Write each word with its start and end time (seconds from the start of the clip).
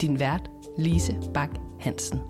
Din 0.00 0.18
vært, 0.20 0.50
Lise 0.78 1.16
Bak 1.34 1.50
Hansen. 1.80 2.20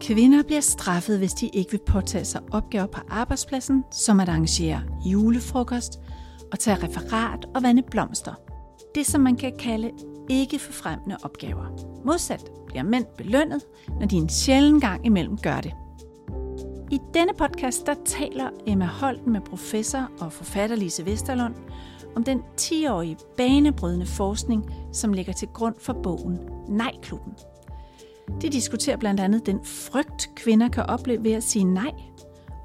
Kvinder 0.00 0.42
bliver 0.42 0.60
straffet, 0.60 1.18
hvis 1.18 1.32
de 1.32 1.48
ikke 1.48 1.70
vil 1.70 1.80
påtage 1.86 2.24
sig 2.24 2.40
opgaver 2.52 2.86
på 2.86 3.00
arbejdspladsen, 3.08 3.84
som 3.92 4.20
at 4.20 4.28
arrangere 4.28 4.82
julefrokost 5.04 6.00
og 6.52 6.58
tage 6.58 6.76
referat 6.82 7.46
og 7.54 7.62
vande 7.62 7.82
blomster. 7.82 8.34
Det, 8.94 9.06
som 9.06 9.20
man 9.20 9.36
kan 9.36 9.52
kalde 9.58 9.90
ikke 10.30 10.58
forfremmende 10.58 11.16
opgaver. 11.22 11.66
Modsat 12.04 12.50
bliver 12.66 12.82
mænd 12.82 13.04
belønnet, 13.16 13.62
når 14.00 14.06
de 14.06 14.16
en 14.16 14.28
sjælden 14.28 14.80
gang 14.80 15.06
imellem 15.06 15.38
gør 15.38 15.60
det. 15.60 15.72
I 16.96 17.00
denne 17.14 17.32
podcast 17.38 17.86
der 17.86 17.94
taler 18.04 18.50
Emma 18.66 18.86
Holten 18.86 19.32
med 19.32 19.40
professor 19.40 20.10
og 20.20 20.32
forfatter 20.32 20.76
Lise 20.76 21.06
Vesterlund 21.06 21.54
om 22.14 22.24
den 22.24 22.42
10-årige 22.60 23.16
banebrydende 23.36 24.06
forskning, 24.06 24.70
som 24.92 25.12
ligger 25.12 25.32
til 25.32 25.48
grund 25.48 25.74
for 25.78 25.92
bogen 25.92 26.38
Nej-klubben. 26.68 27.32
De 28.42 28.48
diskuterer 28.48 28.96
blandt 28.96 29.20
andet 29.20 29.46
den 29.46 29.64
frygt, 29.64 30.30
kvinder 30.36 30.68
kan 30.68 30.82
opleve 30.86 31.24
ved 31.24 31.32
at 31.32 31.42
sige 31.42 31.64
nej, 31.64 31.92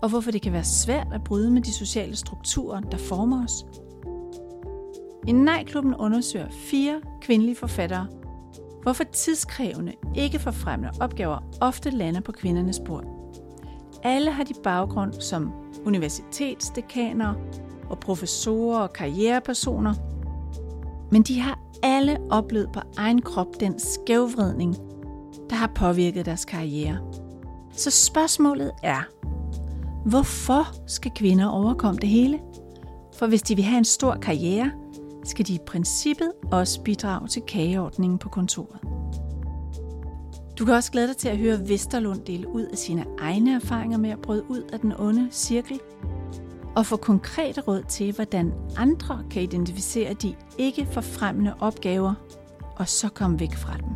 og 0.01 0.09
hvorfor 0.09 0.31
det 0.31 0.41
kan 0.41 0.53
være 0.53 0.63
svært 0.63 1.07
at 1.13 1.23
bryde 1.23 1.51
med 1.51 1.61
de 1.61 1.73
sociale 1.73 2.15
strukturer, 2.15 2.79
der 2.79 2.97
former 2.97 3.43
os. 3.43 3.65
I 5.27 5.31
Nej-klubben 5.31 5.95
undersøger 5.95 6.49
fire 6.49 7.01
kvindelige 7.21 7.55
forfattere, 7.55 8.07
hvorfor 8.83 9.03
tidskrævende, 9.03 9.93
ikke 10.15 10.39
forfremmende 10.39 10.93
opgaver 10.99 11.39
ofte 11.61 11.89
lander 11.89 12.21
på 12.21 12.31
kvindernes 12.31 12.81
bord. 12.85 13.20
Alle 14.03 14.31
har 14.31 14.43
de 14.43 14.53
baggrund 14.63 15.13
som 15.13 15.51
universitetsdekaner 15.85 17.33
og 17.89 17.99
professorer 17.99 18.79
og 18.79 18.93
karrierepersoner, 18.93 19.93
men 21.11 21.23
de 21.23 21.39
har 21.39 21.59
alle 21.83 22.17
oplevet 22.29 22.69
på 22.73 22.79
egen 22.97 23.21
krop 23.21 23.59
den 23.59 23.79
skævvridning, 23.79 24.75
der 25.49 25.55
har 25.55 25.71
påvirket 25.75 26.25
deres 26.25 26.45
karriere. 26.45 26.97
Så 27.71 27.91
spørgsmålet 27.91 28.71
er, 28.83 29.01
hvorfor 30.05 30.87
skal 30.87 31.11
kvinder 31.15 31.47
overkomme 31.47 31.99
det 31.99 32.09
hele? 32.09 32.39
For 33.17 33.27
hvis 33.27 33.41
de 33.41 33.55
vil 33.55 33.65
have 33.65 33.77
en 33.77 33.85
stor 33.85 34.15
karriere, 34.15 34.71
skal 35.23 35.47
de 35.47 35.53
i 35.53 35.59
princippet 35.67 36.31
også 36.51 36.81
bidrage 36.81 37.27
til 37.27 37.41
kageordningen 37.41 38.19
på 38.19 38.29
kontoret. 38.29 38.79
Du 40.61 40.65
kan 40.65 40.73
også 40.75 40.91
glæde 40.91 41.07
dig 41.07 41.17
til 41.17 41.29
at 41.29 41.37
høre 41.37 41.69
Vesterlund 41.69 42.25
dele 42.25 42.47
ud 42.47 42.63
af 42.63 42.77
sine 42.77 43.05
egne 43.19 43.55
erfaringer 43.55 43.97
med 43.97 44.09
at 44.09 44.21
bryde 44.21 44.49
ud 44.49 44.61
af 44.73 44.79
den 44.79 44.93
onde 44.99 45.27
cirkel, 45.31 45.79
og 46.75 46.85
få 46.85 46.97
konkrete 46.97 47.61
råd 47.61 47.83
til, 47.83 48.15
hvordan 48.15 48.53
andre 48.77 49.23
kan 49.31 49.41
identificere 49.41 50.13
de 50.13 50.35
ikke 50.57 50.87
forfremmende 50.91 51.53
opgaver, 51.59 52.13
og 52.75 52.87
så 52.87 53.09
komme 53.09 53.39
væk 53.39 53.55
fra 53.55 53.77
dem. 53.77 53.89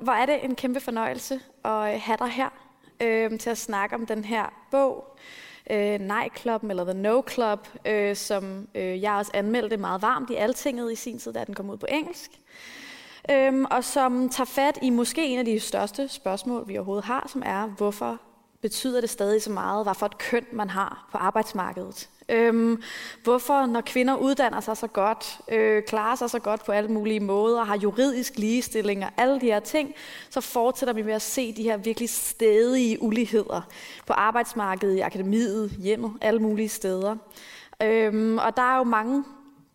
Hvor 0.00 0.12
er 0.12 0.26
det 0.26 0.44
en 0.44 0.54
kæmpe 0.54 0.80
fornøjelse 0.80 1.40
at 1.64 2.00
have 2.00 2.16
dig 2.18 2.28
her 2.28 2.48
øh, 3.02 3.38
til 3.38 3.50
at 3.50 3.58
snakke 3.58 3.94
om 3.94 4.06
den 4.06 4.24
her 4.24 4.52
bog, 4.70 5.18
øh, 5.70 5.98
Nej-klubben 5.98 6.70
eller 6.70 6.84
The 6.84 6.94
No 6.94 7.22
Club, 7.30 7.68
øh, 7.86 8.16
som 8.16 8.68
øh, 8.74 9.02
jeg 9.02 9.12
også 9.12 9.30
anmeldte 9.34 9.76
meget 9.76 10.02
varmt 10.02 10.30
i 10.30 10.34
Altinget 10.34 10.92
i 10.92 10.96
sin 10.96 11.18
tid, 11.18 11.32
da 11.32 11.44
den 11.44 11.54
kom 11.54 11.70
ud 11.70 11.76
på 11.76 11.86
engelsk. 11.88 12.30
Øhm, 13.30 13.64
og 13.64 13.84
som 13.84 14.28
tager 14.28 14.46
fat 14.46 14.78
i 14.82 14.90
måske 14.90 15.26
en 15.26 15.38
af 15.38 15.44
de 15.44 15.60
største 15.60 16.08
spørgsmål, 16.08 16.68
vi 16.68 16.76
overhovedet 16.76 17.04
har, 17.04 17.28
som 17.32 17.42
er, 17.46 17.66
hvorfor 17.66 18.20
betyder 18.62 19.00
det 19.00 19.10
stadig 19.10 19.42
så 19.42 19.50
meget, 19.50 19.84
hvad 19.84 19.94
for 19.94 20.06
et 20.06 20.18
køn 20.18 20.46
man 20.52 20.70
har 20.70 21.08
på 21.12 21.18
arbejdsmarkedet. 21.18 22.08
Øhm, 22.28 22.82
hvorfor, 23.24 23.66
når 23.66 23.80
kvinder 23.80 24.16
uddanner 24.16 24.60
sig 24.60 24.76
så 24.76 24.86
godt, 24.86 25.40
øh, 25.48 25.82
klarer 25.82 26.16
sig 26.16 26.30
så 26.30 26.38
godt 26.38 26.64
på 26.64 26.72
alle 26.72 26.90
mulige 26.90 27.20
måder, 27.20 27.64
har 27.64 27.76
juridisk 27.76 28.38
ligestilling 28.38 29.04
og 29.04 29.10
alle 29.16 29.40
de 29.40 29.46
her 29.46 29.60
ting, 29.60 29.94
så 30.30 30.40
fortsætter 30.40 30.94
vi 30.94 31.02
med 31.02 31.12
at 31.14 31.22
se 31.22 31.52
de 31.56 31.62
her 31.62 31.76
virkelig 31.76 32.10
stedige 32.10 33.02
uligheder 33.02 33.60
på 34.06 34.12
arbejdsmarkedet, 34.12 34.96
i 34.96 35.00
akademiet, 35.00 35.70
hjemmet, 35.70 36.12
alle 36.20 36.40
mulige 36.40 36.68
steder. 36.68 37.16
Øhm, 37.82 38.38
og 38.38 38.56
der 38.56 38.62
er 38.62 38.78
jo 38.78 38.84
mange 38.84 39.24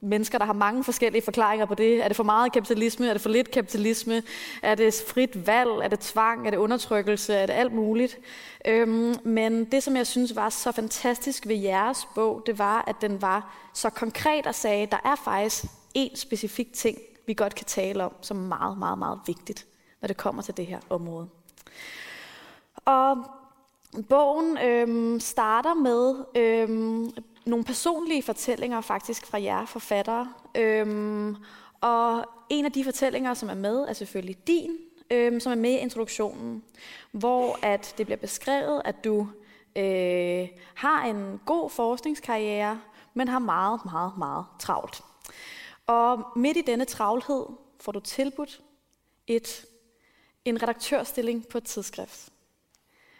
mennesker, 0.01 0.37
der 0.37 0.45
har 0.45 0.53
mange 0.53 0.83
forskellige 0.83 1.21
forklaringer 1.21 1.65
på 1.65 1.75
det. 1.75 2.03
Er 2.03 2.07
det 2.07 2.17
for 2.17 2.23
meget 2.23 2.51
kapitalisme? 2.51 3.07
Er 3.07 3.13
det 3.13 3.21
for 3.21 3.29
lidt 3.29 3.51
kapitalisme? 3.51 4.23
Er 4.61 4.75
det 4.75 4.93
frit 5.07 5.47
valg? 5.47 5.69
Er 5.69 5.87
det 5.87 5.99
tvang? 5.99 6.47
Er 6.47 6.51
det 6.51 6.57
undertrykkelse? 6.57 7.35
Er 7.35 7.45
det 7.45 7.53
alt 7.53 7.73
muligt? 7.73 8.17
Øhm, 8.65 9.15
men 9.23 9.65
det, 9.65 9.83
som 9.83 9.95
jeg 9.95 10.07
synes 10.07 10.35
var 10.35 10.49
så 10.49 10.71
fantastisk 10.71 11.47
ved 11.47 11.55
jeres 11.55 12.07
bog, 12.15 12.43
det 12.45 12.59
var, 12.59 12.83
at 12.87 12.95
den 13.01 13.21
var 13.21 13.69
så 13.73 13.89
konkret 13.89 14.47
og 14.47 14.55
sagde, 14.55 14.83
at 14.83 14.91
der 14.91 14.99
er 15.05 15.15
faktisk 15.15 15.65
én 15.97 16.15
specifik 16.15 16.73
ting, 16.73 16.97
vi 17.27 17.33
godt 17.33 17.55
kan 17.55 17.65
tale 17.65 18.03
om, 18.03 18.13
som 18.21 18.37
er 18.43 18.57
meget, 18.57 18.77
meget, 18.77 18.97
meget 18.97 19.19
vigtigt, 19.27 19.65
når 20.01 20.07
det 20.07 20.17
kommer 20.17 20.41
til 20.41 20.57
det 20.57 20.65
her 20.65 20.79
område. 20.89 21.27
Og 22.85 23.36
bogen 24.09 24.57
øhm, 24.57 25.19
starter 25.19 25.73
med 25.73 26.25
øhm, 26.35 27.11
nogle 27.45 27.65
personlige 27.65 28.23
fortællinger 28.23 28.81
faktisk 28.81 29.25
fra 29.25 29.41
jer 29.41 29.65
forfattere. 29.65 30.33
Øhm, 30.55 31.35
og 31.81 32.25
en 32.49 32.65
af 32.65 32.71
de 32.71 32.83
fortællinger, 32.83 33.33
som 33.33 33.49
er 33.49 33.55
med, 33.55 33.79
er 33.79 33.93
selvfølgelig 33.93 34.47
din, 34.47 34.77
øhm, 35.11 35.39
som 35.39 35.51
er 35.51 35.55
med 35.55 35.71
i 35.71 35.77
introduktionen, 35.77 36.63
hvor 37.11 37.59
at 37.61 37.95
det 37.97 38.05
bliver 38.05 38.17
beskrevet, 38.17 38.81
at 38.85 39.03
du 39.03 39.27
øh, 39.75 40.47
har 40.75 41.05
en 41.05 41.39
god 41.45 41.69
forskningskarriere, 41.69 42.81
men 43.13 43.27
har 43.27 43.39
meget, 43.39 43.81
meget, 43.85 44.11
meget 44.17 44.45
travlt. 44.59 45.03
Og 45.87 46.23
midt 46.35 46.57
i 46.57 46.61
denne 46.61 46.85
travlhed 46.85 47.45
får 47.79 47.91
du 47.91 47.99
tilbudt 47.99 48.61
et, 49.27 49.65
en 50.45 50.63
redaktørstilling 50.63 51.47
på 51.47 51.57
et 51.57 51.63
tidsskrift. 51.63 52.29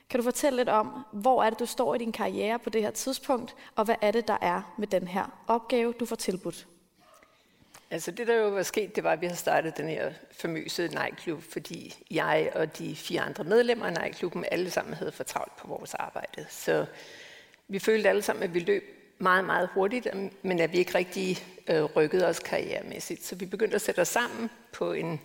Kan 0.09 0.19
du 0.19 0.23
fortælle 0.23 0.57
lidt 0.57 0.69
om, 0.69 1.05
hvor 1.11 1.43
er 1.43 1.49
det, 1.49 1.59
du 1.59 1.65
står 1.65 1.95
i 1.95 1.97
din 1.97 2.11
karriere 2.11 2.59
på 2.59 2.69
det 2.69 2.81
her 2.81 2.91
tidspunkt, 2.91 3.55
og 3.75 3.85
hvad 3.85 3.95
er 4.01 4.11
det, 4.11 4.27
der 4.27 4.37
er 4.41 4.73
med 4.77 4.87
den 4.87 5.07
her 5.07 5.43
opgave, 5.47 5.93
du 5.93 6.05
får 6.05 6.15
tilbudt? 6.15 6.67
Altså 7.91 8.11
det, 8.11 8.27
der 8.27 8.35
jo 8.35 8.49
var 8.49 8.63
sket, 8.63 8.95
det 8.95 9.03
var, 9.03 9.11
at 9.11 9.21
vi 9.21 9.27
har 9.27 9.35
startet 9.35 9.77
den 9.77 9.89
her 9.89 10.11
famøse 10.31 10.87
nejklub, 10.87 11.43
fordi 11.51 11.95
jeg 12.11 12.51
og 12.55 12.77
de 12.77 12.95
fire 12.95 13.21
andre 13.21 13.43
medlemmer 13.43 13.85
af 13.85 13.93
nejklubben 13.93 14.45
alle 14.51 14.69
sammen 14.71 14.93
havde 14.93 15.11
for 15.11 15.23
travlt 15.23 15.57
på 15.57 15.67
vores 15.67 15.93
arbejde. 15.93 16.45
Så 16.49 16.85
vi 17.67 17.79
følte 17.79 18.09
alle 18.09 18.21
sammen, 18.21 18.43
at 18.43 18.53
vi 18.53 18.59
løb 18.59 18.83
meget, 19.19 19.45
meget 19.45 19.69
hurtigt, 19.73 20.07
men 20.41 20.59
at 20.59 20.71
vi 20.71 20.77
ikke 20.77 20.95
rigtig 20.95 21.37
øh, 21.67 21.83
rykkede 21.83 22.27
os 22.27 22.39
karrieremæssigt. 22.39 23.25
Så 23.25 23.35
vi 23.35 23.45
begyndte 23.45 23.75
at 23.75 23.81
sætte 23.81 23.99
os 23.99 24.07
sammen 24.07 24.49
på 24.71 24.93
en 24.93 25.21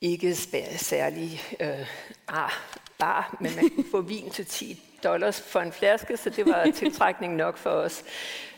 ikke 0.00 0.34
særlig 0.34 1.40
øh, 1.60 1.86
ah, 2.28 2.50
bar, 2.98 3.36
men 3.40 3.50
man 3.56 3.70
kunne 3.70 3.90
få 3.90 4.00
vin 4.00 4.30
til 4.30 4.46
10 4.46 4.82
dollars 5.04 5.40
for 5.40 5.60
en 5.60 5.72
flaske, 5.72 6.16
så 6.16 6.30
det 6.30 6.46
var 6.46 6.70
tiltrækning 6.74 7.36
nok 7.36 7.56
for 7.56 7.70
os. 7.70 8.04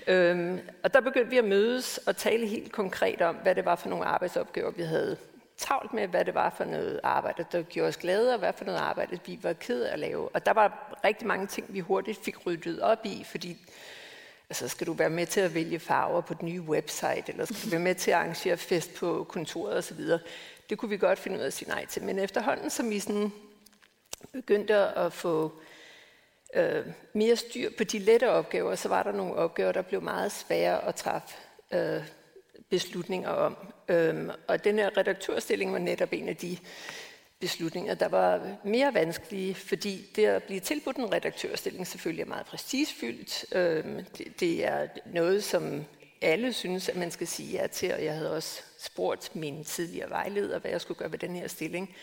Øhm, 0.07 0.61
og 0.83 0.95
der 0.95 1.01
begyndte 1.01 1.31
vi 1.31 1.39
at 1.39 1.45
mødes 1.45 1.99
og 1.99 2.17
tale 2.17 2.47
helt 2.47 2.73
konkret 2.73 3.23
om, 3.23 3.35
hvad 3.35 3.55
det 3.55 3.65
var 3.65 3.77
for 3.77 3.89
nogle 3.89 4.05
arbejdsopgaver, 4.05 4.71
vi 4.71 4.83
havde 4.83 5.17
travlt 5.57 5.93
med, 5.93 6.09
hvad 6.09 6.25
det 6.25 6.35
var 6.35 6.51
for 6.57 6.65
noget 6.65 7.01
arbejde, 7.03 7.45
der 7.53 7.63
gjorde 7.63 7.89
os 7.89 7.97
glade, 7.97 8.33
og 8.33 8.39
hvad 8.39 8.53
for 8.53 8.65
noget 8.65 8.79
arbejde, 8.79 9.21
vi 9.27 9.39
var 9.43 9.53
ked 9.53 9.83
af 9.83 9.93
at 9.93 9.99
lave. 9.99 10.29
Og 10.29 10.47
der 10.47 10.53
var 10.53 10.97
rigtig 11.05 11.27
mange 11.27 11.47
ting, 11.47 11.67
vi 11.69 11.81
hurtigt 11.81 12.25
fik 12.25 12.47
ryddet 12.47 12.81
op 12.81 12.99
i, 13.05 13.25
fordi 13.31 13.57
altså, 14.51 14.69
skal 14.69 14.87
du 14.87 14.93
være 14.93 15.11
med 15.11 15.27
til 15.27 15.41
at 15.41 15.55
vælge 15.55 15.79
farver 15.79 16.21
på 16.21 16.35
den 16.35 16.49
nye 16.49 16.61
website, 16.61 17.25
eller 17.27 17.45
skal 17.45 17.65
du 17.65 17.71
være 17.71 17.81
med 17.81 17.95
til 17.95 18.11
at 18.11 18.17
arrangere 18.17 18.57
fest 18.57 18.95
på 18.95 19.27
kontoret 19.29 19.79
osv., 19.79 20.01
det 20.71 20.79
kunne 20.79 20.89
vi 20.89 20.97
godt 20.97 21.19
finde 21.19 21.37
ud 21.37 21.43
af 21.43 21.47
at 21.47 21.53
sige 21.53 21.69
nej 21.69 21.87
til. 21.87 22.03
Men 22.03 22.19
efterhånden, 22.19 22.71
som 22.71 22.91
vi 22.91 23.01
sådan 23.01 23.33
begyndte 24.33 24.75
at 24.75 25.13
få 25.13 25.53
øh, 26.55 26.87
mere 27.13 27.37
styr 27.37 27.71
på 27.79 27.85
de 27.85 27.99
lette 27.99 28.31
opgaver, 28.31 28.75
så 28.75 28.89
var 28.89 29.03
der 29.03 29.13
nogle 29.13 29.35
opgaver, 29.35 29.73
der 29.73 29.83
blev 29.83 30.03
meget 30.03 30.33
svære 30.33 30.85
at 30.89 30.95
træffe 30.95 31.37
øh, 31.73 32.03
beslutninger 32.71 33.29
om. 33.29 33.57
Øhm, 33.89 34.31
og 34.49 34.65
den 34.65 34.79
her 34.79 34.97
redaktørstilling 34.97 35.73
var 35.73 35.79
netop 35.79 36.13
en 36.13 36.29
af 36.29 36.37
de 36.37 36.59
beslutninger, 37.41 37.95
der 37.95 38.09
var 38.09 38.57
mere 38.65 38.95
vanskelige, 38.95 39.55
fordi 39.55 40.07
det 40.17 40.27
at 40.27 40.43
blive 40.43 40.61
tilbudt 40.61 40.97
en 40.97 41.13
redaktørstilling 41.13 41.87
selvfølgelig 41.87 42.23
er 42.23 42.27
meget 42.27 42.47
prestigefyldt. 42.47 43.55
Øhm, 43.55 44.05
det, 44.05 44.41
det 44.41 44.65
er 44.65 44.89
noget, 45.07 45.45
som 45.45 45.85
alle 46.23 46.53
synes, 46.53 46.89
at 46.89 46.97
man 46.97 47.11
skal 47.11 47.27
sige 47.27 47.61
ja 47.61 47.67
til, 47.67 47.95
og 47.95 48.05
jeg 48.05 48.15
havde 48.15 48.37
også 48.37 48.63
spurgt 48.79 49.37
min 49.37 49.65
tidligere 49.65 50.11
vejleder, 50.11 50.59
hvad 50.59 50.71
jeg 50.71 50.81
skulle 50.81 50.99
gøre 50.99 51.13
ved 51.13 51.19
den 51.19 51.37
her 51.37 51.49
stilling. 51.49 51.97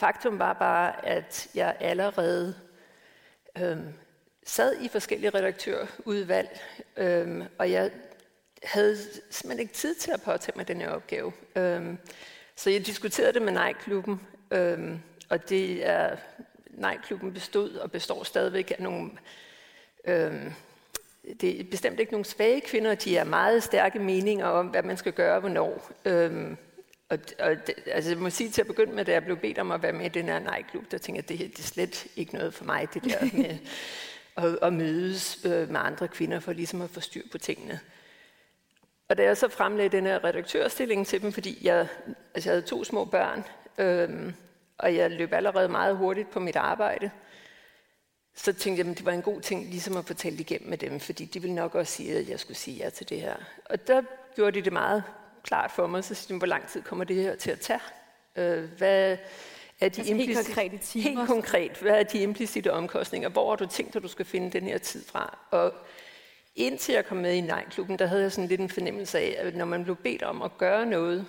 Faktum 0.00 0.38
var 0.38 0.52
bare, 0.52 1.06
at 1.06 1.48
jeg 1.54 1.76
allerede 1.80 2.54
øhm, 3.58 3.94
sad 4.46 4.76
i 4.80 4.88
forskellige 4.88 5.30
redaktørudvalg, 5.30 6.60
øhm, 6.96 7.44
og 7.58 7.70
jeg 7.70 7.90
havde 8.62 8.96
simpelthen 9.30 9.60
ikke 9.60 9.74
tid 9.74 9.94
til 9.94 10.10
at 10.10 10.22
påtage 10.22 10.56
mig 10.56 10.68
den 10.68 10.80
her 10.80 10.88
opgave. 10.88 11.32
Øhm, 11.56 11.98
så 12.56 12.70
jeg 12.70 12.86
diskuterede 12.86 13.32
det 13.32 13.42
med 13.42 13.52
Nej-klubben, 13.52 14.20
øhm, 14.50 15.00
og 15.28 15.48
det 15.48 15.86
er, 15.86 16.16
Nej-klubben 16.70 17.32
bestod 17.32 17.74
og 17.74 17.92
består 17.92 18.24
stadigvæk 18.24 18.70
af 18.78 18.82
nogle, 18.82 19.10
øhm, 20.04 20.52
det 21.40 21.60
er 21.60 21.64
bestemt 21.70 22.00
ikke 22.00 22.12
nogle 22.12 22.24
svage 22.24 22.60
kvinder, 22.60 22.94
de 22.94 23.16
er 23.16 23.24
meget 23.24 23.62
stærke 23.62 23.98
meninger 23.98 24.46
om, 24.46 24.66
hvad 24.66 24.82
man 24.82 24.96
skal 24.96 25.12
gøre 25.12 25.40
hvornår. 25.40 25.90
Øhm, 26.04 26.56
og, 27.10 27.18
og 27.38 27.56
altså 27.86 28.10
jeg 28.10 28.18
må 28.18 28.30
sige 28.30 28.50
til 28.50 28.60
at 28.60 28.66
begynde 28.66 28.92
med, 28.92 29.04
da 29.04 29.12
jeg 29.12 29.24
blev 29.24 29.36
bedt 29.36 29.58
om 29.58 29.70
at 29.70 29.82
være 29.82 29.92
med 29.92 30.06
i 30.06 30.08
den 30.08 30.24
her 30.24 30.38
nej-klub, 30.38 30.90
der 30.90 30.98
tænkte 30.98 31.16
jeg, 31.16 31.40
at 31.40 31.46
det, 31.46 31.56
det 31.56 31.64
er 31.64 31.68
slet 31.68 32.06
ikke 32.16 32.34
noget 32.34 32.54
for 32.54 32.64
mig, 32.64 32.88
det 32.94 33.04
der 33.04 33.28
med 33.32 33.58
at, 34.44 34.58
at 34.62 34.72
mødes 34.72 35.44
øh, 35.44 35.70
med 35.70 35.80
andre 35.80 36.08
kvinder 36.08 36.40
for 36.40 36.52
ligesom 36.52 36.82
at 36.82 36.90
få 36.90 37.00
styr 37.00 37.22
på 37.32 37.38
tingene. 37.38 37.80
Og 39.08 39.18
da 39.18 39.22
jeg 39.22 39.36
så 39.36 39.48
fremlagde 39.48 39.96
den 39.96 40.06
her 40.06 40.24
redaktørstilling 40.24 41.06
til 41.06 41.22
dem, 41.22 41.32
fordi 41.32 41.58
jeg, 41.62 41.88
altså 42.34 42.50
jeg 42.50 42.54
havde 42.54 42.66
to 42.66 42.84
små 42.84 43.04
børn, 43.04 43.44
øhm, 43.78 44.34
og 44.78 44.94
jeg 44.94 45.10
løb 45.10 45.32
allerede 45.32 45.68
meget 45.68 45.96
hurtigt 45.96 46.30
på 46.30 46.40
mit 46.40 46.56
arbejde, 46.56 47.10
så 48.34 48.52
tænkte 48.52 48.82
jeg, 48.82 48.90
at 48.90 48.98
det 48.98 49.06
var 49.06 49.12
en 49.12 49.22
god 49.22 49.40
ting 49.40 49.70
ligesom 49.70 49.96
at 49.96 50.04
fortælle 50.04 50.38
igennem 50.38 50.70
med 50.70 50.78
dem, 50.78 51.00
fordi 51.00 51.24
de 51.24 51.40
ville 51.40 51.54
nok 51.54 51.74
også 51.74 51.92
sige, 51.92 52.18
at 52.18 52.28
jeg 52.28 52.40
skulle 52.40 52.56
sige 52.56 52.76
ja 52.76 52.90
til 52.90 53.08
det 53.08 53.20
her. 53.20 53.36
Og 53.64 53.86
der 53.86 54.02
gjorde 54.34 54.58
de 54.58 54.64
det 54.64 54.72
meget 54.72 55.04
klart 55.48 55.70
for 55.70 55.86
mig, 55.86 56.04
så 56.04 56.14
siger 56.14 56.38
hvor 56.38 56.46
lang 56.46 56.68
tid 56.68 56.82
kommer 56.82 57.04
det 57.04 57.16
her 57.16 57.36
til 57.36 57.50
at 57.50 57.60
tage? 57.60 57.80
Øh, 58.36 58.64
hvad 58.78 59.16
er 59.80 59.88
de 59.88 60.00
altså 60.00 60.14
helt 60.14 60.36
konkrete 60.36 60.78
timer? 60.78 61.04
Helt 61.04 61.28
konkret, 61.28 61.72
hvad 61.72 61.92
er 61.92 62.02
de 62.02 62.18
implicite 62.18 62.72
omkostninger? 62.72 63.28
Hvor 63.28 63.48
har 63.48 63.56
du 63.56 63.66
tænkt, 63.66 63.96
at 63.96 64.02
du 64.02 64.08
skal 64.08 64.24
finde 64.24 64.50
den 64.50 64.62
her 64.62 64.78
tid 64.78 65.04
fra? 65.04 65.38
Og 65.50 65.74
indtil 66.56 66.94
jeg 66.94 67.06
kom 67.06 67.16
med 67.16 67.34
i 67.34 67.40
Nej-klubben, 67.40 67.98
der 67.98 68.06
havde 68.06 68.22
jeg 68.22 68.32
sådan 68.32 68.48
lidt 68.48 68.60
en 68.60 68.70
fornemmelse 68.70 69.18
af, 69.18 69.36
at 69.38 69.56
når 69.56 69.64
man 69.64 69.84
blev 69.84 69.96
bedt 69.96 70.22
om 70.22 70.42
at 70.42 70.58
gøre 70.58 70.86
noget, 70.86 71.26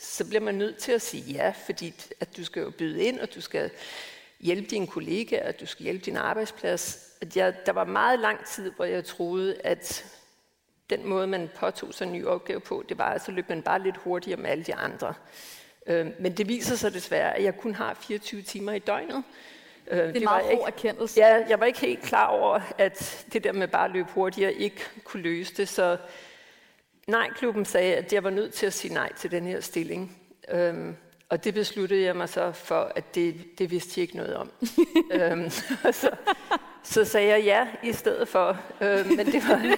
så 0.00 0.28
bliver 0.28 0.42
man 0.42 0.54
nødt 0.54 0.76
til 0.76 0.92
at 0.92 1.02
sige 1.02 1.32
ja, 1.32 1.52
fordi 1.66 1.94
at 2.20 2.36
du 2.36 2.44
skal 2.44 2.62
jo 2.62 2.70
byde 2.70 3.02
ind, 3.02 3.20
og 3.20 3.34
du 3.34 3.40
skal 3.40 3.70
hjælpe 4.40 4.70
dine 4.70 4.86
kollegaer, 4.86 5.48
at 5.48 5.60
du 5.60 5.66
skal 5.66 5.82
hjælpe 5.82 6.04
din 6.04 6.16
arbejdsplads. 6.16 7.06
At 7.20 7.36
jeg, 7.36 7.54
der 7.66 7.72
var 7.72 7.84
meget 7.84 8.18
lang 8.18 8.46
tid, 8.46 8.70
hvor 8.70 8.84
jeg 8.84 9.04
troede, 9.04 9.60
at 9.64 10.04
den 10.90 11.06
måde, 11.08 11.26
man 11.26 11.50
påtog 11.56 11.94
sig 11.94 12.06
en 12.06 12.12
ny 12.12 12.24
opgave 12.24 12.60
på, 12.60 12.84
det 12.88 12.98
var, 12.98 13.10
at 13.12 13.24
så 13.24 13.32
løb 13.32 13.48
man 13.48 13.62
bare 13.62 13.82
lidt 13.82 13.96
hurtigere 13.96 14.40
med 14.40 14.50
alle 14.50 14.64
de 14.64 14.74
andre. 14.74 15.14
Øh, 15.86 16.06
men 16.18 16.32
det 16.32 16.48
viser 16.48 16.76
sig 16.76 16.94
desværre, 16.94 17.36
at 17.36 17.44
jeg 17.44 17.56
kun 17.56 17.74
har 17.74 17.94
24 17.94 18.42
timer 18.42 18.72
i 18.72 18.78
døgnet. 18.78 19.22
Øh, 19.86 19.98
det 19.98 20.08
er 20.08 20.12
det 20.12 20.22
meget 20.22 20.44
hård 20.44 20.66
erkendelse. 20.66 21.20
Ja, 21.20 21.44
jeg 21.48 21.60
var 21.60 21.66
ikke 21.66 21.80
helt 21.80 22.02
klar 22.02 22.26
over, 22.26 22.60
at 22.78 23.26
det 23.32 23.44
der 23.44 23.52
med 23.52 23.68
bare 23.68 23.84
at 23.84 23.90
løbe 23.90 24.08
hurtigere 24.10 24.52
ikke 24.52 24.80
kunne 25.04 25.22
løse 25.22 25.54
det. 25.56 25.68
Så 25.68 25.96
nej-klubben 27.06 27.64
sagde, 27.64 27.94
at 27.96 28.12
jeg 28.12 28.24
var 28.24 28.30
nødt 28.30 28.54
til 28.54 28.66
at 28.66 28.72
sige 28.72 28.94
nej 28.94 29.12
til 29.12 29.30
den 29.30 29.46
her 29.46 29.60
stilling. 29.60 30.18
Øhm, 30.48 30.96
og 31.30 31.44
det 31.44 31.54
besluttede 31.54 32.02
jeg 32.02 32.16
mig 32.16 32.28
så 32.28 32.52
for, 32.52 32.92
at 32.96 33.14
det, 33.14 33.58
det 33.58 33.70
vidste 33.70 33.92
jeg 33.96 34.02
ikke 34.02 34.16
noget 34.16 34.36
om. 34.36 34.50
øhm, 35.12 35.50
så, 35.92 36.10
så 36.82 37.04
sagde 37.04 37.28
jeg 37.28 37.44
ja 37.44 37.88
i 37.88 37.92
stedet 37.92 38.28
for. 38.28 38.58
Øhm, 38.80 39.08
men 39.16 39.26
det 39.26 39.42
var 39.48 39.76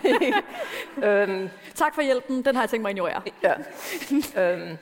øhm, 1.09 1.49
Tak 1.75 1.95
for 1.95 2.03
hjælpen, 2.03 2.45
den 2.45 2.55
har 2.55 2.63
jeg 2.63 2.71
tænkt 2.71 2.83
mig 2.83 2.91
at 2.91 2.97
ignorere. 2.97 3.23
ja. 3.43 3.55
Øhm, 4.53 4.77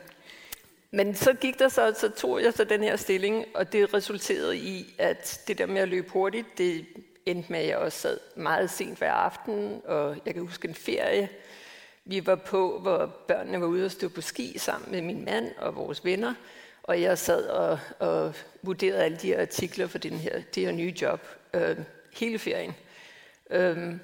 men 0.91 1.15
så 1.15 1.33
gik 1.33 1.59
der 1.59 1.69
så, 1.69 1.95
så 1.99 2.09
tog 2.09 2.43
jeg 2.43 2.53
så 2.53 2.65
den 2.65 2.83
her 2.83 2.97
stilling, 2.97 3.45
og 3.55 3.73
det 3.73 3.95
resulterede 3.95 4.57
i, 4.57 4.95
at 4.99 5.41
det 5.49 5.59
der 5.59 5.67
med 5.67 5.83
at 5.83 5.89
løbe 5.89 6.11
hurtigt, 6.11 6.59
det 6.59 6.87
endte 7.27 7.53
med, 7.53 7.61
at 7.61 7.67
jeg 7.67 7.77
også 7.77 7.99
sad 7.99 8.19
meget 8.37 8.71
sent 8.71 8.99
hver 8.99 9.13
aften, 9.13 9.83
og 9.85 10.17
jeg 10.27 10.35
kan 10.35 10.43
huske 10.43 10.69
en 10.69 10.75
ferie, 10.75 11.29
vi 12.05 12.27
var 12.27 12.35
på, 12.35 12.79
hvor 12.79 13.07
børnene 13.07 13.61
var 13.61 13.67
ude 13.67 13.85
og 13.85 13.91
stå 13.91 14.09
på 14.09 14.21
ski 14.21 14.59
sammen 14.59 14.91
med 14.91 15.03
min 15.03 15.25
mand 15.25 15.51
og 15.59 15.77
vores 15.77 16.05
venner, 16.05 16.35
og 16.83 17.01
jeg 17.01 17.19
sad 17.19 17.47
og, 17.47 17.79
og 17.99 18.35
vurderede 18.63 19.05
alle 19.05 19.17
de 19.17 19.27
her 19.27 19.41
artikler 19.41 19.87
for 19.87 19.99
den 19.99 20.13
her, 20.13 20.43
det 20.55 20.65
her 20.65 20.73
nye 20.73 20.95
job 21.03 21.21
øh, 21.55 21.77
hele 22.15 22.39
ferien. 22.39 22.75
Øhm, 23.51 24.01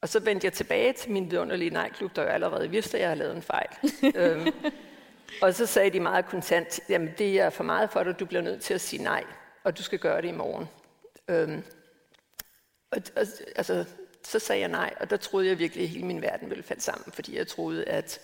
og 0.00 0.08
så 0.08 0.20
vendte 0.20 0.44
jeg 0.44 0.52
tilbage 0.52 0.92
til 0.92 1.10
min 1.10 1.30
vidunderlige 1.30 1.70
nejklub, 1.70 2.16
der 2.16 2.22
jo 2.22 2.28
allerede 2.28 2.70
vidste, 2.70 2.96
at 2.96 3.00
jeg 3.00 3.08
havde 3.08 3.18
lavet 3.18 3.36
en 3.36 3.42
fejl. 3.42 3.68
øhm, 4.16 4.54
og 5.42 5.54
så 5.54 5.66
sagde 5.66 5.90
de 5.90 6.00
meget 6.00 6.26
kontant, 6.26 6.80
jamen 6.88 7.14
det 7.18 7.40
er 7.40 7.50
for 7.50 7.64
meget 7.64 7.90
for 7.90 8.02
dig, 8.02 8.20
du 8.20 8.26
bliver 8.26 8.42
nødt 8.42 8.62
til 8.62 8.74
at 8.74 8.80
sige 8.80 9.02
nej, 9.02 9.24
og 9.64 9.78
du 9.78 9.82
skal 9.82 9.98
gøre 9.98 10.22
det 10.22 10.28
i 10.28 10.32
morgen. 10.32 10.68
Øhm, 11.28 11.62
og, 12.90 12.98
og, 13.16 13.26
altså, 13.56 13.84
så 14.24 14.38
sagde 14.38 14.60
jeg 14.60 14.68
nej, 14.68 14.94
og 15.00 15.10
der 15.10 15.16
troede 15.16 15.48
jeg 15.48 15.58
virkelig, 15.58 15.82
at 15.82 15.88
hele 15.88 16.06
min 16.06 16.22
verden 16.22 16.50
ville 16.50 16.62
falde 16.62 16.82
sammen, 16.82 17.12
fordi 17.12 17.36
jeg 17.36 17.46
troede, 17.46 17.84
at 17.84 18.20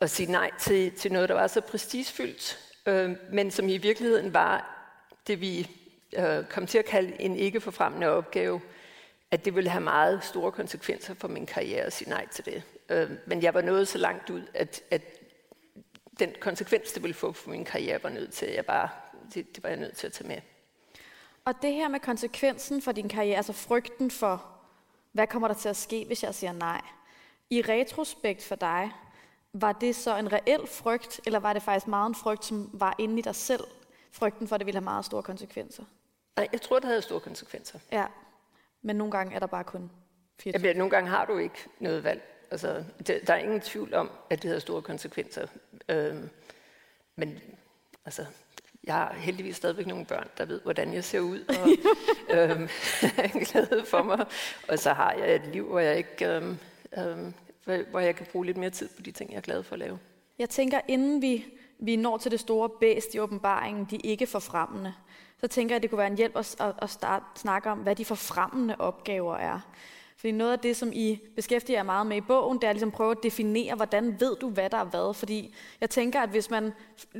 at 0.00 0.10
sige 0.10 0.32
nej 0.32 0.50
til, 0.58 0.92
til 0.92 1.12
noget, 1.12 1.28
der 1.28 1.34
var 1.34 1.46
så 1.46 1.60
prestigefyldt, 1.60 2.58
øh, 2.86 3.16
men 3.32 3.50
som 3.50 3.68
i 3.68 3.76
virkeligheden 3.76 4.34
var 4.34 4.76
det, 5.26 5.40
vi 5.40 5.70
øh, 6.18 6.44
kom 6.44 6.66
til 6.66 6.78
at 6.78 6.84
kalde 6.84 7.20
en 7.20 7.36
ikke 7.36 7.60
forfremmende 7.60 8.08
opgave, 8.08 8.60
at 9.30 9.44
det 9.44 9.54
ville 9.54 9.70
have 9.70 9.84
meget 9.84 10.24
store 10.24 10.52
konsekvenser 10.52 11.14
for 11.14 11.28
min 11.28 11.46
karriere 11.46 11.82
at 11.82 11.92
sige 11.92 12.08
nej 12.10 12.26
til 12.28 12.44
det. 12.44 12.62
Øh, 12.88 13.10
men 13.26 13.42
jeg 13.42 13.54
var 13.54 13.60
nået 13.60 13.88
så 13.88 13.98
langt 13.98 14.30
ud, 14.30 14.42
at, 14.54 14.82
at 14.90 15.02
den 16.18 16.34
konsekvens, 16.40 16.92
det 16.92 17.02
ville 17.02 17.14
få 17.14 17.32
for 17.32 17.50
min 17.50 17.64
karriere, 17.64 18.02
var 18.02 18.10
nødt 18.10 18.32
til, 18.32 18.46
at 18.46 18.54
jeg 18.54 18.66
bare, 18.66 18.88
det, 19.34 19.56
det 19.56 19.62
var 19.62 19.68
jeg 19.68 19.78
nødt 19.78 19.96
til 19.96 20.06
at 20.06 20.12
tage 20.12 20.28
med. 20.28 20.40
Og 21.44 21.54
det 21.62 21.72
her 21.72 21.88
med 21.88 22.00
konsekvensen 22.00 22.82
for 22.82 22.92
din 22.92 23.08
karriere, 23.08 23.36
altså 23.36 23.52
frygten 23.52 24.10
for, 24.10 24.46
hvad 25.12 25.26
kommer 25.26 25.48
der 25.48 25.54
til 25.54 25.68
at 25.68 25.76
ske, 25.76 26.04
hvis 26.06 26.22
jeg 26.22 26.34
siger 26.34 26.52
nej? 26.52 26.80
I 27.50 27.62
retrospekt 27.62 28.44
for 28.44 28.54
dig, 28.54 28.90
var 29.52 29.72
det 29.72 29.96
så 29.96 30.16
en 30.16 30.32
reel 30.32 30.66
frygt, 30.66 31.20
eller 31.26 31.38
var 31.38 31.52
det 31.52 31.62
faktisk 31.62 31.86
meget 31.86 32.08
en 32.08 32.14
frygt, 32.14 32.44
som 32.44 32.70
var 32.72 32.94
inde 32.98 33.18
i 33.18 33.22
dig 33.22 33.34
selv? 33.34 33.64
Frygten 34.12 34.48
for, 34.48 34.54
at 34.54 34.58
det 34.58 34.66
ville 34.66 34.76
have 34.76 34.84
meget 34.84 35.04
store 35.04 35.22
konsekvenser? 35.22 35.84
Nej, 36.36 36.48
jeg 36.52 36.60
tror, 36.60 36.78
det 36.78 36.88
havde 36.88 37.02
store 37.02 37.20
konsekvenser. 37.20 37.78
Ja, 37.92 38.06
men 38.82 38.96
nogle 38.96 39.10
gange 39.10 39.34
er 39.34 39.38
der 39.38 39.46
bare 39.46 39.64
kun 39.64 39.90
24. 40.40 40.68
Ja, 40.68 40.78
nogle 40.78 40.90
gange 40.90 41.10
har 41.10 41.24
du 41.24 41.38
ikke 41.38 41.58
noget 41.78 42.04
valg. 42.04 42.22
Altså, 42.50 42.84
det, 43.06 43.20
der 43.26 43.34
er 43.34 43.38
ingen 43.38 43.60
tvivl 43.60 43.94
om, 43.94 44.10
at 44.30 44.42
det 44.42 44.48
havde 44.48 44.60
store 44.60 44.82
konsekvenser. 44.82 45.46
Øhm, 45.88 46.30
men 47.16 47.40
altså, 48.04 48.26
jeg 48.84 48.94
har 48.94 49.14
heldigvis 49.14 49.56
stadigvæk 49.56 49.86
nogle 49.86 50.06
børn, 50.06 50.28
der 50.38 50.44
ved, 50.44 50.60
hvordan 50.60 50.94
jeg 50.94 51.04
ser 51.04 51.20
ud, 51.20 51.40
og 51.48 51.68
øhm, 52.36 52.62
er 53.18 53.44
glade 53.52 53.84
for 53.86 54.02
mig. 54.02 54.26
Og 54.68 54.78
så 54.78 54.92
har 54.92 55.12
jeg 55.12 55.34
et 55.34 55.46
liv, 55.46 55.66
hvor 55.66 55.80
jeg 55.80 55.96
ikke... 55.96 56.28
Øhm, 56.28 56.58
øhm, 56.98 57.34
hvor 57.90 58.00
jeg 58.00 58.16
kan 58.16 58.26
bruge 58.32 58.46
lidt 58.46 58.56
mere 58.56 58.70
tid 58.70 58.88
på 58.96 59.02
de 59.02 59.10
ting, 59.10 59.30
jeg 59.30 59.36
er 59.36 59.42
glad 59.42 59.62
for 59.62 59.72
at 59.72 59.78
lave. 59.78 59.98
Jeg 60.38 60.50
tænker, 60.50 60.80
inden 60.88 61.22
vi, 61.22 61.46
vi 61.78 61.96
når 61.96 62.18
til 62.18 62.30
det 62.30 62.40
store 62.40 62.68
bæst 62.68 63.14
i 63.14 63.18
åbenbaringen, 63.18 63.86
de 63.90 63.96
ikke 63.96 64.26
forfremmende, 64.26 64.94
så 65.40 65.48
tænker 65.48 65.74
jeg, 65.74 65.76
at 65.76 65.82
det 65.82 65.90
kunne 65.90 65.98
være 65.98 66.06
en 66.06 66.16
hjælp 66.16 66.36
at, 66.36 66.56
at, 66.82 66.90
starte, 66.90 67.24
snakke 67.34 67.70
om, 67.70 67.78
hvad 67.78 67.96
de 67.96 68.04
forfremmende 68.04 68.76
opgaver 68.78 69.36
er. 69.36 69.60
Fordi 70.16 70.30
noget 70.30 70.52
af 70.52 70.58
det, 70.58 70.76
som 70.76 70.90
I 70.92 71.20
beskæftiger 71.36 71.78
jer 71.78 71.82
meget 71.82 72.06
med 72.06 72.16
i 72.16 72.20
bogen, 72.20 72.58
det 72.60 72.68
er 72.68 72.72
ligesom 72.72 72.90
prøve 72.90 73.10
at 73.10 73.22
definere, 73.22 73.74
hvordan 73.74 74.20
ved 74.20 74.36
du, 74.36 74.50
hvad 74.50 74.70
der 74.70 74.76
er 74.76 74.84
hvad. 74.84 75.14
Fordi 75.14 75.54
jeg 75.80 75.90
tænker, 75.90 76.20
at 76.20 76.28
hvis 76.28 76.50
man 76.50 76.72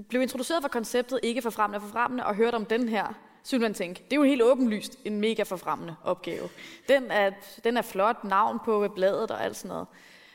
blev 0.08 0.22
introduceret 0.22 0.62
for 0.62 0.68
konceptet 0.68 1.20
ikke 1.22 1.42
forfremmende 1.42 1.76
og 1.76 1.82
forfremmende, 1.82 2.26
og 2.26 2.34
hørte 2.34 2.54
om 2.54 2.64
den 2.64 2.88
her, 2.88 3.14
så 3.42 3.56
ville 3.56 3.62
man 3.62 3.74
tænke, 3.74 4.04
det 4.04 4.12
er 4.12 4.16
jo 4.16 4.22
helt 4.22 4.42
åbenlyst 4.42 4.98
en 5.04 5.20
mega 5.20 5.42
forfremmende 5.42 5.96
opgave. 6.04 6.48
Den 6.88 7.10
er, 7.10 7.30
den 7.64 7.76
er 7.76 7.82
flot, 7.82 8.24
navn 8.24 8.58
på 8.64 8.88
bladet 8.94 9.30
og 9.30 9.44
alt 9.44 9.56
sådan 9.56 9.68
noget. 9.68 9.86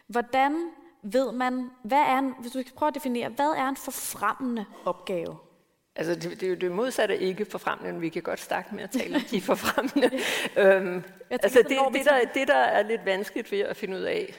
Hvordan 0.07 0.71
ved 1.03 1.31
man, 1.31 1.71
hvad 1.83 1.97
er 1.97 2.17
en, 2.17 2.33
hvis 2.39 2.51
du 2.51 2.61
skal 2.61 2.73
prøve 2.73 2.87
at 2.87 2.95
definere, 2.95 3.29
hvad 3.29 3.49
er 3.57 3.67
en 3.69 3.77
forfremmende 3.77 4.65
opgave? 4.85 5.37
Altså, 5.95 6.15
det, 6.15 6.23
det 6.23 6.43
er 6.43 6.49
jo 6.49 6.55
det 6.55 6.71
modsatte 6.71 7.17
ikke 7.17 7.45
forfremmende, 7.45 7.93
men 7.93 8.01
vi 8.01 8.09
kan 8.09 8.21
godt 8.21 8.39
starte 8.39 8.75
med 8.75 8.83
at 8.83 8.89
tale 8.89 9.15
om 9.15 9.21
de 9.21 9.41
forfremmende. 9.41 10.11
øhm, 10.63 11.03
altså, 11.29 11.59
det, 11.59 11.77
det, 11.93 12.05
der, 12.05 12.19
det, 12.33 12.47
der 12.47 12.55
er 12.55 12.83
lidt 12.83 13.05
vanskeligt 13.05 13.51
ved 13.51 13.59
at 13.59 13.77
finde 13.77 13.97
ud 13.97 14.01
af, 14.01 14.33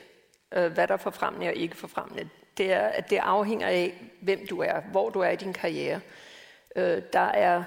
øh, 0.55 0.73
hvad 0.73 0.89
der 0.89 0.95
er 0.95 0.99
forfremmende 0.99 1.47
og 1.47 1.55
ikke 1.55 1.77
forfremmende, 1.77 2.29
det 2.59 2.73
er, 2.73 2.87
at 2.87 3.11
det 3.11 3.17
afhænger 3.17 3.69
af, 3.69 4.03
hvem 4.23 4.47
du 4.51 4.61
er, 4.61 4.81
hvor 4.81 5.11
du 5.11 5.21
er 5.21 5.29
i 5.29 5.37
din 5.37 5.53
karriere. 5.53 6.01
Øh, 6.77 7.03
der 7.13 7.21
er 7.21 7.65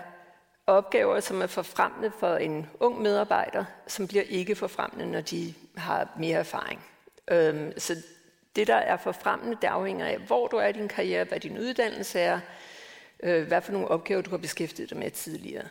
opgaver, 0.68 1.20
som 1.20 1.42
er 1.42 1.48
forfremmende 1.48 2.12
for 2.20 2.36
en 2.36 2.70
ung 2.80 3.02
medarbejder, 3.02 3.66
som 3.88 4.08
bliver 4.08 4.24
ikke 4.24 4.56
forfremmende, 4.56 5.12
når 5.12 5.22
de 5.22 5.54
har 5.78 6.08
mere 6.18 6.38
erfaring. 6.38 6.84
Øhm, 7.30 7.80
så 7.80 7.96
det, 8.56 8.68
der 8.68 8.76
er 8.76 8.98
forfremmende, 8.98 9.58
det 9.62 9.68
afhænger 9.68 10.06
af, 10.06 10.18
hvor 10.18 10.48
du 10.48 10.58
er 10.58 10.68
i 10.68 10.72
din 10.72 10.88
karriere, 10.88 11.24
hvad 11.24 11.40
din 11.40 11.60
uddannelse 11.60 12.20
er, 12.20 12.40
øh, 13.24 13.48
hvad 13.48 13.62
for 13.62 13.72
nogle 13.72 13.88
opgaver 13.88 14.22
du 14.22 14.30
har 14.30 14.38
beskæftiget 14.38 14.90
dig 14.90 14.98
med 14.98 15.12
tidligere. 15.12 15.66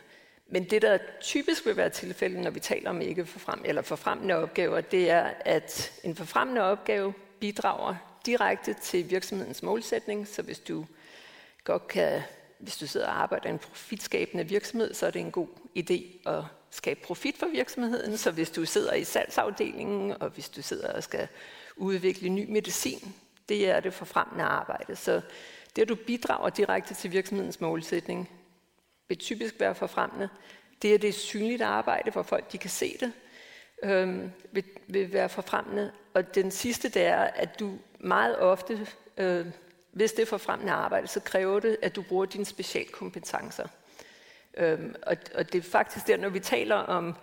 Men 0.47 0.63
det, 0.63 0.81
der 0.81 0.97
typisk 1.21 1.65
vil 1.65 1.77
være 1.77 1.89
tilfældet, 1.89 2.39
når 2.39 2.51
vi 2.51 2.59
taler 2.59 2.89
om 2.89 3.01
ikke 3.01 3.25
forfrem, 3.25 3.61
eller 3.65 3.81
forfremmende 3.81 4.35
opgaver, 4.35 4.81
det 4.81 5.09
er, 5.09 5.31
at 5.39 5.91
en 6.03 6.15
forfremmende 6.15 6.61
opgave 6.61 7.13
bidrager 7.39 7.95
direkte 8.25 8.73
til 8.73 9.09
virksomhedens 9.09 9.63
målsætning. 9.63 10.27
Så 10.27 10.41
hvis 10.41 10.59
du 10.59 10.85
godt 11.63 11.87
kan, 11.87 12.21
hvis 12.59 12.77
du 12.77 12.87
sidder 12.87 13.07
og 13.07 13.21
arbejder 13.21 13.47
i 13.47 13.51
en 13.51 13.59
profitskabende 13.59 14.43
virksomhed, 14.43 14.93
så 14.93 15.07
er 15.07 15.11
det 15.11 15.19
en 15.19 15.31
god 15.31 15.47
idé 15.77 16.29
at 16.29 16.43
skabe 16.71 16.99
profit 17.03 17.37
for 17.37 17.47
virksomheden. 17.47 18.17
Så 18.17 18.31
hvis 18.31 18.49
du 18.49 18.65
sidder 18.65 18.93
i 18.93 19.03
salgsafdelingen, 19.03 20.21
og 20.21 20.29
hvis 20.29 20.49
du 20.49 20.61
sidder 20.61 20.93
og 20.93 21.03
skal 21.03 21.27
udvikle 21.75 22.29
ny 22.29 22.49
medicin, 22.49 23.15
det 23.49 23.69
er 23.69 23.79
det 23.79 23.93
forfremmende 23.93 24.43
arbejde. 24.43 24.95
Så 24.95 25.21
det, 25.75 25.81
at 25.81 25.89
du 25.89 25.95
bidrager 25.95 26.49
direkte 26.49 26.93
til 26.93 27.11
virksomhedens 27.11 27.61
målsætning, 27.61 28.29
vil 29.07 29.17
typisk 29.17 29.55
være 29.59 29.75
forfremmende. 29.75 30.29
Det 30.81 30.93
er 30.93 30.97
det 30.97 31.15
synligt 31.15 31.61
arbejde, 31.61 32.11
hvor 32.11 32.23
folk 32.23 32.51
de 32.51 32.57
kan 32.57 32.69
se 32.69 32.97
det, 32.99 33.11
øh, 33.83 34.29
vil, 34.51 34.63
vil 34.87 35.13
være 35.13 35.29
forfremmende. 35.29 35.91
Og 36.13 36.35
den 36.35 36.51
sidste, 36.51 36.89
det 36.89 37.05
er, 37.05 37.21
at 37.21 37.59
du 37.59 37.77
meget 37.99 38.39
ofte, 38.39 38.87
øh, 39.17 39.45
hvis 39.91 40.11
det 40.11 40.21
er 40.21 40.25
forfremmende 40.25 40.73
arbejde, 40.73 41.07
så 41.07 41.19
kræver 41.19 41.59
det, 41.59 41.77
at 41.81 41.95
du 41.95 42.01
bruger 42.01 42.25
dine 42.25 42.45
specialkompetencer. 42.45 43.67
Øhm, 44.59 44.95
og, 45.01 45.17
og 45.35 45.53
det 45.53 45.65
er 45.65 45.69
faktisk 45.71 46.07
der, 46.07 46.17
når 46.17 46.29
vi 46.29 46.39
taler 46.39 46.75
om 46.75 47.15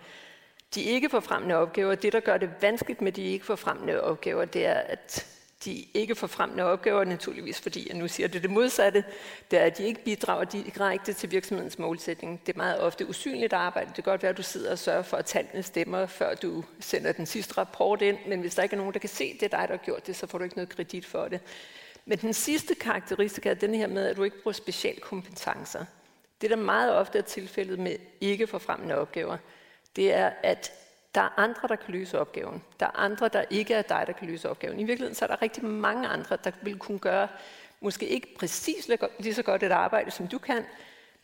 de 0.75 0.81
ikke 0.81 1.09
forfremmende 1.09 1.55
opgaver, 1.55 1.95
det 1.95 2.13
der 2.13 2.19
gør 2.19 2.37
det 2.37 2.49
vanskeligt 2.61 3.01
med 3.01 3.11
de 3.11 3.21
ikke 3.21 3.45
forfremmende 3.45 4.01
opgaver, 4.01 4.45
det 4.45 4.65
er, 4.65 4.73
at 4.79 5.27
de 5.65 5.85
ikke 5.93 6.15
forfremmende 6.15 6.63
opgaver, 6.63 7.03
naturligvis 7.03 7.61
fordi 7.61 7.87
jeg 7.89 7.97
nu 7.97 8.07
siger 8.07 8.27
det 8.27 8.41
det 8.41 8.51
modsatte, 8.51 9.03
det 9.51 9.59
er, 9.59 9.63
at 9.63 9.77
de 9.77 9.83
ikke 9.83 10.03
bidrager 10.03 10.43
direkte 10.43 11.13
til 11.13 11.31
virksomhedens 11.31 11.79
målsætning. 11.79 12.41
Det 12.45 12.53
er 12.53 12.57
meget 12.57 12.79
ofte 12.79 13.09
usynligt 13.09 13.53
arbejde. 13.53 13.87
Det 13.87 13.95
kan 13.95 14.03
godt 14.03 14.23
være, 14.23 14.29
at 14.29 14.37
du 14.37 14.43
sidder 14.43 14.71
og 14.71 14.79
sørger 14.79 15.01
for, 15.01 15.17
at 15.17 15.25
tallene 15.25 15.63
stemmer, 15.63 16.05
før 16.05 16.35
du 16.35 16.63
sender 16.79 17.11
den 17.11 17.25
sidste 17.25 17.57
rapport 17.57 18.01
ind, 18.01 18.17
men 18.27 18.39
hvis 18.39 18.55
der 18.55 18.63
ikke 18.63 18.73
er 18.73 18.77
nogen, 18.77 18.93
der 18.93 18.99
kan 18.99 19.09
se, 19.09 19.33
det 19.33 19.43
er 19.43 19.57
dig, 19.57 19.67
der 19.67 19.77
har 19.77 19.83
gjort 19.85 20.07
det, 20.07 20.15
så 20.15 20.27
får 20.27 20.37
du 20.37 20.43
ikke 20.43 20.55
noget 20.55 20.69
kredit 20.69 21.05
for 21.05 21.27
det. 21.27 21.39
Men 22.05 22.17
den 22.17 22.33
sidste 22.33 22.75
karakteristik 22.75 23.45
er 23.45 23.53
den 23.53 23.75
her 23.75 23.87
med, 23.87 24.07
at 24.07 24.17
du 24.17 24.23
ikke 24.23 24.43
bruger 24.43 24.53
specialkompetencer. 24.53 25.85
Det, 26.41 26.49
der 26.49 26.55
meget 26.55 26.95
ofte 26.95 27.17
er 27.17 27.21
tilfældet 27.21 27.79
med 27.79 27.95
ikke 28.21 28.47
forfremmende 28.47 28.95
opgaver, 28.95 29.37
det 29.95 30.13
er, 30.13 30.31
at 30.43 30.71
der 31.15 31.21
er 31.21 31.39
andre, 31.39 31.67
der 31.67 31.75
kan 31.75 31.93
løse 31.93 32.19
opgaven. 32.19 32.63
Der 32.79 32.85
er 32.85 32.99
andre, 32.99 33.27
der 33.27 33.43
ikke 33.49 33.73
er 33.73 33.81
dig, 33.81 34.03
der 34.07 34.13
kan 34.13 34.27
løse 34.27 34.49
opgaven. 34.49 34.79
I 34.79 34.83
virkeligheden 34.83 35.15
så 35.15 35.25
er 35.25 35.29
der 35.29 35.41
rigtig 35.41 35.65
mange 35.65 36.07
andre, 36.07 36.37
der 36.43 36.51
vil 36.61 36.79
kunne 36.79 36.99
gøre 36.99 37.27
måske 37.81 38.07
ikke 38.07 38.35
præcis 38.39 38.89
lige 39.19 39.33
så 39.33 39.43
godt 39.43 39.63
et 39.63 39.71
arbejde, 39.71 40.11
som 40.11 40.27
du 40.27 40.37
kan, 40.37 40.65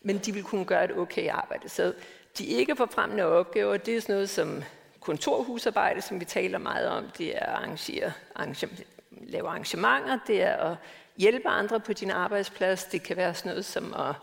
men 0.02 0.18
de 0.18 0.34
vil 0.34 0.44
kunne 0.44 0.66
gøre 0.66 0.86
et 0.86 0.98
okay 0.98 1.30
arbejde. 1.30 1.70
Så 1.70 1.94
de 2.38 2.46
ikke 2.46 2.76
forfremmende 2.76 3.26
opgaver, 3.26 3.78
det 3.78 3.96
er 3.98 4.02
sådan 4.02 4.16
noget 4.16 4.30
som 4.30 4.64
kontorhusarbejde, 5.00 6.02
som 6.02 6.20
vi 6.20 6.26
taler 6.26 6.58
meget 6.58 6.88
om. 6.88 7.10
Det 7.18 7.36
er 7.36 7.40
at 7.40 7.50
arrangere, 7.50 8.14
arrangere, 8.36 8.72
lave 9.12 9.48
arrangementer, 9.48 10.20
det 10.28 10.42
er 10.42 10.56
at 10.58 10.76
hjælpe 11.18 11.48
andre 11.48 11.80
på 11.80 11.94
din 11.94 12.12
arbejdsplads. 12.12 12.84
Det 12.84 13.04
kan 13.04 13.18
være 13.18 13.34
sådan 13.34 13.50
noget 13.50 13.66
som 13.66 13.94
at 13.94 14.16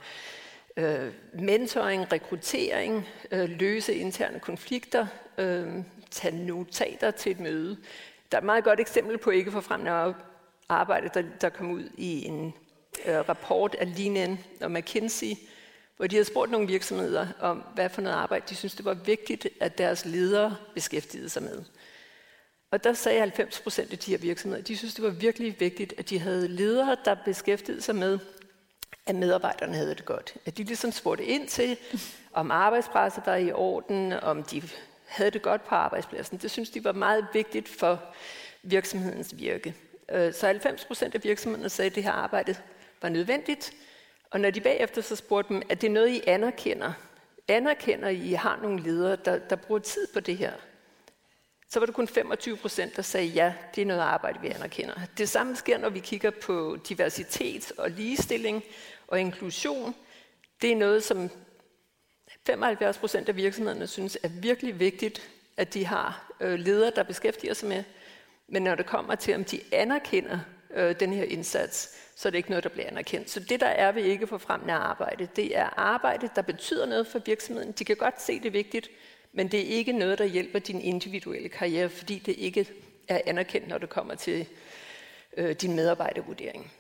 øh, 0.80 1.12
mentoring, 1.32 2.12
rekruttering, 2.12 3.08
øh, 3.30 3.50
løse 3.50 3.94
interne 3.94 4.40
konflikter, 4.40 5.06
øh, 5.38 5.68
tage 6.10 6.46
notater 6.46 7.10
til 7.10 7.32
et 7.32 7.40
møde. 7.40 7.76
Der 8.32 8.37
er 8.37 8.40
et 8.40 8.46
meget 8.46 8.64
godt 8.64 8.80
eksempel 8.80 9.18
på 9.18 9.30
ikke 9.30 9.52
forfremmende 9.52 10.14
arbejde, 10.68 11.10
der, 11.14 11.22
der 11.40 11.49
kom 11.49 11.70
ud 11.70 11.84
i 11.96 12.25
en 12.25 12.54
øh, 13.06 13.18
rapport 13.28 13.75
af 13.75 13.96
Linen 13.96 14.38
og 14.60 14.70
McKinsey, 14.70 15.32
hvor 15.96 16.06
de 16.06 16.16
havde 16.16 16.25
spurgt 16.25 16.50
nogle 16.50 16.66
virksomheder 16.66 17.26
om, 17.40 17.64
hvad 17.75 17.88
for 17.88 18.00
noget 18.00 18.16
arbejde 18.16 18.44
de 18.49 18.54
synes 18.54 18.75
det 18.75 18.84
var 18.84 18.94
vigtigt, 18.94 19.49
at 19.60 19.78
deres 19.78 20.04
ledere 20.04 20.56
beskæftigede 20.75 21.28
sig 21.28 21.42
med. 21.42 21.62
Og 22.70 22.84
der 22.84 22.92
sagde 22.92 23.20
90 23.20 23.60
procent 23.60 23.92
af 23.92 23.99
de 23.99 24.10
her 24.10 24.18
virksomheder, 24.18 24.62
de 24.62 24.76
synes 24.76 24.94
det 24.94 25.04
var 25.04 25.10
virkelig 25.10 25.56
vigtigt, 25.60 25.94
at 25.99 26.10
de 26.10 26.18
havde 26.18 26.49
ledere, 26.49 26.96
der 27.04 27.16
beskæftigede 27.25 27.82
sig 27.82 27.94
med 27.94 28.18
at 29.07 29.14
medarbejderne 29.14 29.75
havde 29.75 29.95
det 29.95 30.04
godt. 30.04 30.35
At 30.47 30.59
de 30.59 30.64
ligesom 30.64 30.92
spurgte 30.92 31.25
ind 31.25 31.49
til, 31.49 31.78
om 32.33 32.50
arbejdspresset 32.50 33.23
var 33.26 33.37
i 33.37 33.52
orden, 33.52 34.12
om 34.12 34.42
de 34.42 34.62
havde 35.07 35.30
det 35.30 35.42
godt 35.42 35.64
på 35.64 35.75
arbejdspladsen. 35.75 36.38
Det 36.38 36.50
synes 36.50 36.71
de 36.71 36.85
var 36.85 36.92
meget 36.92 37.26
vigtigt 37.33 37.69
for 37.69 38.02
virksomhedens 38.62 39.37
virke. 39.38 39.75
Øh, 40.11 40.35
så 40.35 40.47
90 40.47 40.85
procent 40.85 41.14
af 41.14 41.25
virksomhederne 41.25 41.69
sagde, 41.69 41.90
at 41.90 41.95
det 41.95 42.02
her 42.02 42.12
arbejde 42.12 42.57
var 43.02 43.09
nødvendigt. 43.09 43.73
Og 44.30 44.40
når 44.40 44.50
de 44.50 44.61
bagefter 44.61 45.02
så 45.02 45.16
spurgte 45.16 45.54
dem, 45.54 45.62
at 45.69 45.80
det 45.80 45.87
er 45.87 45.92
noget, 45.92 46.09
I 46.09 46.23
anerkender, 46.26 46.92
anerkender 47.49 48.09
I, 48.09 48.16
I 48.16 48.33
har 48.33 48.59
nogle 48.62 48.83
ledere, 48.83 49.16
der, 49.16 49.38
der 49.38 49.57
bruger 49.57 49.80
tid 49.80 50.07
på 50.14 50.21
det 50.21 50.37
her, 50.37 50.52
så 51.71 51.79
var 51.79 51.87
det 51.87 51.95
kun 51.95 52.09
25 52.09 52.57
procent, 52.57 52.97
der 52.97 53.03
sagde, 53.03 53.27
ja, 53.27 53.55
det 53.75 53.83
er 53.83 53.87
noget 53.87 54.00
arbejde, 54.00 54.41
vi 54.41 54.49
anerkender. 54.49 54.95
Det 55.19 55.29
samme 55.29 55.57
sker, 55.57 55.79
når 55.79 55.89
vi 55.89 55.99
kigger 55.99 56.31
på 56.31 56.79
diversitet 56.89 57.73
og 57.79 57.91
ligestilling 57.91 58.62
og 59.09 59.21
inklusion. 59.21 59.95
Det 60.62 60.73
er 60.73 60.77
noget, 60.77 61.05
som 61.05 61.31
75 62.47 62.99
procent 62.99 63.29
af 63.29 63.37
virksomhederne 63.37 63.87
synes 63.87 64.19
er 64.23 64.29
virkelig 64.29 64.81
vigtigt, 64.81 65.31
at 65.57 65.75
de 65.75 65.87
har 65.87 66.33
øh, 66.41 66.59
ledere, 66.59 66.93
der 66.97 67.03
beskæftiger 67.03 67.55
sig 67.55 67.69
med. 67.69 67.85
Men 68.49 68.62
når 68.62 68.75
det 68.75 68.87
kommer 68.87 69.15
til, 69.15 69.35
om 69.35 69.45
de 69.45 69.61
anerkender 69.73 70.39
øh, 70.75 71.00
den 71.00 71.12
her 71.12 71.25
indsats, 71.25 71.97
så 72.17 72.29
er 72.29 72.31
det 72.31 72.39
ikke 72.39 72.50
noget, 72.50 72.65
der 72.65 72.71
bliver 72.71 72.89
anerkendt. 72.89 73.31
Så 73.31 73.41
det, 73.41 73.61
der 73.61 73.67
er 73.67 73.93
ved 73.93 74.03
ikke 74.03 74.27
for 74.27 74.39
fremmende 74.39 74.75
arbejde, 74.75 75.29
det 75.37 75.57
er 75.57 75.79
arbejde, 75.79 76.31
der 76.35 76.43
betyder 76.43 76.87
noget 76.87 77.07
for 77.07 77.19
virksomheden. 77.19 77.73
De 77.73 77.85
kan 77.85 77.97
godt 77.97 78.23
se 78.23 78.39
det 78.39 78.47
er 78.47 78.50
vigtigt, 78.50 78.91
men 79.32 79.49
det 79.49 79.60
er 79.60 79.76
ikke 79.76 79.92
noget, 79.92 80.18
der 80.18 80.25
hjælper 80.25 80.58
din 80.58 80.80
individuelle 80.80 81.49
karriere, 81.49 81.88
fordi 81.88 82.18
det 82.18 82.34
ikke 82.38 82.66
er 83.08 83.20
anerkendt, 83.26 83.68
når 83.68 83.78
det 83.78 83.88
kommer 83.88 84.14
til 84.14 84.46
øh, 85.37 85.52
din 85.52 85.75
medarbejdervurdering. 85.76 86.72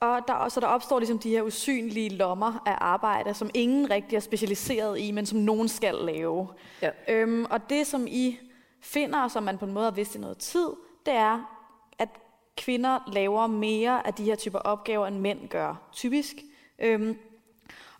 Og 0.00 0.20
der, 0.28 0.48
så 0.48 0.60
der 0.60 0.66
opstår 0.66 0.98
ligesom 0.98 1.18
de 1.18 1.30
her 1.30 1.42
usynlige 1.42 2.08
lommer 2.08 2.62
af 2.66 2.76
arbejde, 2.80 3.34
som 3.34 3.50
ingen 3.54 3.90
rigtig 3.90 4.16
er 4.16 4.20
specialiseret 4.20 5.00
i, 5.00 5.10
men 5.10 5.26
som 5.26 5.38
nogen 5.38 5.68
skal 5.68 5.94
lave. 5.94 6.48
Ja. 6.82 6.90
Øhm, 7.08 7.44
og 7.44 7.70
det, 7.70 7.86
som 7.86 8.06
I 8.08 8.38
finder, 8.80 9.22
og 9.22 9.30
som 9.30 9.42
man 9.42 9.58
på 9.58 9.64
en 9.64 9.72
måde 9.72 9.84
har 9.84 9.90
vidst 9.90 10.14
i 10.14 10.18
noget 10.18 10.38
tid, 10.38 10.68
det 11.06 11.14
er, 11.14 11.58
at 11.98 12.08
kvinder 12.56 13.10
laver 13.12 13.46
mere 13.46 14.06
af 14.06 14.14
de 14.14 14.24
her 14.24 14.34
typer 14.34 14.58
opgaver, 14.58 15.06
end 15.06 15.18
mænd 15.18 15.48
gør, 15.48 15.88
typisk. 15.92 16.36
Øhm, 16.78 17.18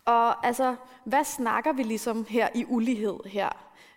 og 0.07 0.47
altså, 0.47 0.75
hvad 1.03 1.23
snakker 1.23 1.73
vi 1.73 1.83
ligesom 1.83 2.25
her 2.29 2.47
i 2.55 2.65
ulighed 2.67 3.15
her 3.25 3.49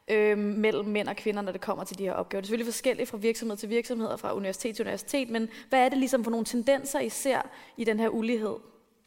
øh, 0.08 0.38
mellem 0.38 0.88
mænd 0.88 1.08
og 1.08 1.16
kvinder, 1.16 1.42
når 1.42 1.52
det 1.52 1.60
kommer 1.60 1.84
til 1.84 1.98
de 1.98 2.04
her 2.04 2.12
opgaver? 2.12 2.40
Det 2.40 2.46
er 2.46 2.48
selvfølgelig 2.48 2.72
forskelligt 2.72 3.08
fra 3.08 3.16
virksomhed 3.16 3.56
til 3.56 3.68
virksomhed 3.68 4.06
og 4.06 4.20
fra 4.20 4.34
universitet 4.34 4.76
til 4.76 4.82
universitet, 4.82 5.30
men 5.30 5.48
hvad 5.68 5.84
er 5.84 5.88
det 5.88 5.98
ligesom 5.98 6.24
for 6.24 6.30
nogle 6.30 6.46
tendenser, 6.46 7.00
I 7.00 7.08
ser 7.08 7.40
i 7.76 7.84
den 7.84 8.00
her 8.00 8.08
ulighed? 8.08 8.56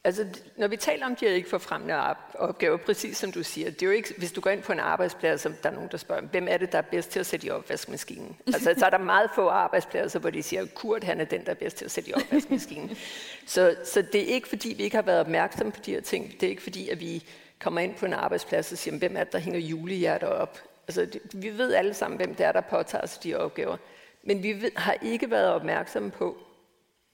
Altså, 0.05 0.25
når 0.57 0.67
vi 0.67 0.77
taler 0.77 1.05
om 1.05 1.15
de 1.15 1.25
her 1.25 1.33
ikke 1.33 1.50
forfremmende 1.50 2.15
opgaver, 2.33 2.77
præcis 2.77 3.17
som 3.17 3.31
du 3.31 3.43
siger, 3.43 3.72
det 3.72 3.81
er 3.81 3.86
jo 3.86 3.91
ikke, 3.91 4.13
hvis 4.17 4.31
du 4.31 4.41
går 4.41 4.50
ind 4.50 4.63
på 4.63 4.72
en 4.72 4.79
arbejdsplads, 4.79 5.41
så 5.41 5.53
der 5.63 5.69
er 5.69 5.74
nogen, 5.74 5.89
der 5.91 5.98
spørger, 5.98 6.22
hvem 6.22 6.48
er 6.50 6.57
det, 6.57 6.72
der 6.72 6.77
er 6.77 6.81
bedst 6.81 7.10
til 7.10 7.19
at 7.19 7.25
sætte 7.25 7.48
i 7.48 7.50
opvaskemaskinen? 7.50 8.38
Altså, 8.48 8.75
så 8.77 8.86
er 8.86 8.89
der 8.89 8.98
meget 8.98 9.29
få 9.36 9.48
arbejdspladser, 9.48 10.19
hvor 10.19 10.29
de 10.29 10.43
siger, 10.43 10.65
Kurt, 10.75 11.03
han 11.03 11.22
er 11.22 11.25
den, 11.25 11.45
der 11.45 11.51
er 11.51 11.55
bedst 11.55 11.77
til 11.77 11.86
at 11.86 11.91
sætte 11.91 12.10
i 12.10 12.13
opvaskemaskinen. 12.13 12.98
så, 13.45 13.75
så 13.83 14.01
det 14.01 14.22
er 14.22 14.33
ikke, 14.33 14.48
fordi 14.48 14.74
vi 14.77 14.83
ikke 14.83 14.95
har 14.95 15.03
været 15.03 15.19
opmærksomme 15.19 15.72
på 15.72 15.79
de 15.86 15.91
her 15.91 16.01
ting. 16.01 16.31
Det 16.33 16.43
er 16.43 16.50
ikke, 16.50 16.62
fordi 16.62 16.89
at 16.89 17.00
vi 17.00 17.24
kommer 17.60 17.81
ind 17.81 17.95
på 17.95 18.05
en 18.05 18.13
arbejdsplads 18.13 18.72
og 18.72 18.77
siger, 18.77 18.98
hvem 18.98 19.17
er 19.17 19.24
det, 19.24 19.33
der 19.33 19.39
hænger 19.39 19.60
julehjerter 19.60 20.27
op? 20.27 20.60
Altså, 20.88 21.05
det, 21.05 21.22
vi 21.33 21.57
ved 21.57 21.74
alle 21.74 21.93
sammen, 21.93 22.17
hvem 22.17 22.36
det 22.36 22.45
er, 22.45 22.51
der 22.51 22.62
påtager 22.62 23.05
sig 23.05 23.24
de 23.24 23.29
her 23.29 23.38
opgaver. 23.38 23.77
Men 24.24 24.43
vi 24.43 24.62
ved, 24.62 24.72
har 24.75 24.95
ikke 25.01 25.31
været 25.31 25.53
opmærksomme 25.53 26.12
på, 26.12 26.38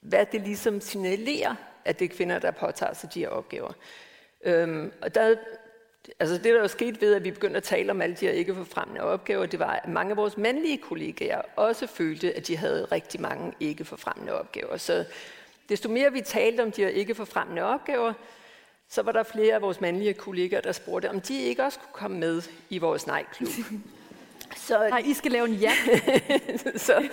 hvad 0.02 0.26
det 0.32 0.42
ligesom 0.42 0.82
signalerer 0.82 1.56
at 1.86 2.00
det 2.00 2.06
er 2.12 2.16
kvinder, 2.16 2.40
der 2.40 2.52
påtager 2.52 2.94
sig 2.94 3.14
de 3.14 3.20
her 3.20 3.30
opgaver. 3.30 3.72
Øhm, 4.44 4.92
og 5.02 5.16
der, 5.16 5.36
altså 6.20 6.36
det, 6.36 6.44
der 6.44 6.64
er 6.64 6.68
sket 6.68 7.02
ved, 7.02 7.16
at 7.16 7.24
vi 7.24 7.32
begyndte 7.32 7.58
at 7.58 7.64
tale 7.64 7.92
om 7.92 8.02
alle 8.02 8.16
de 8.16 8.26
her 8.26 8.34
ikke 8.34 8.56
forfremmende 8.56 9.02
opgaver, 9.02 9.46
det 9.46 9.60
var, 9.60 9.72
at 9.72 9.90
mange 9.90 10.12
af 10.12 10.18
vores 10.18 10.38
mandlige 10.38 10.78
kollegaer 10.78 11.42
også 11.56 11.88
følte, 11.88 12.34
at 12.34 12.48
de 12.48 12.58
havde 12.58 12.86
rigtig 12.86 13.22
mange 13.22 13.54
ikke 13.60 13.86
forfremmende 13.86 14.40
opgaver. 14.40 14.78
Så 14.78 15.06
desto 15.70 15.90
mere 15.90 16.12
vi 16.12 16.22
talte 16.22 16.62
om 16.62 16.72
de 16.72 16.82
her 16.82 16.90
ikke 16.90 17.16
forfremmende 17.16 17.62
opgaver, 17.62 18.14
så 18.90 19.02
var 19.02 19.12
der 19.12 19.24
flere 19.24 19.56
af 19.56 19.62
vores 19.62 19.82
mandlige 19.82 20.14
kollegaer, 20.14 20.62
der 20.62 20.72
spurgte, 20.72 21.10
om 21.10 21.22
de 21.22 21.42
ikke 21.42 21.64
også 21.64 21.80
kunne 21.80 21.94
komme 21.94 22.18
med 22.20 22.42
i 22.70 22.78
vores 22.78 23.08
nej-klub. 23.08 23.50
Så, 24.56 24.88
Nej, 24.90 25.04
I 25.06 25.14
skal 25.14 25.32
lave 25.32 25.48
en 25.48 25.54
ja. 25.54 25.72
så, 26.76 27.10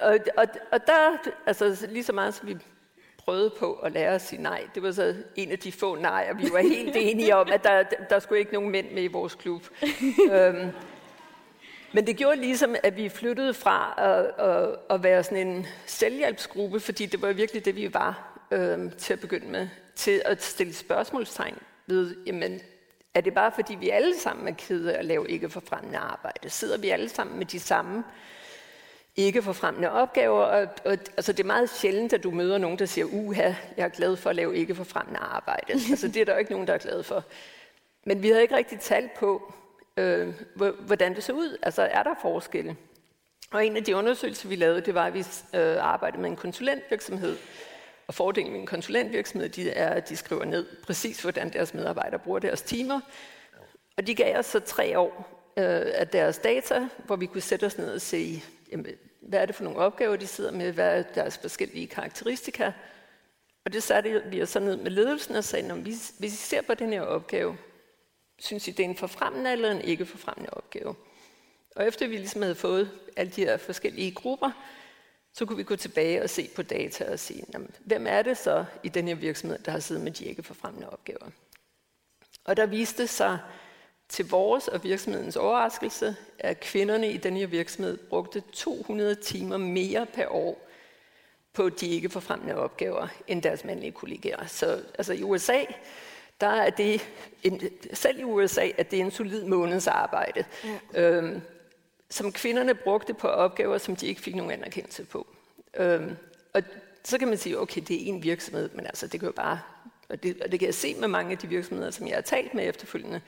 og, 0.00 0.18
og, 0.36 0.46
og 0.72 0.86
der, 0.86 1.16
altså 1.46 1.86
lige 1.90 2.04
så 2.04 2.12
meget 2.12 2.34
som 2.34 2.48
vi 2.48 2.56
prøvede 3.28 3.50
på 3.50 3.72
at 3.72 3.92
lære 3.92 4.14
at 4.14 4.22
sige 4.22 4.42
nej. 4.42 4.62
Det 4.74 4.82
var 4.82 4.92
så 4.92 5.14
en 5.36 5.52
af 5.52 5.58
de 5.58 5.72
få 5.72 5.96
nej, 5.96 6.28
og 6.30 6.38
vi 6.38 6.48
var 6.52 6.60
helt 6.60 6.96
enige 6.96 7.36
om, 7.36 7.48
at 7.52 7.64
der, 7.64 7.82
der 8.10 8.18
skulle 8.18 8.38
ikke 8.38 8.52
nogen 8.52 8.70
mænd 8.70 8.90
med 8.90 9.02
i 9.02 9.06
vores 9.06 9.34
klub. 9.34 9.62
øhm, 10.32 10.70
men 11.92 12.06
det 12.06 12.16
gjorde 12.16 12.36
ligesom, 12.40 12.76
at 12.82 12.96
vi 12.96 13.08
flyttede 13.08 13.54
fra 13.54 13.94
at, 13.98 14.46
at, 14.46 14.76
at 14.90 15.02
være 15.02 15.24
sådan 15.24 15.46
en 15.46 15.66
selvhjælpsgruppe, 15.86 16.80
fordi 16.80 17.06
det 17.06 17.22
var 17.22 17.32
virkelig 17.32 17.64
det, 17.64 17.76
vi 17.76 17.94
var 17.94 18.38
øhm, 18.50 18.90
til 18.90 19.12
at 19.12 19.20
begynde 19.20 19.48
med, 19.48 19.68
til 19.96 20.22
at 20.24 20.42
stille 20.42 20.74
spørgsmålstegn 20.74 21.58
ved, 21.86 22.16
jamen, 22.26 22.60
er 23.14 23.20
det 23.20 23.34
bare 23.34 23.52
fordi 23.54 23.74
vi 23.74 23.88
alle 23.88 24.18
sammen 24.18 24.48
er 24.48 24.54
kede 24.58 24.94
af 24.94 24.98
at 24.98 25.04
lave 25.04 25.30
ikke 25.30 25.50
forfremmende 25.50 25.98
arbejde? 25.98 26.50
Sidder 26.50 26.78
vi 26.78 26.88
alle 26.88 27.08
sammen 27.08 27.38
med 27.38 27.46
de 27.46 27.60
samme 27.60 28.04
ikke 29.18 29.42
forfremmende 29.42 29.90
opgaver? 29.90 30.42
Og, 30.42 30.68
og, 30.84 30.92
altså 30.92 31.32
det 31.32 31.40
er 31.40 31.46
meget 31.46 31.70
sjældent, 31.70 32.12
at 32.12 32.22
du 32.22 32.30
møder 32.30 32.58
nogen, 32.58 32.78
der 32.78 32.86
siger, 32.86 33.04
uha, 33.04 33.52
jeg 33.76 33.84
er 33.84 33.88
glad 33.88 34.16
for 34.16 34.30
at 34.30 34.36
lave 34.36 34.56
ikke 34.56 34.74
forfremmende 34.74 35.20
arbejde. 35.20 35.72
altså 35.90 36.08
det 36.08 36.16
er 36.16 36.24
der 36.24 36.36
ikke 36.36 36.52
nogen, 36.52 36.66
der 36.66 36.74
er 36.74 36.78
glad 36.78 37.02
for. 37.02 37.24
Men 38.06 38.22
vi 38.22 38.28
havde 38.28 38.42
ikke 38.42 38.56
rigtig 38.56 38.80
talt 38.80 39.14
på, 39.14 39.54
øh, 39.96 40.34
hvordan 40.80 41.14
det 41.14 41.24
så 41.24 41.32
ud. 41.32 41.58
Altså 41.62 41.82
er 41.82 42.02
der 42.02 42.14
forskelle? 42.22 42.76
Og 43.50 43.66
en 43.66 43.76
af 43.76 43.84
de 43.84 43.96
undersøgelser, 43.96 44.48
vi 44.48 44.56
lavede, 44.56 44.80
det 44.80 44.94
var, 44.94 45.06
at 45.06 45.14
vi 45.14 45.24
øh, 45.54 45.76
arbejdede 45.76 46.22
med 46.22 46.30
en 46.30 46.36
konsulentvirksomhed. 46.36 47.36
Og 48.06 48.14
fordelen 48.14 48.52
med 48.52 48.60
en 48.60 48.66
konsulentvirksomhed, 48.66 49.48
de 49.48 49.70
er, 49.70 49.88
at 49.88 50.08
de 50.08 50.16
skriver 50.16 50.44
ned 50.44 50.66
præcis, 50.82 51.22
hvordan 51.22 51.52
deres 51.52 51.74
medarbejdere 51.74 52.18
bruger 52.18 52.38
deres 52.38 52.62
timer. 52.62 53.00
Og 53.96 54.06
de 54.06 54.14
gav 54.14 54.38
os 54.38 54.46
så 54.46 54.60
tre 54.60 54.98
år 54.98 55.38
øh, 55.56 55.86
af 55.94 56.08
deres 56.08 56.38
data, 56.38 56.88
hvor 57.06 57.16
vi 57.16 57.26
kunne 57.26 57.40
sætte 57.40 57.66
os 57.66 57.78
ned 57.78 57.94
og 57.94 58.00
se, 58.00 58.42
jamen, 58.72 58.86
hvad 59.20 59.40
er 59.40 59.46
det 59.46 59.54
for 59.54 59.64
nogle 59.64 59.78
opgaver, 59.78 60.16
de 60.16 60.26
sidder 60.26 60.52
med, 60.52 60.72
hvad 60.72 60.98
er 60.98 61.02
deres 61.02 61.38
forskellige 61.38 61.86
karakteristika. 61.86 62.72
Og 63.64 63.72
det 63.72 63.82
satte 63.82 64.22
vi 64.26 64.42
os 64.42 64.48
så 64.48 64.60
ned 64.60 64.76
med 64.76 64.90
ledelsen 64.90 65.36
og 65.36 65.44
sagde, 65.44 65.74
hvis, 65.74 66.14
hvis 66.18 66.34
I 66.34 66.36
ser 66.36 66.62
på 66.62 66.74
den 66.74 66.92
her 66.92 67.02
opgave, 67.02 67.56
synes 68.38 68.68
I, 68.68 68.70
det 68.70 68.84
er 68.84 68.88
en 68.88 68.96
forfremmende 68.96 69.52
eller 69.52 69.70
en 69.70 69.80
ikke 69.80 70.06
forfremmende 70.06 70.50
opgave? 70.50 70.94
Og 71.76 71.86
efter 71.86 72.08
vi 72.08 72.16
ligesom 72.16 72.42
havde 72.42 72.54
fået 72.54 72.90
alle 73.16 73.32
de 73.32 73.44
her 73.44 73.56
forskellige 73.56 74.14
grupper, 74.14 74.50
så 75.32 75.46
kunne 75.46 75.56
vi 75.56 75.62
gå 75.62 75.76
tilbage 75.76 76.22
og 76.22 76.30
se 76.30 76.50
på 76.56 76.62
data 76.62 77.12
og 77.12 77.18
sige, 77.18 77.44
jamen, 77.52 77.74
hvem 77.84 78.06
er 78.06 78.22
det 78.22 78.36
så 78.36 78.64
i 78.82 78.88
den 78.88 79.08
her 79.08 79.14
virksomhed, 79.14 79.58
der 79.58 79.72
har 79.72 79.78
siddet 79.78 80.04
med 80.04 80.12
de 80.12 80.24
ikke 80.24 80.42
forfremmende 80.42 80.90
opgaver? 80.90 81.30
Og 82.44 82.56
der 82.56 82.66
viste 82.66 83.06
sig 83.06 83.38
til 84.08 84.28
vores 84.28 84.68
og 84.68 84.84
virksomhedens 84.84 85.36
overraskelse, 85.36 86.16
at 86.38 86.60
kvinderne 86.60 87.12
i 87.12 87.16
den 87.16 87.36
her 87.36 87.46
virksomhed 87.46 87.96
brugte 87.96 88.42
200 88.52 89.14
timer 89.14 89.56
mere 89.56 90.06
per 90.06 90.26
år 90.28 90.68
på 91.52 91.68
de 91.68 91.86
ikke 91.86 92.10
forfremmende 92.10 92.54
opgaver 92.54 93.08
end 93.26 93.42
deres 93.42 93.64
mandlige 93.64 93.92
kollegaer. 93.92 94.46
Så 94.46 94.82
altså 94.98 95.12
i 95.12 95.22
USA, 95.22 95.64
der 96.40 96.46
er 96.46 96.70
det, 96.70 97.08
en, 97.42 97.62
selv 97.92 98.20
i 98.20 98.24
USA, 98.24 98.68
at 98.78 98.90
det 98.90 99.00
er 99.00 99.04
en 99.04 99.10
solid 99.10 99.44
måneds 99.44 99.86
arbejde. 99.86 100.44
Ja. 100.94 101.00
Øhm, 101.00 101.40
som 102.10 102.32
kvinderne 102.32 102.74
brugte 102.74 103.14
på 103.14 103.28
opgaver, 103.28 103.78
som 103.78 103.96
de 103.96 104.06
ikke 104.06 104.20
fik 104.20 104.34
nogen 104.34 104.52
anerkendelse 104.52 105.04
på. 105.04 105.26
Øhm, 105.76 106.16
og 106.52 106.62
så 107.04 107.18
kan 107.18 107.28
man 107.28 107.38
sige, 107.38 107.60
okay, 107.60 107.82
det 107.88 108.02
er 108.02 108.06
en 108.06 108.22
virksomhed, 108.22 108.70
men 108.74 108.86
altså, 108.86 109.06
det 109.06 109.20
kan 109.20 109.26
jo 109.26 109.32
bare, 109.32 109.60
og 110.08 110.22
det, 110.22 110.42
og 110.42 110.52
det 110.52 110.60
kan 110.60 110.66
jeg 110.66 110.74
se 110.74 110.94
med 110.94 111.08
mange 111.08 111.32
af 111.32 111.38
de 111.38 111.48
virksomheder, 111.48 111.90
som 111.90 112.06
jeg 112.06 112.16
har 112.16 112.22
talt 112.22 112.54
med 112.54 112.68
efterfølgende, 112.68 113.20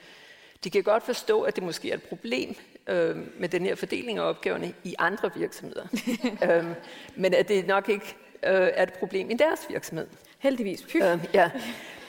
de 0.63 0.69
kan 0.69 0.83
godt 0.83 1.03
forstå, 1.03 1.41
at 1.41 1.55
det 1.55 1.63
måske 1.63 1.91
er 1.91 1.93
et 1.93 2.03
problem 2.03 2.55
øh, 2.87 3.17
med 3.39 3.49
den 3.49 3.65
her 3.65 3.75
fordeling 3.75 4.17
af 4.17 4.23
opgaverne 4.23 4.73
i 4.83 4.95
andre 4.99 5.31
virksomheder. 5.35 5.83
øhm, 6.51 6.73
men 7.15 7.33
at 7.33 7.47
det 7.47 7.67
nok 7.67 7.89
ikke 7.89 8.15
øh, 8.43 8.69
er 8.73 8.83
et 8.83 8.93
problem 8.93 9.29
i 9.29 9.33
deres 9.33 9.65
virksomhed. 9.69 10.07
Heldigvis. 10.39 10.95
Øh, 10.95 11.19
ja. 11.33 11.51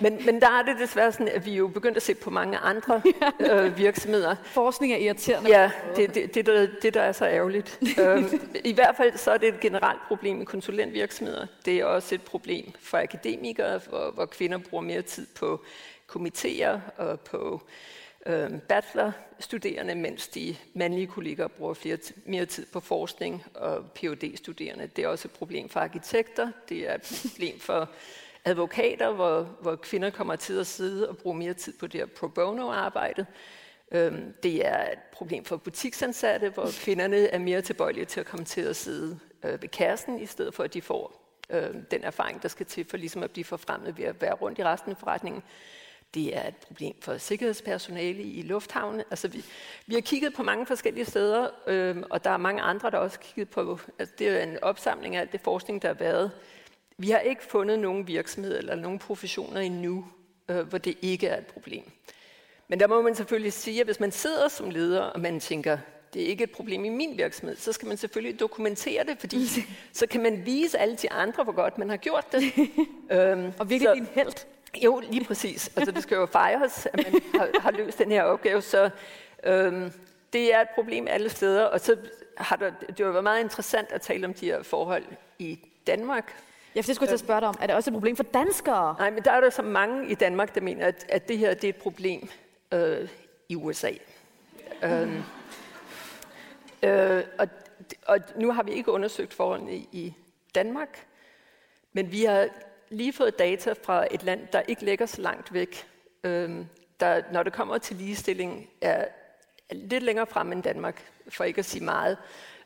Men, 0.01 0.27
men 0.27 0.41
der 0.41 0.59
er 0.59 0.63
det 0.63 0.77
desværre 0.81 1.13
sådan, 1.13 1.29
at 1.29 1.47
vi 1.47 1.53
jo 1.53 1.69
begyndt 1.69 1.97
at 1.97 2.03
se 2.03 2.15
på 2.15 2.31
mange 2.31 2.59
andre 2.59 3.03
øh, 3.51 3.79
virksomheder. 3.79 4.37
Forskning 4.45 4.93
er 4.93 4.97
irriterende. 4.97 5.51
Ja, 5.51 5.71
det, 5.97 6.15
det, 6.15 6.35
det, 6.35 6.47
der, 6.47 6.69
det 6.83 6.95
der 6.95 7.03
er 7.03 7.13
så 7.13 7.27
ærgerligt. 7.27 7.79
øh, 8.01 8.25
I 8.65 8.73
hvert 8.73 8.97
fald 8.97 9.17
så 9.17 9.31
er 9.31 9.39
det 9.39 9.49
et 9.49 9.61
generelt 9.61 10.01
problem 10.09 10.43
i 10.43 10.45
konsulentvirksomheder. 10.45 11.47
Det 11.65 11.77
er 11.77 11.85
også 11.85 12.15
et 12.15 12.23
problem 12.23 12.73
for 12.81 12.99
akademikere, 12.99 13.81
hvor, 13.89 14.11
hvor 14.11 14.27
kvinder 14.27 14.59
bruger 14.59 14.85
mere 14.85 15.03
tid 15.03 15.27
på 15.39 15.65
komitéer 16.09 16.79
og 16.97 17.21
på 17.21 17.63
øh, 17.65 18.02
øh, 18.27 18.61
bachelorstuderende, 18.61 19.95
mens 19.95 20.29
de 20.29 20.57
mandlige 20.75 21.07
kolleger 21.07 21.49
bruger 21.49 21.75
flere, 21.75 21.99
mere 22.27 22.47
tid 22.47 22.67
på 22.67 22.81
forskning 22.81 23.45
og 23.55 23.85
phd 23.95 24.37
studerende 24.37 24.87
Det 24.87 25.05
er 25.05 25.09
også 25.09 25.29
et 25.29 25.33
problem 25.33 25.69
for 25.69 25.81
arkitekter. 25.81 26.51
Det 26.69 26.91
er 26.91 26.95
et 26.95 27.23
problem 27.33 27.61
for 27.61 27.91
advokater, 28.45 29.13
hvor, 29.13 29.43
hvor 29.43 29.77
kvinder 29.77 30.11
kommer 30.11 30.37
til 30.37 30.61
at 30.61 30.67
sidde 30.67 31.09
og 31.09 31.17
bruge 31.17 31.37
mere 31.37 31.55
tid 31.55 31.73
på 31.73 31.87
det 31.87 32.01
her 32.01 32.07
pro 32.07 32.29
bono-arbejde. 32.29 33.27
Øhm, 33.93 34.35
det 34.43 34.67
er 34.67 34.93
et 34.93 34.99
problem 35.13 35.45
for 35.45 35.57
butiksansatte, 35.57 36.49
hvor 36.49 36.69
kvinderne 36.81 37.17
er 37.17 37.39
mere 37.39 37.63
tilbøjelige 37.63 38.05
til 38.05 38.21
at 38.21 38.27
komme 38.27 38.45
til 38.45 38.61
at 38.61 38.77
sidde 38.77 39.19
øh, 39.43 39.63
ved 39.63 39.69
kassen, 39.69 40.21
i 40.21 40.27
stedet 40.27 40.55
for 40.55 40.63
at 40.63 40.75
de 40.75 40.83
får 40.83 41.23
øh, 41.51 41.75
den 41.91 42.05
erfaring, 42.05 42.43
der 42.43 42.49
skal 42.49 42.67
til 42.67 42.85
for 42.85 42.97
ligesom 42.97 43.23
at 43.23 43.31
blive 43.31 43.45
forfremmet 43.45 43.99
ved 43.99 44.05
at 44.05 44.23
være 44.23 44.35
rundt 44.35 44.59
i 44.59 44.65
resten 44.65 44.91
af 44.91 44.97
forretningen. 44.97 45.43
Det 46.15 46.37
er 46.37 46.49
et 46.49 46.57
problem 46.57 46.95
for 47.01 47.17
sikkerhedspersonale 47.17 48.23
i 48.23 48.43
lufthavne. 48.43 49.05
Altså 49.11 49.29
vi, 49.29 49.45
vi 49.87 49.95
har 49.95 50.01
kigget 50.01 50.35
på 50.35 50.43
mange 50.43 50.67
forskellige 50.67 51.05
steder, 51.05 51.49
øh, 51.67 51.97
og 52.11 52.25
der 52.25 52.31
er 52.31 52.37
mange 52.37 52.63
andre, 52.63 52.91
der 52.91 52.99
også 52.99 53.19
har 53.19 53.23
kigget 53.23 53.49
på, 53.49 53.79
altså 53.99 54.15
det 54.19 54.29
er 54.29 54.43
en 54.43 54.59
opsamling 54.63 55.17
af 55.17 55.21
alt 55.21 55.33
det 55.33 55.41
forskning, 55.41 55.83
der 55.83 55.89
har 55.89 55.95
været. 55.95 56.31
Vi 56.99 57.11
har 57.11 57.19
ikke 57.19 57.45
fundet 57.45 57.79
nogen 57.79 58.07
virksomhed 58.07 58.59
eller 58.59 58.75
nogen 58.75 58.99
professioner 58.99 59.61
endnu, 59.61 60.05
øh, 60.49 60.61
hvor 60.61 60.79
det 60.79 60.99
ikke 61.03 61.27
er 61.27 61.39
et 61.39 61.47
problem. 61.47 61.91
Men 62.69 62.81
der 62.81 62.87
må 62.87 63.03
man 63.03 63.15
selvfølgelig 63.15 63.53
sige, 63.53 63.81
at 63.81 63.87
hvis 63.87 64.01
man 64.01 64.13
sidder 64.13 64.49
som 64.49 64.71
leder, 64.71 65.01
og 65.01 65.21
man 65.21 65.41
tænker, 65.41 65.79
det 66.15 66.23
er 66.23 66.27
ikke 66.27 66.45
et 66.45 66.51
problem 66.51 66.85
i 66.85 66.89
min 66.89 67.19
virksomhed, 67.19 67.57
så 67.57 67.73
skal 67.73 67.89
man 67.89 67.97
selvfølgelig 67.97 68.41
dokumentere 68.41 69.05
det, 69.05 69.17
fordi 69.19 69.47
så 69.93 70.07
kan 70.07 70.23
man 70.23 70.47
vise 70.47 70.79
alle 70.79 70.97
de 70.97 71.13
andre, 71.13 71.45
hvor 71.45 71.53
godt 71.53 71.79
man 71.79 71.89
har 71.91 71.97
gjort 71.97 72.33
det. 72.33 72.43
øhm, 73.17 73.53
og 73.59 73.71
virkelig 73.71 73.95
din 73.95 74.07
held. 74.15 74.47
Jo, 74.77 75.03
lige 75.11 75.25
præcis. 75.25 75.73
Altså, 75.77 75.93
det 75.93 76.03
skal 76.03 76.17
jo 76.17 76.27
fejres, 76.27 76.87
at 76.87 76.97
man 76.97 77.23
har, 77.35 77.61
har 77.61 77.71
løst 77.71 77.99
den 77.99 78.11
her 78.11 78.23
opgave. 78.23 78.63
Så 78.63 78.91
øhm, 79.45 79.93
det 80.33 80.55
er 80.55 80.61
et 80.61 80.69
problem 80.75 81.07
alle 81.11 81.29
steder. 81.29 81.65
Og 81.65 81.81
så 81.81 81.97
har 82.37 82.57
der, 82.57 82.71
det 82.89 83.07
har 83.07 83.13
været 83.13 83.25
meget 83.25 83.41
interessant 83.41 83.93
at 83.93 84.01
tale 84.01 84.27
om 84.27 84.35
de 84.35 84.47
her 84.47 84.63
forhold 84.63 85.05
i 85.39 85.59
Danmark. 85.87 86.35
Ja, 86.75 86.81
for 86.81 86.87
det 86.87 86.97
skulle 86.97 87.11
jeg 87.11 87.19
spørge 87.19 87.41
dig 87.41 87.49
om. 87.49 87.57
Er 87.61 87.67
det 87.67 87.77
også 87.77 87.91
et 87.91 87.95
problem 87.95 88.17
for 88.17 88.23
danskere? 88.23 88.97
Nej, 88.99 89.11
men 89.11 89.25
der 89.25 89.31
er 89.33 89.41
der 89.41 89.51
så 89.51 89.63
mange 89.63 90.11
i 90.11 90.15
Danmark, 90.15 90.55
der 90.55 90.61
mener, 90.61 90.87
at, 90.87 91.07
at 91.09 91.29
det 91.29 91.39
her 91.39 91.55
det 91.55 91.65
er 91.65 91.69
et 91.69 91.77
problem 91.77 92.29
øh, 92.73 93.09
i 93.49 93.57
USA. 93.57 93.91
Mm. 94.83 94.89
Øhm, 94.89 95.23
øh, 96.83 97.25
og, 97.39 97.49
og 98.07 98.19
nu 98.37 98.53
har 98.53 98.63
vi 98.63 98.73
ikke 98.73 98.91
undersøgt 98.91 99.35
forholdene 99.35 99.75
i 99.75 100.15
Danmark, 100.55 101.07
men 101.93 102.13
vi 102.13 102.25
har 102.25 102.49
lige 102.93 103.13
fået 103.13 103.39
data 103.39 103.75
fra 103.83 104.07
et 104.11 104.23
land, 104.23 104.49
der 104.53 104.61
ikke 104.69 104.85
ligger 104.85 105.07
så 105.07 105.21
langt 105.21 105.53
væk, 105.53 105.87
øh, 106.25 106.51
der, 107.01 107.23
når 107.33 107.43
det 107.43 107.53
kommer 107.53 107.79
til 107.79 107.97
ligestilling, 107.97 108.69
er 108.81 109.05
lidt 109.73 110.03
længere 110.03 110.27
frem 110.27 110.53
end 110.53 110.63
Danmark, 110.63 111.11
for 111.29 111.45
ikke 111.45 111.59
at 111.59 111.65
sige 111.65 111.85
meget. 111.85 112.17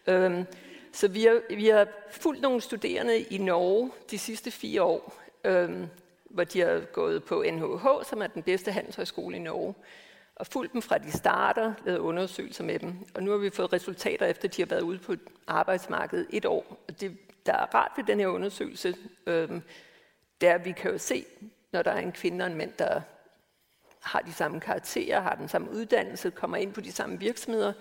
Øh, 0.06 0.44
så 0.92 1.08
vi 1.08 1.24
har, 1.24 1.54
vi 1.54 1.68
har 1.68 1.86
fulgt 2.10 2.42
nogle 2.42 2.60
studerende 2.60 3.20
i 3.20 3.38
Norge 3.38 3.90
de 4.10 4.18
sidste 4.18 4.50
fire 4.50 4.82
år, 4.82 5.22
øh, 5.44 5.86
hvor 6.24 6.44
de 6.44 6.60
har 6.60 6.80
gået 6.80 7.24
på 7.24 7.44
NHH, 7.52 7.86
som 8.08 8.22
er 8.22 8.26
den 8.26 8.42
bedste 8.42 8.72
handelshøjskole 8.72 9.36
i 9.36 9.40
Norge, 9.40 9.74
og 10.36 10.46
fulgt 10.46 10.72
dem 10.72 10.82
fra 10.82 10.98
de 10.98 11.12
starter, 11.12 11.74
lavet 11.84 11.98
undersøgelser 11.98 12.64
med 12.64 12.78
dem. 12.78 12.94
Og 13.14 13.22
nu 13.22 13.30
har 13.30 13.38
vi 13.38 13.50
fået 13.50 13.72
resultater, 13.72 14.26
efter 14.26 14.48
de 14.48 14.62
har 14.62 14.66
været 14.66 14.82
ude 14.82 14.98
på 14.98 15.14
arbejdsmarkedet 15.46 16.26
et 16.30 16.44
år. 16.44 16.84
Og 16.88 17.00
det, 17.00 17.18
der 17.46 17.52
er 17.52 17.74
rart 17.74 17.92
ved 17.96 18.04
den 18.04 18.20
her 18.20 18.26
undersøgelse, 18.26 18.96
øh, 19.26 19.50
det 20.40 20.48
er, 20.48 20.54
at 20.54 20.64
vi 20.64 20.72
kan 20.72 20.90
jo 20.90 20.98
se, 20.98 21.24
når 21.72 21.82
der 21.82 21.90
er 21.90 21.98
en 21.98 22.12
kvinde 22.12 22.44
og 22.44 22.50
en 22.50 22.58
mand, 22.58 22.72
der 22.72 23.00
har 24.02 24.20
de 24.20 24.32
samme 24.32 24.60
karakterer, 24.60 25.20
har 25.20 25.34
den 25.34 25.48
samme 25.48 25.70
uddannelse, 25.70 26.30
kommer 26.30 26.56
ind 26.56 26.72
på 26.72 26.80
de 26.80 26.92
samme 26.92 27.18
virksomheder. 27.18 27.72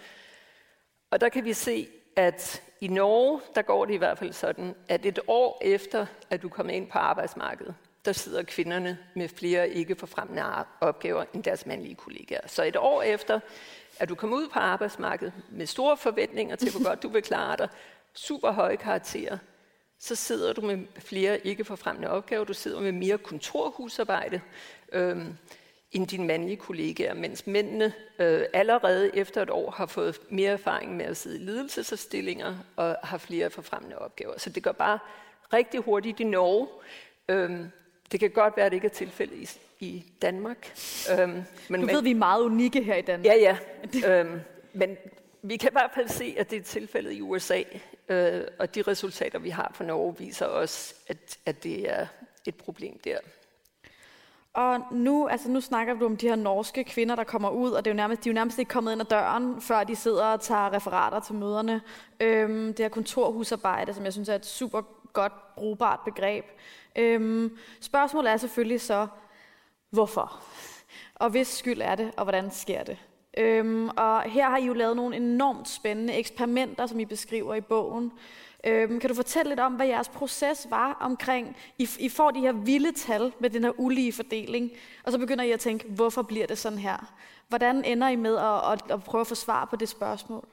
Og 1.11 1.21
der 1.21 1.29
kan 1.29 1.45
vi 1.45 1.53
se, 1.53 1.87
at 2.15 2.63
i 2.81 2.87
Norge, 2.87 3.41
der 3.55 3.61
går 3.61 3.85
det 3.85 3.93
i 3.93 3.97
hvert 3.97 4.17
fald 4.17 4.33
sådan, 4.33 4.75
at 4.87 5.05
et 5.05 5.19
år 5.27 5.61
efter, 5.61 6.05
at 6.29 6.41
du 6.41 6.49
kommer 6.49 6.73
ind 6.73 6.91
på 6.91 6.97
arbejdsmarkedet, 6.97 7.75
der 8.05 8.11
sidder 8.11 8.43
kvinderne 8.43 8.97
med 9.13 9.29
flere 9.29 9.69
ikke 9.69 9.95
forfremmende 9.95 10.43
opgaver 10.81 11.25
end 11.33 11.43
deres 11.43 11.65
mandlige 11.65 11.95
kollegaer. 11.95 12.47
Så 12.47 12.63
et 12.63 12.75
år 12.75 13.01
efter, 13.01 13.39
at 13.99 14.09
du 14.09 14.15
kommer 14.15 14.37
ud 14.37 14.47
på 14.47 14.59
arbejdsmarkedet 14.59 15.33
med 15.49 15.65
store 15.65 15.97
forventninger 15.97 16.55
til, 16.55 16.71
hvor 16.71 16.89
godt 16.89 17.03
du 17.03 17.09
vil 17.09 17.21
klare 17.21 17.57
dig, 17.57 17.69
super 18.13 18.51
høje 18.51 18.75
karakterer, 18.75 19.37
så 19.99 20.15
sidder 20.15 20.53
du 20.53 20.61
med 20.61 20.77
flere 20.99 21.47
ikke 21.47 21.65
forfremmende 21.65 22.09
opgaver. 22.09 22.43
Du 22.43 22.53
sidder 22.53 22.81
med 22.81 22.91
mere 22.91 23.17
kontorhusarbejde 23.17 24.41
øhm, 24.93 25.37
end 25.91 26.07
dine 26.07 26.27
mandlige 26.27 26.57
kollegaer, 26.57 27.13
mens 27.13 27.47
mændene 27.47 27.93
øh, 28.19 28.41
allerede 28.53 29.15
efter 29.15 29.41
et 29.41 29.49
år 29.49 29.71
har 29.71 29.85
fået 29.85 30.19
mere 30.29 30.51
erfaring 30.51 30.97
med 30.97 31.05
at 31.05 31.17
sidde 31.17 31.35
i 31.37 31.43
ledelsesindstillinger 31.43 32.55
og 32.75 32.97
har 33.03 33.17
flere 33.17 33.49
forfremmende 33.49 33.97
opgaver. 33.97 34.33
Så 34.37 34.49
det 34.49 34.63
går 34.63 34.71
bare 34.71 34.99
rigtig 35.53 35.79
hurtigt 35.79 36.19
i 36.19 36.23
Norge. 36.23 36.67
Øhm, 37.29 37.71
det 38.11 38.19
kan 38.19 38.29
godt 38.29 38.57
være, 38.57 38.65
at 38.65 38.71
det 38.71 38.75
ikke 38.75 38.87
er 38.87 38.89
tilfældet 38.89 39.37
i, 39.79 39.85
i 39.85 40.05
Danmark. 40.21 40.73
Øhm, 41.19 41.43
men 41.69 41.81
du 41.81 41.87
ved, 41.87 42.03
vi 42.03 42.11
er 42.11 42.15
meget 42.15 42.41
unikke 42.41 42.83
her 42.83 42.95
i 42.95 43.01
Danmark. 43.01 43.25
Ja, 43.25 43.35
ja. 43.35 43.57
øhm, 44.19 44.39
men 44.73 44.97
vi 45.41 45.57
kan 45.57 45.69
i 45.69 45.75
hvert 45.75 45.91
fald 45.95 46.07
se, 46.07 46.35
at 46.37 46.51
det 46.51 46.59
er 46.59 46.63
tilfældet 46.63 47.11
i 47.11 47.21
USA, 47.21 47.61
øh, 48.09 48.43
og 48.59 48.75
de 48.75 48.81
resultater, 48.81 49.39
vi 49.39 49.49
har 49.49 49.71
fra 49.73 49.83
Norge, 49.83 50.17
viser 50.17 50.45
også, 50.45 50.95
at, 51.07 51.37
at 51.45 51.63
det 51.63 51.89
er 51.89 52.07
et 52.45 52.55
problem 52.55 52.99
der. 53.03 53.17
Og 54.53 54.79
nu, 54.91 55.27
altså 55.27 55.49
nu 55.49 55.61
snakker 55.61 55.93
du 55.93 56.05
om 56.05 56.17
de 56.17 56.27
her 56.27 56.35
norske 56.35 56.83
kvinder, 56.83 57.15
der 57.15 57.23
kommer 57.23 57.49
ud, 57.49 57.71
og 57.71 57.85
det 57.85 57.91
er 57.91 57.93
jo 57.93 57.97
nærmest, 57.97 58.23
de 58.23 58.29
er 58.29 58.31
jo 58.31 58.35
nærmest 58.35 58.59
ikke 58.59 58.69
kommet 58.69 58.91
ind 58.91 59.01
ad 59.01 59.05
døren, 59.05 59.61
før 59.61 59.83
de 59.83 59.95
sidder 59.95 60.25
og 60.25 60.41
tager 60.41 60.73
referater 60.73 61.19
til 61.19 61.35
møderne. 61.35 61.81
Øhm, 62.19 62.67
det 62.67 62.79
her 62.79 62.89
kontorhusarbejde, 62.89 63.93
som 63.93 64.03
jeg 64.03 64.13
synes 64.13 64.29
er 64.29 64.35
et 64.35 64.45
super 64.45 64.81
godt, 65.13 65.55
brugbart 65.55 65.99
begreb. 66.05 66.45
Øhm, 66.95 67.57
spørgsmålet 67.81 68.31
er 68.31 68.37
selvfølgelig 68.37 68.81
så, 68.81 69.07
hvorfor? 69.89 70.43
Og 71.15 71.29
hvis 71.29 71.47
skyld 71.47 71.81
er 71.81 71.95
det, 71.95 72.11
og 72.17 72.23
hvordan 72.23 72.51
sker 72.51 72.83
det? 72.83 72.97
Øhm, 73.37 73.89
og 73.89 74.21
her 74.21 74.49
har 74.49 74.57
I 74.57 74.65
jo 74.65 74.73
lavet 74.73 74.95
nogle 74.95 75.15
enormt 75.15 75.69
spændende 75.69 76.13
eksperimenter, 76.13 76.87
som 76.87 76.99
I 76.99 77.05
beskriver 77.05 77.55
i 77.55 77.61
bogen. 77.61 78.11
Øhm, 78.63 78.99
kan 78.99 79.09
du 79.09 79.15
fortælle 79.15 79.49
lidt 79.49 79.59
om, 79.59 79.73
hvad 79.73 79.87
jeres 79.87 80.09
proces 80.09 80.67
var 80.69 80.97
omkring, 81.01 81.57
I, 81.77 81.89
I 81.99 82.09
får 82.09 82.31
de 82.31 82.39
her 82.39 82.51
vilde 82.51 82.91
tal 82.91 83.33
med 83.39 83.49
den 83.49 83.63
her 83.63 83.79
ulige 83.79 84.13
fordeling, 84.13 84.71
og 85.03 85.11
så 85.11 85.17
begynder 85.17 85.43
I 85.43 85.51
at 85.51 85.59
tænke, 85.59 85.87
hvorfor 85.87 86.21
bliver 86.21 86.47
det 86.47 86.57
sådan 86.57 86.79
her? 86.79 87.13
Hvordan 87.47 87.85
ender 87.85 88.07
I 88.07 88.15
med 88.15 88.37
at, 88.37 88.71
at, 88.71 88.91
at 88.91 89.03
prøve 89.03 89.21
at 89.21 89.27
få 89.27 89.35
svar 89.35 89.65
på 89.65 89.75
det 89.75 89.89
spørgsmål? 89.89 90.47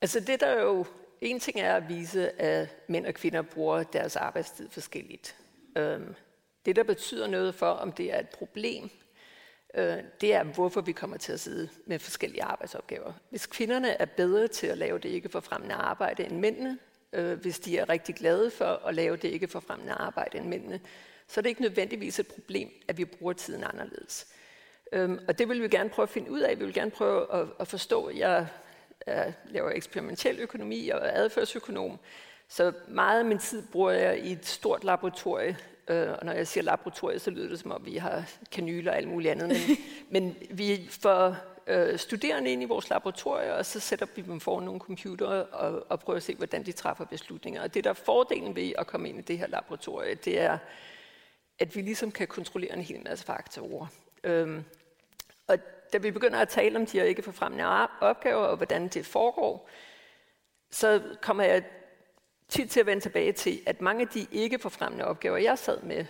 Altså 0.00 0.20
det 0.20 0.40
der 0.40 0.62
jo, 0.62 0.86
en 1.20 1.40
ting 1.40 1.60
er 1.60 1.74
at 1.74 1.88
vise, 1.88 2.40
at 2.40 2.88
mænd 2.88 3.06
og 3.06 3.14
kvinder 3.14 3.42
bruger 3.42 3.82
deres 3.82 4.16
arbejdstid 4.16 4.68
forskelligt. 4.70 5.36
Øhm, 5.76 6.14
det 6.66 6.76
der 6.76 6.82
betyder 6.82 7.26
noget 7.26 7.54
for, 7.54 7.66
om 7.66 7.92
det 7.92 8.14
er 8.14 8.20
et 8.20 8.28
problem, 8.28 8.90
øh, 9.74 9.96
det 10.20 10.34
er, 10.34 10.42
hvorfor 10.42 10.80
vi 10.80 10.92
kommer 10.92 11.16
til 11.16 11.32
at 11.32 11.40
sidde 11.40 11.68
med 11.86 11.98
forskellige 11.98 12.42
arbejdsopgaver. 12.42 13.12
Hvis 13.30 13.46
kvinderne 13.46 13.88
er 13.88 14.04
bedre 14.04 14.48
til 14.48 14.66
at 14.66 14.78
lave 14.78 14.98
det 14.98 15.08
ikke 15.08 15.28
forfremmende 15.28 15.74
arbejde 15.74 16.24
end 16.24 16.38
mændene, 16.38 16.78
øh, 17.12 17.40
hvis 17.40 17.58
de 17.58 17.78
er 17.78 17.88
rigtig 17.88 18.14
glade 18.14 18.50
for 18.50 18.86
at 18.86 18.94
lave 18.94 19.16
det 19.16 19.28
ikke 19.28 19.48
forfremmende 19.48 19.92
arbejde 19.92 20.38
end 20.38 20.48
mændene, 20.48 20.80
så 21.26 21.40
er 21.40 21.42
det 21.42 21.48
ikke 21.48 21.62
nødvendigvis 21.62 22.18
et 22.18 22.26
problem, 22.26 22.70
at 22.88 22.98
vi 22.98 23.04
bruger 23.04 23.32
tiden 23.32 23.64
anderledes. 23.64 24.26
Øhm, 24.92 25.18
og 25.28 25.38
det 25.38 25.48
vil 25.48 25.62
vi 25.62 25.68
gerne 25.68 25.90
prøve 25.90 26.04
at 26.04 26.10
finde 26.10 26.30
ud 26.30 26.40
af. 26.40 26.58
Vi 26.58 26.64
vil 26.64 26.74
gerne 26.74 26.90
prøve 26.90 27.34
at, 27.34 27.46
at 27.60 27.68
forstå. 27.68 28.10
Jeg, 28.10 28.46
jeg 29.06 29.34
laver 29.44 29.70
eksperimentel 29.70 30.40
økonomi 30.40 30.88
og 30.88 30.98
er 30.98 31.10
adfærdsøkonom, 31.12 31.98
så 32.48 32.72
meget 32.88 33.18
af 33.18 33.24
min 33.24 33.38
tid 33.38 33.62
bruger 33.72 33.90
jeg 33.90 34.18
i 34.18 34.32
et 34.32 34.46
stort 34.46 34.84
laboratorie. 34.84 35.56
Øh, 35.88 36.12
og 36.18 36.24
når 36.26 36.32
jeg 36.32 36.46
siger 36.46 36.64
laboratorie, 36.64 37.18
så 37.18 37.30
lyder 37.30 37.48
det 37.48 37.60
som 37.60 37.72
om, 37.72 37.86
vi 37.86 37.96
har 37.96 38.24
kanyler 38.50 38.90
og 38.90 38.96
alt 38.96 39.08
muligt 39.08 39.32
andet. 39.32 39.48
Men, 39.48 39.76
men 40.22 40.36
vi 40.50 40.88
får 40.90 41.36
øh, 41.66 41.98
studerende 41.98 42.52
ind 42.52 42.62
i 42.62 42.64
vores 42.64 42.90
laboratorier, 42.90 43.52
og 43.52 43.66
så 43.66 43.80
sætter 43.80 44.06
vi 44.14 44.22
dem 44.22 44.40
foran 44.40 44.64
nogle 44.64 44.80
computere 44.80 45.44
og, 45.44 45.86
og 45.88 46.00
prøver 46.00 46.16
at 46.16 46.22
se, 46.22 46.34
hvordan 46.34 46.66
de 46.66 46.72
træffer 46.72 47.04
beslutninger. 47.04 47.62
Og 47.62 47.74
det, 47.74 47.84
der 47.84 47.90
er 47.90 47.94
fordelen 47.94 48.56
ved 48.56 48.72
at 48.78 48.86
komme 48.86 49.08
ind 49.08 49.18
i 49.18 49.22
det 49.22 49.38
her 49.38 49.46
laboratorie, 49.46 50.14
det 50.14 50.40
er, 50.40 50.58
at 51.58 51.76
vi 51.76 51.80
ligesom 51.80 52.12
kan 52.12 52.26
kontrollere 52.26 52.72
en 52.72 52.82
hel 52.82 53.02
masse 53.04 53.24
faktorer. 53.24 53.86
Øhm, 54.24 54.64
og 55.46 55.58
da 55.92 55.98
vi 55.98 56.10
begynder 56.10 56.38
at 56.38 56.48
tale 56.48 56.78
om 56.78 56.86
de 56.86 56.98
her 56.98 57.04
ikke 57.04 57.22
forfremmende 57.22 57.88
opgaver, 58.00 58.44
og 58.44 58.56
hvordan 58.56 58.88
det 58.88 59.06
foregår, 59.06 59.68
så 60.70 61.02
kommer 61.20 61.44
jeg 61.44 61.64
tit 62.48 62.70
til 62.70 62.80
at 62.80 62.86
vende 62.86 63.02
tilbage 63.02 63.32
til, 63.32 63.60
at 63.66 63.80
mange 63.80 64.02
af 64.02 64.08
de 64.08 64.26
ikke 64.32 64.58
forfremmende 64.58 65.04
opgaver, 65.04 65.36
jeg 65.36 65.58
sad 65.58 65.82
med, 65.82 66.04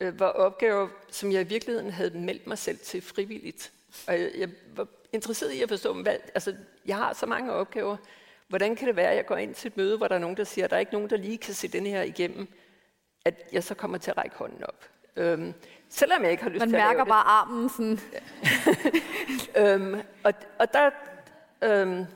øh, 0.00 0.20
var 0.20 0.26
opgaver, 0.26 0.88
som 1.10 1.32
jeg 1.32 1.40
i 1.40 1.48
virkeligheden 1.48 1.90
havde 1.90 2.18
meldt 2.18 2.46
mig 2.46 2.58
selv 2.58 2.78
til 2.78 3.02
frivilligt. 3.02 3.72
Og 4.06 4.20
jeg, 4.20 4.30
jeg 4.38 4.48
var 4.76 4.86
interesseret 5.12 5.52
i 5.52 5.62
at 5.62 5.68
forstå, 5.68 6.02
hvad, 6.02 6.16
altså, 6.34 6.54
jeg 6.86 6.96
har 6.96 7.12
så 7.12 7.26
mange 7.26 7.52
opgaver. 7.52 7.96
Hvordan 8.48 8.76
kan 8.76 8.88
det 8.88 8.96
være, 8.96 9.10
at 9.10 9.16
jeg 9.16 9.26
går 9.26 9.36
ind 9.36 9.54
til 9.54 9.68
et 9.68 9.76
møde, 9.76 9.96
hvor 9.96 10.08
der 10.08 10.14
er 10.14 10.18
nogen, 10.18 10.36
der 10.36 10.44
siger, 10.44 10.64
at 10.64 10.70
der 10.70 10.76
er 10.76 10.80
ikke 10.80 10.92
nogen, 10.92 11.10
der 11.10 11.16
lige 11.16 11.38
kan 11.38 11.54
se 11.54 11.68
den 11.68 11.86
her 11.86 12.02
igennem, 12.02 12.48
at 13.24 13.34
jeg 13.52 13.64
så 13.64 13.74
kommer 13.74 13.98
til 13.98 14.10
at 14.10 14.16
række 14.16 14.36
hånden 14.36 14.64
op. 14.64 14.84
Øhm, 15.16 15.54
selvom 15.88 16.22
jeg 16.22 16.30
ikke 16.30 16.42
har 16.42 16.50
lyst 16.50 16.60
Man 16.60 16.68
til 16.68 16.76
at 16.76 16.82
mærker 16.82 16.94
lave 16.94 17.06
bare 17.06 17.24
armen 17.24 17.68
sådan. 17.68 17.98
øhm, 19.82 20.00
og, 20.24 20.34
og 20.58 20.72
der, 20.72 20.90
øhm, 21.62 22.06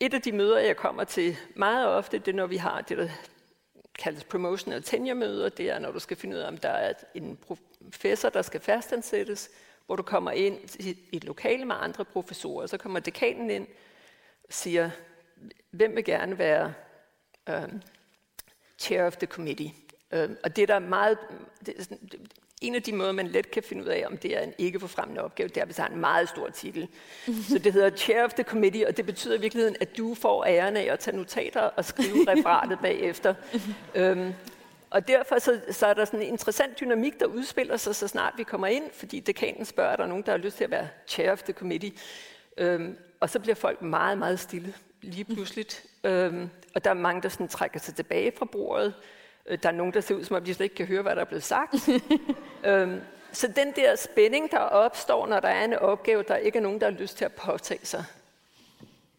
et 0.00 0.14
af 0.14 0.22
de 0.22 0.32
møder, 0.32 0.58
jeg 0.58 0.76
kommer 0.76 1.04
til 1.04 1.36
meget 1.56 1.86
ofte, 1.86 2.18
det 2.18 2.28
er, 2.28 2.36
når 2.36 2.46
vi 2.46 2.56
har 2.56 2.80
det, 2.80 2.98
der 2.98 3.08
kaldes 3.98 4.24
promotion 4.24 4.72
og 4.72 4.84
tenure 4.84 5.14
møder. 5.14 5.48
Det 5.48 5.70
er, 5.70 5.78
når 5.78 5.92
du 5.92 5.98
skal 5.98 6.16
finde 6.16 6.36
ud 6.36 6.40
af, 6.40 6.48
om 6.48 6.58
der 6.58 6.68
er 6.68 6.92
en 7.14 7.36
professor, 7.36 8.28
der 8.28 8.42
skal 8.42 8.60
fastansættes, 8.60 9.50
hvor 9.86 9.96
du 9.96 10.02
kommer 10.02 10.30
ind 10.30 10.76
i 10.80 10.96
et 11.12 11.24
lokale 11.24 11.64
med 11.64 11.74
andre 11.78 12.04
professorer, 12.04 12.66
så 12.66 12.78
kommer 12.78 13.00
dekanen 13.00 13.50
ind 13.50 13.66
og 14.44 14.52
siger, 14.52 14.90
hvem 15.70 15.96
vil 15.96 16.04
gerne 16.04 16.38
være 16.38 16.74
um, 17.50 17.82
chair 18.78 19.04
of 19.04 19.16
the 19.16 19.26
committee? 19.26 19.72
Um, 20.16 20.36
og 20.44 20.56
det 20.56 20.68
der 20.68 20.74
er 20.74 20.78
meget, 20.78 21.18
det 21.66 21.90
en 22.60 22.74
af 22.74 22.82
de 22.82 22.92
måder, 22.92 23.12
man 23.12 23.26
let 23.26 23.50
kan 23.50 23.62
finde 23.62 23.82
ud 23.82 23.88
af, 23.88 24.04
om 24.06 24.16
det 24.16 24.36
er 24.36 24.40
en 24.40 24.54
ikke 24.58 24.80
forfremmende 24.80 25.22
opgave, 25.22 25.48
det 25.48 25.56
er, 25.56 25.64
hvis 25.64 25.76
der 25.76 25.82
er 25.82 25.88
en 25.88 26.00
meget 26.00 26.28
stor 26.28 26.48
titel. 26.48 26.88
Så 27.48 27.58
det 27.58 27.72
hedder 27.72 27.90
Chair 27.90 28.24
of 28.24 28.32
the 28.32 28.44
Committee, 28.44 28.88
og 28.88 28.96
det 28.96 29.06
betyder 29.06 29.36
i 29.36 29.40
virkeligheden, 29.40 29.76
at 29.80 29.96
du 29.96 30.14
får 30.14 30.44
æren 30.44 30.76
af 30.76 30.92
at 30.92 30.98
tage 30.98 31.16
notater 31.16 31.60
og 31.60 31.84
skrive 31.84 32.24
referatet 32.28 32.78
bagefter. 32.82 33.34
Um, 34.00 34.34
og 34.90 35.08
derfor 35.08 35.38
så, 35.38 35.60
så 35.70 35.86
er 35.86 35.94
der 35.94 36.04
sådan 36.04 36.20
en 36.20 36.26
interessant 36.26 36.80
dynamik, 36.80 37.20
der 37.20 37.26
udspiller 37.26 37.76
sig, 37.76 37.94
så 37.94 38.08
snart 38.08 38.34
vi 38.36 38.42
kommer 38.42 38.66
ind, 38.66 38.84
fordi 38.92 39.20
dekanen 39.20 39.64
spørger, 39.64 39.90
er 39.90 39.96
der 39.96 40.06
nogen, 40.06 40.22
der 40.22 40.32
har 40.32 40.38
lyst 40.38 40.56
til 40.56 40.64
at 40.64 40.70
være 40.70 40.88
chair 41.06 41.32
of 41.32 41.42
the 41.42 41.52
committee? 41.52 41.92
Øhm, 42.58 42.96
og 43.20 43.30
så 43.30 43.40
bliver 43.40 43.54
folk 43.54 43.82
meget, 43.82 44.18
meget 44.18 44.40
stille 44.40 44.74
lige 45.02 45.24
pludseligt. 45.24 45.84
Øhm, 46.04 46.48
og 46.74 46.84
der 46.84 46.90
er 46.90 46.94
mange, 46.94 47.22
der 47.22 47.28
sådan 47.28 47.48
trækker 47.48 47.80
sig 47.80 47.94
tilbage 47.94 48.32
fra 48.38 48.44
bordet. 48.44 48.94
Øh, 49.48 49.58
der 49.62 49.68
er 49.68 49.72
nogen, 49.72 49.94
der 49.94 50.00
ser 50.00 50.14
ud, 50.14 50.24
som 50.24 50.36
om 50.36 50.44
de 50.44 50.54
slet 50.54 50.64
ikke 50.64 50.76
kan 50.76 50.86
høre, 50.86 51.02
hvad 51.02 51.14
der 51.14 51.20
er 51.20 51.24
blevet 51.24 51.44
sagt. 51.44 51.88
øhm, 52.64 53.00
så 53.32 53.52
den 53.56 53.72
der 53.76 53.96
spænding, 53.96 54.50
der 54.50 54.58
opstår, 54.58 55.26
når 55.26 55.40
der 55.40 55.48
er 55.48 55.64
en 55.64 55.74
opgave, 55.74 56.22
der 56.22 56.36
ikke 56.36 56.58
er 56.58 56.62
nogen, 56.62 56.80
der 56.80 56.90
har 56.90 56.98
lyst 56.98 57.16
til 57.18 57.24
at 57.24 57.32
påtage 57.32 57.86
sig. 57.86 58.04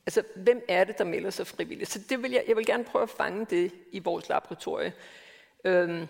Altså, 0.06 0.24
hvem 0.36 0.66
er 0.68 0.84
det, 0.84 0.98
der 0.98 1.04
melder 1.04 1.30
sig 1.30 1.48
frivilligt? 1.48 1.92
Så 1.92 2.00
det 2.10 2.24
vil 2.24 2.32
jeg, 2.32 2.44
jeg 2.48 2.58
vil 2.58 2.66
gerne 2.66 2.84
prøve 2.84 3.04
at 3.04 3.10
fange 3.10 3.46
det 3.46 3.72
i 3.92 4.00
vores 4.00 4.30
laboratorie. 4.30 4.94
Øhm, 5.64 6.08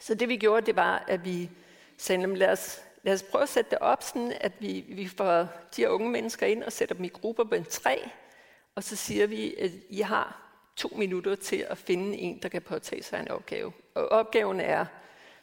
så 0.00 0.14
det 0.14 0.28
vi 0.28 0.36
gjorde, 0.36 0.66
det 0.66 0.76
var, 0.76 1.04
at 1.08 1.24
vi 1.24 1.50
sagde, 1.96 2.34
lad 2.34 2.48
os, 2.48 2.82
lad 3.02 3.14
os 3.14 3.22
prøve 3.22 3.42
at 3.42 3.48
sætte 3.48 3.70
det 3.70 3.78
op, 3.78 4.02
sådan 4.02 4.32
at 4.40 4.52
vi, 4.58 4.84
vi 4.88 5.08
får 5.08 5.48
de 5.76 5.82
her 5.82 5.88
unge 5.88 6.10
mennesker 6.10 6.46
ind 6.46 6.62
og 6.62 6.72
sætter 6.72 6.94
dem 6.94 7.04
i 7.04 7.08
grupper 7.08 7.44
på 7.44 7.54
en 7.54 7.64
træ, 7.64 7.96
og 8.74 8.84
så 8.84 8.96
siger 8.96 9.26
vi, 9.26 9.54
at 9.54 9.70
I 9.88 10.00
har 10.00 10.41
to 10.76 10.88
minutter 10.96 11.34
til 11.34 11.66
at 11.70 11.78
finde 11.78 12.18
en, 12.18 12.38
der 12.42 12.48
kan 12.48 12.62
påtage 12.62 13.02
sig 13.02 13.20
en 13.20 13.28
opgave. 13.28 13.72
Og 13.94 14.08
opgaven 14.08 14.60
er, 14.60 14.86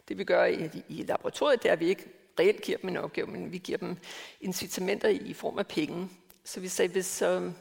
det 0.07 0.17
vi 0.17 0.23
gør 0.23 0.45
i, 0.45 0.69
i 0.89 1.03
laboratoriet, 1.03 1.63
det 1.63 1.69
er, 1.69 1.73
at 1.73 1.79
vi 1.79 1.87
ikke 1.87 2.07
reelt 2.39 2.61
giver 2.61 2.77
dem 2.77 2.89
en 2.89 2.97
opgave, 2.97 3.27
men 3.27 3.51
vi 3.51 3.57
giver 3.57 3.77
dem 3.77 3.97
incitamenter 4.41 5.09
i 5.09 5.33
form 5.33 5.59
af 5.59 5.67
penge. 5.67 6.09
Så 6.43 6.59
vi 6.59 6.67
sagde, 6.67 6.91
hvis 6.91 7.21
um, 7.21 7.55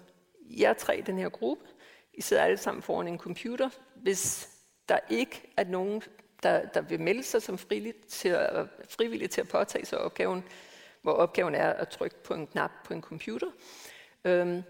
jer 0.45 0.73
tre 0.73 0.99
i 0.99 1.01
den 1.01 1.19
her 1.19 1.29
gruppe, 1.29 1.65
I 2.13 2.23
sidder 2.23 2.43
alle 2.43 2.57
sammen 2.57 2.83
foran 2.83 3.09
en 3.09 3.19
computer, 3.19 3.71
hvis 3.95 4.49
der 4.89 4.99
ikke 5.11 5.53
er 5.57 5.65
nogen, 5.65 6.03
der, 6.43 6.67
der 6.67 6.81
vil 6.81 7.01
melde 7.01 7.23
sig 7.23 7.43
som 7.43 7.59
frivilligt 7.59 8.07
til, 8.07 8.29
at, 8.29 8.67
frivilligt 8.89 9.33
til 9.33 9.41
at 9.41 9.49
påtage 9.49 9.87
sig 9.87 9.99
opgaven, 9.99 10.45
hvor 11.03 11.13
opgaven 11.13 11.55
er 11.55 11.73
at 11.73 11.89
trykke 11.89 12.23
på 12.23 12.35
en 12.35 12.47
knap 12.47 12.71
på 12.85 12.95
en 12.95 13.03
computer, 13.03 13.47
øh, 14.25 14.63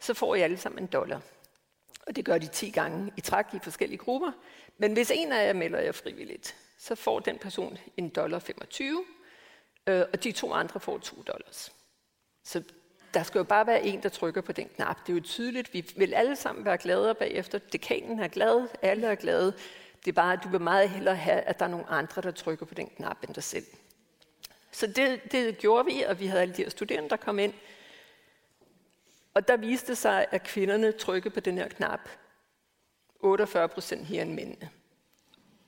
så 0.00 0.14
får 0.14 0.34
I 0.34 0.40
alle 0.40 0.56
sammen 0.56 0.82
en 0.82 0.86
dollar. 0.86 1.20
Og 2.06 2.16
det 2.16 2.24
gør 2.24 2.38
de 2.38 2.46
10 2.46 2.70
gange 2.70 3.12
i 3.16 3.20
træk 3.20 3.46
i 3.52 3.58
forskellige 3.62 3.98
grupper. 3.98 4.32
Men 4.78 4.92
hvis 4.92 5.10
en 5.14 5.32
af 5.32 5.46
jer 5.46 5.52
melder 5.52 5.80
jer 5.80 5.92
frivilligt, 5.92 6.56
så 6.78 6.94
får 6.94 7.20
den 7.20 7.38
person 7.38 7.78
en 7.96 8.08
dollar 8.08 8.38
25, 8.38 9.04
øh, 9.86 10.04
og 10.12 10.24
de 10.24 10.32
to 10.32 10.52
andre 10.52 10.80
får 10.80 10.98
2 10.98 11.22
dollars. 11.22 11.72
Så 12.44 12.62
der 13.14 13.22
skal 13.22 13.38
jo 13.38 13.44
bare 13.44 13.66
være 13.66 13.82
en, 13.82 14.02
der 14.02 14.08
trykker 14.08 14.40
på 14.40 14.52
den 14.52 14.68
knap. 14.68 15.06
Det 15.06 15.12
er 15.12 15.16
jo 15.16 15.22
tydeligt, 15.22 15.74
vi 15.74 15.92
vil 15.96 16.14
alle 16.14 16.36
sammen 16.36 16.64
være 16.64 16.78
glade 16.78 17.14
bagefter. 17.14 17.58
Dekanen 17.58 18.20
er 18.20 18.28
glad, 18.28 18.68
alle 18.82 19.06
er 19.06 19.14
glade. 19.14 19.54
Det 20.04 20.08
er 20.08 20.14
bare, 20.14 20.32
at 20.32 20.38
du 20.44 20.48
vil 20.48 20.60
meget 20.60 20.90
hellere 20.90 21.16
have, 21.16 21.40
at 21.40 21.58
der 21.58 21.64
er 21.64 21.70
nogle 21.70 21.86
andre, 21.86 22.22
der 22.22 22.30
trykker 22.30 22.66
på 22.66 22.74
den 22.74 22.86
knap 22.86 23.16
end 23.22 23.34
dig 23.34 23.42
selv. 23.42 23.66
Så 24.70 24.86
det, 24.86 25.32
det 25.32 25.58
gjorde 25.58 25.84
vi, 25.84 26.02
og 26.02 26.20
vi 26.20 26.26
havde 26.26 26.42
alle 26.42 26.54
de 26.54 26.62
her 26.62 26.70
studerende, 26.70 27.08
der 27.08 27.16
kom 27.16 27.38
ind. 27.38 27.54
Og 29.36 29.48
der 29.48 29.56
viste 29.56 29.94
sig, 29.94 30.26
at 30.30 30.42
kvinderne 30.42 30.92
trykkede 30.92 31.34
på 31.34 31.40
den 31.40 31.58
her 31.58 31.68
knap 31.68 32.00
48 33.20 33.68
procent 33.68 34.06
her 34.06 34.22
end 34.22 34.32
mændene. 34.32 34.70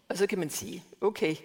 Og 0.08 0.16
så 0.16 0.26
kan 0.26 0.38
man 0.38 0.50
sige, 0.50 0.84
okay, 1.00 1.36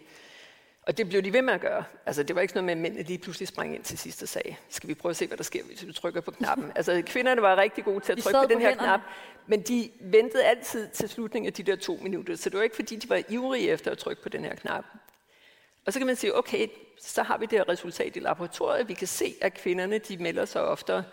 og 0.81 0.97
det 0.97 1.09
blev 1.09 1.21
de 1.21 1.33
ved 1.33 1.41
med 1.41 1.53
at 1.53 1.61
gøre. 1.61 1.83
Altså, 2.05 2.23
det 2.23 2.35
var 2.35 2.41
ikke 2.41 2.53
noget 2.53 2.65
med, 2.65 2.71
at 2.73 2.77
mændene 2.77 3.03
lige 3.03 3.19
pludselig 3.19 3.47
sprang 3.47 3.75
ind 3.75 3.83
til 3.83 3.97
sidst 3.97 4.23
og 4.23 4.29
sagde, 4.29 4.55
skal 4.69 4.89
vi 4.89 4.93
prøve 4.93 5.09
at 5.09 5.15
se, 5.15 5.27
hvad 5.27 5.37
der 5.37 5.43
sker, 5.43 5.63
hvis 5.63 5.87
vi 5.87 5.93
trykker 5.93 6.21
på 6.21 6.31
knappen. 6.31 6.71
altså, 6.75 7.03
kvinderne 7.05 7.41
var 7.41 7.55
rigtig 7.55 7.83
gode 7.83 7.99
til 7.99 8.11
at 8.11 8.17
trykke 8.17 8.39
på 8.43 8.47
den 8.49 8.61
her 8.61 8.69
hænderne. 8.69 8.87
knap, 8.87 9.01
men 9.47 9.61
de 9.61 9.91
ventede 10.01 10.43
altid 10.43 10.87
til 10.89 11.09
slutningen 11.09 11.47
af 11.47 11.53
de 11.53 11.63
der 11.63 11.75
to 11.75 11.99
minutter. 12.01 12.35
Så 12.35 12.49
det 12.49 12.57
var 12.57 12.63
ikke, 12.63 12.75
fordi 12.75 12.95
de 12.95 13.09
var 13.09 13.23
ivrige 13.29 13.69
efter 13.69 13.91
at 13.91 13.97
trykke 13.97 14.23
på 14.23 14.29
den 14.29 14.43
her 14.43 14.55
knap. 14.55 14.85
Og 15.85 15.93
så 15.93 15.99
kan 15.99 16.07
man 16.07 16.15
sige, 16.15 16.37
okay, 16.37 16.67
så 16.99 17.23
har 17.23 17.37
vi 17.37 17.45
det 17.45 17.59
her 17.59 17.69
resultat 17.69 18.15
i 18.15 18.19
laboratoriet. 18.19 18.87
Vi 18.87 18.93
kan 18.93 19.07
se, 19.07 19.35
at 19.41 19.53
kvinderne 19.53 19.97
de 19.97 20.17
melder 20.17 20.45
sig 20.45 20.61
oftere. 20.61 21.03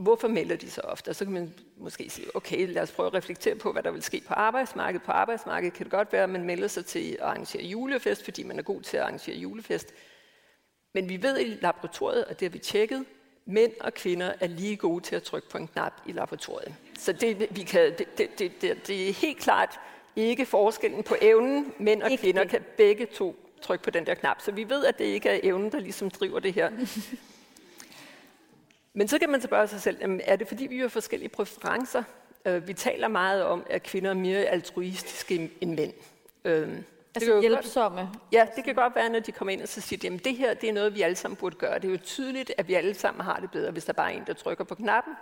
Hvorfor 0.00 0.28
melder 0.28 0.56
de 0.56 0.70
så 0.70 0.80
ofte? 0.80 1.08
Og 1.08 1.16
så 1.16 1.24
kan 1.24 1.34
man 1.34 1.54
måske 1.76 2.10
sige, 2.10 2.36
okay, 2.36 2.72
lad 2.72 2.82
os 2.82 2.92
prøve 2.92 3.06
at 3.06 3.14
reflektere 3.14 3.54
på, 3.54 3.72
hvad 3.72 3.82
der 3.82 3.90
vil 3.90 4.02
ske 4.02 4.22
på 4.28 4.34
arbejdsmarkedet. 4.34 5.02
På 5.02 5.12
arbejdsmarkedet 5.12 5.74
kan 5.74 5.84
det 5.84 5.90
godt 5.90 6.12
være, 6.12 6.22
at 6.22 6.30
man 6.30 6.44
melder 6.44 6.68
sig 6.68 6.86
til 6.86 7.12
at 7.12 7.20
arrangere 7.20 7.62
julefest, 7.62 8.24
fordi 8.24 8.42
man 8.42 8.58
er 8.58 8.62
god 8.62 8.82
til 8.82 8.96
at 8.96 9.02
arrangere 9.02 9.36
julefest. 9.36 9.94
Men 10.94 11.08
vi 11.08 11.22
ved 11.22 11.40
i 11.40 11.44
laboratoriet, 11.44 12.24
og 12.24 12.40
det 12.40 12.48
har 12.48 12.52
vi 12.52 12.58
tjekket, 12.58 13.04
mænd 13.46 13.72
og 13.80 13.94
kvinder 13.94 14.32
er 14.40 14.46
lige 14.46 14.76
gode 14.76 15.04
til 15.04 15.16
at 15.16 15.22
trykke 15.22 15.48
på 15.48 15.58
en 15.58 15.68
knap 15.68 15.92
i 16.06 16.12
laboratoriet. 16.12 16.74
Så 16.98 17.12
det, 17.12 17.56
vi 17.56 17.62
kan, 17.62 17.94
det, 17.98 18.18
det, 18.18 18.38
det, 18.38 18.62
det, 18.62 18.86
det 18.86 19.08
er 19.08 19.12
helt 19.12 19.38
klart 19.38 19.80
ikke 20.16 20.46
forskellen 20.46 21.02
på 21.02 21.14
evnen. 21.20 21.72
Mænd 21.78 22.02
og 22.02 22.10
ikke 22.10 22.20
kvinder 22.20 22.42
det. 22.42 22.50
kan 22.50 22.60
begge 22.76 23.06
to 23.06 23.36
trykke 23.62 23.84
på 23.84 23.90
den 23.90 24.06
der 24.06 24.14
knap. 24.14 24.40
Så 24.40 24.52
vi 24.52 24.68
ved, 24.68 24.84
at 24.84 24.98
det 24.98 25.04
ikke 25.04 25.28
er 25.28 25.40
evnen, 25.42 25.72
der 25.72 25.80
ligesom 25.80 26.10
driver 26.10 26.40
det 26.40 26.52
her. 26.52 26.70
Men 28.92 29.08
så 29.08 29.18
kan 29.18 29.30
man 29.30 29.42
spørge 29.42 29.66
sig 29.66 29.80
selv, 29.80 29.96
jamen, 30.00 30.20
er 30.24 30.36
det 30.36 30.48
fordi, 30.48 30.66
vi 30.66 30.78
har 30.78 30.88
forskellige 30.88 31.28
præferencer? 31.28 32.02
Uh, 32.48 32.68
vi 32.68 32.72
taler 32.72 33.08
meget 33.08 33.44
om, 33.44 33.66
at 33.70 33.82
kvinder 33.82 34.10
er 34.10 34.14
mere 34.14 34.44
altruistiske 34.44 35.50
end 35.60 35.74
mænd. 35.74 35.92
Altså 37.14 37.32
det 37.32 37.40
hjælpsomme? 37.40 38.00
Godt, 38.00 38.08
ja, 38.32 38.46
det 38.56 38.64
kan 38.64 38.74
godt 38.74 38.94
være, 38.94 39.08
når 39.08 39.20
de 39.20 39.32
kommer 39.32 39.52
ind 39.52 39.62
og 39.62 39.68
så 39.68 39.80
siger, 39.80 40.00
jamen 40.04 40.18
det 40.18 40.36
her 40.36 40.54
det 40.54 40.68
er 40.68 40.72
noget, 40.72 40.94
vi 40.94 41.02
alle 41.02 41.16
sammen 41.16 41.36
burde 41.36 41.56
gøre. 41.56 41.78
Det 41.78 41.84
er 41.84 41.92
jo 41.92 41.98
tydeligt, 41.98 42.52
at 42.58 42.68
vi 42.68 42.74
alle 42.74 42.94
sammen 42.94 43.24
har 43.24 43.40
det 43.40 43.50
bedre, 43.50 43.70
hvis 43.70 43.84
der 43.84 43.92
bare 43.92 44.12
er 44.12 44.16
en, 44.16 44.24
der 44.26 44.32
trykker 44.32 44.64
på 44.64 44.74
knappen. 44.74 45.14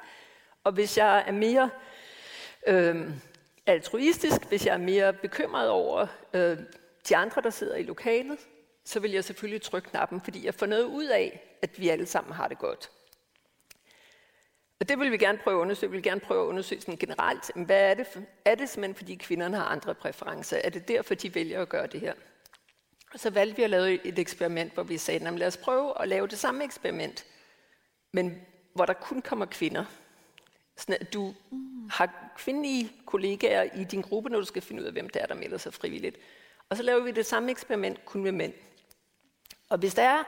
Og 0.64 0.72
hvis 0.72 0.98
jeg 0.98 1.24
er 1.26 1.32
mere 1.32 1.70
øh, 2.66 3.10
altruistisk, 3.66 4.44
hvis 4.48 4.66
jeg 4.66 4.74
er 4.74 4.78
mere 4.78 5.12
bekymret 5.12 5.68
over 5.68 6.06
øh, 6.34 6.58
de 7.08 7.16
andre, 7.16 7.42
der 7.42 7.50
sidder 7.50 7.76
i 7.76 7.82
lokalet, 7.82 8.38
så 8.84 9.00
vil 9.00 9.10
jeg 9.10 9.24
selvfølgelig 9.24 9.62
trykke 9.62 9.90
knappen, 9.90 10.20
fordi 10.20 10.46
jeg 10.46 10.54
får 10.54 10.66
noget 10.66 10.84
ud 10.84 11.06
af, 11.06 11.58
at 11.62 11.80
vi 11.80 11.88
alle 11.88 12.06
sammen 12.06 12.32
har 12.32 12.48
det 12.48 12.58
godt. 12.58 12.90
Og 14.80 14.88
det 14.88 14.98
vil 14.98 15.12
vi 15.12 15.18
gerne 15.18 15.38
prøve 15.38 15.56
at 15.56 15.60
undersøge. 15.60 15.90
Vi 15.90 15.96
vil 15.96 16.02
gerne 16.02 16.20
prøve 16.20 16.42
at 16.42 16.48
undersøge 16.48 16.80
sådan 16.80 16.96
generelt. 16.96 17.50
Hvad 17.54 17.90
er 17.90 17.94
det? 17.94 18.06
For? 18.06 18.20
Er 18.44 18.54
det 18.54 18.68
simpelthen, 18.68 18.94
fordi 18.94 19.14
kvinderne 19.14 19.56
har 19.56 19.64
andre 19.64 19.94
præferencer? 19.94 20.60
Er 20.64 20.70
det 20.70 20.88
derfor, 20.88 21.14
de 21.14 21.34
vælger 21.34 21.62
at 21.62 21.68
gøre 21.68 21.86
det 21.86 22.00
her? 22.00 22.14
Og 23.12 23.20
så 23.20 23.30
valgte 23.30 23.56
vi 23.56 23.62
at 23.62 23.70
lave 23.70 24.06
et 24.06 24.18
eksperiment, 24.18 24.74
hvor 24.74 24.82
vi 24.82 24.98
sagde, 24.98 25.38
lad 25.38 25.46
os 25.46 25.56
prøve 25.56 26.02
at 26.02 26.08
lave 26.08 26.26
det 26.26 26.38
samme 26.38 26.64
eksperiment, 26.64 27.26
men 28.12 28.42
hvor 28.74 28.86
der 28.86 28.92
kun 28.92 29.22
kommer 29.22 29.46
kvinder. 29.46 29.84
Sådan 30.76 30.96
at 31.00 31.14
du 31.14 31.34
mm. 31.50 31.88
har 31.90 32.32
kvindelige 32.36 32.92
kollegaer 33.06 33.62
i 33.62 33.84
din 33.84 34.00
gruppe, 34.00 34.30
når 34.30 34.38
du 34.38 34.44
skal 34.44 34.62
finde 34.62 34.82
ud 34.82 34.86
af, 34.86 34.92
hvem 34.92 35.08
det 35.08 35.22
er, 35.22 35.26
der 35.26 35.34
melder 35.34 35.58
sig 35.58 35.74
frivilligt. 35.74 36.16
Og 36.68 36.76
så 36.76 36.82
laver 36.82 37.02
vi 37.02 37.10
det 37.10 37.26
samme 37.26 37.50
eksperiment 37.50 38.04
kun 38.04 38.22
med 38.22 38.32
mænd. 38.32 38.52
Og 39.68 39.78
hvis, 39.78 39.94
der 39.94 40.02
er, 40.02 40.22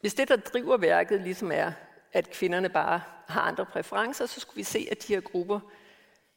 hvis 0.00 0.14
det, 0.14 0.28
der 0.28 0.36
driver 0.36 0.76
værket, 0.76 1.20
ligesom 1.20 1.52
er, 1.52 1.72
at 2.12 2.30
kvinderne 2.30 2.68
bare 2.68 3.00
har 3.28 3.40
andre 3.40 3.66
præferencer, 3.66 4.26
så 4.26 4.40
skulle 4.40 4.56
vi 4.56 4.62
se, 4.62 4.88
at 4.90 5.02
de 5.08 5.14
her 5.14 5.20
grupper 5.20 5.60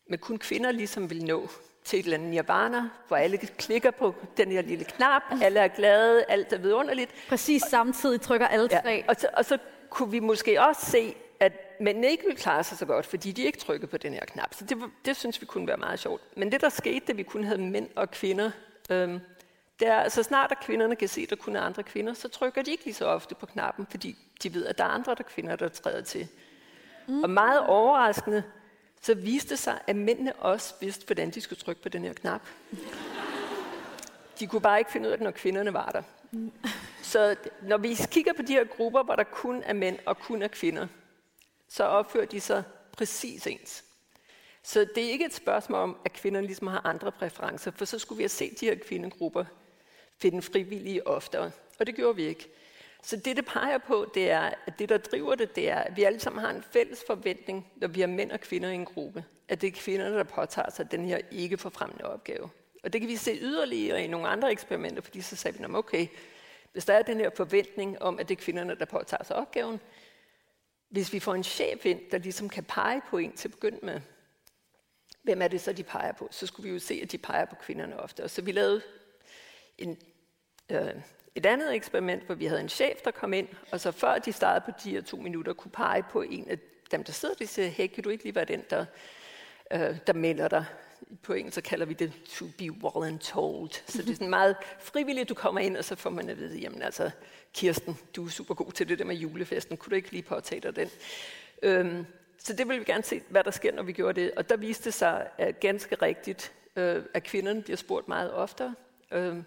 med 0.10 0.18
kun 0.18 0.38
kvinder 0.38 0.72
ligesom 0.72 1.10
vil 1.10 1.26
nå 1.26 1.50
til 1.84 2.00
et 2.00 2.04
eller 2.04 2.18
andet 2.18 2.30
nirvana, 2.30 2.90
hvor 3.08 3.18
alle 3.18 3.38
klikker 3.38 3.92
på 3.92 4.16
den 4.38 4.52
her 4.52 4.62
lille 4.62 4.86
knap, 4.86 5.22
alle 5.42 5.60
er 5.60 5.68
glade, 5.68 6.26
alt 6.28 6.54
er 6.54 6.58
vidunderligt. 6.58 7.12
Præcis 7.30 7.62
samtidig 7.62 8.22
trykker 8.22 8.48
alle 8.48 8.68
tre. 8.68 8.90
Ja, 8.90 9.02
og, 9.08 9.16
så, 9.20 9.28
og 9.34 9.46
så 9.46 9.58
kunne 9.90 10.12
vi 10.12 10.20
måske 10.20 10.62
også 10.62 10.92
se, 10.92 11.16
at 11.40 11.54
mændene 11.80 12.12
ikke 12.12 12.24
ville 12.24 12.38
klare 12.38 12.64
sig 12.64 12.78
så 12.78 12.86
godt, 12.86 13.06
fordi 13.06 13.32
de 13.32 13.44
ikke 13.44 13.58
trykkede 13.58 13.92
på 13.92 13.98
den 13.98 14.14
her 14.14 14.26
knap. 14.26 14.54
Så 14.54 14.66
det, 14.66 14.78
det 15.06 15.16
synes 15.16 15.42
vi 15.42 15.46
kunne 15.46 15.68
være 15.68 15.78
meget 15.78 16.00
sjovt. 16.00 16.22
Men 16.38 16.52
det, 16.52 16.62
der 16.62 16.70
skete, 16.70 17.06
da 17.08 17.14
vi 17.14 17.24
kun 17.24 17.44
havde 17.44 17.62
mænd 17.62 17.90
og 17.96 18.12
kvinder, 18.12 18.52
øhm, 18.90 19.20
det 19.80 19.88
er, 19.88 20.10
så 20.10 20.24
snart 20.24 20.52
at 20.52 20.60
kvinderne 20.60 20.96
kan 20.96 21.08
se, 21.08 21.22
at 21.22 21.30
der 21.30 21.36
kun 21.36 21.56
er 21.56 21.62
andre 21.62 21.84
kvinder, 21.84 22.14
så 22.14 22.28
trykker 22.28 22.62
de 22.62 22.72
ikke 22.72 22.86
lige 22.86 22.94
så 22.94 23.06
ofte 23.06 23.36
på 23.36 23.46
knappen, 23.46 23.88
fordi 23.90 24.18
de 24.44 24.54
ved, 24.54 24.66
at 24.66 24.78
der 24.78 24.84
er 24.84 24.90
andre 24.90 25.16
der 25.16 25.24
kvinder, 25.24 25.56
der 25.56 25.70
træder 25.70 26.02
til. 26.02 26.28
Mm. 27.08 27.24
Og 27.24 27.30
meget 27.30 27.60
overraskende, 27.60 28.44
så 29.02 29.14
viste 29.16 29.50
det 29.50 29.60
sig, 29.60 29.80
at 29.88 29.96
mændene 29.96 30.34
også 30.34 30.74
vidste, 30.82 31.06
hvordan 31.06 31.30
de 31.30 31.42
skulle 31.42 31.60
trykke 31.60 31.82
på 31.82 31.90
den 31.90 32.04
her 32.04 32.14
knap. 32.14 32.42
De 34.40 34.48
kunne 34.48 34.62
bare 34.62 34.80
ikke 34.80 34.92
finde 34.92 35.08
ud 35.08 35.12
af 35.12 35.18
det, 35.18 35.24
når 35.24 35.32
kvinderne 35.32 35.74
var 35.74 35.90
der. 35.90 36.02
Mm. 36.32 36.52
Så 37.02 37.36
når 37.62 37.78
vi 37.78 37.98
kigger 38.12 38.34
på 38.34 38.42
de 38.42 38.54
her 38.54 38.64
grupper, 38.64 39.04
hvor 39.04 39.16
der 39.16 39.24
kun 39.24 39.64
er 39.64 39.74
mænd 39.74 40.00
og 40.06 40.20
kun 40.20 40.42
er 40.42 40.48
kvinder, 40.48 40.88
så 41.70 41.84
opfører 41.84 42.26
de 42.26 42.42
sig 42.42 42.64
præcis 42.92 43.48
ens. 43.48 43.84
Så 44.64 44.88
det 44.96 45.06
er 45.06 45.12
ikke 45.12 45.26
et 45.26 45.34
spørgsmål 45.34 45.80
om, 45.80 45.98
at 46.06 46.14
kvinderne 46.14 46.48
ligesom 46.48 46.68
har 46.68 46.82
andre 46.86 47.12
præferencer, 47.12 47.72
for 47.72 47.86
så 47.86 48.00
skulle 48.00 48.18
vi 48.18 48.24
have 48.24 48.30
set 48.30 48.60
de 48.60 48.66
her 48.66 48.76
kvindegrupper 48.88 49.46
finde 50.22 50.42
frivillige 50.42 51.08
oftere. 51.08 51.52
Og 51.80 51.88
det 51.88 51.96
gjorde 51.96 52.16
vi 52.16 52.24
ikke. 52.24 52.50
Så 53.04 53.16
det, 53.16 53.38
det 53.38 53.46
peger 53.46 53.78
på, 53.78 54.12
det 54.14 54.32
er, 54.32 54.52
at 54.66 54.80
det, 54.80 54.90
der 54.90 54.98
driver 54.98 55.36
det, 55.36 55.56
det 55.56 55.70
er, 55.70 55.76
at 55.76 55.96
vi 55.96 56.04
alle 56.04 56.20
sammen 56.20 56.44
har 56.44 56.50
en 56.50 56.64
fælles 56.72 57.04
forventning, 57.08 57.72
når 57.76 57.88
vi 57.88 58.02
har 58.02 58.08
mænd 58.08 58.32
og 58.32 58.40
kvinder 58.40 58.70
i 58.70 58.76
en 58.76 58.86
gruppe, 58.86 59.26
at 59.48 59.62
det 59.62 59.68
er 59.68 59.72
kvinderne, 59.72 60.16
der 60.16 60.24
påtager 60.24 60.72
sig 60.72 60.92
den 60.92 61.06
her 61.06 61.20
ikke 61.32 61.58
forfremmende 61.58 62.06
opgave. 62.06 62.50
Og 62.84 62.94
det 62.94 63.02
kan 63.02 63.10
vi 63.10 63.16
se 63.16 63.38
yderligere 63.42 64.04
i 64.04 64.08
nogle 64.08 64.28
andre 64.28 64.52
eksperimenter, 64.52 65.02
fordi 65.02 65.22
så 65.22 65.36
sagde 65.36 65.60
vi, 65.60 65.66
okay, 65.74 66.08
hvis 66.72 66.86
der 66.86 66.94
er 66.94 67.02
den 67.02 67.18
her 67.18 67.30
forventning 67.36 68.02
om, 68.02 68.20
at 68.20 68.30
det 68.30 68.38
er 68.38 68.42
kvinderne, 68.42 68.76
der 68.76 68.86
påtager 68.86 69.24
sig 69.24 69.36
opgaven, 69.36 69.80
hvis 70.90 71.14
vi 71.14 71.20
får 71.20 71.36
en 71.36 71.44
chef 71.44 71.86
ind, 71.86 72.00
der 72.12 72.18
ligesom 72.18 72.50
kan 72.50 72.64
pege 72.64 73.02
på 73.10 73.18
en 73.18 73.34
til 73.34 73.48
at 73.48 73.52
begynde 73.52 73.80
med, 73.84 74.02
hvem 75.24 75.42
er 75.42 75.48
det 75.48 75.62
så, 75.62 75.74
de 75.74 75.84
peger 75.84 76.12
på? 76.12 76.28
Så 76.32 76.48
skulle 76.48 76.70
vi 76.70 76.74
jo 76.74 76.80
se, 76.80 77.00
at 77.04 77.12
de 77.12 77.18
peger 77.18 77.46
på 77.46 77.56
kvinderne 77.56 78.00
ofte. 78.00 78.24
Og 78.24 78.30
så 78.30 78.42
vi 78.42 78.52
lavede 78.52 78.82
en, 79.78 79.98
øh, 80.72 80.94
et 81.36 81.46
andet 81.46 81.76
eksperiment, 81.76 82.24
hvor 82.24 82.36
vi 82.36 82.46
havde 82.46 82.62
en 82.62 82.70
chef, 82.70 83.02
der 83.02 83.12
kom 83.12 83.34
ind, 83.34 83.48
og 83.72 83.80
så 83.80 83.92
før 83.92 84.18
de 84.18 84.32
startede 84.32 84.72
på 84.72 84.80
de 84.84 84.92
her 84.92 85.02
to 85.02 85.18
minutter, 85.18 85.54
kunne 85.54 85.72
pege 85.72 86.04
på 86.12 86.22
en 86.22 86.50
af 86.50 86.60
dem, 86.92 87.04
der 87.04 87.12
sidder, 87.12 87.36
de 87.36 87.48
siger, 87.48 87.68
hey, 87.68 87.88
kan 87.88 88.04
du 88.04 88.10
ikke 88.10 88.24
lige 88.24 88.36
være 88.36 88.46
den, 88.46 88.64
der, 88.70 88.86
øh, 89.72 89.98
der 90.08 90.14
melder 90.14 90.48
dig? 90.48 90.66
På 91.24 91.34
engelsk 91.34 91.56
så 91.56 91.62
kalder 91.62 91.86
vi 91.86 91.94
det 91.94 92.14
to 92.30 92.46
be 92.58 92.72
well 92.72 93.08
and 93.08 93.20
told. 93.20 93.70
Så 93.88 94.02
det 94.02 94.10
er 94.10 94.14
sådan 94.14 94.30
meget 94.30 94.56
frivilligt, 94.80 95.30
du 95.30 95.34
kommer 95.34 95.62
ind, 95.62 95.78
og 95.78 95.86
så 95.86 95.96
får 95.96 96.10
man 96.10 96.30
at 96.30 96.38
vide, 96.38 96.58
jamen 96.58 96.82
altså, 96.82 97.12
Kirsten, 97.54 97.98
du 98.16 98.26
er 98.26 98.30
super 98.30 98.54
god 98.54 98.72
til 98.72 98.90
det 98.90 99.00
der 99.00 99.06
med 99.06 99.16
julefesten, 99.16 99.78
kunne 99.78 99.90
du 99.92 99.96
ikke 99.96 100.12
lige 100.12 100.24
påtage 100.24 100.62
dig 100.62 100.76
den? 100.76 100.90
Øhm, 101.64 102.06
så 102.38 102.54
det 102.54 102.68
vil 102.68 102.80
vi 102.80 102.84
gerne 102.84 103.04
se, 103.04 103.22
hvad 103.30 103.44
der 103.44 103.52
sker, 103.52 103.72
når 103.72 103.84
vi 103.84 103.92
gjorde 103.92 104.22
det. 104.22 104.32
Og 104.32 104.50
der 104.50 104.58
viste 104.58 104.84
det 104.84 104.94
sig 104.94 105.28
at 105.38 105.60
ganske 105.60 105.96
rigtigt, 105.96 106.54
øh, 106.76 107.04
at 107.14 107.24
kvinderne 107.24 107.64
bliver 107.64 107.78
spurgt 107.78 108.08
meget 108.08 108.34
oftere. 108.34 108.76
Øh, 109.12 109.38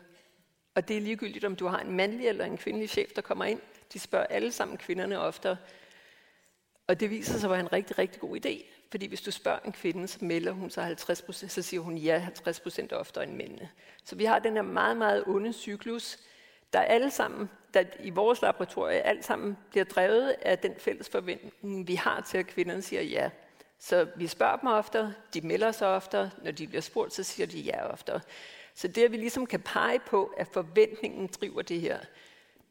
og 0.74 0.88
det 0.88 0.96
er 0.96 1.00
ligegyldigt, 1.00 1.44
om 1.44 1.57
du 1.57 1.66
har 1.66 1.81
en 1.81 1.92
mandlig 1.92 2.28
eller 2.28 2.44
en 2.44 2.59
kvindelig 2.59 2.88
chef, 2.88 3.12
der 3.16 3.22
kommer 3.22 3.44
ind. 3.44 3.61
De 3.92 3.98
spørger 3.98 4.26
alle 4.26 4.52
sammen 4.52 4.76
kvinderne 4.76 5.18
oftere. 5.18 5.57
Og 6.87 7.00
det 7.00 7.11
viser 7.11 7.38
sig 7.38 7.48
at 7.48 7.50
være 7.50 7.61
en 7.61 7.72
rigtig, 7.72 7.98
rigtig 7.98 8.20
god 8.20 8.46
idé. 8.46 8.64
Fordi 8.90 9.07
hvis 9.07 9.20
du 9.20 9.31
spørger 9.31 9.59
en 9.59 9.72
kvinde, 9.72 10.09
så 10.09 10.18
melder 10.24 10.52
hun 10.52 10.70
sig 10.70 10.85
50 10.85 11.22
procent, 11.22 11.52
så 11.52 11.62
siger 11.62 11.81
hun 11.81 11.96
ja 11.96 12.18
50 12.18 12.61
procent 12.61 12.92
oftere 12.92 13.24
end 13.24 13.33
mændene. 13.33 13.70
Så 14.04 14.16
vi 14.16 14.24
har 14.24 14.38
den 14.38 14.54
her 14.54 14.62
meget, 14.62 14.96
meget 14.96 15.24
onde 15.26 15.52
cyklus, 15.52 16.18
der 16.72 16.81
alle 16.81 17.11
sammen, 17.11 17.50
der 17.74 17.85
i 18.00 18.11
vores 18.11 18.42
laboratorie, 18.42 19.00
alt 19.00 19.24
sammen 19.24 19.57
bliver 19.70 19.85
drevet 19.85 20.37
af 20.42 20.59
den 20.59 20.74
fælles 20.78 21.09
forventning, 21.09 21.88
vi 21.88 21.94
har 21.94 22.20
til, 22.20 22.38
at 22.38 22.46
kvinderne 22.46 22.83
siger 22.83 23.02
ja. 23.02 23.31
Så 23.78 24.07
vi 24.16 24.26
spørger 24.26 24.57
dem 24.57 24.68
ofte, 24.68 25.14
de 25.35 25.40
melder 25.40 25.72
sig 25.72 25.88
ofte, 25.88 26.31
når 26.42 26.50
de 26.50 26.66
bliver 26.66 26.81
spurgt, 26.81 27.14
så 27.14 27.22
siger 27.22 27.46
de 27.46 27.61
ja 27.61 27.87
ofte. 27.87 28.20
Så 28.78 28.88
det, 28.88 29.04
at 29.04 29.12
vi 29.12 29.16
ligesom 29.16 29.46
kan 29.46 29.60
pege 29.60 29.98
på, 29.98 30.24
at 30.36 30.48
forventningen 30.52 31.26
driver 31.26 31.62
det 31.62 31.80
her, 31.80 31.98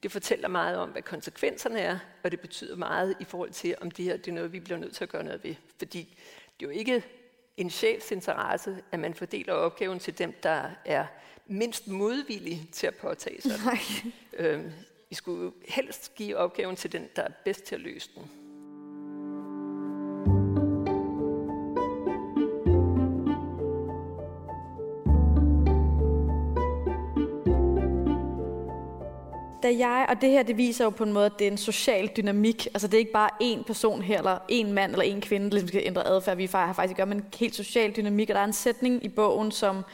det 0.04 0.12
fortæller 0.12 0.48
meget 0.48 0.78
om, 0.78 0.90
hvad 0.90 1.02
konsekvenserne 1.02 1.80
er, 1.80 2.00
og 2.24 2.32
det 2.32 2.40
betyder 2.40 2.76
meget 2.76 3.16
i 3.20 3.24
forhold 3.24 3.52
til, 3.52 3.76
om 3.82 3.92
det 3.92 4.06
her 4.06 4.18
det 4.18 4.28
er 4.28 4.32
noget, 4.36 4.54
vi 4.54 4.60
bliver 4.60 4.80
nødt 4.80 4.96
til 4.96 5.04
at 5.04 5.10
gøre 5.10 5.24
noget 5.24 5.44
ved. 5.44 5.56
Fordi 5.78 6.18
det 6.60 6.66
er 6.66 6.72
jo 6.72 6.80
ikke 6.80 7.04
en 7.58 7.70
chefs 7.70 8.12
interesse, 8.12 8.84
at 8.92 9.00
man 9.00 9.14
fordeler 9.14 9.54
opgaven 9.54 10.00
til 10.00 10.18
dem, 10.18 10.34
der 10.44 10.70
er 10.86 11.06
mindst 11.48 11.88
modvillige 11.88 12.70
til 12.72 12.88
at 12.88 12.96
påtage 12.96 13.42
sig. 13.42 13.60
Nej. 13.66 13.78
Øhm, 14.34 14.72
vi 15.10 15.16
skulle 15.16 15.52
helst 15.68 16.16
give 16.16 16.38
opgaven 16.38 16.76
til 16.76 16.92
den, 16.92 17.10
der 17.16 17.22
er 17.22 17.32
bedst 17.46 17.64
til 17.64 17.76
at 17.76 17.82
løse 17.82 18.10
den. 18.16 18.47
Da 29.68 29.78
jeg, 29.78 30.06
og 30.10 30.22
det 30.22 30.30
her 30.30 30.44
det 30.44 30.58
viser 30.58 30.84
jo 30.84 30.90
på 30.90 31.04
en 31.04 31.14
måde, 31.14 31.26
at 31.26 31.40
det 31.40 31.48
er 31.48 31.52
en 31.52 31.58
social 31.58 32.08
dynamik. 32.18 32.66
Altså 32.66 32.88
det 32.88 32.94
er 32.94 33.00
ikke 33.00 33.12
bare 33.12 33.30
én 33.44 33.64
person 33.64 34.02
her, 34.02 34.18
eller 34.18 34.38
én 34.52 34.68
mand 34.68 34.92
eller 34.92 35.16
én 35.16 35.20
kvinde, 35.20 35.46
der 35.46 35.52
ligesom 35.52 35.68
skal 35.68 35.82
ændre 35.86 36.08
adfærd. 36.08 36.38
Vi 36.38 36.46
har 36.46 36.74
faktisk 36.74 36.92
at 36.92 36.98
gøre 36.98 37.06
med 37.06 37.16
en 37.16 37.26
helt 37.40 37.56
social 37.56 37.96
dynamik, 37.96 38.30
og 38.30 38.36
der 38.36 38.42
er 38.42 38.46
en 38.46 38.54
sætning 38.54 39.04
i 39.04 39.10
bogen, 39.10 39.52
som, 39.52 39.86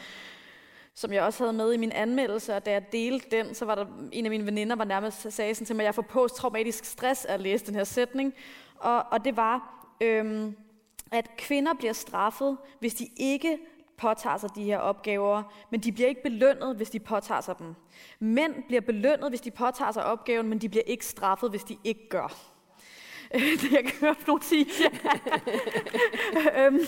som 0.94 1.12
jeg 1.12 1.22
også 1.22 1.44
havde 1.44 1.52
med 1.52 1.72
i 1.72 1.76
min 1.76 1.92
anmeldelse, 1.92 2.56
og 2.56 2.66
da 2.66 2.72
jeg 2.72 2.92
delte 2.92 3.36
den, 3.36 3.54
så 3.54 3.64
var 3.64 3.74
der 3.74 3.86
en 4.12 4.24
af 4.24 4.30
mine 4.30 4.46
veninder, 4.46 4.76
var 4.76 4.84
nærmest 4.84 5.32
sagde 5.32 5.54
sådan 5.54 5.66
til 5.66 5.76
mig, 5.76 5.82
at 5.82 5.86
jeg 5.86 5.94
får 5.94 6.02
posttraumatisk 6.02 6.84
stress 6.84 7.24
af 7.24 7.34
at 7.34 7.40
læse 7.40 7.66
den 7.66 7.74
her 7.74 7.84
sætning. 7.84 8.34
Og, 8.78 9.04
og 9.10 9.24
det 9.24 9.36
var, 9.36 9.86
øhm, 10.00 10.56
at 11.12 11.36
kvinder 11.36 11.74
bliver 11.74 11.92
straffet, 11.92 12.56
hvis 12.78 12.94
de 12.94 13.08
ikke 13.16 13.58
påtager 13.98 14.36
sig 14.36 14.54
de 14.54 14.64
her 14.64 14.78
opgaver, 14.78 15.42
men 15.70 15.80
de 15.80 15.92
bliver 15.92 16.08
ikke 16.08 16.22
belønnet, 16.22 16.76
hvis 16.76 16.90
de 16.90 17.00
påtager 17.00 17.40
sig 17.40 17.58
dem. 17.58 17.74
Mænd 18.18 18.54
bliver 18.66 18.80
belønnet, 18.80 19.30
hvis 19.30 19.40
de 19.40 19.50
påtager 19.50 19.92
sig 19.92 20.04
opgaven, 20.04 20.48
men 20.48 20.58
de 20.58 20.68
bliver 20.68 20.82
ikke 20.86 21.06
straffet, 21.06 21.50
hvis 21.50 21.64
de 21.64 21.76
ikke 21.84 22.08
gør. 22.08 22.36
Øh, 23.34 23.40
det 23.62 23.72
jeg 23.72 23.84
kan 23.84 23.92
høre 24.00 24.14
nogen 24.26 24.42
sige. 24.42 24.66
øhm, 26.58 26.80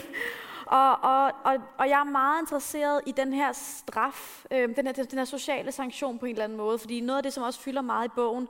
og, 0.67 0.91
og, 1.03 1.33
og, 1.45 1.57
og 1.79 1.89
jeg 1.89 2.01
er 2.01 2.05
meget 2.05 2.41
interesseret 2.41 3.01
i 3.07 3.13
den 3.13 3.33
her 3.33 3.53
straf, 3.53 4.45
øhm, 4.51 4.75
den, 4.75 4.87
her, 4.87 4.93
den 4.93 5.19
her 5.19 5.25
sociale 5.25 5.73
sanktion 5.73 6.19
på 6.19 6.27
en 6.27 6.33
eller 6.33 6.45
anden 6.45 6.59
måde, 6.59 6.79
fordi 6.79 7.01
noget 7.01 7.17
af 7.17 7.23
det, 7.23 7.33
som 7.33 7.43
også 7.43 7.61
fylder 7.61 7.83
meget 7.83 8.09
i 8.09 8.13
bogen, 8.15 8.49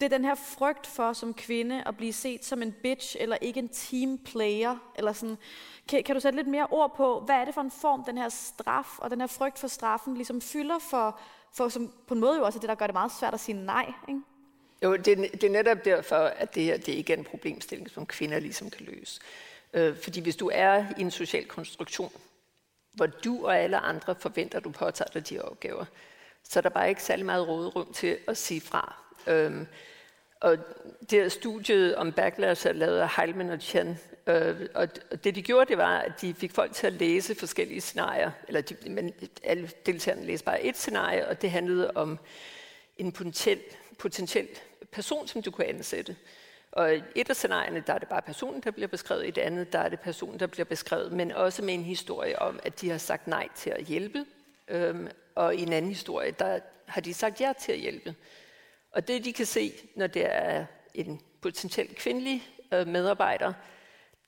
det 0.00 0.06
er 0.06 0.16
den 0.16 0.24
her 0.24 0.34
frygt 0.34 0.86
for 0.86 1.12
som 1.12 1.34
kvinde 1.34 1.82
at 1.86 1.96
blive 1.96 2.12
set 2.12 2.44
som 2.44 2.62
en 2.62 2.72
bitch, 2.82 3.16
eller 3.20 3.36
ikke 3.40 3.58
en 3.58 3.68
team 3.68 4.18
player, 4.18 4.76
eller 4.94 5.12
sådan. 5.12 5.38
Kan, 5.88 6.02
kan 6.04 6.14
du 6.14 6.20
sætte 6.20 6.36
lidt 6.36 6.48
mere 6.48 6.66
ord 6.70 6.96
på, 6.96 7.20
hvad 7.20 7.36
er 7.36 7.44
det 7.44 7.54
for 7.54 7.60
en 7.60 7.70
form, 7.70 8.04
den 8.04 8.18
her 8.18 8.28
straf 8.28 8.98
og 8.98 9.10
den 9.10 9.20
her 9.20 9.26
frygt 9.26 9.58
for 9.58 9.68
straffen 9.68 10.14
ligesom 10.14 10.40
fylder 10.40 10.78
for, 10.78 11.20
for 11.52 11.68
som 11.68 11.92
på 12.06 12.14
en 12.14 12.20
måde 12.20 12.38
jo 12.38 12.44
også 12.44 12.58
det, 12.58 12.68
der 12.68 12.74
gør 12.74 12.86
det 12.86 12.94
meget 12.94 13.12
svært 13.20 13.34
at 13.34 13.40
sige 13.40 13.64
nej, 13.64 13.92
ikke? 14.08 14.20
Jo, 14.82 14.96
det, 14.96 15.06
det 15.32 15.44
er 15.44 15.50
netop 15.50 15.84
derfor, 15.84 16.16
at 16.16 16.54
det 16.54 16.62
her 16.62 16.76
det 16.76 16.88
ikke 16.88 17.12
er 17.12 17.16
en 17.16 17.24
problemstilling, 17.24 17.90
som 17.90 18.06
kvinder 18.06 18.38
ligesom 18.38 18.70
kan 18.70 18.86
løse. 18.86 19.20
Øh, 19.72 19.96
fordi 20.02 20.20
hvis 20.20 20.36
du 20.36 20.50
er 20.54 20.84
i 20.98 21.00
en 21.00 21.10
social 21.10 21.44
konstruktion, 21.44 22.12
hvor 22.92 23.06
du 23.06 23.46
og 23.46 23.58
alle 23.58 23.78
andre 23.78 24.14
forventer, 24.14 24.58
at 24.58 24.64
du 24.64 24.70
påtager 24.70 25.10
dig 25.10 25.30
de 25.30 25.40
opgaver, 25.40 25.84
så 26.42 26.60
er 26.60 26.60
der 26.60 26.68
bare 26.68 26.88
ikke 26.88 27.02
særlig 27.02 27.26
meget 27.26 27.48
råderum 27.48 27.92
til 27.92 28.18
at 28.28 28.36
sige 28.36 28.60
fra. 28.60 29.05
Øhm, 29.26 29.66
og 30.40 30.58
det 31.10 31.22
her 31.22 31.28
studie 31.28 31.98
om 31.98 32.12
backlash 32.12 32.66
er 32.66 32.72
lavet 32.72 32.98
af 32.98 33.08
Heilman 33.16 33.50
og 33.50 33.60
Chen, 33.60 33.98
øh, 34.26 34.68
og 34.74 34.88
det 35.24 35.34
de 35.34 35.42
gjorde, 35.42 35.68
det 35.68 35.78
var, 35.78 35.98
at 35.98 36.12
de 36.20 36.34
fik 36.34 36.52
folk 36.52 36.72
til 36.72 36.86
at 36.86 36.92
læse 36.92 37.34
forskellige 37.34 37.80
scenarier, 37.80 38.30
eller 38.48 38.60
de, 38.60 38.90
men 38.90 39.12
alle 39.44 39.70
deltagerne 39.86 40.26
læste 40.26 40.44
bare 40.44 40.62
et 40.62 40.76
scenarie, 40.76 41.28
og 41.28 41.42
det 41.42 41.50
handlede 41.50 41.90
om 41.90 42.18
en 42.96 43.12
potentiel, 43.12 43.60
potentiel 43.98 44.48
person, 44.92 45.28
som 45.28 45.42
du 45.42 45.50
kunne 45.50 45.66
ansætte. 45.66 46.16
Og 46.72 46.96
i 46.96 47.02
et 47.14 47.30
af 47.30 47.36
scenarierne, 47.36 47.84
der 47.86 47.94
er 47.94 47.98
det 47.98 48.08
bare 48.08 48.22
personen, 48.22 48.60
der 48.60 48.70
bliver 48.70 48.88
beskrevet. 48.88 49.26
I 49.26 49.30
det 49.30 49.42
andet, 49.42 49.72
der 49.72 49.78
er 49.78 49.88
det 49.88 50.00
personen, 50.00 50.40
der 50.40 50.46
bliver 50.46 50.64
beskrevet, 50.64 51.12
men 51.12 51.32
også 51.32 51.62
med 51.62 51.74
en 51.74 51.82
historie 51.82 52.38
om, 52.38 52.60
at 52.62 52.80
de 52.80 52.90
har 52.90 52.98
sagt 52.98 53.26
nej 53.26 53.48
til 53.54 53.70
at 53.70 53.84
hjælpe. 53.84 54.24
Øhm, 54.68 55.08
og 55.34 55.54
i 55.54 55.62
en 55.62 55.72
anden 55.72 55.90
historie, 55.90 56.30
der 56.30 56.58
har 56.86 57.00
de 57.00 57.14
sagt 57.14 57.40
ja 57.40 57.52
til 57.60 57.72
at 57.72 57.78
hjælpe. 57.78 58.14
Og 58.96 59.08
det, 59.08 59.24
de 59.24 59.32
kan 59.32 59.46
se, 59.46 59.72
når 59.94 60.06
det 60.06 60.26
er 60.26 60.64
en 60.94 61.20
potentielt 61.40 61.96
kvindelig 61.96 62.42
øh, 62.72 62.86
medarbejder, 62.86 63.52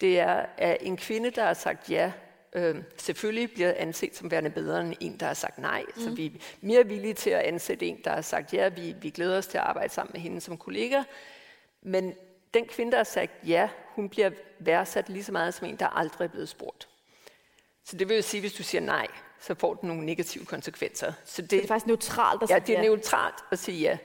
det 0.00 0.18
er, 0.18 0.46
at 0.57 0.76
en 0.81 0.96
kvinde, 0.96 1.31
der 1.31 1.44
har 1.44 1.54
sagt 1.54 1.90
ja, 1.90 2.12
øh, 2.52 2.76
selvfølgelig 2.96 3.50
bliver 3.52 3.74
anset 3.76 4.16
som 4.16 4.31
værende 4.31 4.50
bedre 4.50 4.81
end 4.81 4.94
en, 5.00 5.16
der 5.20 5.26
har 5.26 5.35
sagt 5.35 5.59
nej. 5.59 5.85
Mm. 5.96 6.02
Så 6.02 6.11
vi 6.11 6.26
er 6.26 6.31
mere 6.61 6.87
villige 6.87 7.14
til 7.14 7.31
at 7.31 7.40
ansætte 7.40 7.87
en, 7.87 8.00
der 8.04 8.11
har 8.11 8.20
sagt 8.20 8.54
ja. 8.54 8.68
Vi, 8.68 8.94
vi 9.00 9.11
glæder 9.11 9.38
os 9.38 9.46
til 9.46 9.59
at 9.59 9.64
arbejde 9.64 9.92
sammen 9.92 10.12
med 10.12 10.20
hende 10.20 10.40
som 10.40 10.57
kollega. 10.57 11.02
Men 11.83 12.14
den 12.54 12.66
kvinde, 12.66 12.92
der 12.92 12.98
har 12.98 13.04
sagt 13.04 13.33
ja, 13.46 13.68
hun 13.94 14.09
bliver 14.09 14.31
værdsat 14.59 15.09
lige 15.09 15.24
så 15.24 15.33
meget 15.33 15.54
som 15.54 15.66
en, 15.66 15.76
der 15.76 15.87
aldrig 15.87 16.24
er 16.24 16.31
blevet 16.31 16.48
spurgt. 16.48 16.88
Så 17.85 17.96
det 17.96 18.09
vil 18.09 18.16
jo 18.16 18.22
sige, 18.22 18.38
at 18.38 18.42
hvis 18.42 18.52
du 18.52 18.62
siger 18.62 18.81
nej, 18.81 19.07
så 19.40 19.54
får 19.54 19.74
du 19.74 19.87
nogle 19.87 20.07
negative 20.07 20.44
konsekvenser. 20.44 21.12
Så 21.24 21.42
det, 21.42 21.50
så 21.50 21.57
det 21.57 21.64
er 21.64 21.68
faktisk 21.68 21.87
neutralt 21.87 22.42
at 22.42 22.48
sige 22.48 22.59
ja. 22.59 22.64
det 22.66 22.78
er 22.78 22.83
ja. 22.83 22.88
neutralt 22.88 23.35
at 23.50 23.59
sige 23.59 23.81
ja. 23.81 23.98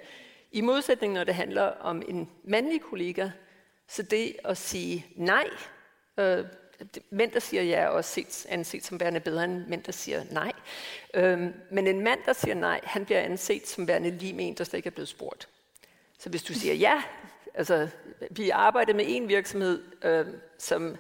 I 0.53 0.61
modsætning, 0.61 1.13
når 1.13 1.23
det 1.23 1.35
handler 1.35 1.63
om 1.63 2.01
en 2.07 2.29
mandlig 2.43 2.81
kollega, 2.81 3.29
så 3.87 4.03
det 4.03 4.35
at 4.43 4.57
sige 4.57 5.05
nej, 5.15 5.45
øh, 6.17 6.45
mænd, 7.09 7.31
der 7.31 7.39
siger 7.39 7.63
ja, 7.63 7.75
er 7.75 7.87
også 7.87 8.11
set, 8.13 8.45
anset 8.49 8.85
som 8.85 8.99
værende 8.99 9.19
bedre 9.19 9.43
end 9.43 9.67
mænd, 9.67 9.83
der 9.83 9.91
siger 9.91 10.23
nej. 10.31 10.51
Øh, 11.13 11.39
men 11.71 11.87
en 11.87 12.01
mand, 12.01 12.19
der 12.25 12.33
siger 12.33 12.55
nej, 12.55 12.79
han 12.83 13.05
bliver 13.05 13.19
anset 13.19 13.67
som 13.67 13.87
værende 13.87 14.09
lige 14.09 14.33
med 14.33 14.47
en, 14.47 14.53
der 14.53 14.63
slet 14.63 14.77
ikke 14.77 14.87
er 14.87 14.91
blevet 14.91 15.07
spurgt. 15.07 15.49
Så 16.19 16.29
hvis 16.29 16.43
du 16.43 16.53
siger 16.53 16.73
ja, 16.73 17.03
altså 17.53 17.87
vi 18.31 18.49
arbejder 18.49 18.93
med 18.93 19.05
en 19.07 19.27
virksomhed, 19.27 19.83
øh, 20.03 20.25
som 20.57 20.97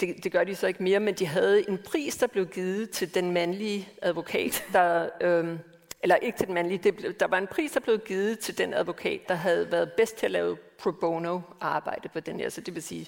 det, 0.00 0.24
det 0.24 0.32
gør 0.32 0.44
de 0.44 0.54
så 0.54 0.66
ikke 0.66 0.82
mere, 0.82 1.00
men 1.00 1.14
de 1.14 1.26
havde 1.26 1.68
en 1.68 1.78
pris, 1.78 2.16
der 2.16 2.26
blev 2.26 2.46
givet 2.46 2.90
til 2.90 3.14
den 3.14 3.32
mandlige 3.32 3.88
advokat, 4.02 4.64
der, 4.72 5.08
øh, 5.20 5.58
eller 6.02 6.16
ikke 6.16 6.38
til 6.38 6.46
den 6.46 6.54
mandlige, 6.54 6.78
det, 6.78 7.20
der 7.20 7.26
var 7.26 7.38
en 7.38 7.46
pris, 7.46 7.72
der 7.72 7.80
blev 7.80 7.98
givet 7.98 8.38
til 8.38 8.58
den 8.58 8.74
advokat, 8.74 9.28
der 9.28 9.34
havde 9.34 9.72
været 9.72 9.92
bedst 9.92 10.16
til 10.16 10.26
at 10.26 10.32
lave 10.32 10.56
pro 10.56 10.90
bono 10.90 11.40
arbejde 11.60 12.08
på 12.08 12.20
den 12.20 12.40
her. 12.40 12.48
Så 12.48 12.60
det 12.60 12.74
vil 12.74 12.82
sige, 12.82 13.06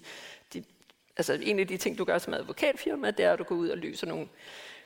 de, 0.52 0.64
altså 1.16 1.38
en 1.42 1.58
af 1.58 1.66
de 1.66 1.76
ting, 1.76 1.98
du 1.98 2.04
gør 2.04 2.18
som 2.18 2.34
advokatfirma, 2.34 3.10
det 3.10 3.24
er, 3.24 3.32
at 3.32 3.38
du 3.38 3.44
går 3.44 3.54
ud 3.54 3.68
og 3.68 3.78
løser 3.78 4.06
nogle, 4.06 4.28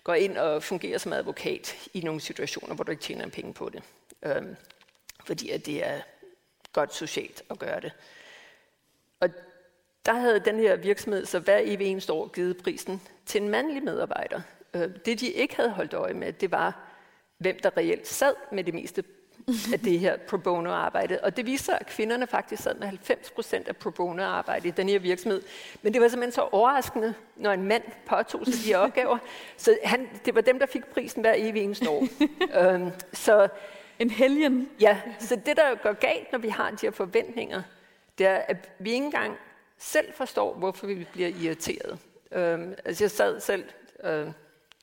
går 0.05 0.15
ind 0.15 0.37
og 0.37 0.63
fungerer 0.63 0.99
som 0.99 1.13
advokat 1.13 1.89
i 1.95 2.01
nogle 2.01 2.21
situationer, 2.21 2.75
hvor 2.75 2.85
du 2.85 2.91
ikke 2.91 3.03
tjener 3.03 3.29
penge 3.29 3.55
på 3.55 3.69
det. 3.69 3.83
Øhm, 4.23 4.57
fordi 5.25 5.51
at 5.51 5.67
det 5.67 5.87
er 5.87 6.01
godt 6.73 6.95
socialt 6.95 7.43
at 7.51 7.59
gøre 7.59 7.81
det. 7.81 7.93
Og 9.21 9.29
der 10.07 10.13
havde 10.13 10.41
den 10.41 10.59
her 10.59 10.77
virksomhed 10.77 11.27
så 11.27 11.39
hver 11.39 11.61
evig 11.63 11.87
eneste 11.87 12.13
år 12.13 12.29
givet 12.29 12.57
prisen 12.57 13.03
til 13.27 13.43
en 13.43 13.49
mandlig 13.49 13.83
medarbejder. 13.83 14.41
Øh, 14.75 14.91
det 15.07 15.21
de 15.21 15.29
ikke 15.29 15.57
havde 15.57 15.71
holdt 15.71 15.95
øje 15.95 16.15
med, 16.15 16.33
det 16.33 16.51
var, 16.51 16.84
hvem 17.45 17.59
der 17.63 17.77
reelt 17.77 18.09
sad 18.09 18.35
med 18.53 18.65
det 18.65 18.75
meste 18.75 19.05
af 19.73 19.81
det 19.81 19.99
her 19.99 20.17
pro 20.17 20.37
bono 20.37 20.71
arbejde. 20.71 21.19
Og 21.23 21.37
det 21.37 21.47
viser, 21.47 21.75
at 21.75 21.87
kvinderne 21.87 22.27
faktisk 22.27 22.63
sad 22.63 22.75
med 22.75 22.87
90 22.87 23.31
procent 23.31 23.69
af 23.69 23.77
pro 23.77 23.91
bono 23.91 24.23
arbejde 24.23 24.69
i 24.69 24.71
den 24.71 24.89
her 24.89 24.99
virksomhed. 24.99 25.43
Men 25.83 25.95
det 25.95 26.01
var 26.03 26.09
simpelthen 26.09 26.33
så 26.33 26.41
overraskende, 26.41 27.15
når 27.37 27.53
en 27.53 27.63
mand 27.63 27.83
påtog 28.07 28.47
sig 28.47 28.55
de 28.67 28.75
opgaver. 28.75 29.19
Så 29.57 29.79
han, 29.85 30.09
det 30.25 30.35
var 30.35 30.41
dem, 30.41 30.59
der 30.59 30.67
fik 30.67 30.87
prisen 30.87 31.21
hver 31.21 31.35
evig 31.37 31.63
eneste 31.63 31.91
år. 31.91 32.07
øhm, 32.61 32.91
så 33.13 33.49
en 33.99 34.11
helgen. 34.11 34.69
Ja, 34.81 35.01
så 35.19 35.37
det 35.37 35.57
der 35.57 35.75
går 35.83 35.93
galt, 35.93 36.33
når 36.33 36.39
vi 36.39 36.49
har 36.49 36.71
de 36.71 36.77
her 36.83 36.91
forventninger, 36.91 37.63
det 38.19 38.27
er, 38.27 38.37
at 38.37 38.71
vi 38.79 38.93
ikke 38.93 39.05
engang 39.05 39.37
selv 39.79 40.13
forstår, 40.13 40.55
hvorfor 40.55 40.87
vi 40.87 41.07
bliver 41.13 41.29
irriteret. 41.29 41.99
Øhm, 42.33 42.75
altså 42.85 43.05
jeg 43.05 43.11
sad 43.11 43.41
selv, 43.41 43.65
øh, 44.05 44.27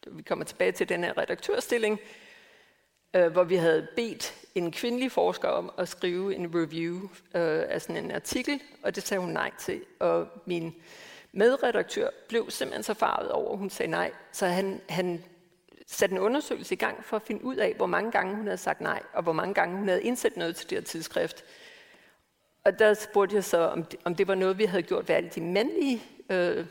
vi 0.08 0.21
kommer 0.24 0.45
tilbage 0.45 0.71
til 0.71 0.89
den 0.89 1.04
her 1.04 1.17
redaktørstilling, 1.17 2.00
øh, 3.13 3.32
hvor 3.32 3.43
vi 3.43 3.56
havde 3.56 3.88
bedt 3.95 4.34
en 4.56 4.71
kvindelig 4.71 5.12
forsker 5.12 5.47
om 5.47 5.71
at 5.78 5.89
skrive 5.89 6.36
en 6.36 6.56
review 6.56 6.95
øh, 7.36 7.63
af 7.69 7.82
sådan 7.82 8.04
en 8.04 8.12
artikel, 8.12 8.62
og 8.84 8.95
det 8.95 9.04
sagde 9.04 9.21
hun 9.21 9.32
nej 9.32 9.52
til. 9.60 9.82
Og 10.00 10.28
min 10.45 10.76
medredaktør 11.32 12.10
blev 12.28 12.50
simpelthen 12.50 12.84
så 12.84 12.93
farvet 12.93 13.32
over, 13.32 13.52
at 13.52 13.58
hun 13.58 13.69
sagde 13.69 13.91
nej, 13.91 14.12
så 14.32 14.45
han, 14.45 14.82
han 14.89 15.24
satte 15.88 16.15
en 16.15 16.21
undersøgelse 16.21 16.76
i 16.76 16.78
gang 16.78 17.06
for 17.06 17.15
at 17.15 17.21
finde 17.21 17.43
ud 17.43 17.56
af, 17.56 17.74
hvor 17.74 17.86
mange 17.86 18.12
gange 18.12 18.36
hun 18.36 18.45
havde 18.45 18.58
sagt 18.58 18.82
nej, 18.82 19.02
og 19.13 19.24
hvor 19.24 19.34
mange 19.34 19.54
gange 19.54 19.78
hun 19.78 19.88
havde 19.88 20.04
indsat 20.04 20.38
noget 20.38 20.56
til 20.56 20.69
det 20.69 20.78
her 20.78 20.86
tidsskrift. 20.86 21.43
Og 22.63 22.80
der 22.80 22.93
spurgte 22.93 23.36
jeg 23.36 23.43
så, 23.43 23.58
om 23.58 23.84
det, 23.84 24.00
om 24.04 24.15
det 24.15 24.28
var 24.28 24.36
noget, 24.36 24.58
vi 24.58 24.65
havde 24.65 24.84
gjort 24.84 25.08
ved 25.08 25.15
alle 25.15 25.30
de 25.30 25.41
mandlige 25.41 26.02
øh, 26.30 26.65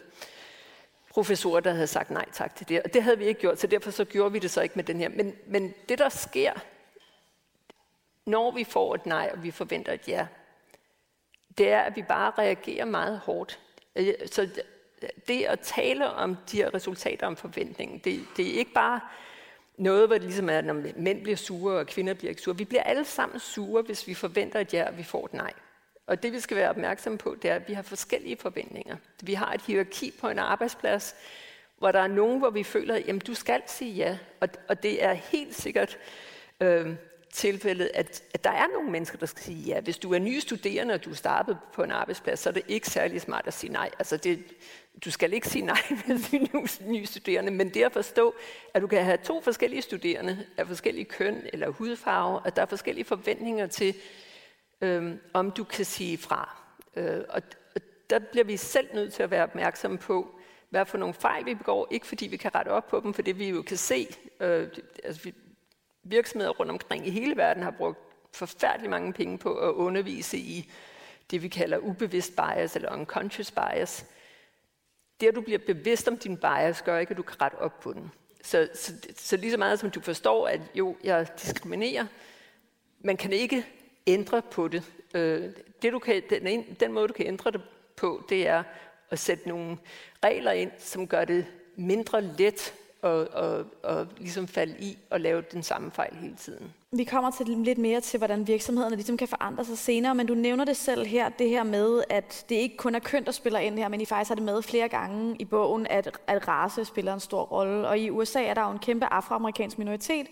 professorer, 1.11 1.61
der 1.61 1.73
havde 1.73 1.87
sagt 1.87 2.11
nej 2.11 2.27
tak 2.33 2.57
til 2.57 2.69
det. 2.69 2.83
Og 2.83 2.95
det 2.95 3.03
havde 3.03 3.19
vi 3.19 3.25
ikke 3.25 3.41
gjort, 3.41 3.61
så 3.61 3.67
derfor 3.67 3.91
så 3.91 4.05
gjorde 4.05 4.33
vi 4.33 4.39
det 4.39 4.51
så 4.51 4.61
ikke 4.61 4.75
med 4.77 4.85
den 4.85 5.01
her. 5.01 5.09
Men, 5.09 5.37
men 5.47 5.75
det, 5.89 5.99
der 5.99 6.09
sker, 6.09 6.53
når 8.27 8.51
vi 8.51 8.65
får 8.65 8.95
et 8.95 9.07
nej, 9.07 9.31
og 9.33 9.43
vi 9.43 9.51
forventer 9.51 9.93
et 9.93 10.09
ja, 10.09 10.27
det 11.59 11.71
er, 11.73 11.81
at 11.81 11.97
vi 11.97 12.03
bare 12.03 12.33
reagerer 12.39 12.85
meget 12.85 13.19
hårdt. 13.19 13.61
Øh, 13.97 14.15
så 14.27 14.49
det 15.29 15.43
at 15.43 15.61
tale 15.61 16.11
om 16.11 16.37
de 16.51 16.57
her 16.57 16.75
resultater 16.75 17.27
om 17.27 17.37
forventningen, 17.37 17.99
det, 17.99 18.25
det 18.37 18.55
er 18.55 18.59
ikke 18.59 18.73
bare 18.73 19.01
noget, 19.77 20.07
hvor 20.07 20.15
det 20.15 20.25
ligesom 20.25 20.51
er, 20.51 20.61
når 20.61 20.83
mænd 20.97 21.23
bliver 21.23 21.37
sure, 21.37 21.79
og 21.79 21.87
kvinder 21.87 22.15
bliver 22.15 22.31
ikke 22.31 22.43
sure. 22.43 22.57
Vi 22.57 22.65
bliver 22.65 22.83
alle 22.83 23.05
sammen 23.05 23.41
sure, 23.41 23.83
hvis 23.83 24.07
vi 24.07 24.15
forventer 24.15 24.61
et 24.61 24.75
ja, 24.75 24.89
og 24.89 24.99
vi 24.99 25.03
får 25.03 25.25
et 25.25 25.33
nej. 25.33 25.53
Og 26.11 26.23
det 26.23 26.33
vi 26.33 26.41
skal 26.41 26.57
være 26.57 26.71
opmærksomme 26.71 27.19
på, 27.19 27.37
det 27.43 27.51
er, 27.51 27.55
at 27.55 27.69
vi 27.69 27.73
har 27.73 27.83
forskellige 27.83 28.37
forventninger. 28.37 28.97
Vi 29.23 29.35
har 29.35 29.53
et 29.53 29.61
hierarki 29.67 30.13
på 30.21 30.29
en 30.29 30.39
arbejdsplads, 30.39 31.15
hvor 31.79 31.93
der 31.93 32.01
er 32.01 32.07
nogen, 32.07 32.39
hvor 32.39 32.51
vi 32.51 32.63
føler, 32.63 32.95
at 32.95 33.27
du 33.27 33.35
skal 33.35 33.63
sige 33.67 33.93
ja. 33.93 34.19
Og, 34.41 34.49
og 34.69 34.83
det 34.83 35.05
er 35.05 35.13
helt 35.13 35.55
sikkert 35.55 35.99
øh, 36.61 36.95
tilfældet, 37.33 37.91
at, 37.95 38.23
at 38.35 38.45
der 38.45 38.51
er 38.51 38.67
nogle 38.75 38.91
mennesker, 38.91 39.19
der 39.19 39.27
skal 39.27 39.43
sige 39.43 39.63
ja. 39.63 39.81
Hvis 39.81 39.99
du 39.99 40.15
er 40.15 40.19
ny 40.19 40.39
studerende, 40.39 40.95
og 40.95 41.05
du 41.05 41.11
er 41.11 41.15
startet 41.15 41.59
på 41.73 41.83
en 41.83 41.91
arbejdsplads, 41.91 42.41
så 42.41 42.49
er 42.49 42.53
det 42.53 42.63
ikke 42.69 42.87
særlig 42.87 43.21
smart 43.21 43.47
at 43.47 43.55
sige 43.55 43.73
nej. 43.73 43.91
Altså 43.99 44.17
det, 44.17 44.45
du 45.05 45.11
skal 45.11 45.33
ikke 45.33 45.49
sige 45.49 45.65
nej, 45.65 45.81
hvis 46.07 46.31
du 46.31 46.59
er 46.59 46.91
ny 46.91 47.05
studerende, 47.05 47.53
men 47.53 47.69
det 47.69 47.83
at 47.83 47.93
forstå, 47.93 48.35
at 48.75 48.83
du 48.83 48.87
kan 48.87 49.05
have 49.05 49.19
to 49.25 49.41
forskellige 49.41 49.83
studerende 49.83 50.47
af 50.57 50.67
forskellige 50.67 51.05
køn 51.05 51.43
eller 51.53 51.69
hudfarve, 51.69 52.41
at 52.45 52.57
der 52.57 52.63
er 52.63 52.67
forskellige 52.67 53.05
forventninger 53.05 53.67
til, 53.67 53.95
øh, 54.81 55.17
om 55.33 55.51
du 55.51 55.65
kan 55.65 55.85
sige 55.85 56.19
fra. 56.19 56.57
Øh, 56.97 57.21
og, 57.29 57.43
og 57.75 57.81
der 58.11 58.19
bliver 58.19 58.45
vi 58.45 58.57
selv 58.57 58.89
nødt 58.95 59.13
til 59.13 59.23
at 59.23 59.31
være 59.31 59.43
opmærksomme 59.43 59.99
på, 59.99 60.41
hvad 60.71 60.87
for 60.87 60.99
nogle 60.99 61.15
fejl 61.15 61.47
vi 61.47 61.55
begår, 61.55 61.89
ikke 61.91 62.07
fordi 62.07 62.27
vi 62.27 62.37
kan 62.37 62.55
rette 62.55 62.69
op 62.69 62.89
på 62.89 63.01
dem, 63.01 63.15
for 63.15 63.23
det 63.23 63.39
vi 63.39 63.49
jo 63.49 63.63
kan 63.63 63.77
se, 63.77 64.07
øh, 64.41 64.69
altså 65.05 65.23
vi, 65.23 65.35
virksomheder 66.03 66.51
rundt 66.51 66.73
omkring 66.73 67.07
i 67.07 67.11
hele 67.11 67.37
verden 67.37 67.63
har 67.63 67.71
brugt 67.71 67.99
forfærdelig 68.33 68.91
mange 68.91 69.13
penge 69.13 69.39
på 69.39 69.55
at 69.55 69.73
undervise 69.73 70.39
i 70.39 70.73
det, 71.31 71.43
vi 71.43 71.49
kalder 71.49 71.79
ubevidst 71.79 72.33
bias 72.37 72.77
eller 72.77 72.93
unconscious 72.93 73.51
bias. 73.51 74.07
Det, 75.21 75.27
at 75.27 75.35
du 75.35 75.41
bliver 75.41 75.59
bevidst 75.59 76.09
om 76.09 76.19
din 76.19 76.37
bias, 76.37 76.83
gør 76.83 76.99
ikke, 76.99 77.11
at 77.11 77.17
du 77.17 77.23
kan 77.23 77.41
rette 77.41 77.55
op 77.55 77.81
på 77.81 77.93
den. 77.93 78.13
Så, 78.43 78.69
så, 78.75 78.93
så 79.17 79.37
lige 79.37 79.51
så 79.51 79.57
meget 79.57 79.79
som 79.79 79.91
du 79.91 80.01
forstår, 80.01 80.49
at 80.49 80.61
jo, 80.75 80.97
jeg 81.05 81.27
diskriminerer, 81.43 82.07
man 83.01 83.17
kan 83.17 83.33
ikke 83.33 83.67
ændre 84.07 84.43
på 84.43 84.69
det. 84.69 84.83
Øh, 85.15 85.45
det 85.83 85.93
du 85.93 85.99
kan, 85.99 86.23
den, 86.31 86.65
den 86.81 86.93
måde, 86.93 87.09
du 87.09 87.13
kan 87.13 87.27
ændre 87.27 87.51
det 87.51 87.61
på, 87.97 88.25
det 88.29 88.49
er 88.49 88.63
at 89.11 89.19
sætte 89.19 89.49
nogle 89.49 89.77
regler 90.25 90.53
ind, 90.53 90.71
som 90.79 91.07
gør 91.07 91.25
det 91.25 91.47
mindre 91.77 92.23
let 92.23 92.75
at, 93.03 93.29
at, 93.35 93.65
at 93.85 94.07
ligesom 94.19 94.49
falde 94.49 94.75
i 94.79 94.99
og 95.11 95.21
lave 95.21 95.43
den 95.53 95.63
samme 95.63 95.91
fejl 95.91 96.15
hele 96.17 96.37
tiden. 96.37 96.73
Vi 96.93 97.05
kommer 97.05 97.31
til 97.31 97.47
lidt 97.49 97.79
mere 97.79 98.01
til, 98.01 98.19
hvordan 98.19 98.47
virksomhederne 98.47 98.97
ligesom 98.97 99.17
kan 99.17 99.29
forandre 99.29 99.65
sig 99.65 99.79
senere, 99.79 100.15
men 100.15 100.27
du 100.27 100.35
nævner 100.35 100.65
det 100.65 100.77
selv 100.77 101.07
her, 101.07 101.29
det 101.29 101.49
her 101.49 101.63
med, 101.63 102.03
at 102.09 102.45
det 102.49 102.55
ikke 102.55 102.77
kun 102.77 102.95
er 102.95 102.99
køn, 102.99 103.25
der 103.25 103.33
spiller 103.33 103.59
ind 103.59 103.79
her, 103.79 103.89
men 103.89 104.01
I 104.01 104.05
faktisk 104.05 104.29
har 104.29 104.35
det 104.35 104.45
med 104.45 104.63
flere 104.63 104.89
gange 104.89 105.37
i 105.39 105.45
bogen, 105.45 105.87
at, 105.91 106.19
at 106.27 106.49
race 106.49 106.85
spiller 106.85 107.15
en 107.15 107.21
stor 107.21 107.43
rolle. 107.43 107.89
Og 107.89 107.99
i 107.99 108.11
USA 108.11 108.43
er 108.43 108.55
der 108.55 108.63
jo 108.63 108.71
en 108.71 108.79
kæmpe 108.79 109.07
afroamerikansk 109.07 109.79
minoritet, 109.79 110.27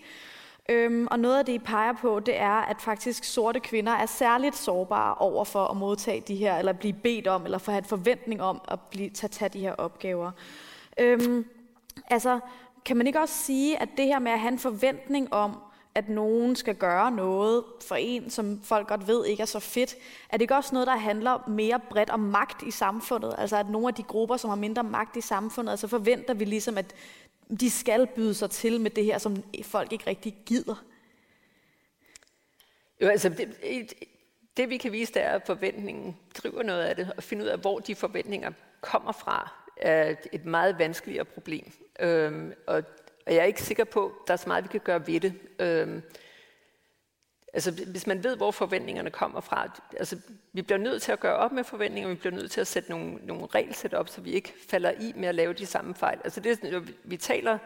Øhm, 0.69 1.07
og 1.11 1.19
noget 1.19 1.39
af 1.39 1.45
det, 1.45 1.53
I 1.53 1.59
peger 1.59 1.93
på, 1.93 2.19
det 2.19 2.39
er, 2.39 2.61
at 2.61 2.81
faktisk 2.81 3.23
sorte 3.23 3.59
kvinder 3.59 3.91
er 3.91 4.05
særligt 4.05 4.55
sårbare 4.55 5.15
over 5.15 5.43
for 5.43 5.65
at 5.65 5.77
modtage 5.77 6.23
de 6.27 6.35
her, 6.35 6.57
eller 6.57 6.73
blive 6.73 6.93
bedt 6.93 7.27
om, 7.27 7.45
eller 7.45 7.57
få 7.57 7.71
have 7.71 7.77
en 7.79 7.85
forventning 7.85 8.41
om 8.41 8.61
at 8.67 8.79
blive, 8.91 9.09
tage, 9.09 9.29
tage 9.29 9.49
de 9.49 9.59
her 9.59 9.73
opgaver. 9.73 10.31
Øhm, 10.99 11.45
altså, 12.07 12.39
kan 12.85 12.97
man 12.97 13.07
ikke 13.07 13.19
også 13.19 13.43
sige, 13.43 13.81
at 13.81 13.89
det 13.97 14.05
her 14.05 14.19
med 14.19 14.31
at 14.31 14.39
have 14.39 14.51
en 14.51 14.59
forventning 14.59 15.33
om, 15.33 15.57
at 15.95 16.09
nogen 16.09 16.55
skal 16.55 16.75
gøre 16.75 17.11
noget 17.11 17.63
for 17.87 17.95
en, 17.95 18.29
som 18.29 18.59
folk 18.63 18.87
godt 18.87 19.07
ved 19.07 19.25
ikke 19.25 19.41
er 19.41 19.45
så 19.45 19.59
fedt, 19.59 19.95
er 20.29 20.37
det 20.37 20.41
ikke 20.41 20.55
også 20.55 20.69
noget, 20.75 20.87
der 20.87 20.95
handler 20.95 21.49
mere 21.49 21.79
bredt 21.89 22.09
om 22.09 22.19
magt 22.19 22.63
i 22.63 22.71
samfundet? 22.71 23.35
Altså 23.37 23.57
at 23.57 23.69
nogle 23.69 23.87
af 23.87 23.93
de 23.93 24.03
grupper, 24.03 24.37
som 24.37 24.49
har 24.49 24.57
mindre 24.57 24.83
magt 24.83 25.17
i 25.17 25.21
samfundet, 25.21 25.71
altså 25.71 25.87
forventer 25.87 26.33
vi 26.33 26.45
ligesom, 26.45 26.77
at 26.77 26.93
de 27.59 27.69
skal 27.69 28.07
byde 28.07 28.33
sig 28.33 28.49
til 28.49 28.81
med 28.81 28.91
det 28.91 29.05
her, 29.05 29.17
som 29.17 29.43
folk 29.63 29.93
ikke 29.93 30.07
rigtig 30.07 30.37
gider? 30.45 30.85
Jo, 33.01 33.07
altså 33.07 33.29
det, 33.29 33.93
det 34.57 34.69
vi 34.69 34.77
kan 34.77 34.91
vise, 34.91 35.13
det 35.13 35.21
er, 35.23 35.31
at 35.31 35.45
forventningen 35.45 36.17
driver 36.37 36.63
noget 36.63 36.81
af 36.81 36.95
det, 36.95 37.11
og 37.17 37.23
finde 37.23 37.43
ud 37.43 37.49
af, 37.49 37.59
hvor 37.59 37.79
de 37.79 37.95
forventninger 37.95 38.51
kommer 38.81 39.11
fra, 39.11 39.53
er 39.77 40.15
et 40.31 40.45
meget 40.45 40.79
vanskeligere 40.79 41.25
problem. 41.25 41.71
Øhm, 41.99 42.53
og, 42.67 42.83
og 43.25 43.33
jeg 43.33 43.37
er 43.37 43.43
ikke 43.43 43.61
sikker 43.61 43.83
på, 43.83 44.05
at 44.05 44.27
der 44.27 44.33
er 44.33 44.37
så 44.37 44.47
meget, 44.47 44.63
vi 44.63 44.67
kan 44.67 44.79
gøre 44.79 45.07
ved 45.07 45.19
det. 45.19 45.33
Øhm, 45.59 46.01
Altså, 47.53 47.71
hvis 47.71 48.07
man 48.07 48.23
ved, 48.23 48.37
hvor 48.37 48.51
forventningerne 48.51 49.11
kommer 49.11 49.41
fra, 49.41 49.79
altså, 49.97 50.17
vi 50.53 50.61
bliver 50.61 50.77
nødt 50.77 51.01
til 51.01 51.11
at 51.11 51.19
gøre 51.19 51.35
op 51.35 51.51
med 51.51 51.63
forventninger, 51.63 52.09
vi 52.09 52.15
bliver 52.15 52.35
nødt 52.35 52.51
til 52.51 52.61
at 52.61 52.67
sætte 52.67 52.89
nogle, 52.89 53.13
nogle 53.13 53.45
regelsæt 53.45 53.93
op, 53.93 54.09
så 54.09 54.21
vi 54.21 54.31
ikke 54.31 54.53
falder 54.69 54.91
i 54.91 55.13
med 55.15 55.27
at 55.27 55.35
lave 55.35 55.53
de 55.53 55.65
samme 55.65 55.95
fejl. 55.95 56.19
Altså, 56.23 56.39
det, 56.39 56.93
vi 57.03 57.17
taler, 57.17 57.57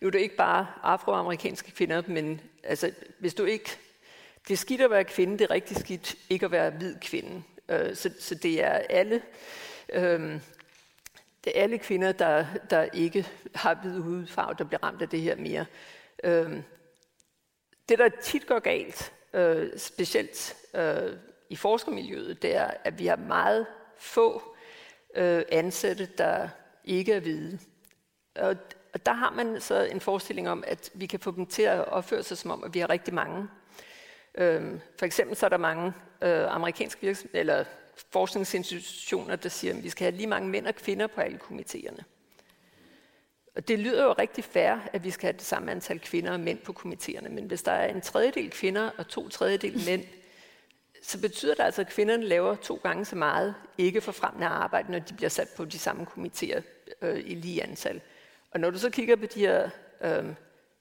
nu 0.00 0.06
er 0.06 0.10
det 0.10 0.18
ikke 0.18 0.36
bare 0.36 0.66
afroamerikanske 0.82 1.70
kvinder, 1.70 2.02
men 2.06 2.40
altså, 2.62 2.92
hvis 3.18 3.34
du 3.34 3.44
ikke, 3.44 3.70
det 4.48 4.54
er 4.54 4.58
skidt 4.58 4.80
at 4.80 4.90
være 4.90 5.04
kvinde, 5.04 5.38
det 5.38 5.44
er 5.44 5.50
rigtig 5.50 5.76
skidt 5.76 6.14
ikke 6.30 6.46
at 6.46 6.52
være 6.52 6.70
hvid 6.70 6.96
kvinde. 7.00 7.42
Øh, 7.68 7.94
så, 7.96 8.10
så 8.18 8.34
det 8.34 8.64
er 8.64 8.72
alle, 8.72 9.22
øh, 9.92 10.40
det 11.44 11.52
er 11.54 11.62
alle 11.62 11.78
kvinder, 11.78 12.12
der, 12.12 12.46
der 12.70 12.82
ikke 12.82 13.26
har 13.54 13.74
hvid 13.74 13.98
hudfarve, 14.00 14.54
der 14.58 14.64
bliver 14.64 14.82
ramt 14.82 15.02
af 15.02 15.08
det 15.08 15.20
her 15.20 15.36
mere. 15.36 15.66
Øh, 16.24 16.62
det, 17.88 17.98
der 17.98 18.08
tit 18.22 18.46
går 18.46 18.58
galt, 18.58 19.12
øh, 19.32 19.78
specielt 19.78 20.56
øh, 20.74 21.16
i 21.48 21.56
forskermiljøet, 21.56 22.42
det 22.42 22.56
er, 22.56 22.70
at 22.84 22.98
vi 22.98 23.06
har 23.06 23.16
meget 23.16 23.66
få 23.98 24.42
øh, 25.14 25.42
ansatte, 25.52 26.08
der 26.18 26.48
ikke 26.84 27.12
er 27.12 27.20
hvide. 27.20 27.58
Og, 28.36 28.56
og 28.94 29.06
der 29.06 29.12
har 29.12 29.30
man 29.30 29.60
så 29.60 29.82
en 29.82 30.00
forestilling 30.00 30.48
om, 30.48 30.64
at 30.66 30.90
vi 30.94 31.06
kan 31.06 31.20
få 31.20 31.30
dem 31.30 31.46
til 31.46 31.62
at 31.62 31.88
opføre 31.88 32.22
sig 32.22 32.38
som 32.38 32.50
om, 32.50 32.64
at 32.64 32.74
vi 32.74 32.78
har 32.78 32.90
rigtig 32.90 33.14
mange. 33.14 33.48
Øh, 34.34 34.80
for 34.98 35.06
eksempel 35.06 35.36
så 35.36 35.46
er 35.46 35.50
der 35.50 35.56
mange 35.56 35.92
øh, 36.22 36.54
amerikanske 36.54 37.00
virksomheder, 37.00 37.40
eller 37.40 37.64
forskningsinstitutioner, 38.12 39.36
der 39.36 39.48
siger, 39.48 39.74
at 39.74 39.82
vi 39.82 39.90
skal 39.90 40.04
have 40.04 40.16
lige 40.16 40.26
mange 40.26 40.48
mænd 40.48 40.66
og 40.66 40.74
kvinder 40.74 41.06
på 41.06 41.20
alle 41.20 41.38
komiteerne. 41.38 42.04
Og 43.54 43.68
det 43.68 43.78
lyder 43.78 44.04
jo 44.04 44.12
rigtig 44.12 44.44
fair, 44.44 44.76
at 44.92 45.04
vi 45.04 45.10
skal 45.10 45.26
have 45.26 45.38
det 45.38 45.46
samme 45.46 45.70
antal 45.70 46.00
kvinder 46.00 46.32
og 46.32 46.40
mænd 46.40 46.58
på 46.58 46.72
komiteerne, 46.72 47.28
men 47.28 47.44
hvis 47.44 47.62
der 47.62 47.72
er 47.72 47.94
en 47.94 48.00
tredjedel 48.00 48.50
kvinder 48.50 48.90
og 48.98 49.08
to 49.08 49.28
tredjedel 49.28 49.82
mænd, 49.86 50.04
så 51.02 51.20
betyder 51.20 51.54
det 51.54 51.62
altså, 51.62 51.80
at 51.80 51.88
kvinderne 51.88 52.24
laver 52.24 52.54
to 52.54 52.80
gange 52.82 53.04
så 53.04 53.16
meget 53.16 53.54
ikke 53.78 54.00
for 54.00 54.12
fremmende 54.12 54.46
arbejde, 54.46 54.92
når 54.92 54.98
de 54.98 55.14
bliver 55.14 55.28
sat 55.28 55.48
på 55.56 55.64
de 55.64 55.78
samme 55.78 56.06
komiteer 56.06 56.62
øh, 57.02 57.22
i 57.26 57.34
lige 57.34 57.62
antal. 57.62 58.00
Og 58.50 58.60
når 58.60 58.70
du 58.70 58.78
så 58.78 58.90
kigger 58.90 59.16
på 59.16 59.26
de 59.26 59.40
her, 59.40 59.70
øh, 60.00 60.24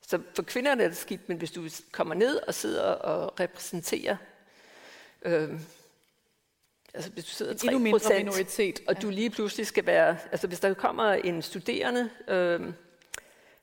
så 0.07 0.21
for 0.35 0.43
kvinderne 0.43 0.83
er 0.83 0.87
det 0.87 0.97
skidt, 0.97 1.29
men 1.29 1.37
hvis 1.37 1.51
du 1.51 1.69
kommer 1.91 2.15
ned 2.15 2.39
og 2.47 2.53
sidder 2.53 2.83
og 2.83 3.39
repræsenterer 3.39 4.15
øh, 5.21 5.49
Altså 6.93 7.09
hvis 7.11 7.25
du 7.25 7.31
sidder 7.31 7.53
3 7.53 7.65
Endnu 7.65 7.79
mindre 7.79 8.17
minoritet. 8.17 8.79
og 8.87 9.01
du 9.01 9.09
lige 9.09 9.29
pludselig 9.29 9.67
skal 9.67 9.85
være... 9.85 10.17
Altså 10.31 10.47
hvis 10.47 10.59
der 10.59 10.73
kommer 10.73 11.11
en 11.13 11.41
studerende, 11.41 12.09
øh, 12.27 12.61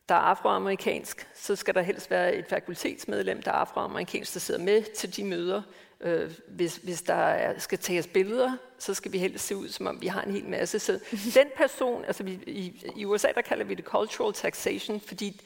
der 0.09 0.15
er 0.15 0.19
afroamerikansk, 0.19 1.29
så 1.35 1.57
skal 1.57 1.75
der 1.75 1.83
helst 1.83 2.11
være 2.11 2.35
et 2.35 2.47
fakultetsmedlem, 2.49 3.43
der 3.43 3.51
er 3.51 3.55
afroamerikansk, 3.55 4.35
der 4.35 4.41
sidder 4.41 4.61
med 4.61 4.83
til 4.83 5.17
de 5.17 5.25
møder. 5.25 5.63
Øh, 6.01 6.31
hvis, 6.49 6.77
hvis 6.77 7.03
der 7.03 7.15
er, 7.15 7.59
skal 7.59 7.79
tages 7.79 8.07
billeder, 8.07 8.53
så 8.79 8.95
skal 8.95 9.13
vi 9.13 9.19
helst 9.19 9.47
se 9.47 9.57
ud, 9.57 9.69
som 9.69 9.87
om 9.87 10.03
vi 10.03 10.07
har 10.07 10.23
en 10.23 10.33
hel 10.33 10.45
masse. 10.45 10.79
Så 10.79 10.93
den 11.41 11.47
person, 11.57 12.05
altså 12.05 12.23
vi, 12.23 12.33
i, 12.47 12.93
i 12.97 13.05
USA, 13.05 13.29
der 13.35 13.41
kalder 13.43 13.65
vi 13.65 13.75
det 13.75 13.85
cultural 13.85 14.33
taxation, 14.33 15.01
fordi 15.01 15.41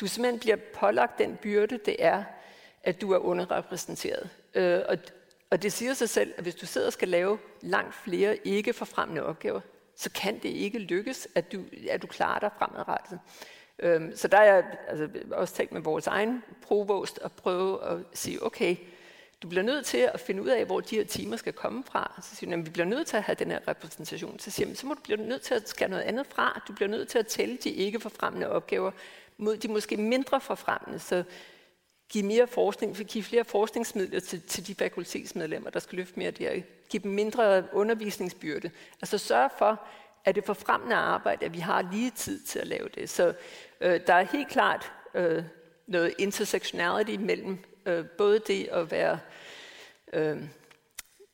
du 0.00 0.06
simpelthen 0.06 0.40
bliver 0.40 0.56
pålagt 0.74 1.18
den 1.18 1.36
byrde, 1.36 1.78
det 1.86 1.96
er, 1.98 2.24
at 2.82 3.00
du 3.00 3.12
er 3.12 3.18
underrepræsenteret. 3.18 4.28
Øh, 4.54 4.80
og, 4.88 4.98
og 5.54 5.62
det 5.62 5.72
siger 5.72 5.94
sig 5.94 6.08
selv, 6.08 6.34
at 6.36 6.42
hvis 6.42 6.54
du 6.54 6.66
sidder 6.66 6.86
og 6.86 6.92
skal 6.92 7.08
lave 7.08 7.38
langt 7.60 7.94
flere 7.94 8.36
ikke 8.46 8.72
forfremmende 8.72 9.22
opgaver, 9.22 9.60
så 9.96 10.10
kan 10.10 10.38
det 10.38 10.48
ikke 10.48 10.78
lykkes, 10.78 11.28
at 11.34 11.52
du, 11.52 11.60
at 11.90 12.02
du 12.02 12.06
klarer 12.06 12.38
dig 12.38 12.50
fremadrettet. 12.58 13.20
Øhm, 13.78 14.16
så 14.16 14.28
der 14.28 14.38
er 14.38 14.54
jeg 14.54 14.64
altså, 14.88 15.08
også 15.32 15.54
tænkt 15.54 15.72
med 15.72 15.80
vores 15.80 16.06
egen 16.06 16.42
provost 16.62 17.20
at 17.22 17.32
prøve 17.32 17.84
at 17.84 17.98
sige, 18.12 18.46
okay, 18.46 18.76
du 19.42 19.48
bliver 19.48 19.62
nødt 19.62 19.86
til 19.86 19.98
at 19.98 20.20
finde 20.20 20.42
ud 20.42 20.48
af, 20.48 20.64
hvor 20.64 20.80
de 20.80 20.96
her 20.96 21.04
timer 21.04 21.36
skal 21.36 21.52
komme 21.52 21.84
fra. 21.84 22.22
Så 22.30 22.36
siger 22.36 22.56
vi 22.56 22.70
bliver 22.70 22.86
nødt 22.86 23.06
til 23.06 23.16
at 23.16 23.22
have 23.22 23.36
den 23.36 23.50
her 23.50 23.68
repræsentation. 23.68 24.38
Så 24.38 24.50
siger 24.50 24.66
man, 24.66 24.76
så 24.76 24.86
må 24.86 24.94
du 24.94 25.00
blive 25.00 25.18
nødt 25.18 25.42
til 25.42 25.54
at 25.54 25.68
skære 25.68 25.88
noget 25.88 26.02
andet 26.02 26.26
fra. 26.26 26.62
Du 26.68 26.72
bliver 26.72 26.88
nødt 26.88 27.08
til 27.08 27.18
at 27.18 27.26
tælle 27.26 27.56
de 27.56 27.70
ikke 27.70 28.00
forfremmende 28.00 28.48
opgaver 28.48 28.90
mod 29.38 29.56
de 29.56 29.68
måske 29.68 29.96
mindre 29.96 30.40
forfremmende. 30.40 30.98
Så 30.98 31.24
give 32.08 32.24
mere 32.24 32.46
forskning, 32.46 32.96
give 32.96 33.24
flere 33.24 33.44
forskningsmidler 33.44 34.20
til, 34.20 34.42
til 34.42 34.66
de 34.66 34.74
fakultetsmedlemmer, 34.74 35.70
der 35.70 35.80
skal 35.80 35.96
løfte 35.96 36.18
mere 36.18 36.30
der. 36.30 36.62
Give 36.88 37.02
dem 37.02 37.10
mindre 37.10 37.64
undervisningsbyrde. 37.72 38.70
Altså 39.02 39.18
sørge 39.18 39.50
for, 39.58 39.80
at 40.24 40.34
det 40.34 40.44
forfremmende 40.44 40.96
arbejde, 40.96 41.44
at 41.44 41.52
vi 41.52 41.58
har 41.58 41.88
lige 41.92 42.10
tid 42.10 42.42
til 42.42 42.58
at 42.58 42.66
lave 42.66 42.88
det. 42.94 43.10
Så 43.10 43.34
øh, 43.80 44.00
der 44.06 44.14
er 44.14 44.22
helt 44.22 44.48
klart 44.48 44.92
øh, 45.14 45.44
noget 45.86 46.14
intersectionality 46.18 47.16
mellem 47.20 47.58
øh, 47.86 48.06
både 48.06 48.38
det 48.38 48.68
at 48.72 48.90
være 48.90 49.18
øh, 50.12 50.42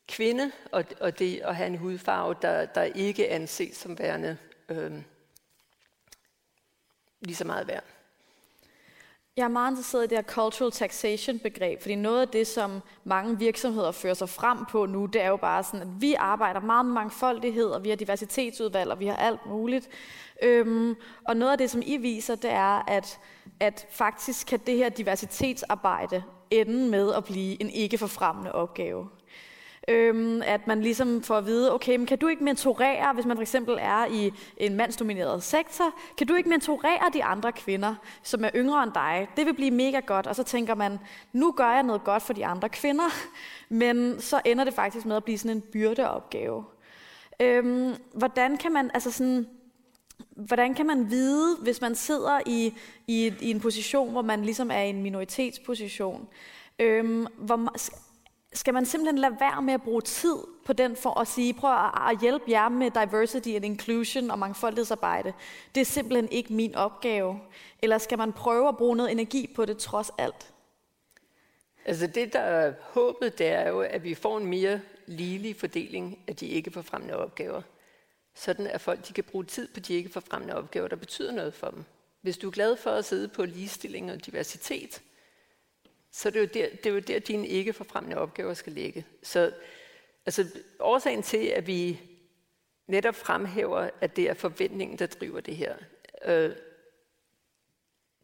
kvinde 0.07 0.51
og, 0.71 0.85
og 0.99 1.19
det 1.19 1.39
at 1.39 1.55
have 1.55 1.67
en 1.67 1.77
hudfarve, 1.77 2.35
der, 2.41 2.65
der 2.65 2.83
ikke 2.83 3.29
anses 3.29 3.77
som 3.77 3.99
værende 3.99 4.37
øh, 4.69 4.91
lige 7.21 7.35
så 7.35 7.45
meget 7.45 7.67
værd. 7.67 7.83
Jeg 9.37 9.43
er 9.43 9.47
meget 9.47 9.71
interesseret 9.71 10.03
i 10.03 10.07
det 10.07 10.17
her 10.17 10.23
cultural 10.23 10.71
taxation 10.71 11.39
begreb, 11.39 11.81
fordi 11.81 11.95
noget 11.95 12.21
af 12.21 12.27
det, 12.27 12.47
som 12.47 12.81
mange 13.03 13.39
virksomheder 13.39 13.91
fører 13.91 14.13
sig 14.13 14.29
frem 14.29 14.57
på 14.71 14.85
nu, 14.85 15.05
det 15.05 15.21
er 15.21 15.27
jo 15.27 15.37
bare 15.37 15.63
sådan, 15.63 15.81
at 15.81 15.87
vi 16.01 16.13
arbejder 16.13 16.59
meget 16.59 16.85
med 16.85 16.93
mangfoldighed, 16.93 17.65
og 17.65 17.83
vi 17.83 17.89
har 17.89 17.95
diversitetsudvalg, 17.95 18.91
og 18.91 18.99
vi 18.99 19.05
har 19.05 19.15
alt 19.15 19.45
muligt. 19.45 19.89
Øhm, 20.43 20.95
og 21.27 21.37
noget 21.37 21.51
af 21.51 21.57
det, 21.57 21.69
som 21.69 21.81
I 21.85 21.97
viser, 21.97 22.35
det 22.35 22.51
er, 22.51 22.89
at, 22.89 23.19
at 23.59 23.87
faktisk 23.91 24.47
kan 24.47 24.59
det 24.59 24.77
her 24.77 24.89
diversitetsarbejde 24.89 26.23
ende 26.51 26.89
med 26.89 27.13
at 27.13 27.23
blive 27.23 27.61
en 27.61 27.69
ikke 27.69 27.97
forfremmende 27.97 28.51
opgave. 28.51 29.09
Øhm, 29.87 30.41
at 30.45 30.67
man 30.67 30.81
ligesom 30.81 31.23
får 31.23 31.37
at 31.37 31.45
vide, 31.45 31.73
okay, 31.73 31.95
men 31.95 32.05
kan 32.05 32.17
du 32.17 32.27
ikke 32.27 32.43
mentorere, 32.43 33.13
hvis 33.13 33.25
man 33.25 33.37
for 33.37 33.41
eksempel 33.41 33.77
er 33.79 34.05
i 34.05 34.33
en 34.57 34.75
mandsdomineret 34.75 35.43
sektor, 35.43 35.93
kan 36.17 36.27
du 36.27 36.35
ikke 36.35 36.49
mentorere 36.49 37.09
de 37.13 37.23
andre 37.23 37.51
kvinder, 37.51 37.95
som 38.23 38.43
er 38.43 38.49
yngre 38.55 38.83
end 38.83 38.91
dig? 38.93 39.27
Det 39.37 39.45
vil 39.45 39.53
blive 39.53 39.71
mega 39.71 39.99
godt. 39.99 40.27
Og 40.27 40.35
så 40.35 40.43
tænker 40.43 40.75
man, 40.75 40.99
nu 41.33 41.51
gør 41.51 41.71
jeg 41.71 41.83
noget 41.83 42.03
godt 42.03 42.23
for 42.23 42.33
de 42.33 42.45
andre 42.45 42.69
kvinder, 42.69 43.09
men 43.69 44.21
så 44.21 44.41
ender 44.45 44.63
det 44.63 44.73
faktisk 44.73 45.05
med 45.05 45.15
at 45.15 45.23
blive 45.23 45.37
sådan 45.37 45.57
en 45.57 45.61
byrdeopgave. 45.61 46.63
Øhm, 47.39 47.95
hvordan 48.13 48.57
kan 48.57 48.71
man, 48.71 48.91
altså 48.93 49.11
sådan, 49.11 49.47
hvordan 50.35 50.73
kan 50.73 50.85
man 50.85 51.09
vide, 51.09 51.57
hvis 51.61 51.81
man 51.81 51.95
sidder 51.95 52.39
i, 52.45 52.73
i, 53.07 53.33
i 53.41 53.51
en 53.51 53.59
position, 53.59 54.11
hvor 54.11 54.21
man 54.21 54.41
ligesom 54.41 54.71
er 54.71 54.81
i 54.81 54.89
en 54.89 55.03
minoritetsposition, 55.03 56.27
øhm, 56.79 57.27
hvor, 57.37 57.75
skal 58.53 58.73
man 58.73 58.85
simpelthen 58.85 59.17
lade 59.17 59.35
være 59.39 59.61
med 59.61 59.73
at 59.73 59.81
bruge 59.81 60.01
tid 60.01 60.35
på 60.65 60.73
den 60.73 60.95
for 60.95 61.19
at 61.19 61.27
sige, 61.27 61.53
prøv 61.53 61.71
at 62.09 62.21
hjælpe 62.21 62.45
jer 62.51 62.69
med 62.69 62.91
diversity 62.91 63.49
and 63.49 63.65
inclusion 63.65 64.31
og 64.31 64.39
mangfoldighedsarbejde. 64.39 65.33
Det 65.75 65.81
er 65.81 65.85
simpelthen 65.85 66.31
ikke 66.31 66.53
min 66.53 66.75
opgave. 66.75 67.39
Eller 67.81 67.97
skal 67.97 68.17
man 68.17 68.33
prøve 68.33 68.67
at 68.67 68.77
bruge 68.77 68.95
noget 68.95 69.11
energi 69.11 69.53
på 69.55 69.65
det 69.65 69.77
trods 69.77 70.11
alt? 70.17 70.53
Altså 71.85 72.07
det, 72.07 72.33
der 72.33 72.39
er 72.39 72.73
håbet, 72.81 73.37
det 73.37 73.47
er 73.47 73.69
jo, 73.69 73.81
at 73.81 74.03
vi 74.03 74.13
får 74.13 74.37
en 74.37 74.45
mere 74.45 74.81
ligelig 75.05 75.55
fordeling 75.55 76.19
af 76.27 76.35
de 76.35 76.47
ikke 76.47 76.71
forfremmende 76.71 77.17
opgaver. 77.17 77.61
Sådan 78.35 78.67
at 78.67 78.81
folk 78.81 79.07
de 79.07 79.13
kan 79.13 79.23
bruge 79.23 79.45
tid 79.45 79.67
på 79.73 79.79
de 79.79 79.93
ikke 79.93 80.09
forfremmende 80.09 80.55
opgaver, 80.55 80.87
der 80.87 80.95
betyder 80.95 81.31
noget 81.31 81.53
for 81.53 81.67
dem. 81.67 81.83
Hvis 82.21 82.37
du 82.37 82.47
er 82.47 82.51
glad 82.51 82.75
for 82.75 82.91
at 82.91 83.05
sidde 83.05 83.27
på 83.27 83.45
ligestilling 83.45 84.11
og 84.11 84.25
diversitet, 84.25 85.01
så 86.11 86.29
er 86.29 86.31
det 86.31 86.39
jo 86.39 86.45
der, 86.45 86.69
det 86.69 86.85
er 86.85 86.93
jo 86.93 86.99
der 86.99 87.19
dine 87.19 87.47
ikke 87.47 87.73
forfremmende 87.73 88.17
opgaver 88.17 88.53
skal 88.53 88.73
ligge. 88.73 89.05
Så 89.23 89.51
altså, 90.25 90.45
årsagen 90.79 91.23
til, 91.23 91.45
at 91.45 91.67
vi 91.67 91.99
netop 92.87 93.15
fremhæver, 93.15 93.89
at 94.01 94.15
det 94.15 94.29
er 94.29 94.33
forventningen, 94.33 94.99
der 94.99 95.05
driver 95.05 95.39
det 95.39 95.55
her, 95.55 95.75
øh, 96.25 96.51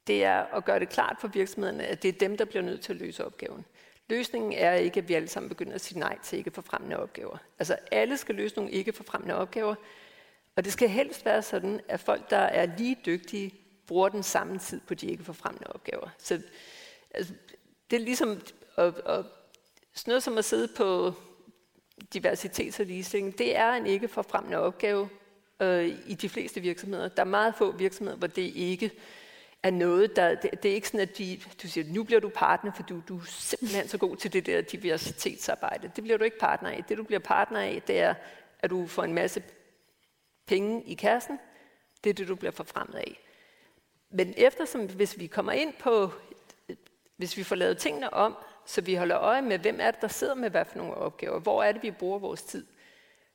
det 0.08 0.24
er 0.24 0.56
at 0.56 0.66
gøre 0.66 0.80
det 0.80 0.90
klart 0.90 1.18
for 1.20 1.28
virksomhederne, 1.28 1.86
at 1.86 2.04
det 2.04 2.10
er 2.10 2.20
dem, 2.20 2.38
der 2.38 2.46
bliver 2.46 2.64
nødt 2.64 2.82
til 2.82 2.94
at 2.94 3.00
løse 3.00 3.26
opgaven. 3.26 3.66
Løsningen 4.10 4.54
er 4.54 4.74
ikke, 4.74 4.98
at 4.98 5.10
vi 5.10 5.14
alle 5.14 5.28
sammen 5.28 5.50
begynder 5.50 5.74
at 5.74 5.82
sige 5.82 6.00
nej 6.00 6.18
til 6.24 6.38
ikke 6.38 6.52
forfremmende 6.52 6.98
opgaver. 6.98 7.38
Altså 7.60 7.78
alle 7.92 8.18
skal 8.18 8.36
løse 8.36 8.56
nogle 8.56 8.72
ikke 8.72 8.94
forfremmende 8.94 9.36
opgaver, 9.36 9.76
og 10.56 10.66
det 10.66 10.74
skal 10.74 10.90
helst 10.90 11.26
være 11.26 11.42
sådan, 11.42 11.82
at 11.88 12.00
folk, 12.00 12.30
der 12.30 12.38
er 12.38 12.78
lige 12.78 12.98
dygtige, 13.06 13.54
bruger 13.88 14.10
den 14.10 14.24
samme 14.24 14.60
tid 14.60 14.82
på 14.88 14.94
de 14.94 15.08
ikke 15.08 15.24
forfremmende 15.24 15.68
opgaver. 15.68 16.10
Så 16.18 16.42
altså, 17.14 17.34
det 17.92 17.96
er 17.96 18.06
ligesom 18.06 18.42
at, 18.78 18.94
at, 19.06 19.26
sådan 19.94 20.12
noget 20.12 20.24
som 20.24 20.38
at 20.38 20.46
sidde 20.46 20.68
på 20.78 21.14
diversitet 22.14 22.80
og 22.80 22.86
ligestilling. 22.86 23.38
Det 23.38 23.56
er 23.56 23.72
en 23.72 23.86
ikke 23.86 24.08
forfremmende 24.08 24.58
opgave 24.58 25.10
øh, 25.60 25.88
i 26.08 26.14
de 26.14 26.30
fleste 26.30 26.62
virksomheder. 26.62 27.08
Der 27.08 27.22
er 27.22 27.26
meget 27.26 27.56
få 27.56 27.72
virksomheder, 27.72 28.18
hvor 28.18 28.28
det 28.28 28.52
ikke 28.56 28.92
er 29.64 29.72
noget, 29.72 30.16
der... 30.16 30.36
Det, 30.36 30.64
det 30.64 30.72
er 30.72 30.76
ikke 30.76 30.88
sådan, 30.88 31.00
at 31.00 31.18
de, 31.18 31.40
du 31.64 31.68
siger, 31.68 31.94
nu 31.94 32.04
bliver 32.04 32.20
du 32.20 32.30
partner, 32.30 32.72
for 32.72 32.84
du, 32.84 33.02
du 33.08 33.18
er 33.18 33.26
simpelthen 33.28 33.88
så 33.88 33.98
god 33.98 34.16
til 34.16 34.34
det 34.34 34.46
der 34.46 34.62
diversitetsarbejde. 34.62 35.92
Det 35.96 36.04
bliver 36.04 36.18
du 36.18 36.24
ikke 36.24 36.40
partner 36.40 36.70
af. 36.70 36.84
Det, 36.90 36.98
du 36.98 37.04
bliver 37.04 37.20
partner 37.20 37.60
af, 37.60 37.82
det 37.88 38.00
er, 38.00 38.14
at 38.60 38.70
du 38.70 38.88
får 38.88 39.04
en 39.04 39.14
masse 39.14 39.44
penge 40.46 40.84
i 40.84 40.94
kassen. 40.94 41.40
Det 42.04 42.10
er 42.10 42.14
det, 42.14 42.28
du 42.28 42.36
bliver 42.36 42.52
forfremmet 42.52 42.96
af. 42.96 43.20
Men 44.10 44.34
eftersom, 44.38 44.86
hvis 44.86 45.20
vi 45.20 45.28
kommer 45.28 45.52
ind 45.52 45.74
på, 45.80 46.12
hvis 47.18 47.38
vi 47.38 47.44
får 47.44 47.56
lavet 47.56 47.78
tingene 47.78 48.14
om, 48.14 48.38
så 48.66 48.82
vi 48.82 48.96
holder 48.96 49.18
øje 49.18 49.42
med, 49.42 49.60
hvem 49.60 49.78
er 49.82 49.92
det, 49.92 50.02
der 50.02 50.08
sidder 50.08 50.36
med 50.36 50.50
hvad 50.50 50.66
for 50.66 50.78
nogle 50.78 50.94
opgaver, 50.94 51.40
hvor 51.40 51.64
er 51.64 51.72
det, 51.72 51.84
vi 51.84 51.92
bruger 51.92 52.20
vores 52.20 52.44
tid, 52.44 52.66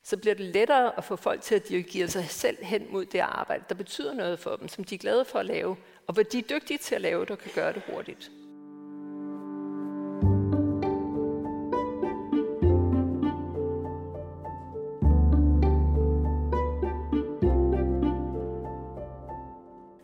så 0.02 0.16
bliver 0.16 0.34
det 0.34 0.46
lettere 0.46 0.98
at 0.98 1.04
få 1.04 1.16
folk 1.16 1.42
til 1.42 1.54
at 1.54 1.68
dirigere 1.68 2.08
sig 2.08 2.24
selv 2.24 2.64
hen 2.64 2.86
mod 2.90 3.04
det 3.04 3.18
arbejde, 3.18 3.64
der 3.68 3.74
betyder 3.74 4.12
noget 4.12 4.38
for 4.38 4.56
dem, 4.56 4.68
som 4.68 4.84
de 4.84 4.94
er 4.94 4.98
glade 4.98 5.24
for 5.24 5.38
at 5.38 5.46
lave, 5.46 5.76
og 6.06 6.14
hvor 6.14 6.22
de 6.22 6.38
er 6.38 6.42
dygtige 6.42 6.78
til 6.78 6.94
at 6.94 7.00
lave 7.00 7.20
det 7.20 7.30
og 7.30 7.38
kan 7.38 7.50
gøre 7.54 7.72
det 7.72 7.82
hurtigt. 7.86 8.30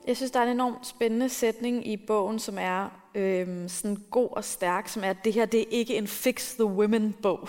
Jeg 0.09 0.17
synes, 0.17 0.31
der 0.31 0.41
er 0.41 0.45
en 0.45 0.51
enormt 0.51 0.87
spændende 0.87 1.29
sætning 1.29 1.87
i 1.87 1.97
bogen, 1.97 2.39
som 2.39 2.59
er 2.59 3.03
øhm, 3.15 3.69
sådan 3.69 3.97
god 4.11 4.29
og 4.33 4.45
stærk, 4.45 4.89
som 4.89 5.05
er, 5.05 5.11
at 5.11 5.17
det 5.25 5.33
her 5.33 5.47
det 5.47 5.61
er 5.61 5.65
ikke 5.71 5.97
en 5.97 6.07
Fix 6.07 6.55
the 6.55 6.65
Women-bog. 6.65 7.49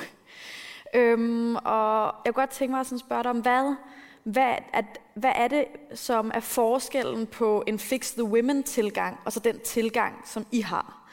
Øhm, 0.96 1.56
og 1.56 2.16
jeg 2.26 2.34
kunne 2.34 2.42
godt 2.42 2.50
tænke 2.50 2.72
mig 2.72 2.80
at 2.80 2.86
sådan 2.86 3.00
spørge 3.00 3.24
dig 3.24 3.30
om, 3.30 3.40
hvad, 3.40 3.76
hvad, 4.24 4.56
at, 4.74 4.86
hvad 5.14 5.32
er 5.36 5.48
det, 5.48 5.66
som 5.94 6.32
er 6.34 6.40
forskellen 6.40 7.28
på 7.28 7.64
en 7.68 7.80
Fix 7.80 8.12
the 8.12 8.24
Women-tilgang, 8.24 9.20
og 9.26 9.34
så 9.34 9.40
den 9.40 9.60
tilgang, 9.60 10.28
som 10.28 10.46
I 10.52 10.62
har? 10.62 11.10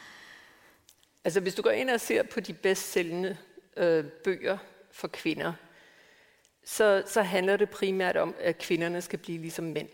Altså 1.25 1.41
hvis 1.41 1.55
du 1.55 1.63
går 1.63 1.71
ind 1.71 1.91
og 1.91 2.01
ser 2.01 2.23
på 2.23 2.41
de 2.41 2.53
bedst 2.53 2.93
sælgende 2.93 3.37
øh, 3.77 4.05
bøger 4.25 4.59
for 4.93 5.09
kvinder, 5.09 5.53
så, 6.65 7.03
så 7.07 7.23
handler 7.23 7.57
det 7.57 7.71
primært 7.71 8.17
om, 8.17 8.35
at 8.41 8.59
kvinderne 8.59 9.03
skal 9.03 9.19
blive 9.19 9.39
ligesom 9.39 9.65
mænd. 9.65 9.89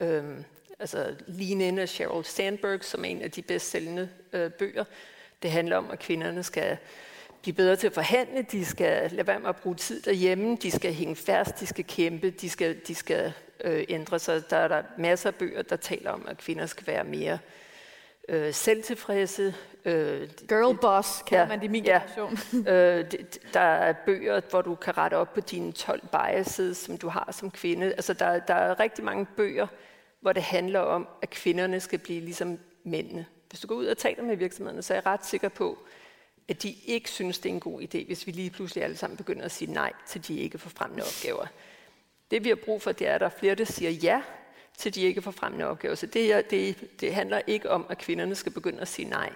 Øhm, 0.00 0.44
altså 0.78 1.14
Lean 1.26 1.60
In 1.60 1.78
af 1.78 1.88
Sheryl 1.88 2.24
Sandberg, 2.24 2.84
som 2.84 3.04
er 3.04 3.08
en 3.08 3.22
af 3.22 3.30
de 3.30 3.42
bedst 3.42 3.70
sælgende 3.70 4.08
øh, 4.32 4.50
bøger. 4.50 4.84
Det 5.42 5.50
handler 5.50 5.76
om, 5.76 5.90
at 5.90 5.98
kvinderne 5.98 6.42
skal 6.42 6.76
blive 7.42 7.54
bedre 7.54 7.76
til 7.76 7.86
at 7.86 7.92
forhandle, 7.92 8.42
de 8.42 8.64
skal 8.64 9.10
lade 9.10 9.26
være 9.26 9.40
med 9.40 9.48
at 9.48 9.56
bruge 9.56 9.76
tid 9.76 10.02
derhjemme, 10.02 10.56
de 10.56 10.70
skal 10.70 10.92
hænge 10.92 11.16
fast, 11.16 11.60
de 11.60 11.66
skal 11.66 11.84
kæmpe, 11.84 12.30
de 12.30 12.50
skal, 12.50 12.80
de 12.88 12.94
skal 12.94 13.32
øh, 13.64 13.84
ændre 13.88 14.18
sig. 14.18 14.50
Der 14.50 14.56
er 14.56 14.68
der 14.68 14.82
masser 14.98 15.30
af 15.30 15.34
bøger, 15.34 15.62
der 15.62 15.76
taler 15.76 16.10
om, 16.10 16.26
at 16.28 16.38
kvinder 16.38 16.66
skal 16.66 16.86
være 16.86 17.04
mere 17.04 17.38
øh, 18.28 18.54
selvtilfredse. 18.54 19.54
Øh, 19.84 20.28
Girl 20.48 20.78
boss, 20.78 21.22
kalder 21.22 21.42
ja, 21.42 21.48
man 21.48 21.58
det 21.58 21.64
i 21.64 21.68
min 21.68 21.84
ja, 21.84 22.00
generation. 22.16 22.38
øh, 22.72 23.10
det, 23.10 23.38
der 23.54 23.60
er 23.60 23.92
bøger, 23.92 24.40
hvor 24.50 24.62
du 24.62 24.74
kan 24.74 24.98
rette 24.98 25.14
op 25.14 25.34
på 25.34 25.40
dine 25.40 25.72
12 25.72 26.00
biases, 26.12 26.76
som 26.76 26.98
du 26.98 27.08
har 27.08 27.28
som 27.32 27.50
kvinde. 27.50 27.86
Altså, 27.86 28.12
der, 28.12 28.38
der 28.38 28.54
er 28.54 28.80
rigtig 28.80 29.04
mange 29.04 29.26
bøger, 29.36 29.66
hvor 30.26 30.32
det 30.32 30.42
handler 30.42 30.80
om, 30.80 31.08
at 31.22 31.30
kvinderne 31.30 31.80
skal 31.80 31.98
blive 31.98 32.20
ligesom 32.20 32.58
mændene. 32.84 33.26
Hvis 33.48 33.60
du 33.60 33.66
går 33.66 33.74
ud 33.74 33.86
og 33.86 33.98
taler 33.98 34.22
med 34.22 34.36
virksomhederne, 34.36 34.82
så 34.82 34.94
er 34.94 34.96
jeg 34.96 35.06
ret 35.06 35.26
sikker 35.26 35.48
på, 35.48 35.78
at 36.48 36.62
de 36.62 36.74
ikke 36.86 37.10
synes, 37.10 37.38
det 37.38 37.50
er 37.50 37.54
en 37.54 37.60
god 37.60 37.82
idé, 37.82 38.06
hvis 38.06 38.26
vi 38.26 38.32
lige 38.32 38.50
pludselig 38.50 38.84
alle 38.84 38.96
sammen 38.96 39.16
begynder 39.16 39.44
at 39.44 39.50
sige 39.50 39.72
nej 39.72 39.92
til 40.06 40.28
de 40.28 40.38
ikke 40.38 40.58
forfremmende 40.58 41.04
opgaver. 41.04 41.46
Det 42.30 42.44
vi 42.44 42.48
har 42.48 42.56
brug 42.56 42.82
for, 42.82 42.92
det 42.92 43.08
er, 43.08 43.14
at 43.14 43.20
der 43.20 43.26
er 43.26 43.30
flere, 43.30 43.54
der 43.54 43.64
siger 43.64 43.90
ja 43.90 44.22
til 44.78 44.94
de 44.94 45.00
ikke 45.00 45.22
forfremmende 45.22 45.66
opgaver. 45.66 45.94
Så 45.94 46.06
det, 46.06 46.50
det, 46.50 47.00
det 47.00 47.14
handler 47.14 47.40
ikke 47.46 47.70
om, 47.70 47.86
at 47.88 47.98
kvinderne 47.98 48.34
skal 48.34 48.52
begynde 48.52 48.80
at 48.80 48.88
sige 48.88 49.08
nej. 49.08 49.32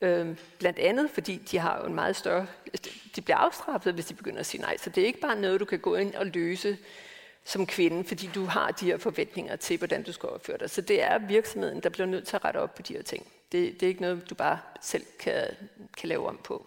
Øhm, 0.00 0.36
blandt 0.58 0.78
andet, 0.78 1.10
fordi 1.10 1.36
de 1.36 1.58
har 1.58 1.80
jo 1.80 1.86
en 1.86 1.94
meget 1.94 2.16
større... 2.16 2.46
De 3.16 3.20
bliver 3.20 3.36
afstraffet, 3.36 3.94
hvis 3.94 4.06
de 4.06 4.14
begynder 4.14 4.40
at 4.40 4.46
sige 4.46 4.60
nej. 4.60 4.76
Så 4.76 4.90
det 4.90 5.02
er 5.02 5.06
ikke 5.06 5.20
bare 5.20 5.40
noget, 5.40 5.60
du 5.60 5.64
kan 5.64 5.78
gå 5.78 5.94
ind 5.94 6.14
og 6.14 6.26
løse 6.26 6.78
som 7.44 7.66
kvinde, 7.66 8.04
fordi 8.04 8.30
du 8.34 8.44
har 8.44 8.70
de 8.70 8.84
her 8.84 8.98
forventninger 8.98 9.56
til, 9.56 9.78
hvordan 9.78 10.02
du 10.02 10.12
skal 10.12 10.28
opføre 10.28 10.58
dig. 10.58 10.70
Så 10.70 10.80
det 10.80 11.02
er 11.02 11.18
virksomheden, 11.18 11.80
der 11.80 11.88
bliver 11.88 12.06
nødt 12.06 12.26
til 12.26 12.36
at 12.36 12.44
rette 12.44 12.58
op 12.58 12.74
på 12.74 12.82
de 12.82 12.94
her 12.94 13.02
ting. 13.02 13.26
Det, 13.52 13.80
det 13.80 13.82
er 13.82 13.88
ikke 13.88 14.00
noget, 14.00 14.30
du 14.30 14.34
bare 14.34 14.58
selv 14.80 15.04
kan, 15.20 15.44
kan 15.96 16.08
lave 16.08 16.28
om 16.28 16.40
på. 16.44 16.66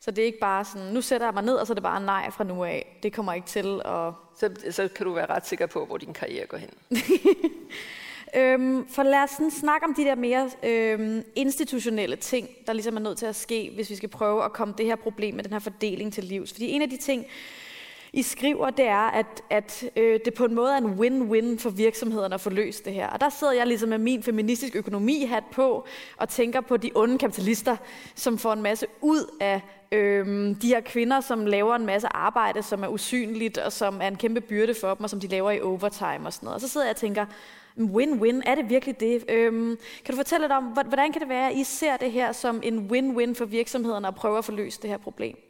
Så 0.00 0.10
det 0.10 0.22
er 0.22 0.26
ikke 0.26 0.38
bare 0.38 0.64
sådan, 0.64 0.92
nu 0.92 1.00
sætter 1.00 1.26
jeg 1.26 1.34
mig 1.34 1.42
ned, 1.42 1.54
og 1.54 1.66
så 1.66 1.72
er 1.72 1.74
det 1.74 1.82
bare 1.82 2.00
nej 2.00 2.30
fra 2.30 2.44
nu 2.44 2.64
af. 2.64 2.98
Det 3.02 3.12
kommer 3.12 3.32
ikke 3.32 3.46
til 3.46 3.80
at... 3.84 4.12
Så, 4.38 4.50
så 4.70 4.88
kan 4.88 5.06
du 5.06 5.12
være 5.12 5.26
ret 5.26 5.46
sikker 5.46 5.66
på, 5.66 5.86
hvor 5.86 5.96
din 5.96 6.12
karriere 6.12 6.46
går 6.46 6.56
hen. 6.56 6.70
øhm, 8.40 8.88
for 8.88 9.02
lad 9.02 9.22
os 9.22 9.30
sådan 9.30 9.50
snakke 9.50 9.86
om 9.86 9.94
de 9.94 10.04
der 10.04 10.14
mere 10.14 10.50
øhm, 10.62 11.24
institutionelle 11.34 12.16
ting, 12.16 12.48
der 12.66 12.72
ligesom 12.72 12.96
er 12.96 13.00
nødt 13.00 13.18
til 13.18 13.26
at 13.26 13.36
ske, 13.36 13.70
hvis 13.74 13.90
vi 13.90 13.96
skal 13.96 14.08
prøve 14.08 14.44
at 14.44 14.52
komme 14.52 14.74
det 14.78 14.86
her 14.86 14.96
problem 14.96 15.34
med 15.34 15.44
den 15.44 15.52
her 15.52 15.58
fordeling 15.58 16.12
til 16.12 16.24
livs. 16.24 16.52
Fordi 16.52 16.70
en 16.70 16.82
af 16.82 16.90
de 16.90 16.96
ting, 16.96 17.26
i 18.16 18.22
skriver, 18.22 18.70
det 18.70 18.84
er, 18.84 19.10
at, 19.10 19.42
at 19.50 19.84
øh, 19.96 20.20
det 20.24 20.34
på 20.34 20.44
en 20.44 20.54
måde 20.54 20.72
er 20.72 20.76
en 20.76 21.00
win-win 21.00 21.58
for 21.58 21.70
virksomhederne 21.70 22.34
at 22.34 22.40
få 22.40 22.50
løst 22.50 22.84
det 22.84 22.92
her. 22.92 23.08
Og 23.08 23.20
der 23.20 23.28
sidder 23.28 23.52
jeg 23.52 23.66
ligesom 23.66 23.88
med 23.88 23.98
min 23.98 24.22
feministisk 24.22 24.76
økonomi-hat 24.76 25.44
på 25.52 25.86
og 26.16 26.28
tænker 26.28 26.60
på 26.60 26.76
de 26.76 26.90
onde 26.94 27.18
kapitalister, 27.18 27.76
som 28.14 28.38
får 28.38 28.52
en 28.52 28.62
masse 28.62 28.86
ud 29.00 29.36
af 29.40 29.60
øh, 29.92 30.26
de 30.62 30.68
her 30.68 30.80
kvinder, 30.80 31.20
som 31.20 31.46
laver 31.46 31.74
en 31.76 31.86
masse 31.86 32.08
arbejde, 32.08 32.62
som 32.62 32.82
er 32.82 32.88
usynligt 32.88 33.58
og 33.58 33.72
som 33.72 34.00
er 34.02 34.08
en 34.08 34.16
kæmpe 34.16 34.40
byrde 34.40 34.74
for 34.74 34.94
dem, 34.94 35.04
og 35.04 35.10
som 35.10 35.20
de 35.20 35.26
laver 35.26 35.50
i 35.50 35.60
overtime 35.60 36.26
og 36.26 36.32
sådan 36.32 36.46
noget. 36.46 36.54
Og 36.54 36.60
så 36.60 36.68
sidder 36.68 36.86
jeg 36.86 36.92
og 36.92 36.96
tænker, 36.96 37.26
win-win, 37.78 38.42
er 38.46 38.54
det 38.54 38.70
virkelig 38.70 39.00
det? 39.00 39.24
Øhm, 39.28 39.78
kan 40.04 40.14
du 40.14 40.16
fortælle 40.16 40.44
lidt 40.44 40.52
om, 40.52 40.64
hvordan 40.64 41.12
kan 41.12 41.20
det 41.20 41.28
være, 41.28 41.50
at 41.50 41.56
I 41.56 41.64
ser 41.64 41.96
det 41.96 42.12
her 42.12 42.32
som 42.32 42.60
en 42.62 42.90
win-win 42.90 43.34
for 43.34 43.44
virksomhederne 43.44 44.08
at 44.08 44.14
prøve 44.14 44.38
at 44.38 44.44
få 44.44 44.52
løst 44.52 44.82
det 44.82 44.90
her 44.90 44.98
problem? 44.98 45.45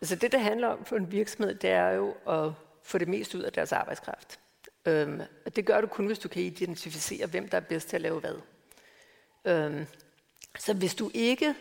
Altså 0.00 0.16
det, 0.16 0.32
det 0.32 0.40
handler 0.40 0.68
om 0.68 0.84
for 0.84 0.96
en 0.96 1.12
virksomhed, 1.12 1.54
det 1.54 1.70
er 1.70 1.90
jo 1.90 2.14
at 2.28 2.52
få 2.82 2.98
det 2.98 3.08
mest 3.08 3.34
ud 3.34 3.42
af 3.42 3.52
deres 3.52 3.72
arbejdskraft. 3.72 4.40
Øhm, 4.86 5.20
og 5.46 5.56
det 5.56 5.66
gør 5.66 5.80
du 5.80 5.86
kun, 5.86 6.06
hvis 6.06 6.18
du 6.18 6.28
kan 6.28 6.42
identificere, 6.42 7.26
hvem 7.26 7.48
der 7.48 7.56
er 7.56 7.60
bedst 7.60 7.88
til 7.88 7.96
at 7.96 8.02
lave 8.02 8.20
hvad. 8.20 8.34
Øhm, 9.44 9.86
så 10.58 10.74
hvis 10.74 10.94
du 10.94 11.10
ikke 11.14 11.54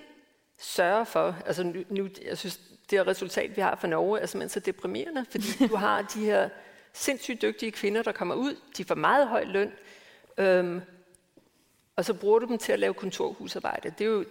sørger 0.60 1.04
for, 1.04 1.36
altså 1.46 1.64
nu, 1.64 1.84
nu, 1.90 2.10
jeg 2.26 2.38
synes, 2.38 2.60
det 2.90 3.08
resultat, 3.08 3.56
vi 3.56 3.62
har 3.62 3.76
fra 3.76 3.88
Norge, 3.88 4.20
er 4.20 4.26
simpelthen 4.26 4.50
så 4.50 4.60
deprimerende, 4.60 5.26
fordi 5.30 5.48
du 5.68 5.76
har 5.76 6.02
de 6.02 6.26
her 6.26 6.50
sindssygt 6.94 7.42
dygtige 7.42 7.72
kvinder, 7.72 8.04
der 8.04 8.12
kommer 8.12 8.36
ud, 8.36 8.56
de 8.78 8.86
får 8.86 8.96
meget 8.96 9.28
høj 9.28 9.44
løn, 9.44 9.72
øhm, 10.38 10.82
og 11.96 12.06
så 12.06 12.14
bruger 12.14 12.40
du 12.40 12.46
dem 12.46 12.58
til 12.58 12.72
at 12.72 12.80
lave 12.80 12.94
kontorhusarbejde. 12.94 13.94
Det 13.98 14.06
er 14.06 14.10
jo 14.10 14.26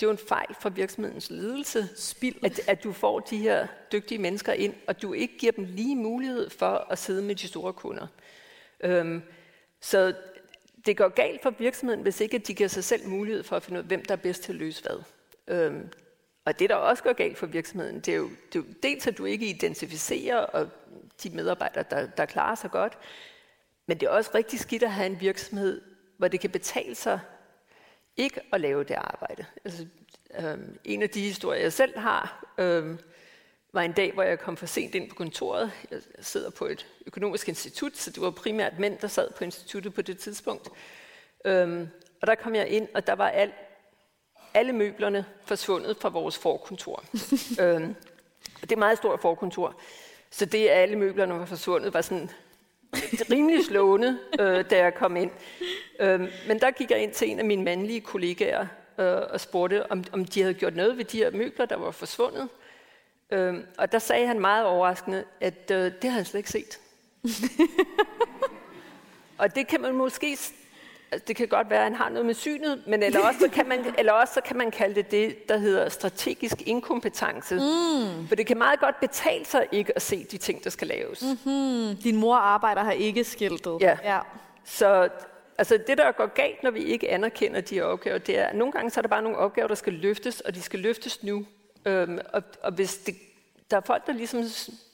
det 0.00 0.06
er 0.06 0.10
jo 0.10 0.10
en 0.10 0.28
fejl 0.28 0.54
fra 0.60 0.68
virksomhedens 0.68 1.30
ledelse, 1.30 1.88
Spild. 1.96 2.44
At, 2.44 2.60
at 2.68 2.84
du 2.84 2.92
får 2.92 3.20
de 3.20 3.38
her 3.38 3.66
dygtige 3.92 4.18
mennesker 4.18 4.52
ind, 4.52 4.74
og 4.86 5.02
du 5.02 5.12
ikke 5.12 5.38
giver 5.38 5.52
dem 5.52 5.64
lige 5.64 5.96
mulighed 5.96 6.50
for 6.50 6.86
at 6.90 6.98
sidde 6.98 7.22
med 7.22 7.34
de 7.34 7.48
store 7.48 7.72
kunder. 7.72 8.06
Øhm, 8.80 9.22
så 9.80 10.14
det 10.86 10.96
går 10.96 11.08
galt 11.08 11.42
for 11.42 11.50
virksomheden, 11.50 12.02
hvis 12.02 12.20
ikke 12.20 12.38
de 12.38 12.54
giver 12.54 12.68
sig 12.68 12.84
selv 12.84 13.08
mulighed 13.08 13.42
for 13.42 13.56
at 13.56 13.62
finde 13.62 13.78
ud 13.78 13.82
af, 13.82 13.88
hvem 13.88 14.04
der 14.04 14.12
er 14.12 14.16
bedst 14.16 14.42
til 14.42 14.52
at 14.52 14.58
løse 14.58 14.82
hvad. 14.82 15.02
Øhm, 15.48 15.88
og 16.44 16.58
det, 16.58 16.70
der 16.70 16.76
også 16.76 17.02
går 17.02 17.12
galt 17.12 17.38
for 17.38 17.46
virksomheden, 17.46 18.00
det 18.00 18.08
er 18.08 18.16
jo, 18.16 18.30
det 18.52 18.58
er 18.58 18.62
jo 18.68 18.74
dels, 18.82 19.06
at 19.06 19.18
du 19.18 19.24
ikke 19.24 19.46
identificerer 19.46 20.36
og 20.36 20.68
de 21.22 21.30
medarbejdere, 21.30 21.84
der, 21.90 22.06
der 22.06 22.26
klarer 22.26 22.54
sig 22.54 22.70
godt, 22.70 22.98
men 23.86 24.00
det 24.00 24.06
er 24.06 24.10
også 24.10 24.30
rigtig 24.34 24.60
skidt 24.60 24.82
at 24.82 24.92
have 24.92 25.06
en 25.06 25.20
virksomhed, 25.20 25.80
hvor 26.18 26.28
det 26.28 26.40
kan 26.40 26.50
betale 26.50 26.94
sig 26.94 27.20
ikke 28.16 28.40
at 28.52 28.60
lave 28.60 28.84
det 28.84 28.94
arbejde. 28.94 29.46
Altså, 29.64 29.86
Øhm, 30.38 30.78
en 30.84 31.02
af 31.02 31.10
de 31.10 31.20
historier, 31.20 31.60
jeg 31.60 31.72
selv 31.72 31.98
har, 31.98 32.44
øhm, 32.58 32.98
var 33.72 33.82
en 33.82 33.92
dag, 33.92 34.12
hvor 34.12 34.22
jeg 34.22 34.38
kom 34.38 34.56
for 34.56 34.66
sent 34.66 34.94
ind 34.94 35.08
på 35.08 35.14
kontoret. 35.14 35.72
Jeg 35.90 36.00
sidder 36.20 36.50
på 36.50 36.66
et 36.66 36.86
økonomisk 37.06 37.48
institut, 37.48 37.96
så 37.96 38.10
det 38.10 38.22
var 38.22 38.30
primært 38.30 38.78
mænd, 38.78 38.98
der 38.98 39.08
sad 39.08 39.30
på 39.38 39.44
instituttet 39.44 39.94
på 39.94 40.02
det 40.02 40.18
tidspunkt. 40.18 40.68
Øhm, 41.44 41.88
og 42.20 42.26
der 42.26 42.34
kom 42.34 42.54
jeg 42.54 42.68
ind, 42.68 42.88
og 42.94 43.06
der 43.06 43.12
var 43.12 43.28
al, 43.28 43.52
alle 44.54 44.72
møblerne 44.72 45.24
forsvundet 45.44 45.96
fra 46.00 46.08
vores 46.08 46.38
forkontor. 46.38 47.04
øhm, 47.62 47.94
det 48.60 48.70
er 48.70 48.72
et 48.72 48.78
meget 48.78 48.98
stort 48.98 49.20
forkontor. 49.20 49.80
Så 50.30 50.44
det, 50.44 50.68
at 50.68 50.82
alle 50.82 50.96
møblerne 50.96 51.34
var 51.38 51.46
forsvundet, 51.46 51.94
var 51.94 52.00
sådan 52.00 52.30
rimelig 53.30 53.64
slående, 53.64 54.18
øh, 54.40 54.70
da 54.70 54.78
jeg 54.78 54.94
kom 54.94 55.16
ind. 55.16 55.30
Øhm, 56.00 56.28
men 56.48 56.60
der 56.60 56.70
gik 56.70 56.90
jeg 56.90 56.98
ind 56.98 57.12
til 57.12 57.30
en 57.30 57.38
af 57.38 57.44
mine 57.44 57.64
mandlige 57.64 58.00
kollegaer 58.00 58.66
øh, 58.98 59.22
og 59.30 59.40
spurgte, 59.40 59.90
om, 59.90 60.04
om 60.12 60.24
de 60.24 60.40
havde 60.40 60.54
gjort 60.54 60.76
noget 60.76 60.98
ved 60.98 61.04
de 61.04 61.18
her 61.18 61.30
møbler, 61.30 61.66
der 61.66 61.76
var 61.76 61.90
forsvundet. 61.90 62.48
Øhm, 63.30 63.66
og 63.78 63.92
der 63.92 63.98
sagde 63.98 64.26
han 64.26 64.40
meget 64.40 64.66
overraskende, 64.66 65.24
at 65.40 65.70
øh, 65.70 65.78
det 65.78 66.02
havde 66.02 66.14
han 66.14 66.24
slet 66.24 66.38
ikke 66.38 66.50
set. 66.50 66.80
og 69.38 69.54
det 69.54 69.66
kan 69.66 69.80
man 69.80 69.94
måske 69.94 70.36
altså 71.14 71.24
det 71.28 71.36
kan 71.36 71.48
godt 71.48 71.70
være, 71.70 71.78
at 71.78 71.84
han 71.84 71.94
har 71.94 72.08
noget 72.08 72.26
med 72.26 72.34
synet, 72.34 72.82
men 72.86 73.02
eller 73.02 73.20
også, 73.20 73.40
så 73.40 73.48
kan 73.48 73.68
man, 73.68 73.84
eller 73.98 74.12
også 74.12 74.34
så 74.34 74.40
kan 74.40 74.56
man 74.56 74.70
kalde 74.70 74.94
det 74.94 75.10
det, 75.10 75.48
der 75.48 75.56
hedder 75.56 75.88
strategisk 75.88 76.62
inkompetence. 76.66 77.54
Mm. 77.54 78.28
For 78.28 78.34
det 78.34 78.46
kan 78.46 78.58
meget 78.58 78.80
godt 78.80 79.00
betale 79.00 79.44
sig 79.44 79.66
ikke 79.72 79.96
at 79.96 80.02
se 80.02 80.24
de 80.30 80.38
ting, 80.38 80.64
der 80.64 80.70
skal 80.70 80.88
laves. 80.88 81.22
Mm-hmm. 81.22 81.96
Din 81.96 82.16
mor 82.16 82.36
arbejder 82.36 82.84
her 82.84 82.90
ikke 82.90 83.24
skiltet. 83.24 83.78
Ja. 83.80 83.96
ja. 84.04 84.18
Så 84.64 85.08
altså 85.58 85.78
det, 85.86 85.98
der 85.98 86.12
går 86.12 86.26
galt, 86.26 86.62
når 86.62 86.70
vi 86.70 86.80
ikke 86.80 87.10
anerkender 87.10 87.60
de 87.60 87.82
opgaver, 87.82 88.18
det 88.18 88.38
er, 88.38 88.44
at 88.44 88.56
nogle 88.56 88.72
gange 88.72 88.90
så 88.90 89.00
er 89.00 89.02
der 89.02 89.08
bare 89.08 89.22
nogle 89.22 89.38
opgaver, 89.38 89.68
der 89.68 89.74
skal 89.74 89.92
løftes, 89.92 90.40
og 90.40 90.54
de 90.54 90.62
skal 90.62 90.80
løftes 90.80 91.22
nu. 91.22 91.46
Øhm, 91.86 92.18
og, 92.32 92.42
og 92.62 92.72
hvis 92.72 92.98
det, 92.98 93.14
der 93.70 93.76
er 93.76 93.80
folk, 93.80 94.06
der 94.06 94.12
ligesom 94.12 94.42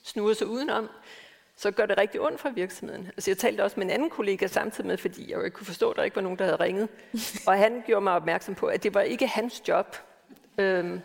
snurrer 0.05 0.35
sig 0.35 0.47
udenom, 0.47 0.89
så 1.61 1.71
gør 1.71 1.87
det 1.87 1.99
rigtig 1.99 2.21
ondt 2.21 2.41
for 2.41 2.51
virksomheden. 2.51 3.07
Altså 3.07 3.31
jeg 3.31 3.39
talte 3.39 3.65
også 3.65 3.75
med 3.77 3.87
en 3.87 3.91
anden 3.91 4.11
kollega 4.11 4.47
samtidig 4.47 4.87
med, 4.87 4.97
fordi 4.97 5.31
jeg 5.31 5.37
jo 5.39 5.43
ikke 5.43 5.55
kunne 5.55 5.67
forstå, 5.67 5.91
at 5.91 5.97
der 5.97 6.03
ikke 6.03 6.17
var 6.17 6.23
nogen, 6.23 6.39
der 6.39 6.45
havde 6.45 6.57
ringet. 6.61 6.89
Og 7.47 7.59
han 7.59 7.83
gjorde 7.87 8.05
mig 8.05 8.13
opmærksom 8.13 8.55
på, 8.55 8.67
at 8.67 8.83
det 8.83 8.95
var 8.95 9.01
ikke 9.01 9.27
hans 9.27 9.63
job 9.69 9.97
øhm, 10.59 11.01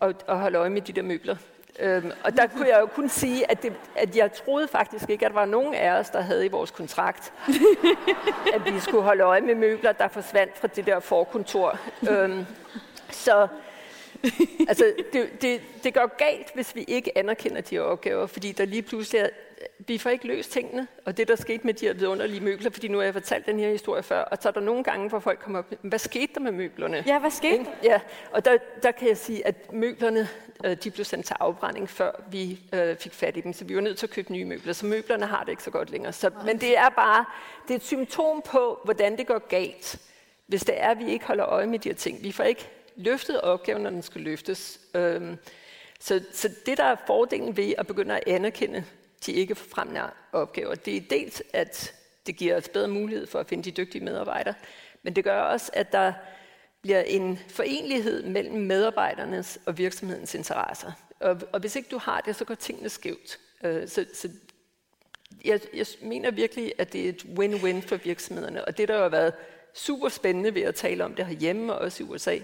at, 0.00 0.24
at 0.28 0.38
holde 0.38 0.58
øje 0.58 0.70
med 0.70 0.80
de 0.80 0.92
der 0.92 1.02
møbler. 1.02 1.36
Øhm, 1.78 2.10
og 2.24 2.36
der 2.36 2.46
kunne 2.46 2.68
jeg 2.68 2.80
jo 2.80 2.86
kun 2.86 3.08
sige, 3.08 3.50
at, 3.50 3.62
det, 3.62 3.72
at 3.96 4.16
jeg 4.16 4.32
troede 4.32 4.68
faktisk 4.68 5.10
ikke, 5.10 5.26
at 5.26 5.32
der 5.32 5.38
var 5.38 5.46
nogen 5.46 5.74
af 5.74 5.90
os, 5.90 6.10
der 6.10 6.20
havde 6.20 6.46
i 6.46 6.48
vores 6.48 6.70
kontrakt, 6.70 7.32
at 8.54 8.64
vi 8.64 8.80
skulle 8.80 9.02
holde 9.02 9.22
øje 9.22 9.40
med 9.40 9.54
møbler, 9.54 9.92
der 9.92 10.08
forsvandt 10.08 10.58
fra 10.58 10.68
det 10.68 10.86
der 10.86 11.00
forkontor. 11.00 11.78
Øhm, 12.10 12.46
så 13.10 13.48
altså, 14.68 14.92
det, 15.12 15.42
det, 15.42 15.60
det 15.84 15.94
går 15.94 16.16
galt, 16.16 16.54
hvis 16.54 16.74
vi 16.74 16.84
ikke 16.88 17.18
anerkender 17.18 17.60
de 17.60 17.78
opgaver, 17.78 18.26
fordi 18.26 18.52
der 18.52 18.64
lige 18.64 18.82
pludselig 18.82 19.20
er, 19.20 19.28
vi 19.78 19.98
får 19.98 20.10
ikke 20.10 20.26
løst 20.26 20.52
tingene, 20.52 20.86
og 21.04 21.16
det 21.16 21.28
der 21.28 21.36
skete 21.36 21.66
med 21.66 21.74
de 21.74 21.86
her 21.86 21.94
vidunderlige 21.94 22.40
møbler, 22.40 22.70
fordi 22.70 22.88
nu 22.88 22.98
har 22.98 23.04
jeg 23.04 23.12
fortalt 23.12 23.46
den 23.46 23.58
her 23.58 23.70
historie 23.70 24.02
før, 24.02 24.20
og 24.22 24.38
så 24.40 24.48
er 24.48 24.52
der 24.52 24.60
nogle 24.60 24.84
gange, 24.84 25.08
hvor 25.08 25.18
folk 25.18 25.38
kommer 25.38 25.58
op, 25.58 25.72
hvad 25.82 25.98
skete 25.98 26.34
der 26.34 26.40
med 26.40 26.52
møblerne? 26.52 27.04
Ja, 27.06 27.18
hvad 27.18 27.30
skete 27.30 27.64
der? 27.64 27.70
Ja, 27.82 28.00
og 28.32 28.44
der, 28.44 28.58
der 28.82 28.90
kan 28.90 29.08
jeg 29.08 29.18
sige, 29.18 29.46
at 29.46 29.72
møblerne, 29.72 30.28
øh, 30.64 30.76
de 30.84 30.90
blev 30.90 31.04
sendt 31.04 31.26
til 31.26 31.36
afbrænding, 31.40 31.90
før 31.90 32.10
vi 32.30 32.60
øh, 32.72 32.96
fik 32.96 33.12
fat 33.12 33.36
i 33.36 33.40
dem, 33.40 33.52
så 33.52 33.64
vi 33.64 33.74
var 33.74 33.80
nødt 33.80 33.98
til 33.98 34.06
at 34.06 34.10
købe 34.10 34.32
nye 34.32 34.44
møbler, 34.44 34.72
så 34.72 34.86
møblerne 34.86 35.26
har 35.26 35.44
det 35.44 35.50
ikke 35.50 35.62
så 35.62 35.70
godt 35.70 35.90
længere. 35.90 36.12
Så, 36.12 36.30
men 36.44 36.60
det 36.60 36.78
er 36.78 36.88
bare, 36.88 37.24
det 37.68 37.74
er 37.74 37.78
et 37.78 37.84
symptom 37.84 38.42
på, 38.46 38.80
hvordan 38.84 39.18
det 39.18 39.26
går 39.26 39.48
galt, 39.48 40.00
hvis 40.46 40.64
det 40.64 40.74
er, 40.82 40.88
at 40.88 40.98
vi 40.98 41.10
ikke 41.10 41.24
holder 41.24 41.46
øje 41.46 41.66
med 41.66 41.78
de 41.78 41.88
her 41.88 41.96
ting. 41.96 42.22
Vi 42.22 42.32
får 42.32 42.44
ikke 42.44 42.68
løftet 42.96 43.40
opgaven, 43.40 43.82
når 43.82 43.90
den 43.90 44.02
skal 44.02 44.20
løftes. 44.20 44.80
Øhm, 44.94 45.36
så, 46.00 46.22
så 46.32 46.50
det, 46.66 46.78
der 46.78 46.84
er 46.84 46.96
fordelen 47.06 47.56
ved 47.56 47.74
at 47.78 47.86
begynde 47.86 48.16
at 48.16 48.22
anerkende 48.26 48.84
de 49.26 49.32
ikke 49.32 49.54
forfremmende 49.54 50.10
opgaver, 50.32 50.74
det 50.74 50.96
er 50.96 51.00
dels, 51.10 51.42
at 51.52 51.94
det 52.26 52.36
giver 52.36 52.56
os 52.56 52.68
bedre 52.68 52.88
mulighed 52.88 53.26
for 53.26 53.38
at 53.38 53.46
finde 53.46 53.64
de 53.64 53.70
dygtige 53.70 54.04
medarbejdere, 54.04 54.54
men 55.02 55.16
det 55.16 55.24
gør 55.24 55.40
også, 55.40 55.70
at 55.74 55.92
der 55.92 56.12
bliver 56.82 57.00
en 57.00 57.38
forenlighed 57.48 58.22
mellem 58.22 58.56
medarbejdernes 58.56 59.58
og 59.66 59.78
virksomhedens 59.78 60.34
interesser. 60.34 60.92
Og, 61.20 61.40
og 61.52 61.60
hvis 61.60 61.76
ikke 61.76 61.88
du 61.88 61.98
har 61.98 62.20
det, 62.20 62.36
så 62.36 62.44
går 62.44 62.54
tingene 62.54 62.88
skævt. 62.88 63.38
Øh, 63.64 63.88
så, 63.88 64.06
så 64.14 64.28
jeg, 65.44 65.60
jeg 65.74 65.86
mener 66.02 66.30
virkelig, 66.30 66.72
at 66.78 66.92
det 66.92 67.04
er 67.04 67.08
et 67.08 67.26
win-win 67.38 67.88
for 67.88 67.96
virksomhederne, 67.96 68.64
og 68.64 68.78
det 68.78 68.88
der 68.88 68.98
har 68.98 69.08
været 69.08 69.32
super 69.74 70.08
spændende 70.08 70.54
ved 70.54 70.62
at 70.62 70.74
tale 70.74 71.04
om 71.04 71.14
det 71.14 71.26
herhjemme 71.26 71.72
og 71.72 71.78
også 71.78 72.02
i 72.02 72.06
USA, 72.06 72.38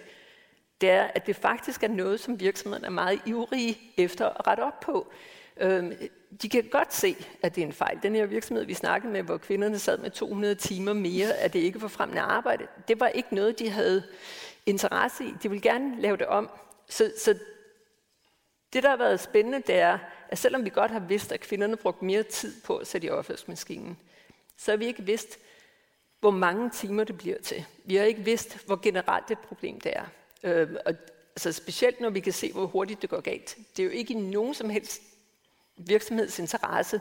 det 0.80 0.90
er, 0.90 1.02
at 1.02 1.26
det 1.26 1.36
faktisk 1.36 1.82
er 1.82 1.88
noget, 1.88 2.20
som 2.20 2.40
virksomheden 2.40 2.84
er 2.84 2.90
meget 2.90 3.20
ivrige 3.26 3.78
efter 3.96 4.28
at 4.28 4.46
rette 4.46 4.60
op 4.60 4.80
på. 4.80 5.12
Øhm, 5.56 5.92
de 6.42 6.48
kan 6.48 6.68
godt 6.70 6.94
se, 6.94 7.16
at 7.42 7.54
det 7.54 7.62
er 7.62 7.66
en 7.66 7.72
fejl. 7.72 7.98
Den 8.02 8.14
her 8.14 8.26
virksomhed, 8.26 8.64
vi 8.64 8.74
snakkede 8.74 9.12
med, 9.12 9.22
hvor 9.22 9.36
kvinderne 9.36 9.78
sad 9.78 9.98
med 9.98 10.10
200 10.10 10.54
timer 10.54 10.92
mere, 10.92 11.32
at 11.32 11.52
det 11.52 11.58
ikke 11.58 11.82
var 11.82 11.88
fremmende 11.88 12.22
arbejde, 12.22 12.66
det 12.88 13.00
var 13.00 13.08
ikke 13.08 13.34
noget, 13.34 13.58
de 13.58 13.70
havde 13.70 14.02
interesse 14.66 15.24
i. 15.24 15.34
De 15.42 15.48
ville 15.48 15.62
gerne 15.62 16.00
lave 16.00 16.16
det 16.16 16.26
om. 16.26 16.50
Så, 16.88 17.12
så 17.18 17.38
det, 18.72 18.82
der 18.82 18.88
har 18.88 18.96
været 18.96 19.20
spændende, 19.20 19.62
det 19.66 19.74
er, 19.74 19.98
at 20.28 20.38
selvom 20.38 20.64
vi 20.64 20.70
godt 20.70 20.90
har 20.90 21.00
vidst, 21.00 21.32
at 21.32 21.40
kvinderne 21.40 21.76
brugte 21.76 22.04
mere 22.04 22.22
tid 22.22 22.62
på 22.62 22.76
at 22.76 22.86
sætte 22.86 23.06
i 23.06 23.10
opvaskemaskinen, 23.10 23.98
så 24.56 24.72
har 24.72 24.76
vi 24.76 24.86
ikke 24.86 25.02
vidst, 25.02 25.38
hvor 26.20 26.30
mange 26.30 26.70
timer 26.70 27.04
det 27.04 27.18
bliver 27.18 27.38
til. 27.38 27.64
Vi 27.84 27.96
har 27.96 28.04
ikke 28.04 28.24
vidst, 28.24 28.66
hvor 28.66 28.76
generelt 28.82 29.30
et 29.30 29.38
problem 29.38 29.80
det 29.80 29.92
er. 29.96 30.04
Øh, 30.42 30.68
og, 30.86 30.94
altså 31.36 31.52
specielt 31.52 32.00
når 32.00 32.10
vi 32.10 32.20
kan 32.20 32.32
se, 32.32 32.52
hvor 32.52 32.66
hurtigt 32.66 33.02
det 33.02 33.10
går 33.10 33.20
galt. 33.20 33.56
Det 33.76 33.82
er 33.82 33.86
jo 33.86 33.90
ikke 33.90 34.14
i 34.14 34.16
nogen 34.16 34.54
som 34.54 34.70
helst 34.70 35.02
virksomhedsinteresse, 35.76 37.00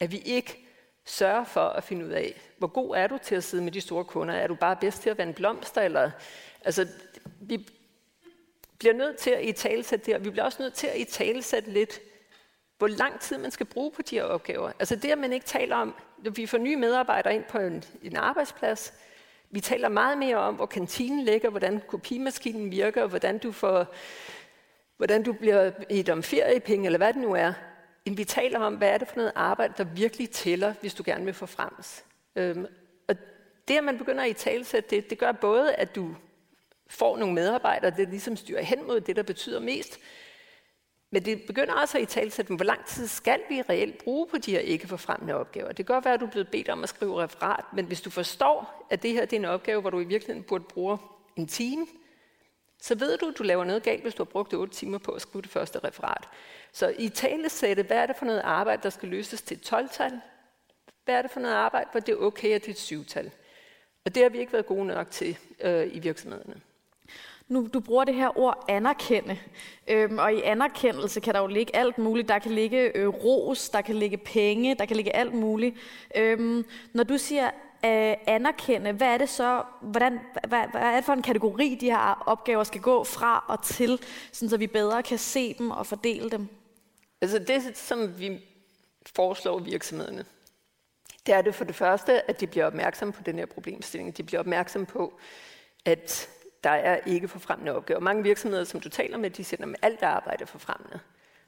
at 0.00 0.12
vi 0.12 0.18
ikke 0.18 0.64
sørger 1.04 1.44
for 1.44 1.68
at 1.68 1.84
finde 1.84 2.06
ud 2.06 2.10
af, 2.10 2.40
hvor 2.58 2.66
god 2.66 2.96
er 2.96 3.06
du 3.06 3.18
til 3.22 3.34
at 3.34 3.44
sidde 3.44 3.64
med 3.64 3.72
de 3.72 3.80
store 3.80 4.04
kunder? 4.04 4.34
Er 4.34 4.46
du 4.46 4.54
bare 4.54 4.76
bedst 4.76 5.02
til 5.02 5.10
at 5.10 5.18
vande 5.18 5.32
blomster? 5.32 5.82
Eller, 5.82 6.10
altså, 6.64 6.88
vi 7.40 7.68
bliver 8.78 8.94
nødt 8.94 9.16
til 9.16 9.30
at 9.30 9.44
i 9.44 9.52
talesætte 9.52 10.06
det, 10.06 10.14
og 10.14 10.24
vi 10.24 10.30
bliver 10.30 10.44
også 10.44 10.62
nødt 10.62 10.74
til 10.74 10.86
at 10.86 10.96
i 10.96 11.04
talesætte 11.04 11.70
lidt, 11.70 12.00
hvor 12.78 12.86
lang 12.86 13.20
tid 13.20 13.38
man 13.38 13.50
skal 13.50 13.66
bruge 13.66 13.90
på 13.90 14.02
de 14.02 14.16
her 14.16 14.24
opgaver. 14.24 14.72
Altså 14.78 14.96
det, 14.96 15.10
at 15.10 15.18
man 15.18 15.32
ikke 15.32 15.46
taler 15.46 15.76
om, 15.76 15.94
når 16.18 16.30
vi 16.30 16.46
får 16.46 16.58
nye 16.58 16.76
medarbejdere 16.76 17.34
ind 17.34 17.44
på 17.44 17.58
en, 17.58 17.84
en 18.02 18.16
arbejdsplads, 18.16 18.94
vi 19.50 19.60
taler 19.60 19.88
meget 19.88 20.18
mere 20.18 20.36
om, 20.36 20.54
hvor 20.54 20.66
kantinen 20.66 21.24
ligger, 21.24 21.50
hvordan 21.50 21.82
kopimaskinen 21.88 22.70
virker, 22.70 23.06
hvordan 23.06 23.38
du, 23.38 23.52
får, 23.52 23.94
hvordan 24.96 25.22
du 25.22 25.32
bliver 25.32 25.70
et 25.90 26.08
om 26.08 26.22
feriepenge, 26.22 26.86
eller 26.86 26.98
hvad 26.98 27.12
det 27.12 27.22
nu 27.22 27.34
er, 27.34 27.52
end 28.04 28.16
vi 28.16 28.24
taler 28.24 28.58
om, 28.58 28.74
hvad 28.74 28.88
er 28.88 28.98
det 28.98 29.08
for 29.08 29.16
noget 29.16 29.32
arbejde, 29.34 29.74
der 29.76 29.84
virkelig 29.84 30.30
tæller, 30.30 30.74
hvis 30.80 30.94
du 30.94 31.02
gerne 31.06 31.24
vil 31.24 31.34
få 31.34 31.46
frems. 31.46 32.04
Øhm, 32.36 32.66
og 33.08 33.14
det, 33.68 33.76
at 33.76 33.84
man 33.84 33.98
begynder 33.98 34.24
at 34.24 34.30
i 34.30 34.32
talsætte 34.32 34.96
det, 34.96 35.10
det 35.10 35.18
gør 35.18 35.32
både, 35.32 35.74
at 35.74 35.94
du 35.94 36.14
får 36.88 37.16
nogle 37.16 37.34
medarbejdere, 37.34 37.90
det 37.96 38.08
ligesom 38.08 38.36
styrer 38.36 38.62
hen 38.62 38.86
mod 38.86 39.00
det, 39.00 39.16
der 39.16 39.22
betyder 39.22 39.60
mest, 39.60 39.98
men 41.10 41.24
det 41.24 41.42
begynder 41.46 41.74
også 41.74 41.98
at 41.98 42.02
i 42.02 42.06
talsætte, 42.06 42.54
hvor 42.54 42.64
lang 42.64 42.84
tid 42.84 43.06
skal 43.06 43.40
vi 43.48 43.62
reelt 43.62 43.98
bruge 43.98 44.26
på 44.26 44.38
de 44.38 44.50
her 44.50 44.60
ikke 44.60 44.88
forfremmende 44.88 45.34
opgaver. 45.34 45.68
Det 45.68 45.86
kan 45.86 45.94
godt 45.94 46.04
være, 46.04 46.14
at 46.14 46.20
du 46.20 46.26
er 46.26 46.30
blevet 46.30 46.48
bedt 46.48 46.68
om 46.68 46.82
at 46.82 46.88
skrive 46.88 47.22
referat, 47.22 47.64
men 47.72 47.84
hvis 47.84 48.00
du 48.00 48.10
forstår, 48.10 48.86
at 48.90 49.02
det 49.02 49.12
her 49.12 49.24
det 49.24 49.32
er 49.32 49.40
en 49.40 49.44
opgave, 49.44 49.80
hvor 49.80 49.90
du 49.90 50.00
i 50.00 50.04
virkeligheden 50.04 50.48
burde 50.48 50.64
bruge 50.64 50.98
en 51.36 51.46
time, 51.46 51.86
så 52.82 52.94
ved 52.94 53.18
du, 53.18 53.28
at 53.28 53.38
du 53.38 53.42
laver 53.42 53.64
noget 53.64 53.82
galt, 53.82 54.02
hvis 54.02 54.14
du 54.14 54.22
har 54.22 54.30
brugt 54.30 54.54
8 54.54 54.74
timer 54.74 54.98
på 54.98 55.12
at 55.12 55.22
skrive 55.22 55.42
det 55.42 55.50
første 55.50 55.78
referat. 55.78 56.28
Så 56.72 56.94
i 56.98 57.08
talesætte, 57.08 57.82
hvad 57.82 57.96
er 57.96 58.06
det 58.06 58.16
for 58.16 58.24
noget 58.24 58.40
arbejde, 58.40 58.82
der 58.82 58.90
skal 58.90 59.08
løses 59.08 59.42
til 59.42 59.56
et 59.56 59.72
12-tal? 59.72 60.20
Hvad 61.04 61.14
er 61.14 61.22
det 61.22 61.30
for 61.30 61.40
noget 61.40 61.54
arbejde, 61.54 61.88
hvor 61.90 62.00
det 62.00 62.12
er 62.12 62.16
okay, 62.16 62.54
at 62.54 62.66
det 62.66 62.68
er 62.68 62.96
et 62.96 63.02
7-tal? 63.02 63.30
Og 64.04 64.14
det 64.14 64.22
har 64.22 64.30
vi 64.30 64.38
ikke 64.38 64.52
været 64.52 64.66
gode 64.66 64.86
nok 64.86 65.10
til 65.10 65.38
øh, 65.60 65.94
i 65.96 65.98
virksomhederne. 65.98 66.60
Nu, 67.48 67.68
du 67.74 67.80
bruger 67.80 68.04
det 68.04 68.14
her 68.14 68.38
ord 68.38 68.64
anerkende, 68.68 69.38
øhm, 69.88 70.18
og 70.18 70.34
i 70.34 70.42
anerkendelse 70.42 71.20
kan 71.20 71.34
der 71.34 71.40
jo 71.40 71.46
ligge 71.46 71.76
alt 71.76 71.98
muligt. 71.98 72.28
Der 72.28 72.38
kan 72.38 72.52
ligge 72.52 72.96
øh, 72.96 73.08
ros, 73.08 73.68
der 73.68 73.80
kan 73.80 73.94
ligge 73.94 74.16
penge, 74.16 74.74
der 74.74 74.84
kan 74.84 74.96
ligge 74.96 75.16
alt 75.16 75.34
muligt. 75.34 75.76
Øhm, 76.16 76.64
når 76.92 77.04
du 77.04 77.18
siger 77.18 77.46
øh, 77.84 78.14
anerkende, 78.26 78.92
hvad 78.92 79.08
er 79.08 79.18
det 79.18 79.28
så, 79.28 79.62
hvordan, 79.80 80.20
hvad, 80.48 80.62
hvad 80.70 80.80
er 80.80 80.96
det 80.96 81.04
for 81.04 81.12
en 81.12 81.22
kategori, 81.22 81.78
de 81.80 81.90
her 81.90 82.22
opgaver 82.26 82.64
skal 82.64 82.80
gå 82.80 83.04
fra 83.04 83.44
og 83.48 83.64
til, 83.64 84.00
sådan 84.32 84.48
så 84.48 84.56
vi 84.56 84.66
bedre 84.66 85.02
kan 85.02 85.18
se 85.18 85.54
dem 85.54 85.70
og 85.70 85.86
fordele 85.86 86.30
dem? 86.30 86.48
Altså 87.20 87.38
det, 87.38 87.76
som 87.76 88.18
vi 88.18 88.44
foreslår 89.16 89.58
virksomhederne, 89.58 90.24
det 91.26 91.34
er 91.34 91.42
det 91.42 91.54
for 91.54 91.64
det 91.64 91.74
første, 91.74 92.30
at 92.30 92.40
de 92.40 92.46
bliver 92.46 92.66
opmærksomme 92.66 93.12
på 93.12 93.22
den 93.22 93.38
her 93.38 93.46
problemstilling. 93.46 94.16
De 94.16 94.22
bliver 94.22 94.40
opmærksomme 94.40 94.86
på, 94.86 95.20
at 95.84 96.28
der 96.64 96.70
er 96.70 96.98
ikke 97.06 97.28
forfremmende 97.28 97.76
opgaver. 97.76 98.00
Mange 98.00 98.22
virksomheder, 98.22 98.64
som 98.64 98.80
du 98.80 98.88
taler 98.88 99.18
med, 99.18 99.30
de 99.30 99.44
siger, 99.44 99.66
at 99.66 99.76
alt 99.82 100.02
arbejde 100.02 100.42
er 100.42 100.46
forfremmende. 100.46 101.00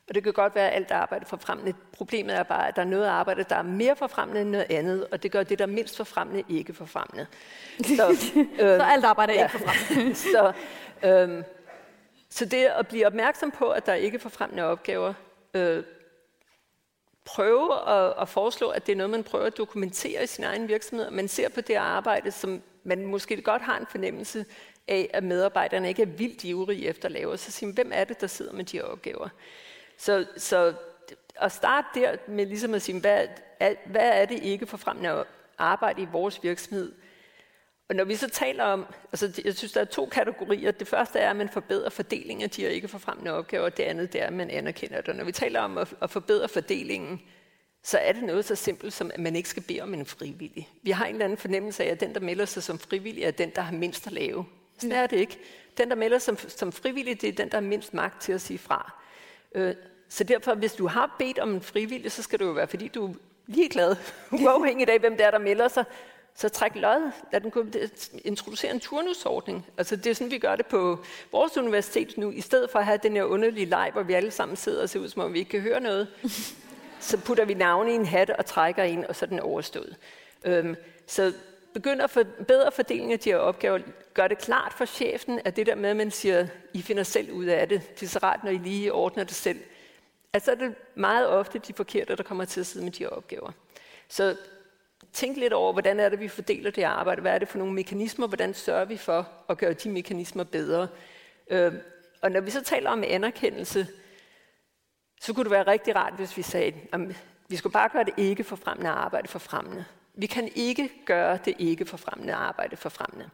Og 0.08 0.14
det 0.14 0.22
kan 0.22 0.32
godt 0.32 0.54
være, 0.54 0.70
at 0.70 0.76
alt 0.76 0.90
arbejde 0.90 1.22
er 1.24 1.28
forfremmende. 1.28 1.74
Problemet 1.92 2.36
er 2.36 2.42
bare, 2.42 2.68
at 2.68 2.76
der 2.76 2.82
er 2.82 2.86
noget 2.86 3.06
arbejde, 3.06 3.44
der 3.48 3.56
er 3.56 3.62
mere 3.62 3.96
forfremmende 3.96 4.40
end 4.40 4.50
noget 4.50 4.66
andet, 4.70 5.06
og 5.12 5.22
det 5.22 5.32
gør 5.32 5.42
det, 5.42 5.58
der 5.58 5.64
er 5.64 5.68
mindst 5.68 5.96
forfremmende, 5.96 6.44
ikke 6.48 6.74
forfremmende. 6.74 7.26
Så, 7.96 8.10
øh, 8.36 8.58
så 8.58 8.82
alt 8.82 9.04
arbejde 9.04 9.32
er 9.32 9.36
ja, 9.36 9.44
ikke 9.44 9.58
forfremmende. 9.58 10.14
så, 10.34 10.52
øh, 11.02 11.44
Så 12.30 12.44
det 12.44 12.64
at 12.64 12.88
blive 12.88 13.06
opmærksom 13.06 13.50
på, 13.50 13.70
at 13.70 13.86
der 13.86 13.94
ikke 13.94 14.16
er 14.16 14.20
forfremmende 14.20 14.62
opgaver, 14.64 15.14
øh, 15.54 15.84
prøve 17.24 17.88
at, 17.88 18.14
at 18.20 18.28
foreslå, 18.28 18.68
at 18.68 18.86
det 18.86 18.92
er 18.92 18.96
noget, 18.96 19.10
man 19.10 19.24
prøver 19.24 19.46
at 19.46 19.56
dokumentere 19.56 20.24
i 20.24 20.26
sin 20.26 20.44
egen 20.44 20.68
virksomhed. 20.68 21.10
Man 21.10 21.28
ser 21.28 21.48
på 21.48 21.60
det 21.60 21.74
arbejde, 21.74 22.30
som 22.30 22.62
man 22.84 23.06
måske 23.06 23.42
godt 23.42 23.62
har 23.62 23.78
en 23.78 23.86
fornemmelse 23.90 24.44
af, 24.90 25.10
at 25.12 25.24
medarbejderne 25.24 25.88
ikke 25.88 26.02
er 26.02 26.06
vildt 26.06 26.44
ivrige 26.44 26.86
efter 26.86 27.06
at 27.06 27.12
lave. 27.12 27.38
Så 27.38 27.50
siger 27.50 27.72
hvem 27.72 27.90
er 27.94 28.04
det, 28.04 28.20
der 28.20 28.26
sidder 28.26 28.52
med 28.52 28.64
de 28.64 28.82
opgaver? 28.82 29.28
Så, 29.96 30.26
så 30.36 30.74
at 31.36 31.52
starte 31.52 32.00
der 32.00 32.16
med 32.28 32.46
ligesom 32.46 32.74
at 32.74 32.82
sige, 32.82 33.00
hvad 33.00 33.26
er, 33.60 33.74
hvad 33.86 34.10
er 34.20 34.24
det 34.24 34.42
ikke 34.42 34.66
for 34.66 34.76
fremmende 34.76 35.24
arbejde 35.58 36.02
i 36.02 36.06
vores 36.12 36.42
virksomhed? 36.42 36.92
Og 37.88 37.96
når 37.96 38.04
vi 38.04 38.16
så 38.16 38.28
taler 38.28 38.64
om, 38.64 38.86
altså 39.12 39.42
jeg 39.44 39.54
synes, 39.54 39.72
der 39.72 39.80
er 39.80 39.84
to 39.84 40.06
kategorier. 40.06 40.70
Det 40.70 40.88
første 40.88 41.18
er, 41.18 41.30
at 41.30 41.36
man 41.36 41.48
forbedrer 41.48 41.90
fordelingen 41.90 42.42
af 42.42 42.50
de 42.50 42.62
her 42.62 42.68
ikke 42.68 42.88
forfremmende 42.88 43.32
opgaver, 43.32 43.64
og 43.64 43.76
det 43.76 43.82
andet 43.82 44.12
det 44.12 44.22
er, 44.22 44.26
at 44.26 44.32
man 44.32 44.50
anerkender 44.50 45.00
det. 45.00 45.08
Og 45.08 45.16
når 45.16 45.24
vi 45.24 45.32
taler 45.32 45.60
om 45.60 45.78
at, 45.78 45.94
at 46.02 46.10
forbedre 46.10 46.48
fordelingen, 46.48 47.20
så 47.82 47.98
er 47.98 48.12
det 48.12 48.22
noget 48.22 48.44
så 48.44 48.54
simpelt, 48.54 48.92
som 48.92 49.10
at 49.14 49.20
man 49.20 49.36
ikke 49.36 49.48
skal 49.48 49.62
bede 49.62 49.80
om 49.80 49.94
en 49.94 50.06
frivillig. 50.06 50.68
Vi 50.82 50.90
har 50.90 51.06
en 51.06 51.14
eller 51.14 51.24
anden 51.24 51.38
fornemmelse 51.38 51.84
af, 51.84 51.88
at 51.88 52.00
den, 52.00 52.14
der 52.14 52.20
melder 52.20 52.44
sig 52.44 52.62
som 52.62 52.78
frivillig, 52.78 53.24
er 53.24 53.30
den, 53.30 53.50
der 53.50 53.62
har 53.62 53.72
mindst 53.72 54.06
at 54.06 54.12
lave. 54.12 54.46
Sådan 54.80 54.96
er 54.96 55.06
det 55.06 55.16
ikke. 55.16 55.38
Den, 55.76 55.90
der 55.90 55.96
melder 55.96 56.18
som, 56.18 56.38
som 56.48 56.72
frivillig, 56.72 57.20
det 57.20 57.28
er 57.28 57.32
den, 57.32 57.48
der 57.48 57.56
har 57.56 57.62
mindst 57.62 57.94
magt 57.94 58.22
til 58.22 58.32
at 58.32 58.40
sige 58.40 58.58
fra. 58.58 58.92
Øh, 59.54 59.74
så 60.08 60.24
derfor, 60.24 60.54
hvis 60.54 60.72
du 60.72 60.86
har 60.86 61.16
bedt 61.18 61.38
om 61.38 61.54
en 61.54 61.62
frivillig, 61.62 62.12
så 62.12 62.22
skal 62.22 62.38
det 62.38 62.44
jo 62.44 62.50
være, 62.50 62.66
fordi 62.66 62.88
du 62.88 63.06
er 63.06 63.14
ligeglad, 63.46 63.96
uafhængigt 64.42 64.90
af, 64.90 64.98
hvem 64.98 65.16
der 65.16 65.26
er, 65.26 65.30
der 65.30 65.38
melder 65.38 65.68
sig. 65.68 65.84
Så 66.34 66.48
træk 66.48 66.74
lod. 66.74 67.12
Lad 67.32 67.40
den 67.40 67.74
introducere 68.24 68.70
en 68.70 68.80
turnusordning. 68.80 69.66
Altså 69.78 69.96
det 69.96 70.06
er 70.06 70.14
sådan, 70.14 70.30
vi 70.30 70.38
gør 70.38 70.56
det 70.56 70.66
på 70.66 71.04
vores 71.32 71.56
universitet 71.56 72.18
nu. 72.18 72.30
I 72.30 72.40
stedet 72.40 72.70
for 72.70 72.78
at 72.78 72.84
have 72.84 72.98
den 73.02 73.12
her 73.12 73.24
underlige 73.24 73.66
leg, 73.66 73.90
hvor 73.92 74.02
vi 74.02 74.12
alle 74.12 74.30
sammen 74.30 74.56
sidder 74.56 74.82
og 74.82 74.88
ser 74.88 75.00
ud, 75.00 75.08
som 75.08 75.22
om 75.22 75.32
vi 75.32 75.38
ikke 75.38 75.50
kan 75.50 75.60
høre 75.60 75.80
noget, 75.80 76.08
så 77.00 77.18
putter 77.18 77.44
vi 77.44 77.54
navne 77.54 77.92
i 77.92 77.94
en 77.94 78.06
hat 78.06 78.30
og 78.30 78.46
trækker 78.46 78.82
ind, 78.82 79.04
og 79.04 79.16
så 79.16 79.24
er 79.24 79.28
den 79.28 79.40
overstået. 79.40 79.96
Øhm, 80.44 80.76
så 81.06 81.32
begynder 81.74 82.04
at 82.04 82.10
forbedre 82.10 82.72
fordelingen 82.72 83.12
af 83.12 83.18
de 83.18 83.30
her 83.30 83.36
opgaver. 83.36 83.78
Gør 84.14 84.28
det 84.28 84.38
klart 84.38 84.72
for 84.72 84.84
chefen, 84.84 85.40
at 85.44 85.56
det 85.56 85.66
der 85.66 85.74
med, 85.74 85.90
at 85.90 85.96
man 85.96 86.10
siger, 86.10 86.46
I 86.74 86.82
finder 86.82 87.02
selv 87.02 87.32
ud 87.32 87.44
af 87.44 87.68
det. 87.68 88.00
Det 88.00 88.06
er 88.06 88.10
så 88.10 88.18
rart, 88.22 88.44
når 88.44 88.50
I 88.50 88.58
lige 88.58 88.92
ordner 88.92 89.24
det 89.24 89.34
selv. 89.34 89.60
Altså 90.32 90.50
er 90.50 90.54
det 90.54 90.74
meget 90.94 91.28
ofte 91.28 91.58
de 91.58 91.72
forkerte, 91.72 92.16
der 92.16 92.22
kommer 92.22 92.44
til 92.44 92.60
at 92.60 92.66
sidde 92.66 92.84
med 92.84 92.92
de 92.92 93.02
her 93.02 93.10
opgaver. 93.10 93.52
Så 94.08 94.36
tænk 95.12 95.36
lidt 95.36 95.52
over, 95.52 95.72
hvordan 95.72 96.00
er 96.00 96.08
det, 96.08 96.20
vi 96.20 96.28
fordeler 96.28 96.70
det 96.70 96.82
arbejde? 96.82 97.20
Hvad 97.20 97.32
er 97.32 97.38
det 97.38 97.48
for 97.48 97.58
nogle 97.58 97.72
mekanismer? 97.72 98.26
Hvordan 98.26 98.54
sørger 98.54 98.84
vi 98.84 98.96
for 98.96 99.28
at 99.48 99.58
gøre 99.58 99.72
de 99.72 99.90
mekanismer 99.90 100.44
bedre? 100.44 100.88
Øh, 101.50 101.72
og 102.22 102.30
når 102.30 102.40
vi 102.40 102.50
så 102.50 102.62
taler 102.62 102.90
om 102.90 103.04
anerkendelse, 103.06 103.86
så 105.20 105.32
kunne 105.32 105.44
det 105.44 105.50
være 105.50 105.66
rigtig 105.66 105.96
rart, 105.96 106.12
hvis 106.12 106.36
vi 106.36 106.42
sagde, 106.42 106.74
at 106.92 107.00
vi 107.48 107.56
skulle 107.56 107.72
bare 107.72 107.88
gøre 107.88 108.04
det 108.04 108.14
ikke 108.16 108.44
for 108.44 108.56
fremmende 108.56 108.90
arbejde 108.90 109.28
for 109.28 109.38
fremmende. 109.38 109.84
Vi 110.14 110.26
kan 110.26 110.48
ikke 110.54 110.90
gøre 111.06 111.38
det 111.44 111.54
ikke 111.58 111.86
for 111.86 111.96
fremmede 111.96 112.32
arbejde 112.32 112.76
for 112.76 112.88
fremmede. 112.88 113.30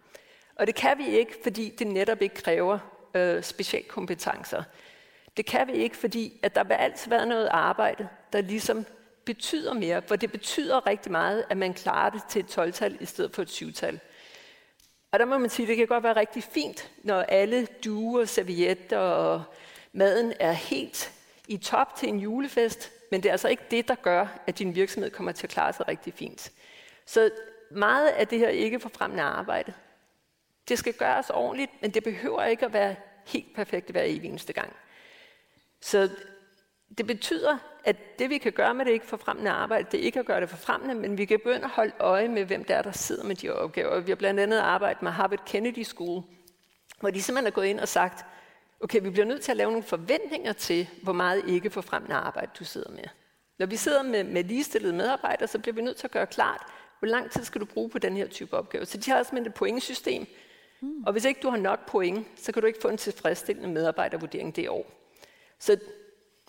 Og 0.57 0.67
det 0.67 0.75
kan 0.75 0.99
vi 0.99 1.07
ikke, 1.07 1.35
fordi 1.43 1.75
det 1.79 1.87
netop 1.87 2.23
ikke 2.23 2.35
kræver 2.35 2.79
øh, 3.15 3.43
specialkompetencer. 3.43 4.63
Det 5.37 5.47
kan 5.47 5.67
vi 5.67 5.73
ikke, 5.73 5.97
fordi 5.97 6.41
at 6.43 6.55
der 6.55 6.65
vil 6.65 6.75
altid 6.75 7.11
være 7.11 7.27
noget 7.27 7.49
arbejde, 7.51 8.09
der 8.33 8.41
ligesom 8.41 8.87
betyder 9.25 9.75
mere, 9.75 10.03
for 10.03 10.17
det 10.17 10.33
betyder 10.33 10.87
rigtig 10.87 11.13
meget, 11.13 11.45
at 11.51 11.57
man 11.57 11.75
klarer 11.75 12.11
det 12.11 12.23
til 12.29 12.41
et 12.41 12.59
12-tal 12.59 12.97
i 13.01 13.07
stedet 13.07 13.35
for 13.35 13.43
et 13.43 13.63
7-tal. 13.63 14.01
Og 15.13 15.19
der 15.19 15.25
må 15.25 15.39
man 15.39 15.51
sige, 15.51 15.65
at 15.65 15.69
det 15.69 15.77
kan 15.77 15.87
godt 15.87 16.05
være 16.05 16.17
rigtig 16.17 16.43
fint, 16.43 16.91
når 17.03 17.21
alle 17.21 17.67
duer, 17.85 18.25
servietter 18.25 18.99
og 18.99 19.43
maden 19.93 20.33
er 20.41 20.53
helt 20.53 21.13
i 21.49 21.57
top 21.57 21.97
til 21.97 22.09
en 22.09 22.19
julefest, 22.19 22.93
men 23.11 23.23
det 23.23 23.29
er 23.29 23.33
altså 23.33 23.49
ikke 23.49 23.63
det, 23.71 23.89
der 23.89 23.95
gør, 23.95 24.27
at 24.47 24.59
din 24.59 24.75
virksomhed 24.75 25.11
kommer 25.11 25.33
til 25.33 25.47
at 25.47 25.51
klare 25.51 25.73
sig 25.73 25.89
rigtig 25.89 26.15
fint. 26.15 26.53
Så 27.07 27.31
meget 27.71 28.09
af 28.09 28.29
det 28.29 28.39
her 28.39 28.49
ikke 28.49 28.81
forfremmende 28.81 29.23
arbejde, 29.23 29.73
det 30.69 30.79
skal 30.79 30.93
gøres 30.93 31.31
ordentligt, 31.31 31.71
men 31.83 31.91
det 31.91 32.05
behøver 32.05 32.45
ikke 32.45 32.67
at 32.67 32.73
være 32.73 32.97
helt 33.27 33.55
perfekt 33.55 33.91
hver 33.91 34.03
eneste 34.03 34.53
gang. 34.53 34.77
Så 35.81 36.11
det 36.99 37.07
betyder, 37.07 37.59
at 37.85 38.19
det 38.19 38.31
vi 38.31 38.39
kan 38.39 38.53
gøre 38.53 38.75
med 38.75 38.85
det 38.85 38.93
ikke 38.93 39.07
forfremmende 39.07 39.51
arbejde, 39.51 39.89
det 39.93 40.01
er 40.01 40.05
ikke 40.05 40.21
at 40.21 40.27
gøre 40.27 40.41
det 40.41 40.51
forfremmende, 40.51 40.95
men 40.95 41.19
vi 41.19 41.25
kan 41.25 41.39
begynde 41.39 41.65
at 41.65 41.71
holde 41.71 41.93
øje 41.99 42.29
med, 42.29 42.45
hvem 42.45 42.65
der 42.65 42.75
er, 42.75 42.83
der 42.83 42.93
sidder 42.93 43.25
med 43.25 43.35
de 43.35 43.51
opgaver. 43.51 44.01
Vi 44.01 44.11
har 44.11 44.17
blandt 44.17 44.41
andet 44.41 44.59
arbejdet 44.59 45.03
med 45.03 45.11
Harvard 45.11 45.45
Kennedy 45.47 45.83
School, 45.83 46.23
hvor 47.01 47.11
de 47.11 47.23
simpelthen 47.23 47.47
er 47.47 47.55
gået 47.55 47.67
ind 47.67 47.81
og 47.81 47.89
sagt, 47.89 48.25
okay, 48.81 49.01
vi 49.03 49.11
bliver 49.11 49.27
nødt 49.27 49.43
til 49.43 49.51
at 49.51 49.57
lave 49.57 49.71
nogle 49.71 49.87
forventninger 49.87 50.53
til, 50.53 50.89
hvor 51.03 51.13
meget 51.13 51.43
ikke 51.49 51.71
forfremmende 51.71 52.17
arbejde 52.17 52.51
du 52.59 52.65
sidder 52.65 52.91
med. 52.91 53.05
Når 53.59 53.67
vi 53.67 53.77
sidder 53.77 54.03
med, 54.03 54.25
med 54.25 54.45
ligestillede 54.45 54.93
medarbejdere, 54.93 55.49
så 55.49 55.59
bliver 55.59 55.75
vi 55.75 55.83
nødt 55.83 55.97
til 55.97 56.07
at 56.07 56.11
gøre 56.11 56.27
klart, 56.27 56.67
hvor 56.99 57.09
lang 57.09 57.31
tid 57.31 57.45
skal 57.45 57.61
du 57.61 57.67
bruge 57.67 57.91
på 57.91 57.99
den 57.99 58.17
her 58.17 58.27
type 58.27 58.57
opgave. 58.57 58.87
Så 58.87 58.99
de 58.99 59.11
har 59.11 59.23
simpelthen 59.23 59.47
et 59.47 59.55
pointsystem, 59.55 60.27
mm. 60.81 61.05
og 61.07 61.13
hvis 61.13 61.25
ikke 61.25 61.41
du 61.41 61.51
har 61.51 61.57
nok 61.57 61.91
point, 61.91 62.27
så 62.37 62.53
kan 62.53 62.63
du 62.63 62.67
ikke 62.67 62.79
få 62.83 62.89
en 62.89 62.97
tilfredsstillende 62.97 63.69
medarbejdervurdering 63.69 64.57
det 64.57 64.69
år. 64.69 64.91
Så 65.59 65.79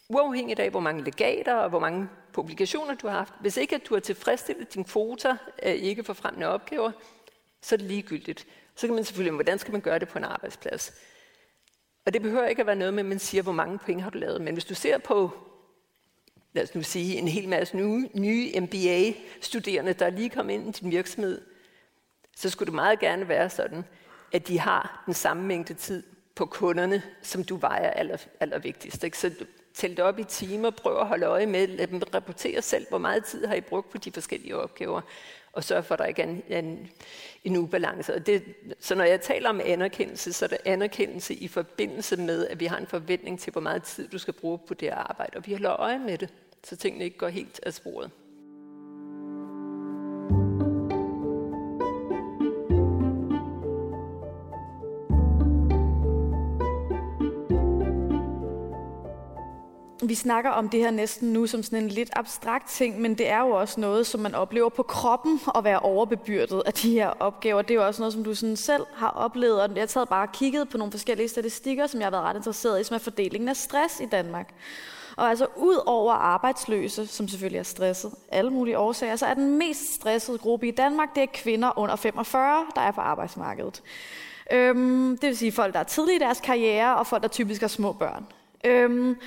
uafhængigt 0.09 0.59
af, 0.59 0.69
hvor 0.69 0.79
mange 0.79 1.03
legater 1.03 1.53
og 1.53 1.69
hvor 1.69 1.79
mange 1.79 2.09
publikationer 2.33 2.95
du 2.95 3.07
har 3.07 3.17
haft, 3.17 3.33
hvis 3.41 3.57
ikke 3.57 3.75
at 3.75 3.85
du 3.89 3.93
har 3.93 4.01
tilfredsstillet 4.01 4.73
din 4.73 4.83
kvoter 4.83 5.37
af 5.57 5.77
ikke 5.81 6.03
forfremmende 6.03 6.47
opgaver, 6.47 6.91
så 7.61 7.75
er 7.75 7.77
det 7.77 7.87
ligegyldigt. 7.87 8.47
Så 8.75 8.87
kan 8.87 8.95
man 8.95 9.03
selvfølgelig, 9.03 9.33
hvordan 9.33 9.59
skal 9.59 9.71
man 9.71 9.81
gøre 9.81 9.99
det 9.99 10.07
på 10.07 10.17
en 10.17 10.23
arbejdsplads? 10.23 10.93
Og 12.05 12.13
det 12.13 12.21
behøver 12.21 12.45
ikke 12.45 12.59
at 12.59 12.65
være 12.65 12.75
noget 12.75 12.93
med, 12.93 13.03
at 13.03 13.05
man 13.09 13.19
siger, 13.19 13.43
hvor 13.43 13.51
mange 13.51 13.77
point 13.77 14.01
har 14.01 14.09
du 14.09 14.17
lavet. 14.17 14.41
Men 14.41 14.53
hvis 14.53 14.65
du 14.65 14.75
ser 14.75 14.97
på, 14.97 15.31
lad 16.57 16.63
os 16.63 16.75
nu 16.75 16.81
sige, 16.81 17.17
en 17.17 17.27
hel 17.27 17.49
masse 17.49 17.77
nye, 17.77 18.09
nye 18.13 18.59
MBA-studerende, 18.59 19.93
der 19.93 20.09
lige 20.09 20.29
kom 20.29 20.49
ind 20.49 20.67
i 20.67 20.71
din 20.71 20.91
virksomhed, 20.91 21.41
så 22.35 22.49
skulle 22.49 22.67
det 22.67 22.73
meget 22.75 22.99
gerne 22.99 23.27
være 23.27 23.49
sådan, 23.49 23.83
at 24.31 24.47
de 24.47 24.59
har 24.59 25.03
den 25.05 25.13
samme 25.13 25.43
mængde 25.43 25.73
tid 25.73 26.03
på 26.35 26.45
kunderne, 26.45 27.01
som 27.21 27.43
du 27.43 27.55
vejer 27.55 27.89
aller, 27.89 28.17
allervigtigst. 28.39 29.03
Ikke? 29.03 29.17
Så 29.17 29.31
tæl 29.73 29.89
det 29.89 29.99
op 29.99 30.19
i 30.19 30.23
timer, 30.23 30.69
prøv 30.69 30.99
at 30.99 31.07
holde 31.07 31.25
øje 31.25 31.45
med, 31.45 31.67
lad 31.67 31.87
dem 31.87 32.01
rapportere 32.13 32.61
selv, 32.61 32.85
hvor 32.89 32.97
meget 32.97 33.25
tid 33.25 33.45
har 33.45 33.55
I 33.55 33.61
brugt 33.61 33.89
på 33.89 33.97
de 33.97 34.11
forskellige 34.11 34.55
opgaver, 34.55 35.01
og 35.53 35.63
sørg 35.63 35.85
for, 35.85 35.93
at 35.93 35.99
der 35.99 36.05
ikke 36.05 36.21
er 36.21 36.27
en, 36.27 36.43
en, 36.49 36.89
en 37.43 37.57
ubalance. 37.57 38.15
Og 38.15 38.25
det, 38.25 38.43
så 38.79 38.95
når 38.95 39.03
jeg 39.03 39.21
taler 39.21 39.49
om 39.49 39.61
anerkendelse, 39.63 40.33
så 40.33 40.45
er 40.45 40.49
det 40.49 40.57
anerkendelse 40.65 41.33
i 41.33 41.47
forbindelse 41.47 42.17
med, 42.17 42.47
at 42.47 42.59
vi 42.59 42.65
har 42.65 42.77
en 42.77 42.87
forventning 42.87 43.39
til, 43.39 43.51
hvor 43.51 43.61
meget 43.61 43.83
tid 43.83 44.07
du 44.07 44.17
skal 44.17 44.33
bruge 44.33 44.59
på 44.67 44.73
det 44.73 44.87
arbejde, 44.87 45.37
og 45.37 45.45
vi 45.45 45.51
holder 45.51 45.73
øje 45.73 45.99
med 45.99 46.17
det, 46.17 46.29
så 46.69 46.75
tingene 46.75 47.03
ikke 47.03 47.17
går 47.17 47.27
helt 47.27 47.59
af 47.63 47.73
sporet. 47.73 48.11
Vi 60.03 60.15
snakker 60.15 60.49
om 60.49 60.69
det 60.69 60.79
her 60.79 60.91
næsten 60.91 61.33
nu 61.33 61.47
som 61.47 61.63
sådan 61.63 61.83
en 61.83 61.89
lidt 61.89 62.09
abstrakt 62.13 62.69
ting, 62.69 63.01
men 63.01 63.17
det 63.17 63.29
er 63.29 63.39
jo 63.39 63.49
også 63.49 63.81
noget, 63.81 64.07
som 64.07 64.19
man 64.19 64.35
oplever 64.35 64.69
på 64.69 64.83
kroppen 64.83 65.39
at 65.55 65.63
være 65.63 65.79
overbebyrdet 65.79 66.63
af 66.65 66.73
de 66.73 66.91
her 66.91 67.07
opgaver. 67.07 67.61
Det 67.61 67.71
er 67.71 67.75
jo 67.75 67.87
også 67.87 68.01
noget, 68.01 68.13
som 68.13 68.23
du 68.23 68.35
sådan 68.35 68.55
selv 68.55 68.83
har 68.93 69.09
oplevet, 69.09 69.61
og 69.61 69.69
jeg 69.75 69.81
har 69.81 69.87
taget 69.87 70.09
bare 70.09 70.27
og 70.27 70.31
kigget 70.31 70.69
på 70.69 70.77
nogle 70.77 70.91
forskellige 70.91 71.27
statistikker, 71.27 71.87
som 71.87 71.99
jeg 71.99 72.05
har 72.05 72.11
været 72.11 72.23
ret 72.23 72.35
interesseret 72.35 72.81
i, 72.81 72.83
som 72.83 72.95
er 72.95 72.99
fordelingen 72.99 73.49
af 73.49 73.55
stress 73.55 73.99
i 73.99 74.05
Danmark. 74.05 74.53
Og 75.17 75.29
altså 75.29 75.47
ud 75.55 75.83
over 75.85 76.13
arbejdsløse, 76.13 77.07
som 77.07 77.27
selvfølgelig 77.27 77.59
er 77.59 77.63
stresset, 77.63 78.11
alle 78.31 78.51
mulige 78.51 78.77
årsager, 78.77 79.15
så 79.15 79.25
er 79.25 79.33
den 79.33 79.57
mest 79.57 79.93
stressede 79.93 80.37
gruppe 80.37 80.67
i 80.67 80.71
Danmark, 80.71 81.15
det 81.15 81.23
er 81.23 81.27
kvinder 81.33 81.79
under 81.79 81.95
45, 81.95 82.65
der 82.75 82.81
er 82.81 82.91
på 82.91 83.01
arbejdsmarkedet. 83.01 83.83
Øhm, 84.51 85.17
det 85.21 85.27
vil 85.27 85.37
sige 85.37 85.51
folk, 85.51 85.73
der 85.73 85.79
er 85.79 85.83
tidlige 85.83 86.15
i 86.15 86.19
deres 86.19 86.41
karriere, 86.41 86.97
og 86.97 87.07
folk, 87.07 87.23
der 87.23 87.29
typisk 87.29 87.61
har 87.61 87.67
små 87.67 87.93
børn. 87.93 88.25
Øhm, 88.65 89.17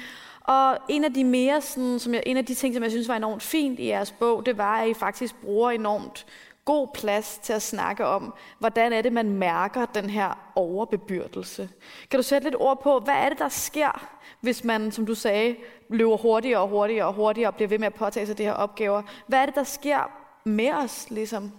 og 0.40 0.78
en 0.88 1.04
af 1.04 1.14
de 1.14 1.24
mere 1.24 1.60
sådan, 1.60 1.98
som 1.98 2.14
jeg, 2.14 2.22
en 2.26 2.36
af 2.36 2.46
de 2.46 2.54
ting, 2.54 2.74
som 2.74 2.82
jeg 2.82 2.90
synes 2.90 3.08
var 3.08 3.16
enormt 3.16 3.42
fint 3.42 3.78
i 3.78 3.86
jeres 3.86 4.12
bog, 4.12 4.46
det 4.46 4.58
var, 4.58 4.76
at 4.76 4.88
I 4.88 4.94
faktisk 4.94 5.34
bruger 5.42 5.70
enormt 5.70 6.26
god 6.64 6.88
plads 6.94 7.40
til 7.42 7.52
at 7.52 7.62
snakke 7.62 8.06
om, 8.06 8.34
hvordan 8.58 8.92
er 8.92 9.02
det, 9.02 9.12
man 9.12 9.30
mærker 9.30 9.86
den 9.86 10.10
her 10.10 10.52
overbebyrdelse. 10.54 11.68
Kan 12.10 12.18
du 12.18 12.22
sætte 12.22 12.46
lidt 12.46 12.56
ord 12.58 12.82
på, 12.82 12.98
hvad 12.98 13.14
er 13.14 13.28
det, 13.28 13.38
der 13.38 13.48
sker, 13.48 14.08
hvis 14.40 14.64
man, 14.64 14.92
som 14.92 15.06
du 15.06 15.14
sagde, 15.14 15.56
løber 15.90 16.16
hurtigere 16.16 16.60
og 16.60 16.68
hurtigere 16.68 17.06
og 17.06 17.12
hurtigere 17.12 17.48
og 17.48 17.54
bliver 17.54 17.68
ved 17.68 17.78
med 17.78 17.86
at 17.86 17.94
påtage 17.94 18.26
sig 18.26 18.38
de 18.38 18.42
her 18.42 18.52
opgaver? 18.52 19.02
Hvad 19.26 19.38
er 19.38 19.46
det, 19.46 19.54
der 19.54 19.64
sker 19.64 20.10
med 20.44 20.72
os, 20.72 21.10
ligesom? 21.10 21.52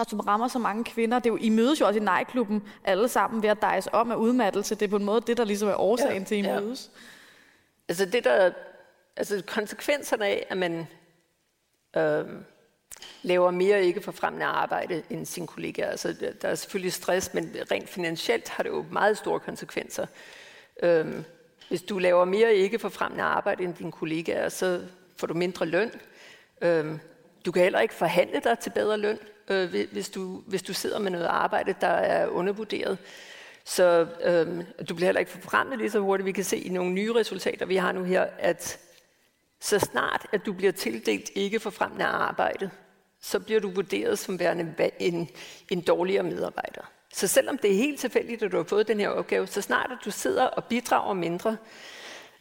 og 0.00 0.06
som 0.06 0.20
rammer 0.20 0.48
så 0.48 0.58
mange 0.58 0.84
kvinder. 0.84 1.18
Det 1.18 1.26
er 1.26 1.30
jo, 1.30 1.36
I 1.36 1.48
mødes 1.48 1.80
jo 1.80 1.86
også 1.86 2.00
i 2.00 2.02
nejklubben 2.02 2.62
alle 2.84 3.08
sammen 3.08 3.42
ved 3.42 3.50
at 3.50 3.62
dejes 3.62 3.88
om 3.92 4.10
af 4.10 4.16
udmattelse. 4.16 4.74
Det 4.74 4.82
er 4.82 4.88
på 4.88 4.96
en 4.96 5.04
måde 5.04 5.20
det, 5.20 5.36
der 5.36 5.44
ligesom 5.44 5.68
er 5.68 5.80
årsagen 5.80 6.22
ja, 6.22 6.24
til, 6.24 6.34
at 6.34 6.44
I 6.44 6.48
ja. 6.48 6.60
mødes. 6.60 6.90
Altså 7.88 8.04
det 8.04 8.24
der, 8.24 8.50
altså 9.16 9.42
konsekvenserne 9.46 10.26
af, 10.26 10.46
at 10.50 10.58
man 10.58 10.86
øh, 11.96 12.24
laver 13.22 13.50
mere 13.50 13.84
ikke 13.84 14.00
forfremmende 14.00 14.46
arbejde 14.46 15.02
end 15.10 15.26
sin 15.26 15.46
kollega. 15.46 15.82
Altså 15.82 16.32
der 16.42 16.48
er 16.48 16.54
selvfølgelig 16.54 16.92
stress, 16.92 17.34
men 17.34 17.56
rent 17.70 17.88
finansielt 17.88 18.48
har 18.48 18.62
det 18.62 18.70
jo 18.70 18.84
meget 18.90 19.18
store 19.18 19.40
konsekvenser. 19.40 20.06
Øhm, 20.82 21.24
hvis 21.70 21.82
du 21.82 21.98
laver 21.98 22.24
mere 22.24 22.54
ikke 22.54 22.78
forfremmende 22.78 23.24
arbejde 23.24 23.64
end 23.64 23.74
dine 23.74 23.92
kollegaer, 23.92 24.48
så 24.48 24.80
får 25.16 25.26
du 25.26 25.34
mindre 25.34 25.66
løn. 25.66 25.90
Øhm, 26.62 27.00
du 27.46 27.52
kan 27.52 27.62
heller 27.62 27.80
ikke 27.80 27.94
forhandle 27.94 28.40
dig 28.44 28.58
til 28.58 28.70
bedre 28.70 28.98
løn, 28.98 29.18
øh, 29.48 29.86
hvis, 29.92 30.08
du, 30.08 30.42
hvis 30.46 30.62
du 30.62 30.74
sidder 30.74 30.98
med 30.98 31.10
noget 31.10 31.26
arbejde, 31.26 31.74
der 31.80 31.86
er 31.86 32.26
undervurderet. 32.26 32.98
Så 33.64 34.06
øhm, 34.22 34.62
du 34.88 34.94
bliver 34.94 35.06
heller 35.06 35.18
ikke 35.18 35.30
forfremmet 35.30 35.78
lige 35.78 35.90
så 35.90 36.00
hurtigt. 36.00 36.26
Vi 36.26 36.32
kan 36.32 36.44
se 36.44 36.58
i 36.58 36.68
nogle 36.68 36.92
nye 36.92 37.14
resultater, 37.14 37.66
vi 37.66 37.76
har 37.76 37.92
nu 37.92 38.02
her, 38.02 38.26
at 38.38 38.78
så 39.60 39.78
snart 39.78 40.26
at 40.32 40.46
du 40.46 40.52
bliver 40.52 40.72
tildelt 40.72 41.30
ikke 41.34 41.60
forfremmende 41.60 42.04
arbejde, 42.04 42.70
så 43.20 43.40
bliver 43.40 43.60
du 43.60 43.70
vurderet 43.70 44.18
som 44.18 44.38
værende 44.38 44.90
en, 44.98 45.28
en 45.68 45.80
dårligere 45.80 46.22
medarbejder. 46.22 46.90
Så 47.12 47.26
selvom 47.26 47.58
det 47.58 47.70
er 47.70 47.76
helt 47.76 48.00
tilfældigt, 48.00 48.42
at 48.42 48.52
du 48.52 48.56
har 48.56 48.64
fået 48.64 48.88
den 48.88 49.00
her 49.00 49.08
opgave, 49.08 49.46
så 49.46 49.62
snart 49.62 49.90
at 49.92 49.98
du 50.04 50.10
sidder 50.10 50.44
og 50.44 50.64
bidrager 50.64 51.14
mindre, 51.14 51.56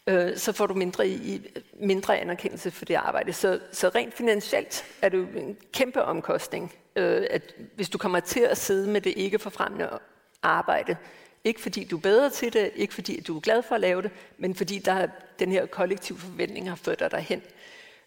øh, 0.07 0.37
så 0.37 0.51
får 0.51 0.67
du 0.67 0.73
mindre, 0.73 1.07
i, 1.07 1.41
mindre 1.73 2.19
anerkendelse 2.19 2.71
for 2.71 2.85
det 2.85 2.95
arbejde. 2.95 3.33
Så, 3.33 3.59
så 3.71 3.89
rent 3.89 4.13
finansielt 4.13 4.85
er 5.01 5.09
det 5.09 5.19
en 5.19 5.57
kæmpe 5.73 6.03
omkostning, 6.03 6.73
øh, 6.95 7.27
at 7.29 7.55
hvis 7.75 7.89
du 7.89 7.97
kommer 7.97 8.19
til 8.19 8.39
at 8.39 8.57
sidde 8.57 8.87
med 8.87 9.01
det 9.01 9.13
ikke 9.17 9.39
forfremmende 9.39 9.89
arbejde, 10.41 10.97
ikke 11.43 11.61
fordi 11.61 11.83
du 11.83 11.97
er 11.97 12.01
bedre 12.01 12.29
til 12.29 12.53
det, 12.53 12.71
ikke 12.75 12.93
fordi 12.93 13.21
du 13.21 13.35
er 13.35 13.41
glad 13.41 13.61
for 13.61 13.75
at 13.75 13.81
lave 13.81 14.01
det, 14.01 14.11
men 14.37 14.55
fordi 14.55 14.79
der 14.79 15.07
den 15.39 15.51
her 15.51 15.65
kollektive 15.65 16.17
forventning 16.17 16.69
har 16.69 16.75
ført 16.75 16.99
dig 16.99 17.11
derhen. 17.11 17.41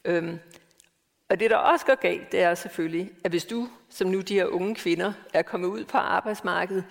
Øhm, 0.04 0.38
og 1.32 1.40
det, 1.40 1.50
der 1.50 1.56
også 1.56 1.86
går 1.86 1.94
galt, 1.94 2.32
det 2.32 2.40
er 2.40 2.54
selvfølgelig, 2.54 3.10
at 3.24 3.30
hvis 3.30 3.44
du, 3.44 3.68
som 3.88 4.08
nu 4.08 4.20
de 4.20 4.34
her 4.34 4.46
unge 4.46 4.74
kvinder, 4.74 5.12
er 5.32 5.42
kommet 5.42 5.68
ud 5.68 5.84
på 5.84 5.98
arbejdsmarkedet 5.98 6.84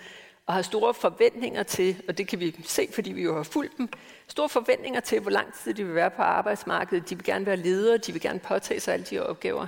og 0.45 0.53
har 0.53 0.61
store 0.61 0.93
forventninger 0.93 1.63
til, 1.63 2.03
og 2.07 2.17
det 2.17 2.27
kan 2.27 2.39
vi 2.39 2.55
se, 2.65 2.87
fordi 2.91 3.11
vi 3.11 3.23
jo 3.23 3.35
har 3.35 3.43
fulgt 3.43 3.77
dem, 3.77 3.89
store 4.27 4.49
forventninger 4.49 4.99
til, 4.99 5.19
hvor 5.19 5.31
lang 5.31 5.53
tid 5.53 5.73
de 5.73 5.85
vil 5.85 5.95
være 5.95 6.11
på 6.11 6.21
arbejdsmarkedet. 6.21 7.09
De 7.09 7.15
vil 7.15 7.25
gerne 7.25 7.45
være 7.45 7.55
ledere, 7.55 7.97
de 7.97 8.11
vil 8.11 8.21
gerne 8.21 8.39
påtage 8.39 8.79
sig 8.79 8.93
alle 8.93 9.05
de 9.05 9.15
her 9.15 9.21
opgaver. 9.21 9.67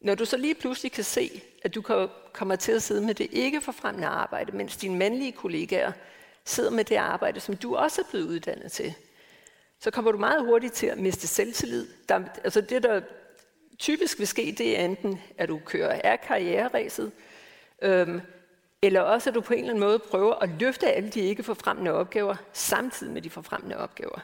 Når 0.00 0.14
du 0.14 0.24
så 0.24 0.36
lige 0.36 0.54
pludselig 0.54 0.92
kan 0.92 1.04
se, 1.04 1.42
at 1.62 1.74
du 1.74 2.08
kommer 2.32 2.56
til 2.56 2.72
at 2.72 2.82
sidde 2.82 3.06
med 3.06 3.14
det 3.14 3.28
ikke 3.32 3.60
forfremmende 3.60 4.08
arbejde, 4.08 4.56
mens 4.56 4.76
dine 4.76 4.96
mandlige 4.96 5.32
kollegaer 5.32 5.92
sidder 6.44 6.70
med 6.70 6.84
det 6.84 6.96
arbejde, 6.96 7.40
som 7.40 7.56
du 7.56 7.76
også 7.76 8.00
er 8.00 8.06
blevet 8.10 8.26
uddannet 8.26 8.72
til, 8.72 8.94
så 9.80 9.90
kommer 9.90 10.12
du 10.12 10.18
meget 10.18 10.44
hurtigt 10.44 10.72
til 10.72 10.86
at 10.86 10.98
miste 10.98 11.26
selvtillid. 11.26 11.86
Der, 12.08 12.20
altså 12.44 12.60
det, 12.60 12.82
der 12.82 13.00
typisk 13.78 14.18
vil 14.18 14.26
ske, 14.26 14.54
det 14.58 14.80
er 14.80 14.84
enten, 14.84 15.20
at 15.38 15.48
du 15.48 15.60
kører 15.64 16.00
af 16.04 16.20
karriereræset, 16.20 17.12
øhm, 17.82 18.20
eller 18.82 19.00
også 19.00 19.30
at 19.30 19.34
du 19.34 19.40
på 19.40 19.52
en 19.52 19.58
eller 19.58 19.70
anden 19.70 19.84
måde 19.84 19.98
prøver 19.98 20.34
at 20.34 20.50
løfte 20.60 20.92
alle 20.92 21.10
de 21.10 21.20
ikke 21.20 21.42
forfremmende 21.42 21.92
opgaver, 21.92 22.34
samtidig 22.52 23.12
med 23.12 23.22
de 23.22 23.30
forfremmende 23.30 23.76
opgaver. 23.76 24.20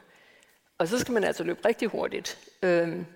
Og 0.79 0.89
så 0.89 0.99
skal 0.99 1.15
man 1.15 1.25
altså 1.25 1.45
løbe 1.45 1.69
rigtig 1.69 1.89
hurtigt. 1.89 2.39
Øhm, 2.63 3.07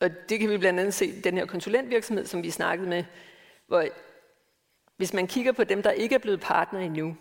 og 0.00 0.10
det 0.28 0.40
kan 0.40 0.50
vi 0.50 0.58
blandt 0.58 0.80
andet 0.80 0.94
se 0.94 1.06
i 1.06 1.20
den 1.20 1.38
her 1.38 1.46
konsulentvirksomhed, 1.46 2.26
som 2.26 2.42
vi 2.42 2.50
snakkede 2.50 2.88
med, 2.88 3.04
hvor 3.66 3.84
hvis 4.96 5.12
man 5.12 5.26
kigger 5.26 5.52
på 5.52 5.64
dem, 5.64 5.82
der 5.82 5.90
ikke 5.90 6.14
er 6.14 6.18
blevet 6.18 6.40
partner 6.40 6.80
endnu, 6.80 7.16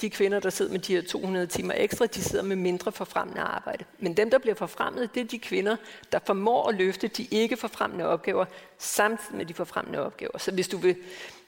de 0.00 0.10
kvinder, 0.10 0.40
der 0.40 0.50
sidder 0.50 0.72
med 0.72 0.80
de 0.80 0.94
her 0.94 1.02
200 1.02 1.46
timer 1.46 1.74
ekstra, 1.76 2.06
de 2.06 2.22
sidder 2.22 2.44
med 2.44 2.56
mindre 2.56 2.92
forfremmende 2.92 3.40
arbejde. 3.40 3.84
Men 3.98 4.16
dem, 4.16 4.30
der 4.30 4.38
bliver 4.38 4.54
forfremmet, 4.54 5.14
det 5.14 5.20
er 5.20 5.24
de 5.24 5.38
kvinder, 5.38 5.76
der 6.12 6.18
formår 6.26 6.68
at 6.68 6.74
løfte 6.74 7.08
de 7.08 7.26
ikke 7.30 7.56
forfremmende 7.56 8.06
opgaver, 8.06 8.44
samtidig 8.78 9.36
med 9.36 9.46
de 9.46 9.54
forfremmende 9.54 9.98
opgaver. 9.98 10.38
Så 10.38 10.52
hvis 10.52 10.68
du 10.68 10.76
vil 10.76 10.96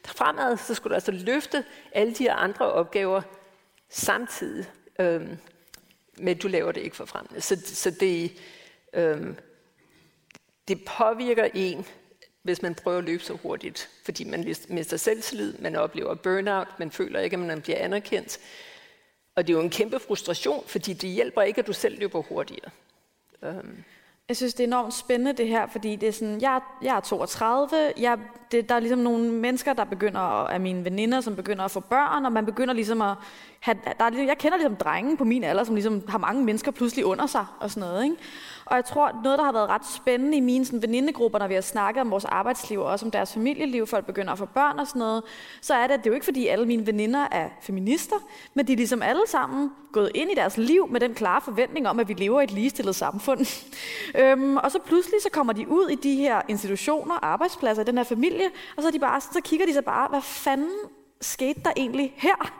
fremad, 0.07 0.57
så 0.57 0.74
skulle 0.74 0.90
du 0.90 0.94
altså 0.94 1.12
løfte 1.12 1.64
alle 1.92 2.14
de 2.14 2.24
her 2.24 2.34
andre 2.34 2.72
opgaver 2.72 3.22
samtidig 3.88 4.66
øhm, 5.01 5.38
med, 6.18 6.36
at 6.36 6.42
du 6.42 6.49
laver 6.49 6.72
det 6.72 6.80
ikke 6.80 6.96
forfremmende. 6.96 7.40
Så, 7.40 7.57
så 7.64 7.90
det, 7.90 8.32
øhm, 8.92 9.36
det 10.68 10.84
påvirker 10.84 11.49
en, 11.55 11.86
hvis 12.43 12.62
man 12.62 12.74
prøver 12.74 12.99
at 12.99 13.05
løbe 13.05 13.22
så 13.22 13.34
hurtigt, 13.34 13.91
fordi 14.05 14.24
man 14.24 14.55
mister 14.68 14.97
selvtillid, 14.97 15.59
man 15.59 15.76
oplever 15.76 16.14
burnout, 16.14 16.68
man 16.78 16.91
føler 16.91 17.20
ikke, 17.20 17.34
at 17.34 17.41
man 17.41 17.62
bliver 17.62 17.78
anerkendt. 17.78 18.39
Og 19.34 19.47
det 19.47 19.53
er 19.53 19.57
jo 19.57 19.64
en 19.64 19.70
kæmpe 19.70 19.99
frustration, 19.99 20.64
fordi 20.66 20.93
det 20.93 21.11
hjælper 21.11 21.43
ikke, 21.43 21.59
at 21.59 21.66
du 21.66 21.72
selv 21.72 21.99
løber 21.99 22.22
hurtigere. 22.22 22.70
Um. 23.43 23.84
Jeg 24.28 24.36
synes, 24.36 24.55
det 24.55 24.64
er 24.64 24.66
enormt 24.66 24.95
spændende 24.95 25.32
det 25.32 25.49
her, 25.49 25.66
fordi 25.66 25.97
det 25.97 26.09
er 26.09 26.12
sådan, 26.12 26.41
jeg, 26.41 26.61
jeg 26.82 26.97
er 26.97 27.01
32, 27.01 27.93
jeg, 27.99 28.18
det, 28.53 28.68
der 28.68 28.74
er 28.74 28.80
ligesom 28.80 28.99
nogle 28.99 29.32
mennesker, 29.32 29.72
der 29.72 29.84
begynder, 29.84 30.20
at, 30.20 30.53
af 30.53 30.61
mine 30.61 30.84
veninder, 30.84 31.20
som 31.20 31.36
begynder 31.36 31.64
at 31.64 31.70
få 31.70 31.80
børn, 31.80 32.24
og 32.24 32.32
man 32.32 32.47
begynder 32.47 32.74
ligesom 32.74 33.03
at 33.03 33.14
have, 33.61 33.76
der 33.99 34.05
er, 34.05 34.24
jeg 34.26 34.39
kender 34.39 34.59
ligesom 34.59 34.76
drenge 34.76 35.16
på 35.16 35.24
min 35.24 35.45
alder, 35.45 35.64
som 35.64 35.74
ligesom 35.74 36.09
har 36.09 36.18
mange 36.18 36.45
mennesker 36.45 36.70
pludselig 36.70 37.05
under 37.05 37.26
sig 37.26 37.47
og 37.61 37.70
sådan 37.70 37.89
noget, 37.89 38.05
ikke? 38.05 38.16
Og 38.71 38.77
jeg 38.77 38.85
tror, 38.85 39.21
noget, 39.25 39.39
der 39.39 39.45
har 39.45 39.53
været 39.53 39.69
ret 39.69 39.87
spændende 39.87 40.37
i 40.37 40.41
mine 40.41 40.64
sådan, 40.64 40.83
venindegrupper, 40.83 41.39
når 41.39 41.47
vi 41.47 41.55
har 41.55 41.61
snakket 41.61 42.01
om 42.01 42.11
vores 42.11 42.25
arbejdsliv, 42.25 42.81
og 42.81 42.87
også 42.87 43.07
om 43.07 43.11
deres 43.11 43.33
familieliv, 43.33 43.87
folk 43.87 44.07
begynder 44.07 44.33
at 44.33 44.39
få 44.39 44.47
børn 44.47 44.79
og 44.79 44.87
sådan 44.87 45.01
noget, 45.01 45.23
så 45.61 45.75
er 45.75 45.87
det, 45.87 45.95
at 45.95 46.01
det 46.01 46.07
er 46.07 46.11
jo 46.11 46.14
ikke 46.14 46.25
fordi 46.25 46.47
alle 46.47 46.66
mine 46.66 46.87
veninder 46.87 47.27
er 47.31 47.49
feminister, 47.62 48.16
men 48.55 48.66
de 48.66 48.73
er 48.73 48.77
ligesom 48.77 49.03
alle 49.03 49.23
sammen 49.27 49.71
gået 49.93 50.11
ind 50.14 50.31
i 50.31 50.35
deres 50.35 50.57
liv 50.57 50.89
med 50.91 51.01
den 51.01 51.14
klare 51.14 51.41
forventning 51.41 51.89
om, 51.89 52.01
at 52.01 52.09
vi 52.09 52.14
lever 52.14 52.41
i 52.41 52.45
et 52.45 52.51
ligestillet 52.51 52.95
samfund. 52.95 53.41
øhm, 54.21 54.57
og 54.57 54.73
så 54.73 54.79
pludselig 54.87 55.23
så 55.23 55.31
kommer 55.33 55.53
de 55.53 55.69
ud 55.69 55.89
i 55.89 55.95
de 55.95 56.16
her 56.16 56.43
institutioner, 56.49 57.25
arbejdspladser, 57.25 57.83
i 57.83 57.87
den 57.87 57.97
her 57.97 58.05
familie, 58.05 58.47
og 58.77 58.83
så, 58.83 58.89
er 58.89 58.93
de 58.93 58.99
bare, 58.99 59.21
så 59.21 59.41
kigger 59.45 59.66
de 59.66 59.75
så 59.75 59.83
bare, 59.83 60.09
hvad 60.09 60.23
fanden 60.23 60.71
skete 61.21 61.61
der 61.64 61.71
egentlig 61.77 62.14
her? 62.16 62.53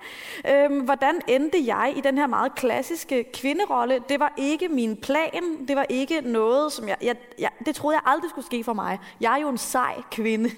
Øhm, 0.49 0.81
hvordan 0.81 1.21
endte 1.29 1.67
jeg 1.67 1.93
i 1.97 2.01
den 2.01 2.19
her 2.19 2.27
meget 2.27 2.55
klassiske 2.55 3.25
kvinderolle? 3.35 4.03
Det 4.09 4.21
var 4.21 4.33
ikke 4.37 4.69
min 4.69 4.97
plan. 4.97 5.67
Det 5.69 5.77
var 5.77 5.87
ikke 5.89 6.21
noget, 6.21 6.73
som 6.73 6.89
jeg, 6.89 6.97
jeg, 7.03 7.17
jeg... 7.39 7.51
Det 7.67 7.75
troede 7.75 7.97
jeg 7.97 8.13
aldrig 8.13 8.31
skulle 8.31 8.47
ske 8.47 8.65
for 8.65 8.73
mig. 8.73 8.99
Jeg 9.21 9.33
er 9.33 9.37
jo 9.37 9.49
en 9.49 9.59
sej 9.59 10.03
kvinde. 10.11 10.51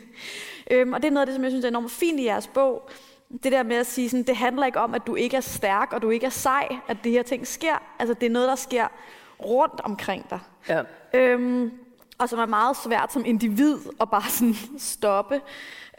Øhm, 0.71 0.93
og 0.93 1.03
det 1.03 1.09
er 1.09 1.13
noget 1.13 1.23
af 1.23 1.27
det, 1.27 1.35
som 1.35 1.45
jeg 1.45 1.51
synes 1.51 1.65
er 1.65 1.69
enormt 1.69 1.91
fint 1.91 2.21
i 2.21 2.25
jeres 2.25 2.47
bog. 2.47 2.91
Det 3.43 3.53
der 3.53 3.63
med 3.63 3.77
at 3.77 3.87
sige, 3.87 4.11
sådan, 4.11 4.23
det 4.23 4.37
handler 4.37 4.67
ikke 4.67 4.81
om, 4.81 4.95
at 4.95 5.07
du 5.07 5.15
ikke 5.15 5.37
er 5.37 5.41
stærk, 5.41 5.93
og 5.93 6.03
du 6.03 6.11
ikke 6.11 6.27
er 6.27 6.31
sej, 6.31 6.69
at 6.89 6.97
det 7.05 7.13
her 7.13 7.23
ting 7.23 7.47
sker. 7.47 7.83
Altså, 7.99 8.15
det 8.15 8.27
er 8.27 8.31
noget, 8.31 8.49
der 8.49 8.55
sker 8.55 8.87
rundt 9.45 9.81
omkring 9.85 10.31
dig. 10.31 10.41
Ja. 10.69 10.83
Øhm, 11.15 11.73
og 12.19 12.29
som 12.29 12.39
er 12.39 12.47
meget 12.47 12.77
svært 12.77 13.13
som 13.13 13.25
individ 13.25 13.77
at 14.01 14.11
bare 14.11 14.31
sådan 14.31 14.55
stoppe. 14.79 15.41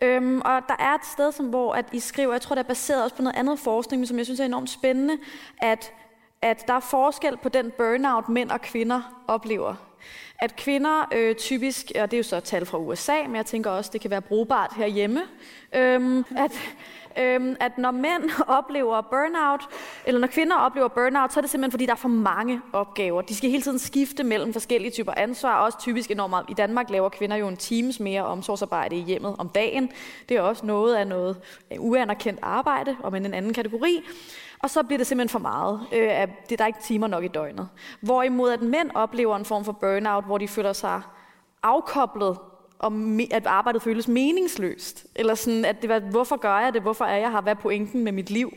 Øhm, 0.01 0.41
og 0.41 0.61
der 0.67 0.75
er 0.79 0.95
et 0.95 1.05
sted, 1.05 1.31
som, 1.31 1.45
hvor 1.45 1.73
at 1.73 1.85
I 1.91 1.99
skriver, 1.99 2.31
jeg 2.31 2.41
tror, 2.41 2.55
det 2.55 2.63
er 2.63 2.67
baseret 2.67 3.03
også 3.03 3.15
på 3.15 3.21
noget 3.21 3.35
andet 3.35 3.59
forskning, 3.59 4.07
som 4.07 4.17
jeg 4.17 4.25
synes 4.25 4.39
er 4.39 4.45
enormt 4.45 4.69
spændende, 4.69 5.17
at, 5.57 5.93
at 6.41 6.67
der 6.67 6.73
er 6.73 6.79
forskel 6.79 7.37
på 7.37 7.49
den 7.49 7.71
burnout, 7.77 8.29
mænd 8.29 8.51
og 8.51 8.61
kvinder 8.61 9.23
oplever. 9.27 9.75
At 10.39 10.55
kvinder 10.55 11.07
øh, 11.13 11.35
typisk, 11.35 11.91
og 11.99 12.11
det 12.11 12.17
er 12.17 12.19
jo 12.19 12.23
så 12.23 12.39
tal 12.39 12.65
fra 12.65 12.77
USA, 12.77 13.15
men 13.25 13.35
jeg 13.35 13.45
tænker 13.45 13.69
også, 13.69 13.89
det 13.93 14.01
kan 14.01 14.11
være 14.11 14.21
brugbart 14.21 14.73
herhjemme, 14.75 15.21
øhm, 15.75 16.25
at 16.37 16.51
øhm, 17.17 17.55
at 17.59 17.77
når 17.77 17.91
mænd 17.91 18.29
oplever 18.57 19.01
burnout, 19.01 19.61
eller 20.05 20.19
når 20.19 20.27
kvinder 20.27 20.55
oplever 20.55 20.87
burnout, 20.87 21.33
så 21.33 21.39
er 21.39 21.41
det 21.41 21.49
simpelthen, 21.51 21.71
fordi 21.71 21.85
der 21.85 21.91
er 21.91 21.95
for 21.95 22.09
mange 22.09 22.61
opgaver. 22.73 23.21
De 23.21 23.35
skal 23.35 23.49
hele 23.49 23.63
tiden 23.63 23.79
skifte 23.79 24.23
mellem 24.23 24.53
forskellige 24.53 24.91
typer 24.91 25.13
ansvar, 25.17 25.55
også 25.55 25.79
typisk 25.79 26.11
enormt 26.11 26.29
meget. 26.29 26.45
I 26.49 26.53
Danmark 26.53 26.89
laver 26.89 27.09
kvinder 27.09 27.35
jo 27.35 27.47
en 27.47 27.57
times 27.57 27.99
mere 27.99 28.25
omsorgsarbejde 28.25 28.95
i 28.95 29.01
hjemmet 29.01 29.35
om 29.37 29.49
dagen. 29.49 29.91
Det 30.29 30.37
er 30.37 30.41
også 30.41 30.65
noget 30.65 30.95
af 30.95 31.07
noget 31.07 31.41
øh, 31.71 31.77
uanerkendt 31.79 32.39
arbejde, 32.41 32.97
om 33.03 33.15
en 33.15 33.33
anden 33.33 33.53
kategori. 33.53 34.03
Og 34.59 34.69
så 34.69 34.83
bliver 34.83 34.97
det 34.97 35.07
simpelthen 35.07 35.29
for 35.29 35.39
meget. 35.39 35.79
Øh, 35.93 36.27
det 36.43 36.51
er 36.51 36.57
der 36.57 36.65
ikke 36.65 36.79
timer 36.81 37.07
nok 37.07 37.23
i 37.23 37.27
døgnet. 37.27 37.69
Hvorimod 38.01 38.51
at 38.51 38.61
mænd 38.61 38.91
oplever 38.93 39.35
en 39.35 39.45
form 39.45 39.65
for 39.65 39.71
burnout, 39.71 40.25
hvor 40.25 40.37
de 40.37 40.47
føler 40.47 40.73
sig 40.73 41.01
afkoblet 41.63 42.37
og 42.81 42.93
at 43.31 43.47
arbejdet 43.47 43.81
føles 43.81 44.07
meningsløst. 44.07 45.05
Eller 45.15 45.35
sådan, 45.35 45.65
at 45.65 45.81
det 45.81 45.89
var, 45.89 45.99
hvorfor 45.99 46.37
gør 46.37 46.59
jeg 46.59 46.73
det? 46.73 46.81
Hvorfor 46.81 47.05
er 47.05 47.17
jeg 47.17 47.31
her? 47.31 47.41
Hvad 47.41 47.55
er 47.55 47.59
pointen 47.59 48.03
med 48.03 48.11
mit 48.11 48.29
liv? 48.29 48.53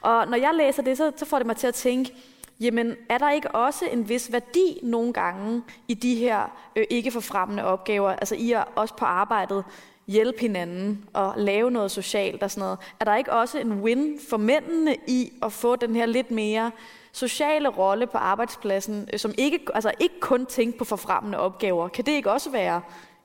Og 0.00 0.26
når 0.28 0.36
jeg 0.36 0.50
læser 0.54 0.82
det, 0.82 0.96
så, 0.96 1.12
så 1.16 1.26
får 1.26 1.38
det 1.38 1.46
mig 1.46 1.56
til 1.56 1.66
at 1.66 1.74
tænke, 1.74 2.14
jamen 2.60 2.96
er 3.08 3.18
der 3.18 3.30
ikke 3.30 3.50
også 3.50 3.84
en 3.92 4.08
vis 4.08 4.32
værdi 4.32 4.80
nogle 4.82 5.12
gange 5.12 5.62
i 5.88 5.94
de 5.94 6.14
her 6.14 6.52
øh, 6.76 6.84
ikke 6.90 7.10
forfremmende 7.10 7.64
opgaver, 7.64 8.10
altså 8.10 8.34
i 8.34 8.52
at 8.52 8.64
også 8.74 8.94
på 8.94 9.04
arbejdet 9.04 9.64
hjælpe 10.06 10.40
hinanden 10.40 11.04
og 11.12 11.34
lave 11.36 11.70
noget 11.70 11.90
socialt 11.90 12.42
og 12.42 12.50
sådan 12.50 12.60
noget. 12.62 12.78
Er 13.00 13.04
der 13.04 13.16
ikke 13.16 13.32
også 13.32 13.58
en 13.58 13.72
win 13.72 14.18
for 14.30 14.36
mændene 14.36 14.96
i 15.06 15.32
at 15.42 15.52
få 15.52 15.76
den 15.76 15.96
her 15.96 16.06
lidt 16.06 16.30
mere 16.30 16.70
sociale 17.12 17.68
rolle 17.68 18.06
på 18.06 18.18
arbejdspladsen, 18.18 19.08
øh, 19.12 19.18
som 19.18 19.34
ikke, 19.38 19.60
altså 19.74 19.92
ikke 20.00 20.20
kun 20.20 20.46
tænke 20.46 20.78
på 20.78 20.84
forfremmende 20.84 21.38
opgaver? 21.38 21.88
Kan 21.88 22.06
det 22.06 22.12
ikke 22.12 22.30
også 22.30 22.50
være 22.50 22.80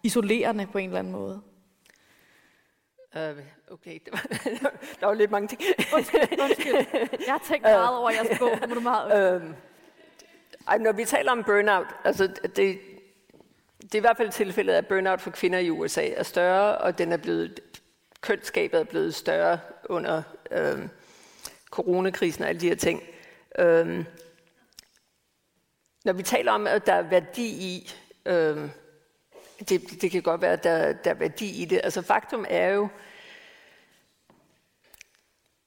isolerende 0.05 0.67
på 0.67 0.77
en 0.77 0.89
eller 0.89 0.99
anden 0.99 1.13
måde. 1.13 1.41
Uh, 3.15 3.21
okay, 3.71 3.99
det 4.05 4.11
var, 4.11 4.25
der 4.99 5.05
var 5.05 5.13
lidt 5.13 5.31
mange 5.31 5.47
ting. 5.47 5.61
undskyld, 5.95 6.39
undskyld. 6.41 6.75
Jeg 7.01 7.33
har 7.33 7.43
tænkt 7.47 7.63
meget 7.63 7.97
over 7.97 8.09
jeres 8.09 8.39
bog. 8.39 8.49
Må 8.69 8.75
du 8.75 8.79
meget 8.79 9.41
uh, 9.41 9.49
ej, 10.67 10.77
når 10.77 10.91
vi 10.91 11.05
taler 11.05 11.31
om 11.31 11.43
burnout, 11.43 11.87
altså 12.03 12.27
det, 12.27 12.79
det 13.81 13.95
er 13.95 13.97
i 13.97 13.99
hvert 13.99 14.17
fald 14.17 14.31
tilfældet, 14.31 14.73
at 14.73 14.87
burnout 14.87 15.21
for 15.21 15.31
kvinder 15.31 15.59
i 15.59 15.69
USA 15.69 16.07
er 16.09 16.23
større, 16.23 16.77
og 16.77 16.97
den 16.97 17.11
er 17.11 17.17
blevet, 17.17 17.59
kønsskabet 18.21 18.79
er 18.79 18.83
blevet 18.83 19.15
større 19.15 19.59
under 19.89 20.23
øh, 20.51 20.87
coronakrisen 21.71 22.43
og 22.43 22.49
alle 22.49 22.61
de 22.61 22.67
her 22.67 22.75
ting. 22.75 23.03
Øhm, 23.59 24.05
når 26.05 26.13
vi 26.13 26.23
taler 26.23 26.51
om, 26.51 26.67
at 26.67 26.85
der 26.85 26.93
er 26.93 27.01
værdi 27.01 27.45
i, 27.45 27.91
øhm, 28.25 28.69
det, 29.59 30.01
det 30.01 30.11
kan 30.11 30.21
godt 30.21 30.41
være, 30.41 30.53
at 30.53 30.63
der, 30.63 30.93
der 30.93 31.09
er 31.09 31.15
værdi 31.15 31.61
i 31.61 31.65
det. 31.65 31.81
Altså 31.83 32.01
faktum 32.01 32.45
er 32.49 32.67
jo, 32.67 32.87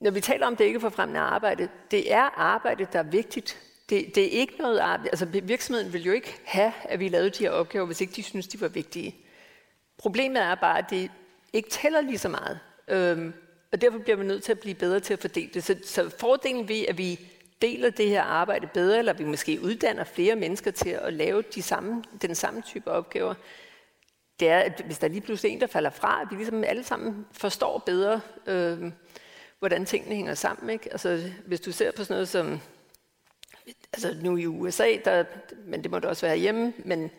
når 0.01 0.11
vi 0.11 0.21
taler 0.21 0.47
om 0.47 0.57
det 0.57 0.65
ikke 0.65 0.81
forfremmende 0.81 1.21
arbejde, 1.21 1.69
det 1.91 2.13
er 2.13 2.39
arbejde, 2.41 2.87
der 2.93 2.99
er 2.99 3.03
vigtigt. 3.03 3.59
Det, 3.91 4.15
det 4.15 4.25
er 4.25 4.41
ikke 4.41 4.55
noget 4.59 4.79
arbejde. 4.79 5.09
Altså 5.09 5.27
virksomheden 5.27 5.93
vil 5.93 6.05
jo 6.05 6.13
ikke 6.13 6.41
have, 6.45 6.73
at 6.85 7.01
vi 7.01 7.09
lavede 7.09 7.31
de 7.31 7.45
her 7.45 7.51
opgaver, 7.51 7.87
hvis 7.87 8.01
ikke 8.01 8.13
de 8.13 8.23
synes, 8.23 8.49
de 8.49 8.61
var 8.61 8.69
vigtige. 8.69 9.17
Problemet 9.99 10.43
er 10.43 10.55
bare, 10.55 10.79
at 10.79 10.91
det 10.91 11.11
ikke 11.53 11.71
tæller 11.71 12.01
lige 12.01 12.19
så 12.19 12.29
meget. 12.29 12.61
Øhm, 12.89 13.33
og 13.73 13.81
derfor 13.81 13.99
bliver 13.99 14.17
vi 14.17 14.25
nødt 14.25 14.43
til 14.43 14.53
at 14.53 14.61
blive 14.61 14.75
bedre 14.75 15.01
til 15.01 15.13
at 15.13 15.21
fordele 15.21 15.51
det. 15.55 15.65
Så, 15.65 15.77
så 15.85 16.11
fordelen 16.19 16.69
ved, 16.69 16.85
at 16.89 16.99
vi 16.99 17.21
deler 17.63 17.91
det 17.91 18.09
her 18.09 18.23
arbejde 18.23 18.67
bedre, 18.67 18.99
eller 18.99 19.13
vi 19.13 19.25
måske 19.25 19.61
uddanner 19.63 20.05
flere 20.05 20.37
mennesker 20.37 20.71
til 20.71 20.91
at 20.91 21.13
lave 21.13 21.43
de 21.55 21.63
samme, 21.63 22.05
den 22.23 22.35
samme 22.35 22.63
type 22.63 22.91
opgaver, 22.91 23.35
det 24.41 24.49
er, 24.49 24.59
at 24.59 24.83
hvis 24.87 24.99
der 24.99 25.09
lige 25.09 25.21
pludselig 25.21 25.53
en, 25.53 25.61
der 25.61 25.67
falder 25.67 25.91
fra, 25.91 26.21
at 26.23 26.27
vi 26.31 26.37
ligesom 26.37 26.65
alle 26.65 26.85
sammen 26.85 27.27
forstår 27.33 27.79
bedre, 27.79 28.21
øh, 28.47 28.93
hvordan 29.59 29.87
tingene 29.87 30.15
hænger 30.15 30.35
sammen. 30.35 30.71
Ikke? 30.71 30.89
Altså, 30.93 31.31
hvis 31.47 31.61
du 31.61 31.73
ser 31.73 31.91
på 31.93 32.05
sådan 32.05 32.15
noget 32.15 32.29
som, 32.29 32.61
altså 33.93 34.17
nu 34.23 34.37
i 34.37 34.47
USA, 34.47 34.97
der, 35.05 35.25
men 35.65 35.83
det 35.83 35.91
må 35.91 35.99
det 35.99 36.05
også 36.05 36.27
være 36.27 36.37
hjemme, 36.37 36.73
men 36.85 37.11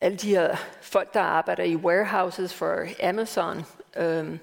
alle 0.00 0.16
de 0.16 0.30
her 0.30 0.56
folk, 0.80 1.14
der 1.14 1.20
arbejder 1.20 1.64
i 1.64 1.76
warehouses 1.76 2.54
for 2.54 2.86
Amazon, 3.02 3.64
øh, 3.96 4.38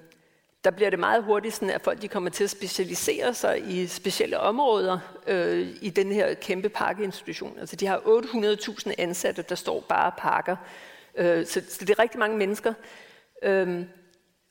der 0.63 0.71
bliver 0.71 0.89
det 0.89 0.99
meget 0.99 1.23
hurtigt 1.23 1.53
sådan, 1.53 1.69
at 1.69 1.81
folk 1.81 2.01
de 2.01 2.07
kommer 2.07 2.29
til 2.29 2.43
at 2.43 2.49
specialisere 2.49 3.33
sig 3.33 3.69
i 3.69 3.87
specielle 3.87 4.39
områder 4.39 4.99
øh, 5.27 5.67
i 5.81 5.89
den 5.89 6.11
her 6.11 6.33
kæmpe 6.33 6.69
pakkeinstitution. 6.69 7.59
Altså 7.59 7.75
de 7.75 7.87
har 7.87 7.97
800.000 7.97 8.93
ansatte, 8.97 9.41
der 9.41 9.55
står 9.55 9.85
bare 9.89 10.11
og 10.11 10.17
pakker. 10.17 10.55
Øh, 11.17 11.45
så, 11.45 11.61
så 11.69 11.85
det 11.85 11.89
er 11.89 11.99
rigtig 11.99 12.19
mange 12.19 12.37
mennesker. 12.37 12.73
Øh, 13.43 13.85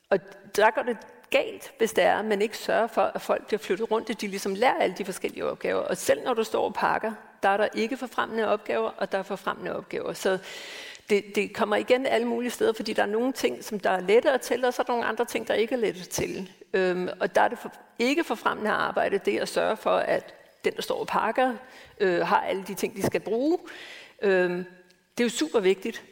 og 0.09 0.19
der 0.55 0.71
går 0.71 0.81
det 0.81 0.97
galt, 1.29 1.73
hvis 1.77 1.93
det 1.93 2.03
er, 2.03 2.17
at 2.17 2.25
man 2.25 2.41
ikke 2.41 2.57
sørger 2.57 2.87
for, 2.87 3.01
at 3.01 3.21
folk 3.21 3.47
bliver 3.47 3.59
flyttet 3.59 3.91
rundt, 3.91 4.09
at 4.09 4.21
de 4.21 4.27
ligesom 4.27 4.55
lærer 4.55 4.79
alle 4.79 4.95
de 4.97 5.05
forskellige 5.05 5.45
opgaver. 5.45 5.81
Og 5.81 5.97
selv 5.97 6.23
når 6.23 6.33
du 6.33 6.43
står 6.43 6.65
og 6.65 6.73
pakker, 6.73 7.11
der 7.43 7.49
er 7.49 7.57
der 7.57 7.67
ikke 7.75 7.97
forfremmende 7.97 8.47
opgaver, 8.47 8.89
og 8.89 9.11
der 9.11 9.17
er 9.17 9.23
forfremmende 9.23 9.75
opgaver. 9.75 10.13
Så 10.13 10.37
det, 11.09 11.23
det 11.35 11.53
kommer 11.53 11.75
igen 11.75 12.05
alle 12.05 12.27
mulige 12.27 12.51
steder, 12.51 12.73
fordi 12.73 12.93
der 12.93 13.01
er 13.01 13.07
nogle 13.07 13.33
ting, 13.33 13.63
som 13.63 13.79
der 13.79 13.89
er 13.89 13.99
lettere 13.99 14.37
til, 14.37 14.65
og 14.65 14.73
så 14.73 14.81
er 14.81 14.83
der 14.83 14.93
nogle 14.93 15.05
andre 15.05 15.25
ting, 15.25 15.47
der 15.47 15.53
ikke 15.53 15.75
er 15.75 15.79
lettere 15.79 16.05
til. 16.05 16.51
Øhm, 16.73 17.09
og 17.19 17.35
der 17.35 17.41
er 17.41 17.47
det 17.47 17.59
for, 17.59 17.71
ikke 17.99 18.23
forfremmende 18.23 18.71
arbejde, 18.71 19.17
det 19.17 19.39
at 19.39 19.49
sørge 19.49 19.77
for, 19.77 19.95
at 19.95 20.33
den, 20.65 20.75
der 20.75 20.81
står 20.81 20.99
og 20.99 21.07
pakker, 21.07 21.53
øh, 21.99 22.27
har 22.27 22.41
alle 22.41 22.63
de 22.63 22.73
ting, 22.73 22.95
de 22.95 23.03
skal 23.03 23.21
bruge. 23.21 23.57
Øhm, 24.21 24.65
det 25.17 25.23
er 25.23 25.25
jo 25.25 25.29
super 25.29 25.59
vigtigt. 25.59 26.03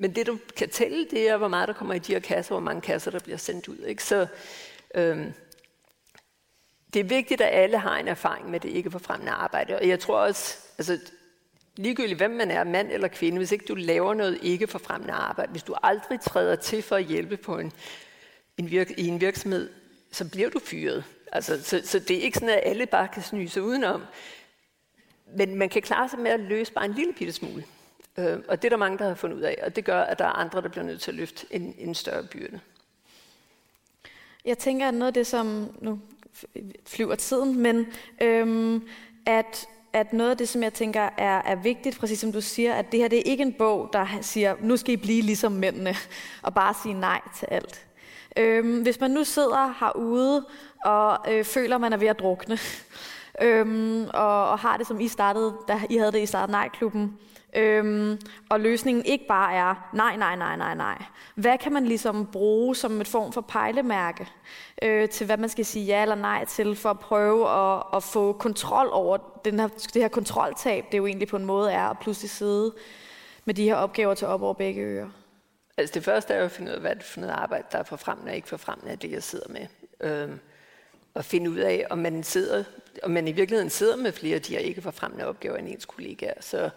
Men 0.00 0.14
det, 0.14 0.26
du 0.26 0.38
kan 0.56 0.68
tælle, 0.68 1.06
det 1.10 1.28
er, 1.28 1.36
hvor 1.36 1.48
meget 1.48 1.68
der 1.68 1.74
kommer 1.74 1.94
i 1.94 1.98
de 1.98 2.12
her 2.12 2.20
kasser, 2.20 2.54
hvor 2.54 2.60
mange 2.60 2.80
kasser, 2.80 3.10
der 3.10 3.18
bliver 3.18 3.36
sendt 3.36 3.68
ud. 3.68 3.78
Ikke? 3.78 4.04
Så 4.04 4.26
øhm, 4.94 5.32
det 6.94 7.00
er 7.00 7.04
vigtigt, 7.04 7.40
at 7.40 7.62
alle 7.62 7.78
har 7.78 7.98
en 7.98 8.08
erfaring 8.08 8.50
med 8.50 8.60
det 8.60 8.68
ikke 8.68 8.90
forfremmende 8.90 9.32
arbejde. 9.32 9.76
Og 9.76 9.88
jeg 9.88 10.00
tror 10.00 10.18
også, 10.18 10.58
altså, 10.78 10.98
ligegyldigt 11.76 12.18
hvem 12.18 12.30
man 12.30 12.50
er, 12.50 12.64
mand 12.64 12.92
eller 12.92 13.08
kvinde, 13.08 13.38
hvis 13.38 13.52
ikke 13.52 13.64
du 13.64 13.74
laver 13.74 14.14
noget 14.14 14.38
ikke 14.42 14.66
forfremmende 14.66 15.12
arbejde, 15.12 15.52
hvis 15.52 15.62
du 15.62 15.74
aldrig 15.82 16.20
træder 16.20 16.56
til 16.56 16.82
for 16.82 16.96
at 16.96 17.04
hjælpe 17.04 17.36
på 17.36 17.58
en, 17.58 17.72
en 18.58 18.70
virk, 18.70 18.90
i 18.90 19.06
en 19.06 19.20
virksomhed, 19.20 19.70
så 20.12 20.30
bliver 20.30 20.50
du 20.50 20.58
fyret. 20.58 21.04
Altså, 21.32 21.62
så, 21.62 21.82
så 21.84 21.98
det 21.98 22.16
er 22.16 22.20
ikke 22.20 22.38
sådan, 22.38 22.48
at 22.48 22.60
alle 22.62 22.86
bare 22.86 23.08
kan 23.08 23.22
snyde 23.22 23.48
sig 23.48 23.62
udenom. 23.62 24.02
Men 25.36 25.54
man 25.54 25.68
kan 25.68 25.82
klare 25.82 26.08
sig 26.08 26.18
med 26.18 26.30
at 26.30 26.40
løse 26.40 26.72
bare 26.72 26.84
en 26.84 26.94
lille 26.94 27.12
bitte 27.12 27.32
smule. 27.32 27.64
Øh, 28.18 28.38
og 28.48 28.62
det 28.62 28.68
er 28.68 28.70
der 28.70 28.76
mange, 28.76 28.98
der 28.98 29.08
har 29.08 29.14
fundet 29.14 29.36
ud 29.36 29.42
af, 29.42 29.60
og 29.62 29.76
det 29.76 29.84
gør, 29.84 30.00
at 30.00 30.18
der 30.18 30.24
er 30.24 30.32
andre, 30.32 30.62
der 30.62 30.68
bliver 30.68 30.84
nødt 30.84 31.00
til 31.00 31.10
at 31.10 31.14
løfte 31.14 31.46
en, 31.50 31.74
en 31.78 31.94
større 31.94 32.22
byrde. 32.22 32.60
Jeg 34.44 34.58
tænker, 34.58 34.88
at 34.88 34.94
noget 34.94 35.06
af 35.06 35.14
det, 35.14 35.26
som 35.26 35.76
nu 35.80 36.00
flyver 36.86 37.14
tiden, 37.14 37.58
men 37.58 37.86
øhm, 38.20 38.88
at, 39.26 39.68
at 39.92 40.12
noget 40.12 40.30
af 40.30 40.36
det, 40.36 40.48
som 40.48 40.62
jeg 40.62 40.72
tænker 40.72 41.08
er, 41.18 41.42
er 41.42 41.54
vigtigt, 41.54 41.98
præcis 41.98 42.18
som 42.18 42.32
du 42.32 42.40
siger, 42.40 42.74
at 42.74 42.92
det 42.92 43.00
her 43.00 43.08
det 43.08 43.18
er 43.18 43.22
ikke 43.22 43.42
en 43.42 43.52
bog, 43.52 43.90
der 43.92 44.06
siger, 44.20 44.56
nu 44.60 44.76
skal 44.76 44.94
I 44.94 44.96
blive 44.96 45.22
ligesom 45.22 45.52
mændene, 45.52 45.94
og 46.42 46.54
bare 46.54 46.74
sige 46.82 46.94
nej 46.94 47.20
til 47.38 47.46
alt. 47.50 47.86
Øhm, 48.36 48.82
hvis 48.82 49.00
man 49.00 49.10
nu 49.10 49.24
sidder 49.24 49.74
herude 49.80 50.46
og 50.84 51.18
øh, 51.32 51.44
føler, 51.44 51.78
man 51.78 51.92
er 51.92 51.96
ved 51.96 52.08
at 52.08 52.18
drukne, 52.18 52.58
øhm, 53.42 54.04
og, 54.14 54.50
og 54.50 54.58
har 54.58 54.76
det, 54.76 54.86
som 54.86 55.00
I 55.00 55.08
startede, 55.08 55.54
da 55.68 55.80
I 55.90 55.96
havde 55.96 56.12
det 56.12 56.22
i 56.22 56.26
starten 56.26 56.52
nej-klubben, 56.52 57.18
Øhm, 57.56 58.20
og 58.48 58.60
løsningen 58.60 59.04
ikke 59.04 59.26
bare 59.26 59.54
er 59.54 59.90
nej, 59.92 60.16
nej, 60.16 60.36
nej, 60.36 60.56
nej, 60.56 60.74
nej. 60.74 61.02
Hvad 61.34 61.58
kan 61.58 61.72
man 61.72 61.84
ligesom 61.84 62.26
bruge 62.32 62.76
som 62.76 63.00
et 63.00 63.08
form 63.08 63.32
for 63.32 63.40
pejlemærke 63.40 64.28
øh, 64.82 65.08
til, 65.08 65.26
hvad 65.26 65.36
man 65.36 65.48
skal 65.48 65.64
sige 65.64 65.84
ja 65.84 66.02
eller 66.02 66.14
nej 66.14 66.44
til, 66.44 66.76
for 66.76 66.90
at 66.90 66.98
prøve 66.98 67.50
at, 67.50 67.82
at 67.94 68.02
få 68.02 68.32
kontrol 68.32 68.88
over 68.92 69.18
den 69.44 69.60
her, 69.60 69.68
det 69.68 70.02
her 70.02 70.08
kontroltab, 70.08 70.84
det 70.92 70.98
jo 70.98 71.06
egentlig 71.06 71.28
på 71.28 71.36
en 71.36 71.44
måde 71.44 71.72
er 71.72 71.84
at 71.84 71.98
pludselig 71.98 72.30
sidde 72.30 72.74
med 73.44 73.54
de 73.54 73.64
her 73.64 73.74
opgaver 73.74 74.14
til 74.14 74.26
op 74.26 74.42
over 74.42 74.54
begge 74.54 74.80
ører? 74.80 75.08
Altså 75.76 75.94
det 75.94 76.04
første 76.04 76.34
er 76.34 76.38
jo 76.38 76.44
at 76.44 76.50
finde 76.50 76.70
ud 76.70 76.74
af, 76.74 76.80
hvad 76.80 76.94
det 76.94 77.02
er 77.02 77.06
for 77.06 77.20
noget 77.20 77.34
arbejde, 77.34 77.64
der 77.72 77.78
er 77.78 77.82
for 77.82 77.96
frem, 77.96 78.18
og 78.26 78.34
ikke 78.34 78.48
for 78.48 78.56
frem 78.56 78.78
af 78.86 78.98
det, 78.98 79.10
jeg 79.10 79.22
sidder 79.22 79.48
med. 79.48 79.66
Øhm, 80.00 80.38
og 81.14 81.24
finde 81.24 81.50
ud 81.50 81.58
af, 81.58 81.86
om 81.90 81.98
man, 81.98 82.22
sidder, 82.22 82.64
om 83.02 83.10
man 83.10 83.28
i 83.28 83.32
virkeligheden 83.32 83.70
sidder 83.70 83.96
med 83.96 84.12
flere 84.12 84.34
af 84.34 84.42
de 84.42 84.52
her 84.52 84.60
ikke 84.60 84.82
for 84.82 84.90
fremmende 84.90 85.26
opgaver 85.26 85.56
end 85.56 85.68
ens 85.68 85.84
kollegaer. 85.84 86.34
Så 86.40 86.70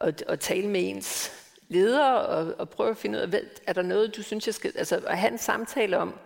at, 0.00 0.24
at 0.28 0.40
tale 0.40 0.68
med 0.68 0.80
ens 0.88 1.32
leder 1.68 2.10
og, 2.10 2.54
og 2.58 2.70
prøve 2.70 2.90
at 2.90 2.96
finde 2.96 3.18
ud 3.18 3.22
af, 3.22 3.28
hvad, 3.28 3.40
er 3.66 3.72
der 3.72 3.82
noget, 3.82 4.16
du 4.16 4.22
synes, 4.22 4.46
jeg 4.46 4.54
skal... 4.54 4.72
Altså 4.76 4.96
at 4.96 5.18
have 5.18 5.32
en 5.32 5.38
samtale 5.38 5.98
om, 5.98 6.18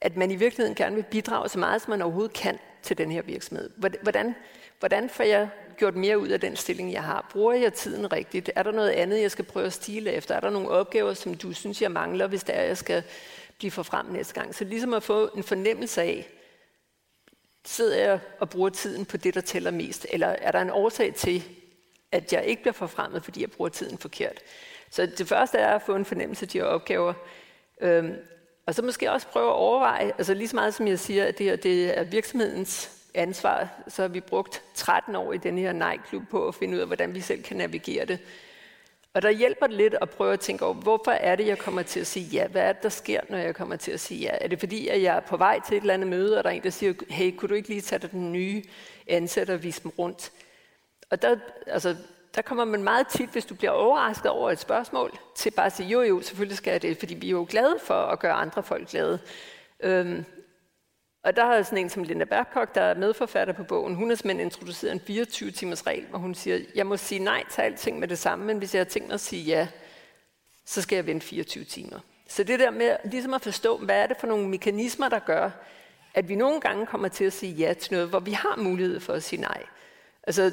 at 0.00 0.16
man 0.16 0.30
i 0.30 0.36
virkeligheden 0.36 0.74
gerne 0.74 0.96
vil 0.96 1.04
bidrage 1.10 1.48
så 1.48 1.58
meget, 1.58 1.82
som 1.82 1.90
man 1.90 2.02
overhovedet 2.02 2.32
kan 2.32 2.58
til 2.82 2.98
den 2.98 3.10
her 3.10 3.22
virksomhed. 3.22 3.70
Hvordan, 4.02 4.34
hvordan 4.78 5.10
får 5.10 5.24
jeg 5.24 5.48
gjort 5.76 5.96
mere 5.96 6.18
ud 6.18 6.28
af 6.28 6.40
den 6.40 6.56
stilling, 6.56 6.92
jeg 6.92 7.02
har? 7.02 7.28
Bruger 7.32 7.52
jeg 7.52 7.72
tiden 7.72 8.12
rigtigt? 8.12 8.50
Er 8.56 8.62
der 8.62 8.72
noget 8.72 8.90
andet, 8.90 9.20
jeg 9.20 9.30
skal 9.30 9.44
prøve 9.44 9.66
at 9.66 9.72
stile 9.72 10.12
efter? 10.12 10.34
Er 10.34 10.40
der 10.40 10.50
nogle 10.50 10.68
opgaver, 10.68 11.14
som 11.14 11.34
du 11.34 11.52
synes, 11.52 11.82
jeg 11.82 11.90
mangler, 11.92 12.26
hvis 12.26 12.44
der 12.44 12.52
er, 12.52 12.64
jeg 12.64 12.78
skal 12.78 13.02
blive 13.58 13.70
for 13.70 13.82
frem 13.82 14.06
næste 14.06 14.34
gang? 14.34 14.54
Så 14.54 14.64
ligesom 14.64 14.94
at 14.94 15.02
få 15.02 15.30
en 15.36 15.42
fornemmelse 15.42 16.02
af, 16.02 16.28
sidder 17.64 17.96
jeg 17.96 18.20
og 18.40 18.50
bruger 18.50 18.70
tiden 18.70 19.04
på 19.04 19.16
det, 19.16 19.34
der 19.34 19.40
tæller 19.40 19.70
mest? 19.70 20.06
Eller 20.10 20.26
er 20.26 20.52
der 20.52 20.60
en 20.60 20.70
årsag 20.70 21.14
til, 21.14 21.44
at 22.14 22.32
jeg 22.32 22.44
ikke 22.44 22.62
bliver 22.62 22.72
forfremmet, 22.72 23.24
fordi 23.24 23.40
jeg 23.40 23.50
bruger 23.50 23.68
tiden 23.68 23.98
forkert. 23.98 24.38
Så 24.90 25.06
det 25.06 25.28
første 25.28 25.58
er 25.58 25.74
at 25.74 25.82
få 25.82 25.94
en 25.94 26.04
fornemmelse 26.04 26.44
af 26.44 26.48
de 26.48 26.58
her 26.58 26.64
opgaver. 26.64 27.14
Øhm, 27.80 28.14
og 28.66 28.74
så 28.74 28.82
måske 28.82 29.12
også 29.12 29.26
prøve 29.26 29.46
at 29.46 29.54
overveje, 29.54 30.12
altså 30.18 30.34
lige 30.34 30.48
så 30.48 30.56
meget 30.56 30.74
som 30.74 30.88
jeg 30.88 30.98
siger, 30.98 31.24
at 31.24 31.38
det, 31.38 31.46
her, 31.46 31.56
det 31.56 31.98
er 31.98 32.04
virksomhedens 32.04 32.90
ansvar, 33.14 33.68
så 33.88 34.02
har 34.02 34.08
vi 34.08 34.20
brugt 34.20 34.62
13 34.74 35.16
år 35.16 35.32
i 35.32 35.38
den 35.38 35.58
her 35.58 35.72
nej-klub 35.72 36.22
på 36.30 36.48
at 36.48 36.54
finde 36.54 36.74
ud 36.74 36.80
af, 36.80 36.86
hvordan 36.86 37.14
vi 37.14 37.20
selv 37.20 37.42
kan 37.42 37.56
navigere 37.56 38.04
det. 38.04 38.18
Og 39.14 39.22
der 39.22 39.30
hjælper 39.30 39.66
det 39.66 39.76
lidt 39.76 39.94
at 40.02 40.10
prøve 40.10 40.32
at 40.32 40.40
tænke 40.40 40.64
over, 40.64 40.74
hvorfor 40.74 41.10
er 41.10 41.36
det, 41.36 41.46
jeg 41.46 41.58
kommer 41.58 41.82
til 41.82 42.00
at 42.00 42.06
sige 42.06 42.26
ja? 42.26 42.46
Hvad 42.46 42.62
er 42.62 42.72
det, 42.72 42.82
der 42.82 42.88
sker, 42.88 43.20
når 43.28 43.38
jeg 43.38 43.54
kommer 43.54 43.76
til 43.76 43.92
at 43.92 44.00
sige 44.00 44.20
ja? 44.20 44.36
Er 44.40 44.48
det 44.48 44.60
fordi, 44.60 44.88
at 44.88 45.02
jeg 45.02 45.16
er 45.16 45.20
på 45.20 45.36
vej 45.36 45.60
til 45.66 45.76
et 45.76 45.80
eller 45.80 45.94
andet 45.94 46.08
møde, 46.08 46.38
og 46.38 46.44
der 46.44 46.50
er 46.50 46.54
en, 46.54 46.62
der 46.62 46.70
siger, 46.70 46.94
hey, 47.10 47.36
kunne 47.36 47.48
du 47.48 47.54
ikke 47.54 47.68
lige 47.68 47.80
tage 47.80 47.98
dig 47.98 48.10
den 48.10 48.32
nye 48.32 48.62
ansætter 49.06 49.54
og 49.54 49.62
vise 49.62 49.82
dem 49.82 49.90
rundt? 49.98 50.32
Og 51.14 51.22
der, 51.22 51.36
altså, 51.66 51.96
der 52.34 52.42
kommer 52.42 52.64
man 52.64 52.82
meget 52.82 53.06
tit, 53.08 53.28
hvis 53.28 53.44
du 53.44 53.54
bliver 53.54 53.70
overrasket 53.70 54.30
over 54.30 54.50
et 54.50 54.58
spørgsmål, 54.58 55.18
til 55.34 55.50
bare 55.50 55.66
at 55.66 55.72
sige, 55.72 55.88
jo 55.88 56.02
jo, 56.02 56.22
selvfølgelig 56.22 56.56
skal 56.56 56.70
jeg 56.70 56.82
det, 56.82 56.98
fordi 56.98 57.14
vi 57.14 57.26
er 57.26 57.30
jo 57.30 57.46
glade 57.50 57.78
for 57.82 57.94
at 57.94 58.18
gøre 58.18 58.32
andre 58.32 58.62
folk 58.62 58.88
glade. 58.88 59.18
Øhm, 59.80 60.24
og 61.24 61.36
der 61.36 61.44
har 61.46 61.62
sådan 61.62 61.78
en 61.78 61.90
som 61.90 62.02
Linda 62.02 62.24
Bergkok, 62.24 62.74
der 62.74 62.80
er 62.80 62.94
medforfatter 62.94 63.54
på 63.54 63.64
bogen, 63.64 63.94
hun 63.94 64.08
har 64.08 64.16
simpelthen 64.16 64.46
introduceret 64.46 64.92
en 64.92 65.22
24-timers 65.22 65.86
regel, 65.86 66.06
hvor 66.06 66.18
hun 66.18 66.34
siger, 66.34 66.58
jeg 66.74 66.86
må 66.86 66.96
sige 66.96 67.18
nej 67.18 67.44
til 67.50 67.62
alting 67.62 67.98
med 67.98 68.08
det 68.08 68.18
samme, 68.18 68.44
men 68.44 68.58
hvis 68.58 68.74
jeg 68.74 68.80
har 68.80 68.84
tænkt 68.84 69.08
mig 69.08 69.14
at 69.14 69.20
sige 69.20 69.42
ja, 69.42 69.68
så 70.64 70.82
skal 70.82 70.96
jeg 70.96 71.06
vente 71.06 71.26
24 71.26 71.64
timer. 71.64 71.98
Så 72.28 72.44
det 72.44 72.60
der 72.60 72.70
med 72.70 72.96
ligesom 73.04 73.34
at 73.34 73.42
forstå, 73.42 73.78
hvad 73.78 74.02
er 74.02 74.06
det 74.06 74.16
for 74.16 74.26
nogle 74.26 74.48
mekanismer, 74.48 75.08
der 75.08 75.18
gør, 75.18 75.50
at 76.14 76.28
vi 76.28 76.34
nogle 76.34 76.60
gange 76.60 76.86
kommer 76.86 77.08
til 77.08 77.24
at 77.24 77.32
sige 77.32 77.52
ja 77.52 77.74
til 77.74 77.92
noget, 77.92 78.08
hvor 78.08 78.20
vi 78.20 78.32
har 78.32 78.56
mulighed 78.56 79.00
for 79.00 79.12
at 79.12 79.22
sige 79.22 79.40
nej. 79.40 79.62
Altså, 80.26 80.52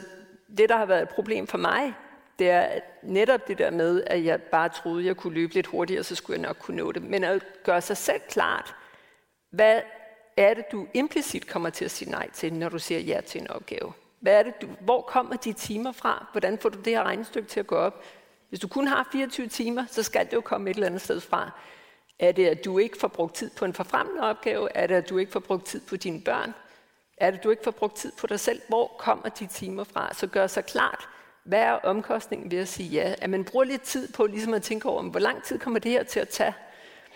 det, 0.58 0.70
der 0.70 0.78
har 0.78 0.86
været 0.86 1.02
et 1.02 1.10
problem 1.10 1.48
for 1.48 1.58
mig, 1.58 1.94
det 2.40 2.50
er 2.50 2.80
netop 3.04 3.48
det 3.48 3.58
der 3.58 3.72
med, 3.72 4.04
at 4.08 4.26
jeg 4.26 4.42
bare 4.42 4.70
troede, 4.70 5.06
jeg 5.06 5.18
kunne 5.18 5.34
løbe 5.34 5.54
lidt 5.54 5.68
hurtigere, 5.68 6.04
så 6.04 6.16
skulle 6.16 6.40
jeg 6.40 6.48
nok 6.48 6.58
kunne 6.60 6.78
nå 6.78 6.92
det. 6.92 7.04
Men 7.04 7.24
at 7.24 7.44
gøre 7.64 7.82
sig 7.82 7.98
selv 7.98 8.22
klart, 8.30 8.76
hvad 9.52 9.82
er 10.38 10.54
det, 10.54 10.66
du 10.72 10.88
implicit 10.94 11.48
kommer 11.48 11.70
til 11.70 11.86
at 11.86 11.92
sige 11.92 12.12
nej 12.12 12.30
til, 12.30 12.54
når 12.54 12.70
du 12.70 12.80
siger 12.80 13.00
ja 13.00 13.22
til 13.22 13.42
en 13.42 13.52
opgave? 13.52 13.94
Hvad 14.20 14.40
er 14.40 14.44
det, 14.44 14.62
du, 14.62 14.68
hvor 14.80 15.02
kommer 15.02 15.36
de 15.36 15.54
timer 15.54 15.92
fra? 15.92 16.28
Hvordan 16.32 16.58
får 16.58 16.70
du 16.70 16.78
det 16.78 16.94
her 16.94 17.04
regnestykke 17.04 17.50
til 17.50 17.60
at 17.60 17.68
gå 17.68 17.76
op? 17.76 18.04
Hvis 18.50 18.60
du 18.60 18.68
kun 18.68 18.88
har 18.88 19.10
24 19.12 19.48
timer, 19.48 19.86
så 19.88 20.04
skal 20.04 20.26
det 20.26 20.34
jo 20.34 20.42
komme 20.42 20.70
et 20.70 20.74
eller 20.74 20.88
andet 20.88 21.02
sted 21.02 21.20
fra. 21.20 21.52
Er 22.20 22.32
det, 22.32 22.48
at 22.48 22.66
du 22.66 22.78
ikke 22.78 22.98
får 22.98 23.08
brugt 23.08 23.36
tid 23.36 23.50
på 23.58 23.66
en 23.66 23.74
forfremmende 23.74 24.22
opgave? 24.22 24.70
Er 24.76 24.88
det, 24.88 24.96
at 24.96 25.10
du 25.10 25.18
ikke 25.18 25.32
får 25.32 25.40
brugt 25.40 25.66
tid 25.66 25.82
på 25.90 25.96
dine 25.96 26.22
børn? 26.22 26.54
Er 27.22 27.32
det, 27.32 27.44
du 27.44 27.50
ikke 27.50 27.64
får 27.64 27.72
brugt 27.72 27.96
tid 27.96 28.12
på 28.20 28.28
dig 28.28 28.40
selv? 28.40 28.62
Hvor 28.68 28.96
kommer 28.98 29.30
de 29.30 29.46
timer 29.46 29.84
fra? 29.84 30.14
Så 30.14 30.28
gør 30.28 30.48
sig 30.48 30.66
klart, 30.66 31.08
hvad 31.44 31.60
er 31.60 31.72
omkostningen 31.72 32.52
ved 32.52 32.58
at 32.58 32.68
sige 32.68 32.90
ja? 32.90 33.14
At 33.22 33.30
man 33.30 33.44
bruger 33.44 33.66
lidt 33.66 33.82
tid 33.82 34.14
på 34.14 34.26
ligesom 34.26 34.54
at 34.54 34.64
tænke 34.64 34.90
over, 34.90 35.04
hvor 35.04 35.20
lang 35.20 35.44
tid 35.44 35.60
kommer 35.60 35.80
det 35.80 35.92
her 35.92 36.04
til 36.04 36.20
at 36.20 36.30
tage? 36.30 36.54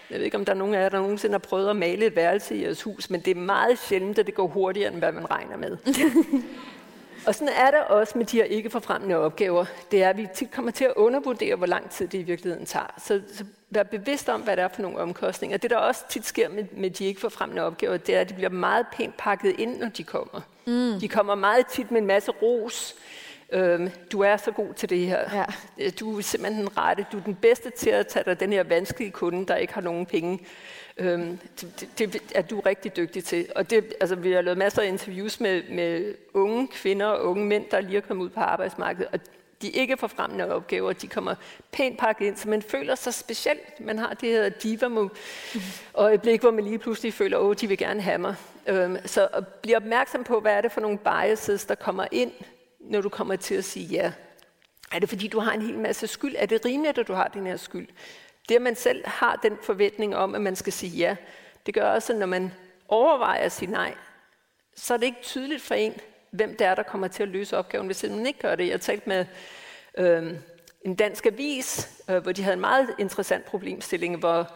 Jeg 0.09 0.17
ved 0.17 0.25
ikke, 0.25 0.37
om 0.37 0.45
der 0.45 0.53
er 0.53 0.57
nogen 0.57 0.73
af 0.73 0.81
jer, 0.81 0.89
der 0.89 0.99
nogensinde 0.99 1.33
har 1.33 1.39
prøvet 1.39 1.69
at 1.69 1.75
male 1.75 2.05
et 2.05 2.15
værelse 2.15 2.55
i 2.55 2.63
jeres 2.63 2.83
hus, 2.83 3.09
men 3.09 3.21
det 3.21 3.31
er 3.31 3.41
meget 3.41 3.79
sjældent, 3.79 4.19
at 4.19 4.25
det 4.25 4.35
går 4.35 4.47
hurtigere, 4.47 4.91
end 4.91 4.99
hvad 4.99 5.11
man 5.11 5.31
regner 5.31 5.57
med. 5.57 5.77
og 7.27 7.35
sådan 7.35 7.53
er 7.57 7.71
der 7.71 7.81
også 7.81 8.17
med 8.17 8.25
de 8.25 8.37
her 8.37 8.43
ikke 8.43 8.69
forfremmende 8.69 9.15
opgaver. 9.15 9.65
Det 9.91 10.03
er, 10.03 10.09
at 10.09 10.17
vi 10.17 10.27
tit 10.35 10.51
kommer 10.51 10.71
til 10.71 10.85
at 10.85 10.93
undervurdere, 10.95 11.55
hvor 11.55 11.67
lang 11.67 11.89
tid 11.89 12.07
det 12.07 12.19
i 12.19 12.23
virkeligheden 12.23 12.65
tager. 12.65 12.93
Så, 12.97 13.21
så 13.33 13.45
vær 13.69 13.83
bevidst 13.83 14.29
om, 14.29 14.41
hvad 14.41 14.57
det 14.57 14.63
er 14.63 14.67
for 14.67 14.81
nogle 14.81 14.97
omkostninger. 14.97 15.57
Det, 15.57 15.69
der 15.69 15.77
også 15.77 16.03
tit 16.09 16.25
sker 16.25 16.49
med, 16.49 16.65
med 16.71 16.89
de 16.89 17.05
ikke 17.05 17.21
forfremmende 17.21 17.61
opgaver, 17.61 17.97
det 17.97 18.15
er, 18.15 18.21
at 18.21 18.29
de 18.29 18.33
bliver 18.33 18.49
meget 18.49 18.85
pænt 18.93 19.17
pakket 19.17 19.55
ind, 19.59 19.79
når 19.79 19.89
de 19.89 20.03
kommer. 20.03 20.41
Mm. 20.65 20.99
De 20.99 21.07
kommer 21.07 21.35
meget 21.35 21.67
tit 21.67 21.91
med 21.91 22.01
en 22.01 22.07
masse 22.07 22.31
ros, 22.31 22.95
Øhm, 23.51 23.89
du 24.11 24.21
er 24.21 24.37
så 24.37 24.51
god 24.51 24.73
til 24.73 24.89
det 24.89 24.99
her. 24.99 25.19
Ja. 25.33 25.45
Øh, 25.77 25.91
du 25.99 26.17
er 26.17 26.21
simpelthen 26.21 26.61
den 26.61 26.77
rette. 26.77 27.05
Du 27.11 27.17
er 27.17 27.21
den 27.21 27.35
bedste 27.35 27.69
til 27.69 27.89
at 27.89 28.07
tage 28.07 28.23
dig 28.25 28.39
den 28.39 28.53
her 28.53 28.63
vanskelige 28.63 29.11
kunde, 29.11 29.45
der 29.45 29.55
ikke 29.55 29.73
har 29.73 29.81
nogen 29.81 30.05
penge. 30.05 30.39
Øhm, 30.97 31.39
det, 31.61 31.97
det 31.97 32.21
er 32.35 32.41
du 32.41 32.59
rigtig 32.59 32.95
dygtig 32.97 33.23
til. 33.23 33.47
Og 33.55 33.69
det, 33.69 33.93
altså, 33.99 34.15
vi 34.15 34.31
har 34.31 34.41
lavet 34.41 34.57
masser 34.57 34.81
af 34.81 34.87
interviews 34.87 35.39
med, 35.39 35.63
med 35.69 36.15
unge 36.33 36.67
kvinder 36.67 37.05
og 37.05 37.25
unge 37.25 37.45
mænd, 37.45 37.65
der 37.71 37.81
lige 37.81 37.97
er 37.97 38.01
kommet 38.01 38.23
ud 38.23 38.29
på 38.29 38.39
arbejdsmarkedet. 38.39 39.07
Og 39.13 39.19
de 39.61 39.69
ikke 39.69 39.97
forfremmende 39.97 40.53
opgaver, 40.55 40.93
de 40.93 41.07
kommer 41.07 41.35
pænt 41.71 41.99
pakket 41.99 42.25
ind, 42.25 42.37
så 42.37 42.49
man 42.49 42.61
føler 42.61 42.95
sig 42.95 43.13
specielt. 43.13 43.79
Man 43.79 43.99
har 43.99 44.13
det 44.13 44.29
her 44.29 44.49
diva 44.49 44.89
øjeblik, 45.93 46.41
hvor 46.41 46.51
man 46.51 46.63
lige 46.63 46.79
pludselig 46.79 47.13
føler, 47.13 47.37
åh, 47.37 47.55
de 47.61 47.67
vil 47.67 47.77
gerne 47.77 48.01
have 48.01 48.17
mig. 48.17 48.35
Øhm, 48.67 48.97
så 49.05 49.27
at 49.33 49.47
blive 49.47 49.77
opmærksom 49.77 50.23
på, 50.23 50.39
hvad 50.39 50.53
er 50.53 50.61
det 50.61 50.71
for 50.71 50.81
nogle 50.81 50.97
biases, 50.97 51.65
der 51.65 51.75
kommer 51.75 52.07
ind 52.11 52.31
når 52.79 53.01
du 53.01 53.09
kommer 53.09 53.35
til 53.35 53.55
at 53.55 53.63
sige 53.63 53.87
ja? 53.87 54.11
Er 54.91 54.99
det 54.99 55.09
fordi, 55.09 55.27
du 55.27 55.39
har 55.39 55.51
en 55.51 55.61
hel 55.61 55.77
masse 55.77 56.07
skyld? 56.07 56.35
Er 56.37 56.45
det 56.45 56.65
rimeligt, 56.65 56.97
at 56.97 57.07
du 57.07 57.13
har 57.13 57.27
den 57.27 57.47
her 57.47 57.57
skyld? 57.57 57.87
Det, 58.49 58.55
at 58.55 58.61
man 58.61 58.75
selv 58.75 59.07
har 59.07 59.35
den 59.35 59.57
forventning 59.63 60.15
om, 60.15 60.35
at 60.35 60.41
man 60.41 60.55
skal 60.55 60.73
sige 60.73 60.97
ja, 60.97 61.15
det 61.65 61.73
gør 61.73 61.89
også, 61.89 62.13
at 62.13 62.19
når 62.19 62.25
man 62.25 62.53
overvejer 62.87 63.43
at 63.43 63.51
sige 63.51 63.71
nej, 63.71 63.93
så 64.75 64.93
er 64.93 64.97
det 64.97 65.05
ikke 65.05 65.21
tydeligt 65.21 65.61
for 65.61 65.75
en, 65.75 65.93
hvem 66.35 66.55
det 66.57 66.67
er, 66.67 66.75
der 66.75 66.83
kommer 66.83 67.07
til 67.07 67.23
at 67.23 67.29
løse 67.29 67.57
opgaven, 67.57 67.85
hvis 67.85 68.03
man 68.03 68.25
ikke 68.25 68.39
gør 68.39 68.55
det. 68.55 68.67
Jeg 68.67 68.81
talte 68.81 69.09
med 69.09 69.25
øh, 69.97 70.33
en 70.81 70.95
dansk 70.95 71.25
avis, 71.25 71.89
øh, 72.09 72.17
hvor 72.17 72.31
de 72.31 72.43
havde 72.43 72.53
en 72.53 72.61
meget 72.61 72.89
interessant 72.99 73.45
problemstilling, 73.45 74.17
hvor 74.17 74.51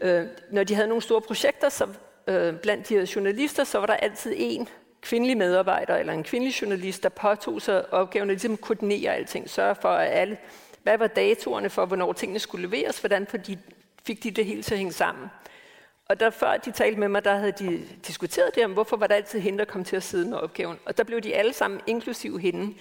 øh, 0.00 0.26
når 0.50 0.64
de 0.64 0.74
havde 0.74 0.88
nogle 0.88 1.02
store 1.02 1.20
projekter, 1.20 1.68
så 1.68 1.88
øh, 2.26 2.54
blandt 2.54 2.88
de 2.88 2.94
her 2.94 3.12
journalister, 3.14 3.64
så 3.64 3.78
var 3.78 3.86
der 3.86 3.94
altid 3.94 4.34
en, 4.36 4.68
kvindelig 5.02 5.36
medarbejder 5.36 5.96
eller 5.96 6.12
en 6.12 6.24
kvindelig 6.24 6.62
journalist, 6.62 7.02
der 7.02 7.08
påtog 7.08 7.62
sig 7.62 7.92
opgaven 7.92 8.30
at 8.30 8.34
ligesom 8.34 8.56
koordinere 8.56 9.14
alting, 9.14 9.50
sørge 9.50 9.74
for, 9.74 9.88
at 9.88 10.12
alle, 10.12 10.38
hvad 10.82 10.98
var 10.98 11.06
datorerne 11.06 11.70
for, 11.70 11.86
hvornår 11.86 12.12
tingene 12.12 12.38
skulle 12.38 12.68
leveres, 12.68 12.98
hvordan 12.98 13.26
de, 13.46 13.58
fik 14.06 14.22
de 14.22 14.30
det 14.30 14.44
hele 14.46 14.62
til 14.62 14.74
at 14.74 14.78
hænge 14.78 14.92
sammen. 14.92 15.26
Og 16.10 16.20
der 16.20 16.30
før 16.30 16.56
de 16.56 16.70
talte 16.70 17.00
med 17.00 17.08
mig, 17.08 17.24
der 17.24 17.36
havde 17.36 17.52
de 17.52 17.88
diskuteret 18.06 18.54
det 18.54 18.64
om, 18.64 18.72
hvorfor 18.72 18.96
var 18.96 19.06
der 19.06 19.14
altid 19.14 19.40
hende, 19.40 19.58
der 19.58 19.64
kom 19.64 19.84
til 19.84 19.96
at 19.96 20.02
sidde 20.02 20.28
med 20.28 20.38
opgaven. 20.38 20.78
Og 20.84 20.98
der 20.98 21.04
blev 21.04 21.20
de 21.20 21.34
alle 21.34 21.52
sammen, 21.52 21.80
inklusive 21.86 22.40
hende, 22.40 22.74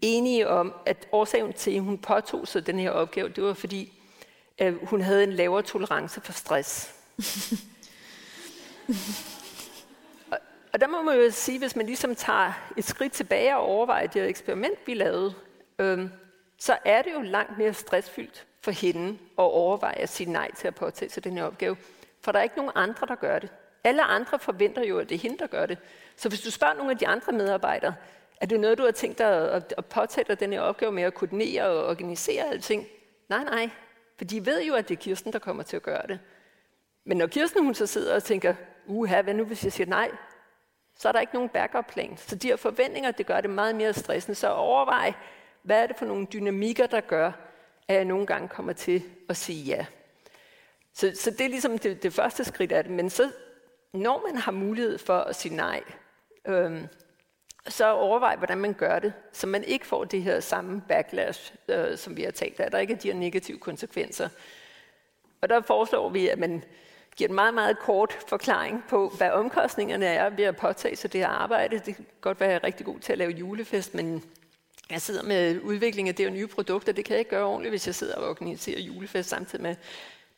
enige 0.00 0.48
om, 0.48 0.74
at 0.86 1.08
årsagen 1.12 1.52
til, 1.52 1.70
at 1.70 1.80
hun 1.80 1.98
påtog 1.98 2.48
sig 2.48 2.66
den 2.66 2.78
her 2.78 2.90
opgave, 2.90 3.28
det 3.28 3.44
var 3.44 3.54
fordi, 3.54 3.92
at 4.58 4.74
hun 4.82 5.00
havde 5.00 5.24
en 5.24 5.32
lavere 5.32 5.62
tolerance 5.62 6.20
for 6.20 6.32
stress. 6.32 6.94
Og 10.72 10.80
der 10.80 10.86
må 10.86 11.02
man 11.02 11.16
jo 11.16 11.30
sige, 11.30 11.58
hvis 11.58 11.76
man 11.76 11.86
ligesom 11.86 12.14
tager 12.14 12.72
et 12.76 12.84
skridt 12.84 13.12
tilbage 13.12 13.56
og 13.56 13.62
overvejer 13.62 14.06
det 14.06 14.28
eksperiment, 14.28 14.78
vi 14.86 14.94
lavede, 14.94 15.34
øhm, 15.78 16.10
så 16.58 16.76
er 16.84 17.02
det 17.02 17.12
jo 17.14 17.20
langt 17.20 17.58
mere 17.58 17.74
stressfyldt 17.74 18.46
for 18.60 18.70
hende 18.70 19.10
at 19.12 19.42
overveje 19.42 19.98
at 19.98 20.08
sige 20.08 20.32
nej 20.32 20.50
til 20.54 20.68
at 20.68 20.74
påtage 20.74 21.10
sig 21.10 21.24
den 21.24 21.32
her 21.32 21.44
opgave. 21.44 21.76
For 22.24 22.32
der 22.32 22.38
er 22.38 22.42
ikke 22.42 22.56
nogen 22.56 22.72
andre, 22.74 23.06
der 23.06 23.14
gør 23.14 23.38
det. 23.38 23.52
Alle 23.84 24.02
andre 24.02 24.38
forventer 24.38 24.84
jo, 24.84 24.98
at 24.98 25.08
det 25.08 25.14
er 25.14 25.18
hende, 25.18 25.38
der 25.38 25.46
gør 25.46 25.66
det. 25.66 25.78
Så 26.16 26.28
hvis 26.28 26.40
du 26.40 26.50
spørger 26.50 26.74
nogle 26.74 26.90
af 26.92 26.98
de 26.98 27.06
andre 27.06 27.32
medarbejdere, 27.32 27.94
er 28.40 28.46
det 28.46 28.60
noget, 28.60 28.78
du 28.78 28.84
har 28.84 28.90
tænkt 28.90 29.18
dig 29.18 29.52
at 29.78 29.84
påtage 29.86 30.24
dig 30.28 30.40
den 30.40 30.52
her 30.52 30.60
opgave 30.60 30.92
med 30.92 31.02
at 31.02 31.14
koordinere 31.14 31.64
og 31.64 31.86
organisere 31.86 32.50
alting? 32.50 32.86
Nej, 33.28 33.44
nej. 33.44 33.70
For 34.18 34.24
de 34.24 34.46
ved 34.46 34.64
jo, 34.64 34.74
at 34.74 34.88
det 34.88 34.96
er 34.96 35.00
Kirsten, 35.00 35.32
der 35.32 35.38
kommer 35.38 35.62
til 35.62 35.76
at 35.76 35.82
gøre 35.82 36.06
det. 36.08 36.20
Men 37.04 37.18
når 37.18 37.26
Kirsten 37.26 37.64
hun 37.64 37.74
så 37.74 37.86
sidder 37.86 38.14
og 38.14 38.22
tænker, 38.22 38.54
uha, 38.86 39.22
hvad 39.22 39.34
nu 39.34 39.44
hvis 39.44 39.64
jeg 39.64 39.72
siger 39.72 39.86
nej? 39.86 40.10
så 40.96 41.08
er 41.08 41.12
der 41.12 41.20
ikke 41.20 41.34
nogen 41.34 41.48
backup-plan. 41.48 42.16
Så 42.16 42.36
de 42.36 42.48
her 42.48 42.56
forventninger, 42.56 43.10
det 43.10 43.26
gør 43.26 43.40
det 43.40 43.50
meget 43.50 43.76
mere 43.76 43.92
stressende. 43.92 44.34
Så 44.34 44.48
overvej, 44.48 45.12
hvad 45.62 45.82
er 45.82 45.86
det 45.86 45.96
for 45.96 46.06
nogle 46.06 46.26
dynamikker, 46.32 46.86
der 46.86 47.00
gør, 47.00 47.32
at 47.88 47.96
jeg 47.96 48.04
nogle 48.04 48.26
gange 48.26 48.48
kommer 48.48 48.72
til 48.72 49.02
at 49.28 49.36
sige 49.36 49.64
ja. 49.64 49.86
Så, 50.94 51.12
så 51.14 51.30
det 51.30 51.40
er 51.40 51.48
ligesom 51.48 51.78
det, 51.78 52.02
det 52.02 52.12
første 52.12 52.44
skridt 52.44 52.72
af 52.72 52.84
det. 52.84 52.92
Men 52.92 53.10
så, 53.10 53.30
når 53.92 54.26
man 54.26 54.36
har 54.36 54.52
mulighed 54.52 54.98
for 54.98 55.18
at 55.18 55.36
sige 55.36 55.56
nej, 55.56 55.82
øhm, 56.46 56.86
så 57.68 57.92
overvej, 57.92 58.36
hvordan 58.36 58.58
man 58.58 58.72
gør 58.72 58.98
det, 58.98 59.12
så 59.32 59.46
man 59.46 59.64
ikke 59.64 59.86
får 59.86 60.04
det 60.04 60.22
her 60.22 60.40
samme 60.40 60.82
backlash, 60.88 61.54
øh, 61.68 61.98
som 61.98 62.16
vi 62.16 62.22
har 62.22 62.30
talt 62.30 62.60
af. 62.60 62.70
Der 62.70 62.78
ikke 62.78 62.92
er 62.92 62.98
de 62.98 63.08
her 63.08 63.18
negative 63.18 63.58
konsekvenser. 63.58 64.28
Og 65.40 65.48
der 65.48 65.60
foreslår 65.60 66.08
vi, 66.08 66.28
at 66.28 66.38
man 66.38 66.64
giver 67.16 67.28
en 67.28 67.34
meget, 67.34 67.54
meget 67.54 67.78
kort 67.78 68.18
forklaring 68.28 68.84
på, 68.88 69.08
hvad 69.16 69.30
omkostningerne 69.30 70.06
er 70.06 70.30
ved 70.30 70.44
at 70.44 70.56
påtage 70.56 70.96
sig 70.96 71.12
det 71.12 71.20
her 71.20 71.28
arbejde. 71.28 71.78
Det 71.78 71.96
kan 71.96 72.06
godt 72.20 72.40
være, 72.40 72.48
at 72.48 72.52
jeg 72.52 72.60
er 72.62 72.64
rigtig 72.66 72.86
god 72.86 72.98
til 72.98 73.12
at 73.12 73.18
lave 73.18 73.30
julefest, 73.30 73.94
men 73.94 74.24
jeg 74.90 75.00
sidder 75.00 75.22
med 75.22 75.60
udvikling 75.60 76.08
af 76.08 76.14
det 76.14 76.26
og 76.26 76.32
nye 76.32 76.46
produkter. 76.46 76.92
Det 76.92 77.04
kan 77.04 77.12
jeg 77.12 77.18
ikke 77.18 77.30
gøre 77.30 77.44
ordentligt, 77.44 77.72
hvis 77.72 77.86
jeg 77.86 77.94
sidder 77.94 78.14
og 78.14 78.28
organiserer 78.28 78.80
julefest 78.80 79.28
samtidig 79.28 79.62
med. 79.62 79.76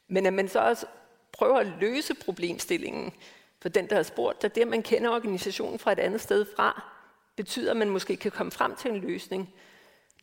Men 0.09 0.27
at 0.27 0.33
man 0.33 0.49
så 0.49 0.61
også 0.61 0.87
prøver 1.33 1.59
at 1.59 1.67
løse 1.81 2.15
problemstillingen 2.15 3.13
for 3.61 3.69
den, 3.69 3.87
der 3.91 3.97
har 3.97 4.03
spurgt, 4.03 4.45
at 4.45 4.55
det, 4.55 4.61
at 4.61 4.69
man 4.69 4.83
kender 4.83 5.11
organisationen 5.11 5.79
fra 5.79 5.93
et 5.93 5.99
andet 5.99 6.21
sted 6.21 6.47
fra, 6.57 6.83
betyder, 7.37 7.71
at 7.71 7.77
man 7.77 7.91
måske 7.91 8.17
kan 8.17 8.31
komme 8.31 8.53
frem 8.53 8.77
til 8.77 8.91
en 8.91 8.97
løsning, 8.97 9.55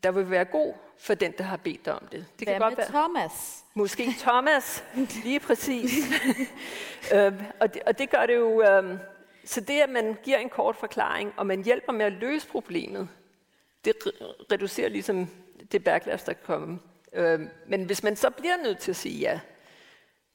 der 0.03 0.11
vil 0.11 0.29
være 0.29 0.45
god 0.45 0.73
for 0.99 1.13
den, 1.13 1.33
der 1.37 1.43
har 1.43 1.57
bedt 1.57 1.87
om 1.87 2.07
det. 2.11 2.25
Det 2.39 2.47
kan 2.47 2.59
godt 2.59 2.77
være 2.77 2.87
Thomas? 2.87 3.63
Måske 3.73 4.15
Thomas, 4.19 4.83
lige 5.23 5.39
præcis. 5.39 5.91
øhm, 7.15 7.39
og, 7.59 7.73
det, 7.73 7.81
og 7.83 7.97
det 7.97 8.09
gør 8.09 8.25
det 8.25 8.35
jo... 8.35 8.61
Øhm, 8.61 8.99
så 9.45 9.61
det, 9.61 9.79
at 9.79 9.89
man 9.89 10.17
giver 10.23 10.37
en 10.37 10.49
kort 10.49 10.75
forklaring, 10.75 11.33
og 11.37 11.47
man 11.47 11.63
hjælper 11.63 11.91
med 11.91 12.05
at 12.05 12.11
løse 12.11 12.47
problemet, 12.47 13.09
det 13.85 13.95
reducerer 14.51 14.89
ligesom 14.89 15.27
det 15.71 15.83
backlash, 15.83 16.25
der 16.25 16.33
kan 16.33 16.43
komme. 16.45 16.79
Øhm, 17.13 17.49
men 17.67 17.83
hvis 17.83 18.03
man 18.03 18.15
så 18.15 18.29
bliver 18.29 18.57
nødt 18.63 18.77
til 18.79 18.91
at 18.91 18.95
sige 18.95 19.19
ja, 19.19 19.39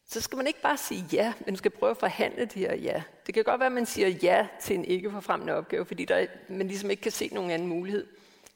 så 0.08 0.20
skal 0.20 0.36
man 0.36 0.46
ikke 0.46 0.60
bare 0.60 0.76
sige 0.76 1.04
ja, 1.12 1.32
men 1.46 1.56
skal 1.56 1.70
prøve 1.70 1.90
at 1.90 1.96
forhandle 1.96 2.44
det 2.44 2.54
her 2.54 2.74
ja. 2.74 3.02
Det 3.26 3.34
kan 3.34 3.44
godt 3.44 3.60
være, 3.60 3.66
at 3.66 3.72
man 3.72 3.86
siger 3.86 4.08
ja 4.08 4.46
til 4.60 4.76
en 4.76 4.84
ikke 4.84 5.10
forfremmende 5.10 5.54
opgave, 5.54 5.84
fordi 5.84 6.04
der, 6.04 6.26
man 6.48 6.68
ligesom 6.68 6.90
ikke 6.90 7.02
kan 7.02 7.12
se 7.12 7.30
nogen 7.32 7.50
anden 7.50 7.68
mulighed. 7.68 8.06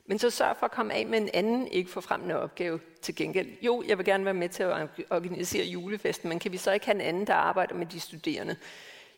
Men 0.07 0.19
så 0.19 0.31
sørg 0.31 0.57
for 0.57 0.66
at 0.66 0.73
komme 0.73 0.95
af 0.95 1.07
med 1.07 1.20
en 1.20 1.31
anden 1.35 1.69
ikke 1.69 1.91
forfremmende 1.91 2.41
opgave 2.41 2.81
til 3.03 3.15
gengæld. 3.16 3.49
Jo, 3.62 3.85
jeg 3.89 3.99
vil 3.99 4.07
gerne 4.07 4.24
være 4.24 4.35
med 4.35 4.49
til 4.49 4.62
at 4.62 4.89
organisere 5.11 5.65
julefesten, 5.65 6.29
men 6.29 6.39
kan 6.39 6.53
vi 6.53 6.57
så 6.57 6.73
ikke 6.73 6.87
have 6.87 6.95
en 6.95 7.01
anden, 7.01 7.27
der 7.27 7.35
arbejder 7.35 7.74
med 7.74 7.87
de 7.87 8.01
studerende 8.01 8.57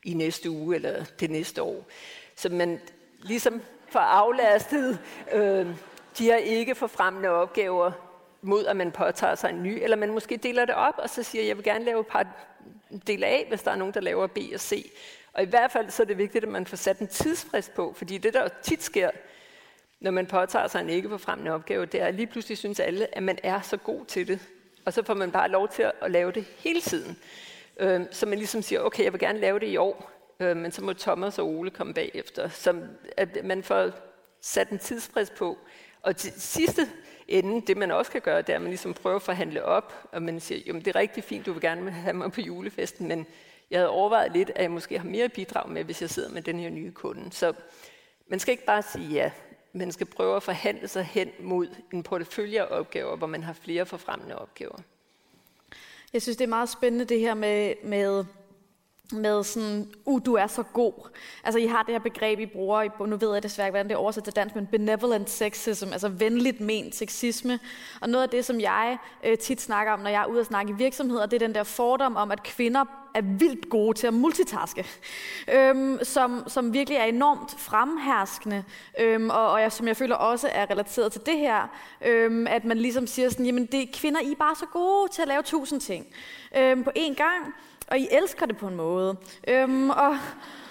i 0.05 0.15
næste 0.15 0.51
uge 0.51 0.75
eller 0.75 1.05
det 1.21 1.31
næste 1.31 1.63
år? 1.63 1.87
Så 2.37 2.49
man 2.49 2.81
ligesom 3.19 3.63
får 3.89 4.01
aflastet 4.01 4.99
øh, 5.33 5.67
de 6.19 6.25
her 6.25 6.37
ikke 6.37 6.75
forfremmende 6.75 7.29
opgaver 7.29 7.93
mod, 8.45 8.67
at 8.67 8.77
man 8.77 8.93
påtager 8.93 9.35
sig 9.35 9.51
en 9.51 9.63
ny, 9.63 9.79
eller 9.83 9.97
man 9.97 10.13
måske 10.13 10.37
deler 10.37 10.65
det 10.65 10.75
op, 10.75 10.95
og 10.99 11.11
så 11.11 11.23
siger, 11.23 11.45
jeg 11.45 11.57
vil 11.57 11.65
gerne 11.65 11.85
lave 11.85 12.01
et 12.01 12.07
par 12.07 12.27
del 13.07 13.25
A, 13.25 13.39
hvis 13.49 13.63
der 13.63 13.71
er 13.71 13.77
nogen, 13.77 13.95
der 13.95 14.01
laver 14.01 14.27
B 14.27 14.39
og 14.55 14.61
C. 14.61 14.93
Og 15.33 15.43
i 15.43 15.47
hvert 15.47 15.73
fald 15.73 15.91
så 15.91 16.03
er 16.03 16.07
det 16.07 16.19
vigtigt, 16.19 16.45
at 16.45 16.51
man 16.51 16.67
får 16.67 16.77
sat 16.77 16.99
en 16.99 17.09
tidsfrist 17.09 17.75
på, 17.75 17.93
fordi 17.97 18.19
det, 18.19 18.35
der 18.35 18.49
tit 18.63 18.83
sker, 18.83 19.11
når 20.01 20.11
man 20.11 20.27
påtager 20.27 20.67
sig 20.67 20.81
en 20.81 20.89
ikke 20.89 21.09
forfremmende 21.09 21.53
opgave, 21.53 21.87
det 21.87 22.01
er, 22.01 22.07
at 22.07 22.15
lige 22.15 22.27
pludselig 22.27 22.59
synes 22.59 22.81
alle, 22.81 23.17
at 23.17 23.23
man 23.23 23.39
er 23.43 23.61
så 23.61 23.77
god 23.77 24.05
til 24.05 24.29
det. 24.29 24.41
Og 24.85 24.93
så 24.93 25.03
får 25.03 25.15
man 25.15 25.31
bare 25.31 25.49
lov 25.49 25.69
til 25.69 25.91
at 26.03 26.11
lave 26.11 26.33
det 26.33 26.45
hele 26.59 26.81
tiden. 26.81 27.19
Øh, 27.81 28.01
så 28.11 28.27
man 28.27 28.39
ligesom 28.39 28.63
siger, 28.63 28.81
okay, 28.81 29.05
jeg 29.05 29.13
vil 29.13 29.21
gerne 29.21 29.39
lave 29.39 29.59
det 29.59 29.67
i 29.67 29.77
år, 29.77 30.11
øhm, 30.41 30.61
men 30.61 30.73
så 30.73 30.83
må 30.83 30.93
Thomas 30.93 31.39
og 31.39 31.47
Ole 31.47 31.71
komme 31.71 31.95
bagefter. 31.95 32.49
Så 32.49 32.81
at 33.17 33.45
man 33.45 33.63
får 33.63 33.91
sat 34.41 34.69
en 34.69 34.79
tidsfrist 34.79 35.35
på. 35.35 35.59
Og 36.03 36.17
til 36.17 36.33
sidste 36.37 36.89
ende, 37.29 37.67
det 37.67 37.77
man 37.77 37.91
også 37.91 38.11
kan 38.11 38.21
gøre, 38.21 38.43
det 38.43 38.49
er, 38.49 38.57
at 38.57 38.63
man 38.63 38.71
ligesom 38.71 38.95
prøver 38.95 39.17
at 39.17 39.23
forhandle 39.23 39.65
op, 39.65 40.09
og 40.13 40.23
man 40.23 40.41
siger, 40.41 40.61
jo, 40.67 40.75
det 40.75 40.87
er 40.87 40.97
rigtig 40.97 41.25
fint, 41.25 41.47
du 41.47 41.53
vil 41.53 41.63
gerne 41.63 41.91
have 41.91 42.15
mig 42.15 42.33
på 42.33 42.41
julefesten, 42.41 43.09
men 43.09 43.27
jeg 43.71 43.79
havde 43.79 43.91
overvejet 43.91 44.33
lidt, 44.33 44.51
at 44.55 44.63
jeg 44.63 44.71
måske 44.71 44.99
har 44.99 45.09
mere 45.09 45.29
bidrag 45.29 45.69
med, 45.69 45.85
hvis 45.85 46.01
jeg 46.01 46.11
sidder 46.11 46.31
med 46.31 46.43
den 46.43 46.59
her 46.59 46.71
nye 46.71 46.93
kunde. 46.93 47.33
Så 47.33 47.53
man 48.29 48.39
skal 48.39 48.53
ikke 48.53 48.65
bare 48.65 48.83
sige 48.83 49.09
ja 49.09 49.31
man 49.75 49.93
skal 49.93 50.07
prøve 50.07 50.37
at 50.37 50.43
forhandle 50.43 50.89
sig 50.89 51.05
hen 51.05 51.31
mod 51.41 51.69
en 51.93 52.03
portefølje 52.03 52.63
af 52.63 52.79
opgaver, 52.79 53.17
hvor 53.17 53.27
man 53.27 53.43
har 53.43 53.53
flere 53.53 53.87
forfremmende 53.87 54.39
opgaver. 54.39 54.79
Jeg 56.13 56.23
synes, 56.23 56.37
det 56.37 56.45
er 56.45 56.49
meget 56.49 56.69
spændende 56.69 57.05
det 57.05 57.21
her 57.21 57.35
med, 57.35 57.75
med 57.85 58.25
med 59.13 59.45
sådan, 59.45 59.89
uh, 60.05 60.21
du 60.27 60.35
er 60.35 60.47
så 60.47 60.63
god. 60.63 60.93
Altså, 61.45 61.59
I 61.59 61.67
har 61.67 61.83
det 61.83 61.95
her 61.95 61.99
begreb, 61.99 62.41
I 62.41 62.47
bruger, 62.47 63.07
nu 63.07 63.17
ved 63.17 63.33
jeg 63.33 63.43
desværre 63.43 63.69
ikke, 63.69 63.73
hvordan 63.73 63.89
det 63.89 63.95
er 63.95 63.99
oversat 63.99 64.25
til 64.25 64.37
dansk, 64.37 64.55
men 64.55 64.67
benevolent 64.67 65.31
sexism, 65.31 65.93
altså 65.93 66.09
venligt 66.09 66.61
ment 66.61 66.95
sexisme. 66.95 67.59
Og 68.01 68.09
noget 68.09 68.23
af 68.23 68.29
det, 68.29 68.45
som 68.45 68.61
jeg 68.61 68.99
øh, 69.25 69.39
tit 69.39 69.61
snakker 69.61 69.93
om, 69.93 70.01
når 70.01 70.11
jeg 70.11 70.23
er 70.23 70.27
ude 70.27 70.41
og 70.41 70.47
snakke 70.47 70.73
i 70.73 70.75
virksomheder, 70.75 71.27
det 71.27 71.43
er 71.43 71.47
den 71.47 71.55
der 71.55 71.63
fordom 71.63 72.17
om, 72.17 72.31
at 72.31 72.43
kvinder 72.43 72.85
er 73.15 73.23
vildt 73.23 73.69
gode 73.69 73.99
til 73.99 74.07
at 74.07 74.15
multitaske, 74.15 74.87
øhm, 75.53 75.99
som, 76.03 76.45
som 76.47 76.73
virkelig 76.73 76.97
er 76.97 77.05
enormt 77.05 77.55
fremherskende, 77.59 78.65
øhm, 79.01 79.31
og, 79.31 79.51
og 79.51 79.61
jeg, 79.61 79.73
som 79.73 79.89
jeg 79.89 79.97
føler 79.97 80.17
også 80.17 80.49
er 80.53 80.71
relateret 80.71 81.13
til 81.13 81.21
det 81.27 81.39
her, 81.39 81.69
øhm, 82.05 82.47
at 82.47 82.65
man 82.65 82.79
ligesom 82.79 83.07
siger 83.07 83.29
sådan, 83.29 83.47
jamen 83.47 83.67
det, 83.67 83.93
kvinder 83.93 84.21
I 84.21 84.33
er 84.33 84.37
bare 84.37 84.55
så 84.55 84.67
gode 84.67 85.13
til 85.13 85.23
at 85.23 85.29
lave 85.29 85.43
tusind 85.43 85.81
ting 85.81 86.07
øhm, 86.57 86.85
på 86.85 86.91
én 86.99 87.15
gang, 87.15 87.55
og 87.91 87.99
I 87.99 88.09
elsker 88.11 88.47
det 88.47 88.57
på 88.57 88.67
en 88.67 88.77
måde. 88.77 89.17
Øhm, 89.49 89.91
og, 89.91 90.17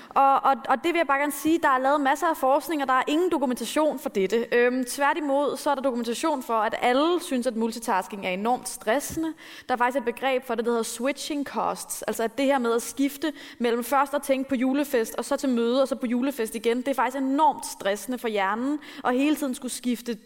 og, 0.10 0.44
og, 0.44 0.56
og 0.70 0.78
det 0.84 0.94
vil 0.94 0.96
jeg 0.96 1.08
bare 1.08 1.20
gerne 1.20 1.32
sige, 1.32 1.60
der 1.62 1.70
er 1.70 1.78
lavet 1.78 2.02
masser 2.02 2.28
af 2.28 2.38
forskning, 2.38 2.82
og 2.82 2.88
der 2.88 2.94
er 2.94 3.04
ingen 3.08 3.32
dokumentation 3.32 4.00
for 4.00 4.10
dette. 4.10 4.48
Øhm, 4.52 4.86
tværtimod, 4.86 5.58
så 5.58 5.70
er 5.70 5.76
der 5.76 5.82
dokumentation 5.82 6.44
for, 6.44 6.54
at 6.54 6.76
alle 6.82 7.22
synes, 7.22 7.48
at 7.48 7.56
multitasking 7.56 8.26
er 8.26 8.30
enormt 8.30 8.70
stressende. 8.70 9.34
Der 9.68 9.74
er 9.74 9.78
faktisk 9.78 9.98
et 9.98 10.06
begreb 10.06 10.44
for 10.44 10.56
det, 10.56 10.66
der 10.66 10.72
hedder 10.72 10.84
switching 10.84 11.46
costs. 11.46 12.02
Altså 12.02 12.24
at 12.24 12.38
det 12.38 12.46
her 12.46 12.58
med 12.58 12.74
at 12.76 12.82
skifte 12.82 13.34
mellem 13.60 13.84
først 13.84 14.14
at 14.14 14.22
tænke 14.22 14.50
på 14.50 14.56
julefest, 14.56 15.16
og 15.16 15.26
så 15.26 15.36
til 15.36 15.50
møde, 15.50 15.82
og 15.82 15.88
så 15.88 15.96
på 15.96 16.06
julefest 16.06 16.56
igen, 16.56 16.78
det 16.78 16.88
er 16.88 16.94
faktisk 16.94 17.18
enormt 17.18 17.66
stressende 17.66 18.18
for 18.18 18.28
hjernen, 18.28 18.80
og 19.04 19.12
hele 19.12 19.36
tiden 19.36 19.56
skulle 19.56 19.72
skifte 19.72 20.18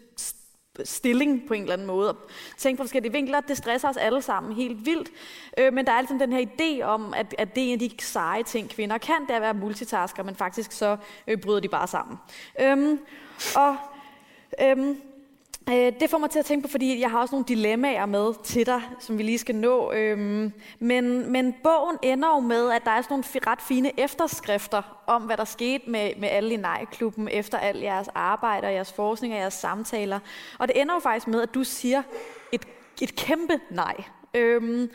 stilling 0.84 1.48
på 1.48 1.54
en 1.54 1.62
eller 1.62 1.72
anden 1.72 1.86
måde, 1.86 2.10
og 2.10 2.16
tænke 2.56 2.76
på 2.76 2.82
forskellige 2.82 3.12
vinkler. 3.12 3.40
Det 3.40 3.56
stresser 3.56 3.88
os 3.88 3.96
alle 3.96 4.22
sammen 4.22 4.52
helt 4.52 4.86
vildt. 4.86 5.08
Øh, 5.58 5.72
men 5.72 5.86
der 5.86 5.92
er 5.92 5.96
altid 5.96 6.18
den 6.18 6.32
her 6.32 6.46
idé 6.46 6.82
om, 6.82 7.14
at, 7.14 7.34
at 7.38 7.54
det 7.54 7.62
er 7.62 7.66
en 7.66 7.72
af 7.72 7.78
de 7.78 7.90
seje 7.98 8.42
ting, 8.42 8.70
kvinder 8.70 8.98
kan, 8.98 9.22
det 9.22 9.30
er 9.30 9.36
at 9.36 9.42
være 9.42 9.54
multitasker, 9.54 10.22
men 10.22 10.36
faktisk 10.36 10.72
så 10.72 10.96
øh, 11.26 11.38
bryder 11.40 11.60
de 11.60 11.68
bare 11.68 11.86
sammen. 11.86 12.16
Øhm, 12.60 13.00
og 13.56 13.76
øhm, 14.62 14.88
Øh, 14.90 14.96
Øh, 15.70 15.92
det 16.00 16.10
får 16.10 16.18
mig 16.18 16.30
til 16.30 16.38
at 16.38 16.44
tænke 16.44 16.62
på, 16.62 16.70
fordi 16.70 17.00
jeg 17.00 17.10
har 17.10 17.20
også 17.20 17.34
nogle 17.34 17.44
dilemmaer 17.48 18.06
med 18.06 18.44
til 18.44 18.66
dig, 18.66 18.82
som 19.00 19.18
vi 19.18 19.22
lige 19.22 19.38
skal 19.38 19.54
nå. 19.54 19.92
Øhm, 19.92 20.52
men, 20.78 21.32
men 21.32 21.54
bogen 21.62 21.96
ender 22.02 22.28
jo 22.28 22.40
med, 22.40 22.70
at 22.70 22.84
der 22.84 22.90
er 22.90 23.02
sådan 23.02 23.24
nogle 23.34 23.50
ret 23.50 23.62
fine 23.62 24.00
efterskrifter 24.00 25.02
om, 25.06 25.22
hvad 25.22 25.36
der 25.36 25.44
skete 25.44 25.90
med, 25.90 26.10
med 26.18 26.28
alle 26.28 26.54
i 26.54 26.56
Nej-klubben 26.56 27.28
efter 27.32 27.58
al 27.58 27.78
jeres 27.78 28.08
arbejde 28.14 28.66
og 28.66 28.72
jeres 28.72 28.92
forskning 28.92 29.34
og 29.34 29.40
jeres 29.40 29.54
samtaler. 29.54 30.18
Og 30.58 30.68
det 30.68 30.80
ender 30.80 30.94
jo 30.94 31.00
faktisk 31.00 31.26
med, 31.26 31.42
at 31.42 31.54
du 31.54 31.64
siger 31.64 32.02
et, 32.52 32.68
et 33.00 33.16
kæmpe 33.16 33.60
nej. 33.70 33.96
Øhm, 34.34 34.90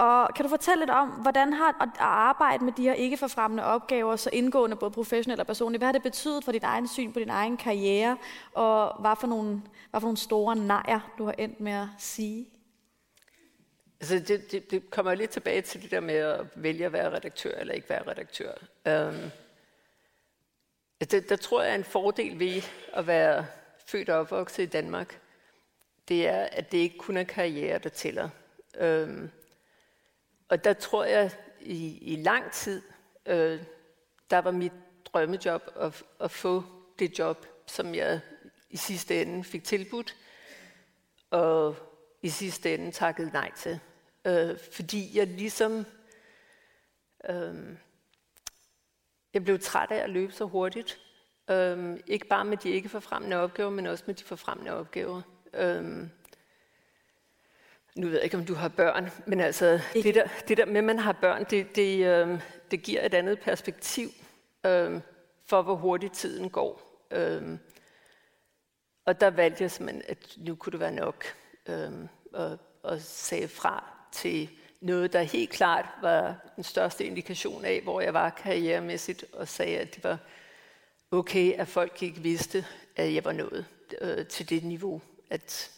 og 0.00 0.34
kan 0.34 0.44
du 0.44 0.48
fortælle 0.48 0.80
lidt 0.80 0.90
om, 0.90 1.08
hvordan 1.08 1.52
har 1.52 1.82
at 1.82 1.88
arbejde 1.98 2.64
med 2.64 2.72
de 2.72 2.82
her 2.82 2.92
ikke 2.92 3.16
forfremmende 3.16 3.64
opgaver, 3.64 4.16
så 4.16 4.30
indgående 4.32 4.76
både 4.76 4.90
professionelt 4.90 5.40
og 5.40 5.46
personligt, 5.46 5.80
hvad 5.80 5.86
har 5.88 5.92
det 5.92 6.02
betydet 6.02 6.44
for 6.44 6.52
dit 6.52 6.64
egen 6.64 6.88
syn 6.88 7.12
på 7.12 7.18
din 7.18 7.30
egen 7.30 7.56
karriere, 7.56 8.16
og 8.52 9.00
hvad 9.00 9.16
for 9.20 9.26
nogle, 9.26 9.62
hvad 9.90 10.00
for 10.00 10.06
nogle 10.06 10.16
store 10.16 10.56
nejer, 10.56 11.14
du 11.18 11.24
har 11.24 11.34
endt 11.38 11.60
med 11.60 11.72
at 11.72 11.86
sige? 11.98 12.46
Altså 14.00 14.18
det, 14.18 14.52
det, 14.52 14.70
det 14.70 14.90
kommer 14.90 15.14
lidt 15.14 15.30
tilbage 15.30 15.62
til 15.62 15.82
det 15.82 15.90
der 15.90 16.00
med 16.00 16.14
at 16.14 16.46
vælge 16.54 16.86
at 16.86 16.92
være 16.92 17.10
redaktør 17.16 17.58
eller 17.58 17.74
ikke 17.74 17.90
være 17.90 18.10
redaktør. 18.10 18.52
Um, 19.08 19.30
det, 21.00 21.28
der 21.28 21.36
tror 21.36 21.62
jeg, 21.62 21.70
er 21.70 21.74
en 21.74 21.84
fordel 21.84 22.38
ved 22.38 22.62
at 22.92 23.06
være 23.06 23.46
født 23.86 24.08
og 24.08 24.18
opvokset 24.18 24.62
i 24.62 24.66
Danmark, 24.66 25.20
det 26.08 26.28
er, 26.28 26.42
at 26.52 26.72
det 26.72 26.78
ikke 26.78 26.98
kun 26.98 27.16
er 27.16 27.24
karriere, 27.24 27.78
der 27.78 27.88
tæller. 27.88 28.28
Um, 28.80 29.30
og 30.50 30.64
der 30.64 30.72
tror 30.72 31.04
jeg 31.04 31.30
i, 31.60 31.98
i 32.12 32.16
lang 32.16 32.52
tid, 32.52 32.82
øh, 33.26 33.62
der 34.30 34.38
var 34.38 34.50
mit 34.50 34.72
drømmejob 35.04 35.62
at, 35.76 36.02
at 36.20 36.30
få 36.30 36.64
det 36.98 37.18
job, 37.18 37.46
som 37.66 37.94
jeg 37.94 38.20
i 38.70 38.76
sidste 38.76 39.22
ende 39.22 39.44
fik 39.44 39.64
tilbudt, 39.64 40.16
og 41.30 41.76
i 42.22 42.28
sidste 42.28 42.74
ende 42.74 42.92
takkede 42.92 43.30
nej 43.30 43.52
til. 43.56 43.80
Øh, 44.24 44.58
fordi 44.72 45.18
jeg 45.18 45.26
ligesom... 45.26 45.86
Øh, 47.30 47.76
jeg 49.34 49.44
blev 49.44 49.58
træt 49.58 49.90
af 49.90 49.96
at 49.96 50.10
løbe 50.10 50.32
så 50.32 50.44
hurtigt. 50.44 51.00
Øh, 51.50 52.00
ikke 52.06 52.26
bare 52.26 52.44
med 52.44 52.56
de 52.56 52.70
ikke 52.70 52.88
forfremmende 52.88 53.36
opgaver, 53.36 53.70
men 53.70 53.86
også 53.86 54.04
med 54.06 54.14
de 54.14 54.24
forfremmende 54.24 54.72
opgaver. 54.72 55.22
Øh, 55.54 56.08
nu 58.00 58.06
ved 58.06 58.14
jeg 58.14 58.24
ikke, 58.24 58.36
om 58.36 58.44
du 58.44 58.54
har 58.54 58.68
børn, 58.68 59.10
men 59.26 59.40
altså, 59.40 59.80
det 59.92 60.14
der, 60.14 60.28
det 60.48 60.56
der 60.56 60.66
med, 60.66 60.76
at 60.76 60.84
man 60.84 60.98
har 60.98 61.12
børn, 61.12 61.46
det, 61.50 61.76
det, 61.76 62.06
øh, 62.06 62.40
det 62.70 62.82
giver 62.82 63.06
et 63.06 63.14
andet 63.14 63.40
perspektiv 63.40 64.08
øh, 64.66 65.00
for, 65.46 65.62
hvor 65.62 65.74
hurtigt 65.74 66.14
tiden 66.14 66.50
går. 66.50 67.06
Øh, 67.10 67.58
og 69.04 69.20
der 69.20 69.30
valgte 69.30 69.62
jeg 69.62 69.70
simpelthen, 69.70 70.02
at 70.08 70.34
nu 70.36 70.54
kunne 70.54 70.70
det 70.70 70.80
være 70.80 70.92
nok, 70.92 71.24
øh, 71.66 71.92
og, 72.32 72.58
og 72.82 73.00
sagde 73.00 73.48
fra 73.48 73.84
til 74.12 74.50
noget, 74.80 75.12
der 75.12 75.22
helt 75.22 75.50
klart 75.50 75.86
var 76.02 76.36
den 76.56 76.64
største 76.64 77.04
indikation 77.04 77.64
af, 77.64 77.80
hvor 77.82 78.00
jeg 78.00 78.14
var 78.14 78.30
karrieremæssigt, 78.30 79.24
og 79.32 79.48
sagde, 79.48 79.78
at 79.78 79.94
det 79.94 80.04
var 80.04 80.18
okay, 81.10 81.52
at 81.52 81.68
folk 81.68 82.02
ikke 82.02 82.20
vidste, 82.20 82.66
at 82.96 83.14
jeg 83.14 83.24
var 83.24 83.32
nået 83.32 83.66
øh, 84.00 84.26
til 84.26 84.50
det 84.50 84.64
niveau, 84.64 85.00
at 85.30 85.70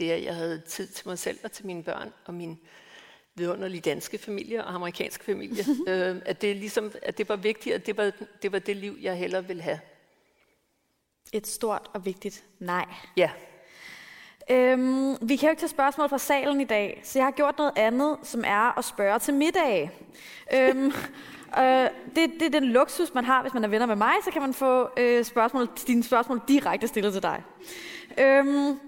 det, 0.00 0.10
at 0.10 0.24
jeg 0.24 0.34
havde 0.34 0.62
tid 0.68 0.86
til 0.86 1.08
mig 1.08 1.18
selv 1.18 1.38
og 1.44 1.52
til 1.52 1.66
mine 1.66 1.82
børn 1.82 2.12
og 2.24 2.34
min 2.34 2.58
vidunderlige 3.34 3.80
danske 3.80 4.18
familie 4.18 4.64
og 4.64 4.74
amerikanske 4.74 5.24
familie. 5.24 5.64
øh, 5.88 6.22
at, 6.24 6.42
det 6.42 6.56
ligesom, 6.56 6.92
at 7.02 7.18
det 7.18 7.28
var 7.28 7.36
vigtigt, 7.36 7.74
at 7.74 7.86
det 7.86 7.96
var, 7.96 8.12
det 8.42 8.52
var 8.52 8.58
det 8.58 8.76
liv, 8.76 8.96
jeg 9.00 9.16
hellere 9.16 9.46
ville 9.46 9.62
have. 9.62 9.80
Et 11.32 11.46
stort 11.46 11.90
og 11.94 12.04
vigtigt 12.04 12.44
nej. 12.58 12.86
Ja. 13.16 13.30
Øhm, 14.50 15.16
vi 15.28 15.36
kan 15.36 15.46
jo 15.46 15.50
ikke 15.50 15.60
tage 15.60 15.68
spørgsmål 15.68 16.08
fra 16.08 16.18
salen 16.18 16.60
i 16.60 16.64
dag, 16.64 17.00
så 17.04 17.18
jeg 17.18 17.26
har 17.26 17.32
gjort 17.32 17.58
noget 17.58 17.72
andet, 17.76 18.16
som 18.22 18.44
er 18.46 18.78
at 18.78 18.84
spørge 18.84 19.18
til 19.18 19.34
middag. 19.34 19.90
øhm, 20.54 20.92
øh, 21.60 21.88
det, 22.16 22.30
det 22.40 22.42
er 22.42 22.50
den 22.60 22.64
luksus, 22.64 23.14
man 23.14 23.24
har, 23.24 23.42
hvis 23.42 23.54
man 23.54 23.64
er 23.64 23.68
venner 23.68 23.86
med 23.86 23.96
mig, 23.96 24.14
så 24.24 24.30
kan 24.30 24.42
man 24.42 24.54
få 24.54 24.88
øh, 24.96 25.24
spørgsmål, 25.24 25.68
dine 25.86 26.02
spørgsmål 26.02 26.40
direkte 26.48 26.88
stillet 26.88 27.12
til 27.12 27.22
dig. 27.22 27.42
Øhm, 28.18 28.80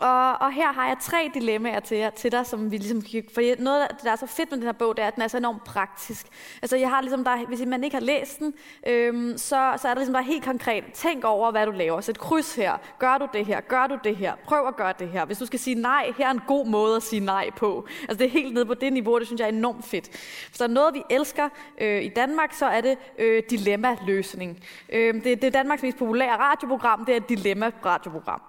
og, 0.00 0.32
og 0.32 0.52
her 0.52 0.72
har 0.72 0.86
jeg 0.86 0.96
tre 1.00 1.30
dilemmaer 1.34 1.80
til, 1.80 1.96
jer, 1.96 2.10
til 2.10 2.32
dig, 2.32 2.46
som 2.46 2.70
vi 2.70 2.76
ligesom 2.76 3.02
kan... 3.02 3.24
For 3.34 3.62
noget, 3.62 3.88
der 4.04 4.12
er 4.12 4.16
så 4.16 4.26
fedt 4.26 4.50
med 4.50 4.58
den 4.58 4.66
her 4.66 4.72
bog, 4.72 4.96
det 4.96 5.02
er, 5.02 5.06
at 5.06 5.14
den 5.14 5.22
er 5.22 5.28
så 5.28 5.36
enormt 5.36 5.64
praktisk. 5.64 6.26
Altså, 6.62 6.76
jeg 6.76 6.90
har 6.90 7.00
ligesom, 7.00 7.24
der, 7.24 7.46
hvis 7.46 7.66
man 7.66 7.84
ikke 7.84 7.96
har 7.96 8.00
læst 8.00 8.38
den, 8.38 8.54
øhm, 8.86 9.38
så, 9.38 9.72
så 9.76 9.88
er 9.88 9.94
der 9.94 9.94
ligesom 9.94 10.12
bare 10.12 10.22
helt 10.22 10.44
konkret. 10.44 10.84
Tænk 10.94 11.24
over, 11.24 11.50
hvad 11.50 11.66
du 11.66 11.72
laver. 11.72 12.00
Sæt 12.00 12.18
kryds 12.18 12.54
her. 12.54 12.76
Gør 12.98 13.18
du 13.18 13.28
det 13.32 13.46
her? 13.46 13.60
Gør 13.60 13.86
du 13.86 13.98
det 14.04 14.16
her? 14.16 14.34
Prøv 14.44 14.66
at 14.68 14.76
gøre 14.76 14.94
det 14.98 15.08
her. 15.08 15.24
Hvis 15.24 15.38
du 15.38 15.46
skal 15.46 15.58
sige 15.58 15.74
nej, 15.74 16.12
her 16.18 16.26
er 16.26 16.30
en 16.30 16.42
god 16.46 16.66
måde 16.66 16.96
at 16.96 17.02
sige 17.02 17.20
nej 17.20 17.50
på. 17.56 17.86
Altså, 18.00 18.16
det 18.16 18.26
er 18.26 18.30
helt 18.30 18.54
nede 18.54 18.66
på 18.66 18.74
det 18.74 18.92
niveau, 18.92 19.18
det 19.18 19.26
synes 19.26 19.40
jeg 19.40 19.46
er 19.46 19.52
enormt 19.52 19.84
fedt. 19.84 20.08
Hvis 20.48 20.58
der 20.58 20.64
er 20.64 20.68
noget, 20.68 20.94
vi 20.94 21.02
elsker 21.10 21.48
øh, 21.80 22.02
i 22.02 22.08
Danmark, 22.08 22.52
så 22.52 22.66
er 22.66 22.80
det 22.80 22.98
øh, 23.18 23.42
dilemma-løsning. 23.50 24.64
Øh, 24.88 25.14
det, 25.14 25.24
det 25.24 25.44
er 25.44 25.50
Danmarks 25.50 25.82
mest 25.82 25.98
populære 25.98 26.36
radioprogram, 26.36 27.04
det 27.04 27.12
er 27.12 27.16
et 27.16 27.28
dilemma-radioprogram. 27.28 28.42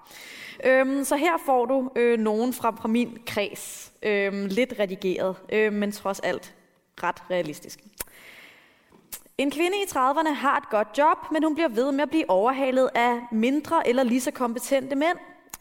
Øhm, 0.63 1.03
så 1.03 1.15
her 1.15 1.37
får 1.45 1.65
du 1.65 1.91
øh, 1.95 2.19
nogen 2.19 2.53
fra, 2.53 2.71
fra 2.81 2.87
min 2.87 3.17
kreds. 3.25 3.91
Øhm, 4.03 4.45
lidt 4.45 4.73
redigeret, 4.79 5.35
øh, 5.51 5.73
men 5.73 5.91
trods 5.91 6.19
alt 6.19 6.55
ret 7.03 7.23
realistisk. 7.31 7.79
En 9.37 9.51
kvinde 9.51 9.77
i 9.77 9.85
30'erne 9.89 10.33
har 10.33 10.57
et 10.57 10.69
godt 10.69 10.87
job, 10.97 11.17
men 11.31 11.43
hun 11.43 11.53
bliver 11.53 11.69
ved 11.69 11.91
med 11.91 12.03
at 12.03 12.09
blive 12.09 12.29
overhalet 12.29 12.89
af 12.95 13.19
mindre 13.31 13.87
eller 13.87 14.03
lige 14.03 14.21
så 14.21 14.31
kompetente 14.31 14.95
mænd 14.95 15.17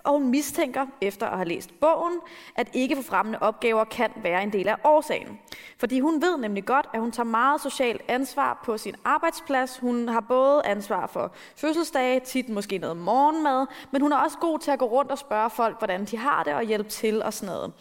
og 0.06 0.12
hun 0.12 0.28
mistænker, 0.28 0.86
efter 1.00 1.26
at 1.26 1.36
have 1.36 1.48
læst 1.48 1.80
bogen, 1.80 2.12
at 2.56 2.68
ikke 2.72 2.96
forfremmende 2.96 3.38
opgaver 3.38 3.84
kan 3.84 4.10
være 4.22 4.42
en 4.42 4.52
del 4.52 4.68
af 4.68 4.76
årsagen. 4.84 5.40
Fordi 5.78 6.00
hun 6.00 6.22
ved 6.22 6.38
nemlig 6.38 6.64
godt, 6.64 6.88
at 6.94 7.00
hun 7.00 7.12
tager 7.12 7.24
meget 7.24 7.60
socialt 7.60 8.02
ansvar 8.08 8.62
på 8.64 8.78
sin 8.78 8.94
arbejdsplads. 9.04 9.78
Hun 9.78 10.08
har 10.08 10.20
både 10.20 10.66
ansvar 10.66 11.06
for 11.06 11.32
fødselsdage, 11.56 12.20
tit 12.20 12.48
måske 12.48 12.78
noget 12.78 12.96
morgenmad, 12.96 13.66
men 13.90 14.02
hun 14.02 14.12
er 14.12 14.16
også 14.16 14.38
god 14.38 14.58
til 14.58 14.70
at 14.70 14.78
gå 14.78 14.84
rundt 14.84 15.10
og 15.10 15.18
spørge 15.18 15.50
folk, 15.50 15.78
hvordan 15.78 16.04
de 16.04 16.16
har 16.16 16.42
det 16.42 16.54
og 16.54 16.62
hjælpe 16.62 16.88
til 16.90 17.22
og 17.22 17.32
sådan 17.32 17.54
noget. 17.54 17.72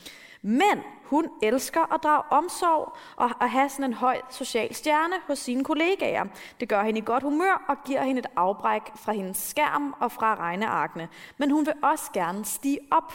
Men 0.47 0.83
hun 1.03 1.29
elsker 1.43 1.93
at 1.93 2.03
drage 2.03 2.23
omsorg 2.31 2.97
og 3.15 3.43
at 3.43 3.49
have 3.49 3.69
sådan 3.69 3.85
en 3.85 3.93
høj 3.93 4.21
social 4.29 4.75
stjerne 4.75 5.15
hos 5.27 5.39
sine 5.39 5.63
kollegaer. 5.63 6.25
Det 6.59 6.69
gør 6.69 6.83
hende 6.83 6.99
i 6.99 7.03
godt 7.05 7.23
humør 7.23 7.65
og 7.67 7.77
giver 7.85 8.03
hende 8.03 8.19
et 8.19 8.25
afbræk 8.35 8.81
fra 8.95 9.11
hendes 9.11 9.37
skærm 9.37 9.95
og 9.99 10.11
fra 10.11 10.35
regnearkene. 10.35 11.09
Men 11.37 11.51
hun 11.51 11.65
vil 11.65 11.73
også 11.83 12.11
gerne 12.13 12.45
stige 12.45 12.79
op. 12.91 13.13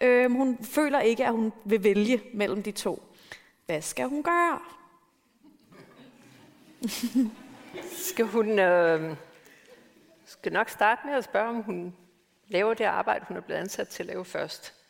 Øhm, 0.00 0.34
hun 0.34 0.58
føler 0.64 1.00
ikke, 1.00 1.26
at 1.26 1.32
hun 1.32 1.52
vil 1.64 1.84
vælge 1.84 2.22
mellem 2.34 2.62
de 2.62 2.72
to. 2.72 3.02
Hvad 3.66 3.82
skal 3.82 4.08
hun 4.08 4.22
gøre? 4.22 4.58
skal 8.08 8.24
hun 8.24 8.58
øh, 8.58 9.16
skal 10.24 10.52
nok 10.52 10.68
starte 10.68 11.00
med 11.04 11.14
at 11.14 11.24
spørge, 11.24 11.48
om 11.48 11.62
hun 11.62 11.96
laver 12.48 12.74
det 12.74 12.84
arbejde, 12.84 13.24
hun 13.28 13.36
er 13.36 13.40
blevet 13.40 13.60
ansat 13.60 13.88
til 13.88 14.02
at 14.02 14.06
lave 14.06 14.24
først. 14.24 14.83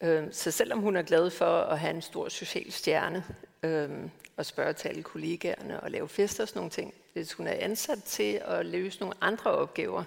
Øh, 0.00 0.32
så 0.32 0.50
selvom 0.50 0.80
hun 0.80 0.96
er 0.96 1.02
glad 1.02 1.30
for 1.30 1.60
at 1.60 1.78
have 1.78 1.94
en 1.94 2.02
stor 2.02 2.28
social 2.28 2.72
stjerne, 2.72 3.24
øhm, 3.62 4.10
og 4.36 4.46
spørge 4.46 4.72
til 4.72 4.88
alle 4.88 5.02
kollegaerne 5.02 5.80
og 5.80 5.90
lave 5.90 6.08
fester 6.08 6.44
og 6.44 6.48
sådan 6.48 6.58
nogle 6.58 6.70
ting, 6.70 6.94
hvis 7.12 7.32
hun 7.32 7.46
er 7.46 7.54
ansat 7.58 8.02
til 8.02 8.42
at 8.44 8.66
løse 8.66 9.00
nogle 9.00 9.14
andre 9.20 9.50
opgaver, 9.50 10.04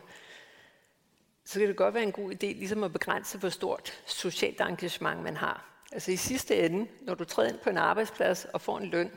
så 1.45 1.60
kan 1.60 1.68
det 1.68 1.76
godt 1.76 1.94
være 1.94 2.03
en 2.03 2.11
god 2.11 2.32
idé 2.32 2.45
ligesom 2.45 2.84
at 2.84 2.94
begrænse, 2.94 3.38
hvor 3.38 3.49
stort 3.49 4.02
socialt 4.06 4.61
engagement 4.61 5.24
man 5.24 5.38
har. 5.38 5.66
Altså 5.91 6.11
i 6.11 6.16
sidste 6.16 6.66
ende, 6.66 6.88
når 7.02 7.16
du 7.16 7.24
træder 7.24 7.49
ind 7.49 7.60
på 7.60 7.70
en 7.70 7.78
arbejdsplads 7.78 8.45
og 8.45 8.61
får 8.61 8.78
en 8.78 8.90
løn, 8.90 9.11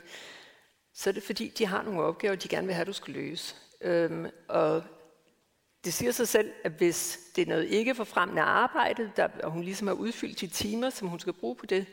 så 0.93 1.09
er 1.09 1.11
det 1.11 1.23
fordi, 1.23 1.53
de 1.57 1.65
har 1.65 1.83
nogle 1.83 2.01
opgaver, 2.01 2.35
de 2.35 2.47
gerne 2.47 2.67
vil 2.67 2.75
have, 2.75 2.85
du 2.85 2.93
skal 2.93 3.13
løse. 3.13 3.55
Øhm, 3.81 4.27
og 4.47 4.83
det 5.85 5.93
siger 5.93 6.11
sig 6.11 6.27
selv, 6.27 6.51
at 6.63 6.71
hvis 6.71 7.19
det 7.35 7.41
er 7.41 7.45
noget 7.45 7.65
ikke 7.65 7.95
forfremmende 7.95 8.41
arbejde, 8.41 9.11
der, 9.15 9.27
og 9.43 9.51
hun 9.51 9.63
ligesom 9.63 9.87
har 9.87 9.93
udfyldt 9.93 10.41
de 10.41 10.47
timer, 10.47 10.89
som 10.89 11.07
hun 11.07 11.19
skal 11.19 11.33
bruge 11.33 11.55
på 11.55 11.65
det, 11.65 11.85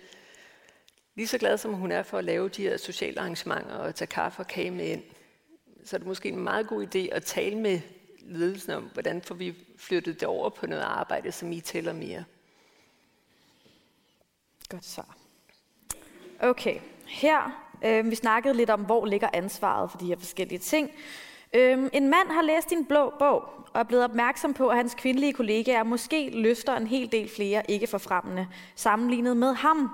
lige 1.15 1.27
så 1.27 1.39
glad 1.39 1.59
som 1.59 1.75
hun 1.75 1.93
er 1.93 2.03
for 2.03 2.19
at 2.19 2.25
lave 2.25 2.49
de 2.49 2.63
her 2.63 2.77
sociale 2.77 3.21
arrangementer 3.21 3.75
og 3.75 3.95
tage 3.95 4.09
kaffe 4.09 4.43
og 4.43 4.47
kage 4.47 4.71
med 4.71 4.87
ind, 4.87 5.03
så 5.85 5.97
er 5.97 5.99
det 5.99 6.07
måske 6.07 6.29
en 6.29 6.39
meget 6.39 6.67
god 6.67 6.87
idé 6.87 6.99
at 6.99 7.25
tale 7.25 7.59
med 7.59 7.81
ledelsen 8.21 8.73
om, 8.73 8.83
hvordan 8.93 9.23
får 9.23 9.35
vi 9.35 9.55
flyttet 9.79 10.21
det 10.21 10.29
over 10.29 10.49
på 10.49 10.67
noget 10.67 10.83
arbejde, 10.83 11.33
som 11.33 11.53
I 11.53 11.61
tæller 11.61 11.93
mere. 11.93 12.25
Godt 14.69 14.85
svar. 14.85 15.17
Okay, 16.41 16.81
her 17.07 17.67
øh, 17.85 18.11
vi 18.11 18.15
snakkede 18.15 18.55
lidt 18.55 18.71
om, 18.71 18.81
hvor 18.81 19.07
ligger 19.07 19.29
ansvaret 19.33 19.91
for 19.91 19.99
de 19.99 20.07
her 20.07 20.19
forskellige 20.19 20.59
ting. 20.59 20.91
Øhm, 21.55 21.91
en 21.93 22.09
mand 22.09 22.29
har 22.31 22.43
læst 22.43 22.71
din 22.71 22.85
blå 22.85 23.13
bog 23.19 23.45
og 23.75 23.81
er 23.81 23.83
blevet 23.83 24.05
opmærksom 24.05 24.55
på, 24.55 24.69
at 24.69 24.77
hans 24.77 24.95
kvindelige 24.95 25.33
kollegaer 25.33 25.83
måske 25.83 26.31
løfter 26.31 26.77
en 26.77 26.87
hel 26.87 27.13
del 27.13 27.31
flere 27.37 27.71
ikke 27.71 27.87
forfremmende 27.87 28.47
sammenlignet 28.75 29.37
med 29.37 29.55
ham. 29.55 29.91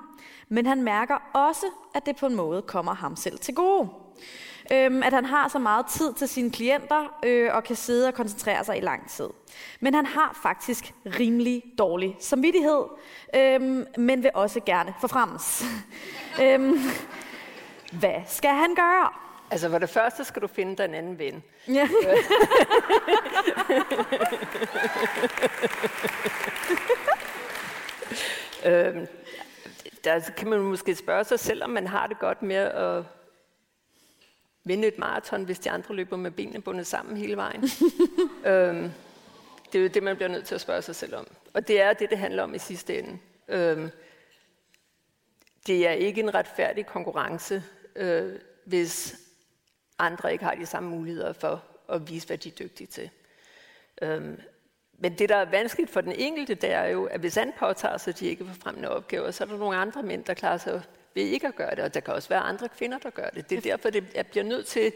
Men 0.48 0.66
han 0.66 0.82
mærker 0.82 1.14
også, 1.34 1.66
at 1.94 2.06
det 2.06 2.16
på 2.16 2.26
en 2.26 2.34
måde 2.34 2.62
kommer 2.62 2.94
ham 2.94 3.16
selv 3.16 3.38
til 3.38 3.54
gode. 3.54 3.88
Øhm, 4.72 5.02
at 5.02 5.12
han 5.12 5.24
har 5.24 5.48
så 5.48 5.58
meget 5.58 5.86
tid 5.86 6.12
til 6.12 6.28
sine 6.28 6.50
klienter 6.50 7.18
øh, 7.24 7.54
og 7.54 7.64
kan 7.64 7.76
sidde 7.76 8.08
og 8.08 8.14
koncentrere 8.14 8.64
sig 8.64 8.78
i 8.78 8.80
lang 8.80 9.10
tid. 9.10 9.28
Men 9.80 9.94
han 9.94 10.06
har 10.06 10.38
faktisk 10.42 10.94
rimelig 11.06 11.62
dårlig 11.78 12.16
samvittighed, 12.20 12.82
øhm, 13.36 13.86
men 13.98 14.22
vil 14.22 14.30
også 14.34 14.60
gerne 14.60 14.94
forfremmes. 15.00 15.64
øhm, 16.42 16.78
hvad 17.92 18.20
skal 18.26 18.50
han 18.50 18.74
gøre? 18.74 19.25
Altså 19.50 19.70
for 19.70 19.78
det 19.78 19.88
første 19.88 20.24
skal 20.24 20.42
du 20.42 20.46
finde 20.46 20.76
dig 20.76 20.84
en 20.84 20.94
anden 20.94 21.18
ven. 21.18 21.42
Ja. 21.68 21.88
øhm, 28.70 29.06
der 30.04 30.20
kan 30.36 30.48
man 30.48 30.60
måske 30.60 30.94
spørge 30.94 31.24
sig 31.24 31.40
selv, 31.40 31.64
om 31.64 31.70
man 31.70 31.86
har 31.86 32.06
det 32.06 32.18
godt 32.18 32.42
med 32.42 32.56
at 32.56 33.04
vinde 34.64 34.88
et 34.88 34.98
maraton, 34.98 35.44
hvis 35.44 35.58
de 35.58 35.70
andre 35.70 35.94
løber 35.94 36.16
med 36.16 36.30
benene 36.30 36.62
bundet 36.62 36.86
sammen 36.86 37.16
hele 37.16 37.36
vejen. 37.36 37.62
øhm, 38.50 38.90
det 39.72 39.78
er 39.78 39.82
jo 39.82 39.88
det, 39.88 40.02
man 40.02 40.16
bliver 40.16 40.28
nødt 40.28 40.46
til 40.46 40.54
at 40.54 40.60
spørge 40.60 40.82
sig 40.82 40.96
selv 40.96 41.16
om. 41.16 41.26
Og 41.54 41.68
det 41.68 41.80
er 41.80 41.92
det, 41.92 42.10
det 42.10 42.18
handler 42.18 42.42
om 42.42 42.54
i 42.54 42.58
sidste 42.58 42.98
ende. 42.98 43.18
Øhm, 43.48 43.90
det 45.66 45.86
er 45.86 45.92
ikke 45.92 46.20
en 46.20 46.34
retfærdig 46.34 46.86
konkurrence, 46.86 47.62
øh, 47.96 48.32
hvis 48.64 49.16
andre 49.98 50.32
ikke 50.32 50.44
har 50.44 50.54
de 50.54 50.66
samme 50.66 50.88
muligheder 50.88 51.32
for 51.32 51.62
at 51.88 52.08
vise, 52.08 52.26
hvad 52.26 52.38
de 52.38 52.48
er 52.48 52.52
dygtige 52.52 52.86
til. 52.86 53.10
Øhm, 54.02 54.40
men 54.98 55.18
det, 55.18 55.28
der 55.28 55.36
er 55.36 55.50
vanskeligt 55.50 55.90
for 55.90 56.00
den 56.00 56.12
enkelte, 56.12 56.54
det 56.54 56.70
er 56.70 56.84
jo, 56.84 57.04
at 57.04 57.20
hvis 57.20 57.34
han 57.34 57.52
påtager 57.58 57.98
sig 57.98 58.18
de 58.18 58.26
ikke 58.26 58.44
forfremmende 58.44 58.90
opgaver, 58.90 59.30
så 59.30 59.44
er 59.44 59.48
der 59.48 59.56
nogle 59.56 59.76
andre 59.76 60.02
mænd, 60.02 60.24
der 60.24 60.34
klarer 60.34 60.58
sig 60.58 60.82
ved 61.14 61.22
ikke 61.22 61.46
at 61.46 61.56
gøre 61.56 61.70
det, 61.70 61.78
og 61.78 61.94
der 61.94 62.00
kan 62.00 62.14
også 62.14 62.28
være 62.28 62.40
andre 62.40 62.68
kvinder, 62.68 62.98
der 62.98 63.10
gør 63.10 63.28
det. 63.28 63.50
Det 63.50 63.58
er 63.58 63.62
derfor, 63.62 63.90
det 63.90 64.26
bliver 64.30 64.44
nødt 64.44 64.66
til 64.66 64.92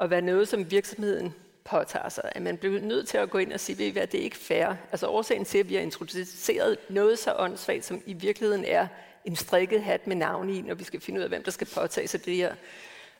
at 0.00 0.10
være 0.10 0.22
noget, 0.22 0.48
som 0.48 0.70
virksomheden 0.70 1.34
påtager 1.64 2.08
sig. 2.08 2.32
At 2.34 2.42
man 2.42 2.58
bliver 2.58 2.80
nødt 2.80 3.08
til 3.08 3.18
at 3.18 3.30
gå 3.30 3.38
ind 3.38 3.52
og 3.52 3.60
sige, 3.60 3.94
ved 3.94 4.02
at 4.02 4.12
det 4.12 4.20
er 4.20 4.24
ikke 4.24 4.36
fair. 4.36 4.74
Altså 4.92 5.06
årsagen 5.06 5.44
til, 5.44 5.58
at 5.58 5.68
vi 5.68 5.74
har 5.74 5.82
introduceret 5.82 6.78
noget 6.88 7.18
så 7.18 7.34
åndssvagt, 7.38 7.84
som 7.84 8.02
i 8.06 8.12
virkeligheden 8.12 8.64
er 8.64 8.86
en 9.24 9.36
strikket 9.36 9.82
hat 9.82 10.06
med 10.06 10.16
navn 10.16 10.50
i, 10.50 10.60
når 10.60 10.74
vi 10.74 10.84
skal 10.84 11.00
finde 11.00 11.18
ud 11.18 11.22
af, 11.22 11.28
hvem 11.28 11.42
der 11.42 11.50
skal 11.50 11.68
påtage 11.74 12.08
sig 12.08 12.24
det 12.24 12.36
her 12.36 12.54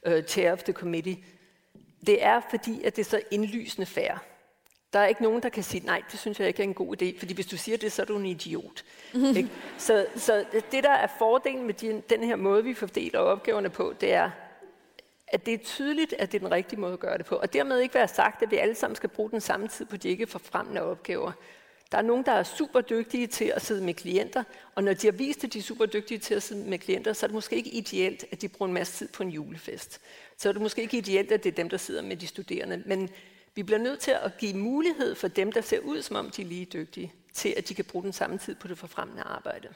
uh, 0.06 0.22
chair 0.26 0.52
of 0.52 0.62
the 0.62 0.72
committee. 0.72 1.16
Det 2.06 2.24
er 2.24 2.40
fordi, 2.50 2.82
at 2.84 2.96
det 2.96 3.02
er 3.02 3.10
så 3.10 3.20
indlysende 3.30 3.86
fair. 3.86 4.18
Der 4.92 4.98
er 4.98 5.06
ikke 5.06 5.22
nogen, 5.22 5.42
der 5.42 5.48
kan 5.48 5.62
sige, 5.62 5.86
nej, 5.86 6.02
det 6.12 6.20
synes 6.20 6.40
jeg 6.40 6.48
ikke 6.48 6.62
er 6.62 6.66
en 6.66 6.74
god 6.74 7.02
idé, 7.02 7.18
fordi 7.18 7.34
hvis 7.34 7.46
du 7.46 7.56
siger 7.56 7.78
det, 7.78 7.92
så 7.92 8.02
er 8.02 8.06
du 8.06 8.18
en 8.18 8.26
idiot. 8.26 8.84
ikke? 9.36 9.48
Så, 9.78 10.06
så 10.16 10.44
det, 10.72 10.84
der 10.84 10.90
er 10.90 11.06
fordelen 11.18 11.66
med 11.66 11.74
de, 11.74 12.02
den 12.10 12.24
her 12.24 12.36
måde, 12.36 12.64
vi 12.64 12.74
fordeler 12.74 13.18
opgaverne 13.18 13.70
på, 13.70 13.94
det 14.00 14.12
er, 14.12 14.30
at 15.28 15.46
det 15.46 15.54
er 15.54 15.58
tydeligt, 15.58 16.14
at 16.18 16.32
det 16.32 16.38
er 16.38 16.42
den 16.42 16.54
rigtige 16.54 16.80
måde 16.80 16.92
at 16.92 17.00
gøre 17.00 17.18
det 17.18 17.26
på. 17.26 17.34
Og 17.36 17.52
dermed 17.52 17.78
ikke 17.78 17.94
være 17.94 18.08
sagt, 18.08 18.42
at 18.42 18.50
vi 18.50 18.56
alle 18.56 18.74
sammen 18.74 18.96
skal 18.96 19.08
bruge 19.08 19.30
den 19.30 19.40
samme 19.40 19.68
tid 19.68 19.86
på 19.86 19.96
de 19.96 20.08
ikke 20.08 20.26
forfremmende 20.26 20.82
opgaver. 20.82 21.32
Der 21.92 21.98
er 21.98 22.02
nogen, 22.02 22.24
der 22.24 22.32
er 22.32 22.42
super 22.42 22.80
dygtige 22.80 23.26
til 23.26 23.44
at 23.44 23.62
sidde 23.62 23.84
med 23.84 23.94
klienter, 23.94 24.44
og 24.74 24.84
når 24.84 24.94
de 24.94 25.06
har 25.06 25.12
vist, 25.12 25.44
at 25.44 25.52
de 25.52 25.58
er 25.58 25.62
super 25.62 25.86
dygtige 25.86 26.18
til 26.18 26.34
at 26.34 26.42
sidde 26.42 26.70
med 26.70 26.78
klienter, 26.78 27.12
så 27.12 27.26
er 27.26 27.28
det 27.28 27.34
måske 27.34 27.56
ikke 27.56 27.70
ideelt, 27.70 28.24
at 28.30 28.42
de 28.42 28.48
bruger 28.48 28.68
en 28.68 28.74
masse 28.74 28.92
tid 28.98 29.08
på 29.08 29.22
en 29.22 29.30
julefest. 29.30 30.00
Så 30.36 30.48
er 30.48 30.52
det 30.52 30.62
måske 30.62 30.82
ikke 30.82 30.98
ideelt, 30.98 31.32
at 31.32 31.44
det 31.44 31.50
er 31.50 31.54
dem, 31.54 31.68
der 31.68 31.76
sidder 31.76 32.02
med 32.02 32.16
de 32.16 32.26
studerende. 32.26 32.82
Men 32.86 33.10
vi 33.54 33.62
bliver 33.62 33.78
nødt 33.78 34.00
til 34.00 34.10
at 34.10 34.38
give 34.38 34.54
mulighed 34.54 35.14
for 35.14 35.28
dem, 35.28 35.52
der 35.52 35.60
ser 35.60 35.78
ud, 35.78 36.02
som 36.02 36.16
om 36.16 36.30
de 36.30 36.42
er 36.42 36.46
lige 36.46 36.64
dygtige, 36.64 37.12
til 37.32 37.54
at 37.56 37.68
de 37.68 37.74
kan 37.74 37.84
bruge 37.84 38.04
den 38.04 38.12
samme 38.12 38.38
tid 38.38 38.54
på 38.54 38.68
det 38.68 38.78
forfremmende 38.78 39.22
arbejde. 39.22 39.68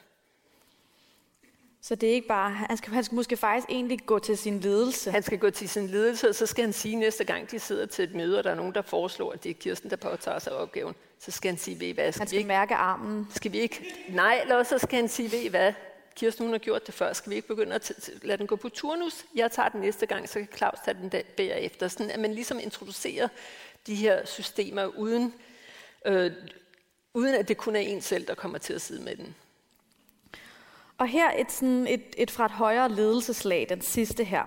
Så 1.81 1.95
det 1.95 2.09
er 2.09 2.13
ikke 2.13 2.27
bare, 2.27 2.51
han 2.51 2.77
skal, 2.77 2.93
han 2.93 3.03
skal 3.03 3.15
måske 3.15 3.37
faktisk 3.37 3.69
egentlig 3.69 3.99
gå 4.05 4.19
til 4.19 4.37
sin 4.37 4.59
ledelse. 4.59 5.11
Han 5.11 5.23
skal 5.23 5.39
gå 5.39 5.49
til 5.49 5.69
sin 5.69 5.87
ledelse, 5.87 6.29
og 6.29 6.35
så 6.35 6.45
skal 6.45 6.63
han 6.63 6.73
sige 6.73 6.95
næste 6.95 7.23
gang, 7.23 7.51
de 7.51 7.59
sidder 7.59 7.85
til 7.85 8.03
et 8.03 8.15
møde, 8.15 8.37
og 8.37 8.43
der 8.43 8.51
er 8.51 8.55
nogen, 8.55 8.73
der 8.73 8.81
foreslår, 8.81 9.31
at 9.31 9.43
det 9.43 9.49
er 9.49 9.53
Kirsten, 9.53 9.89
der 9.89 9.95
påtager 9.95 10.39
sig 10.39 10.53
opgaven. 10.53 10.95
Så 11.19 11.31
skal 11.31 11.51
han 11.51 11.57
sige, 11.57 11.79
ved 11.79 11.87
I 11.87 11.91
hvad, 11.91 12.11
skal 12.11 12.19
han 12.19 12.27
skal 12.27 12.35
vi 12.35 12.37
ikke, 12.37 12.47
mærke 12.47 12.75
armen. 12.75 13.27
Skal 13.35 13.51
vi 13.51 13.59
ikke? 13.59 13.95
Nej, 14.09 14.39
eller 14.41 14.63
så 14.63 14.77
skal 14.77 14.99
han 14.99 15.09
sige, 15.09 15.31
ved 15.31 15.39
I 15.39 15.47
hvad, 15.47 15.73
Kirsten 16.15 16.45
hun 16.45 16.53
har 16.53 16.59
gjort 16.59 16.87
det 16.87 16.93
før, 16.93 17.13
skal 17.13 17.29
vi 17.29 17.35
ikke 17.35 17.47
begynde 17.47 17.75
at 17.75 18.09
lade 18.21 18.37
den 18.37 18.47
gå 18.47 18.55
på 18.55 18.69
turnus? 18.69 19.25
Jeg 19.35 19.51
tager 19.51 19.69
den 19.69 19.81
næste 19.81 20.05
gang, 20.05 20.29
så 20.29 20.33
kan 20.39 20.47
Claus 20.57 20.77
tage 20.85 20.97
den 21.01 21.23
bagefter. 21.37 21.87
Sådan 21.87 22.11
at 22.11 22.19
man 22.19 22.33
ligesom 22.33 22.59
introducerer 22.59 23.27
de 23.87 23.95
her 23.95 24.25
systemer, 24.25 24.85
uden, 24.85 25.33
øh, 26.05 26.31
uden 27.13 27.35
at 27.35 27.47
det 27.47 27.57
kun 27.57 27.75
er 27.75 27.79
en 27.79 28.01
selv, 28.01 28.27
der 28.27 28.35
kommer 28.35 28.57
til 28.57 28.73
at 28.73 28.81
sidde 28.81 29.03
med 29.03 29.15
den. 29.15 29.35
Og 30.97 31.07
her 31.07 31.31
et, 31.37 31.51
sådan 31.51 31.87
et, 31.87 32.03
et 32.17 32.31
fra 32.31 32.45
et 32.45 32.51
højere 32.51 32.89
ledelseslag, 32.89 33.65
den 33.69 33.81
sidste 33.81 34.23
her. 34.23 34.43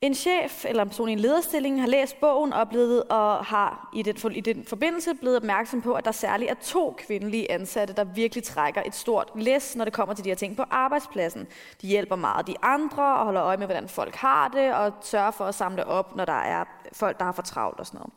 En 0.00 0.14
chef 0.14 0.64
eller 0.64 0.82
en 0.82 0.88
person 0.88 1.08
i 1.08 1.12
en 1.12 1.18
lederstilling 1.18 1.80
har 1.80 1.88
læst 1.88 2.20
bogen 2.20 2.52
og, 2.52 2.68
blevet, 2.68 3.02
og 3.02 3.44
har 3.44 3.90
i 3.94 4.02
den, 4.02 4.32
i 4.32 4.40
den 4.40 4.64
forbindelse 4.64 5.14
blevet 5.14 5.36
opmærksom 5.36 5.82
på, 5.82 5.92
at 5.92 6.04
der 6.04 6.12
særligt 6.12 6.50
er 6.50 6.54
to 6.54 6.94
kvindelige 6.98 7.50
ansatte, 7.50 7.94
der 7.94 8.04
virkelig 8.04 8.44
trækker 8.44 8.82
et 8.86 8.94
stort 8.94 9.30
læs, 9.34 9.76
når 9.76 9.84
det 9.84 9.94
kommer 9.94 10.14
til 10.14 10.24
de 10.24 10.30
her 10.30 10.36
ting 10.36 10.56
på 10.56 10.64
arbejdspladsen. 10.70 11.46
De 11.82 11.86
hjælper 11.86 12.16
meget 12.16 12.46
de 12.46 12.54
andre 12.62 13.16
og 13.16 13.24
holder 13.24 13.42
øje 13.42 13.56
med, 13.56 13.66
hvordan 13.66 13.88
folk 13.88 14.14
har 14.14 14.48
det, 14.48 14.74
og 14.74 14.92
sørger 15.00 15.30
for 15.30 15.44
at 15.44 15.54
samle 15.54 15.86
op, 15.86 16.16
når 16.16 16.24
der 16.24 16.32
er 16.32 16.64
folk, 16.92 17.18
der 17.18 17.24
har 17.24 17.32
for 17.32 17.42
travlt 17.42 17.80
og 17.80 17.86
sådan 17.86 17.98
noget. 17.98 18.12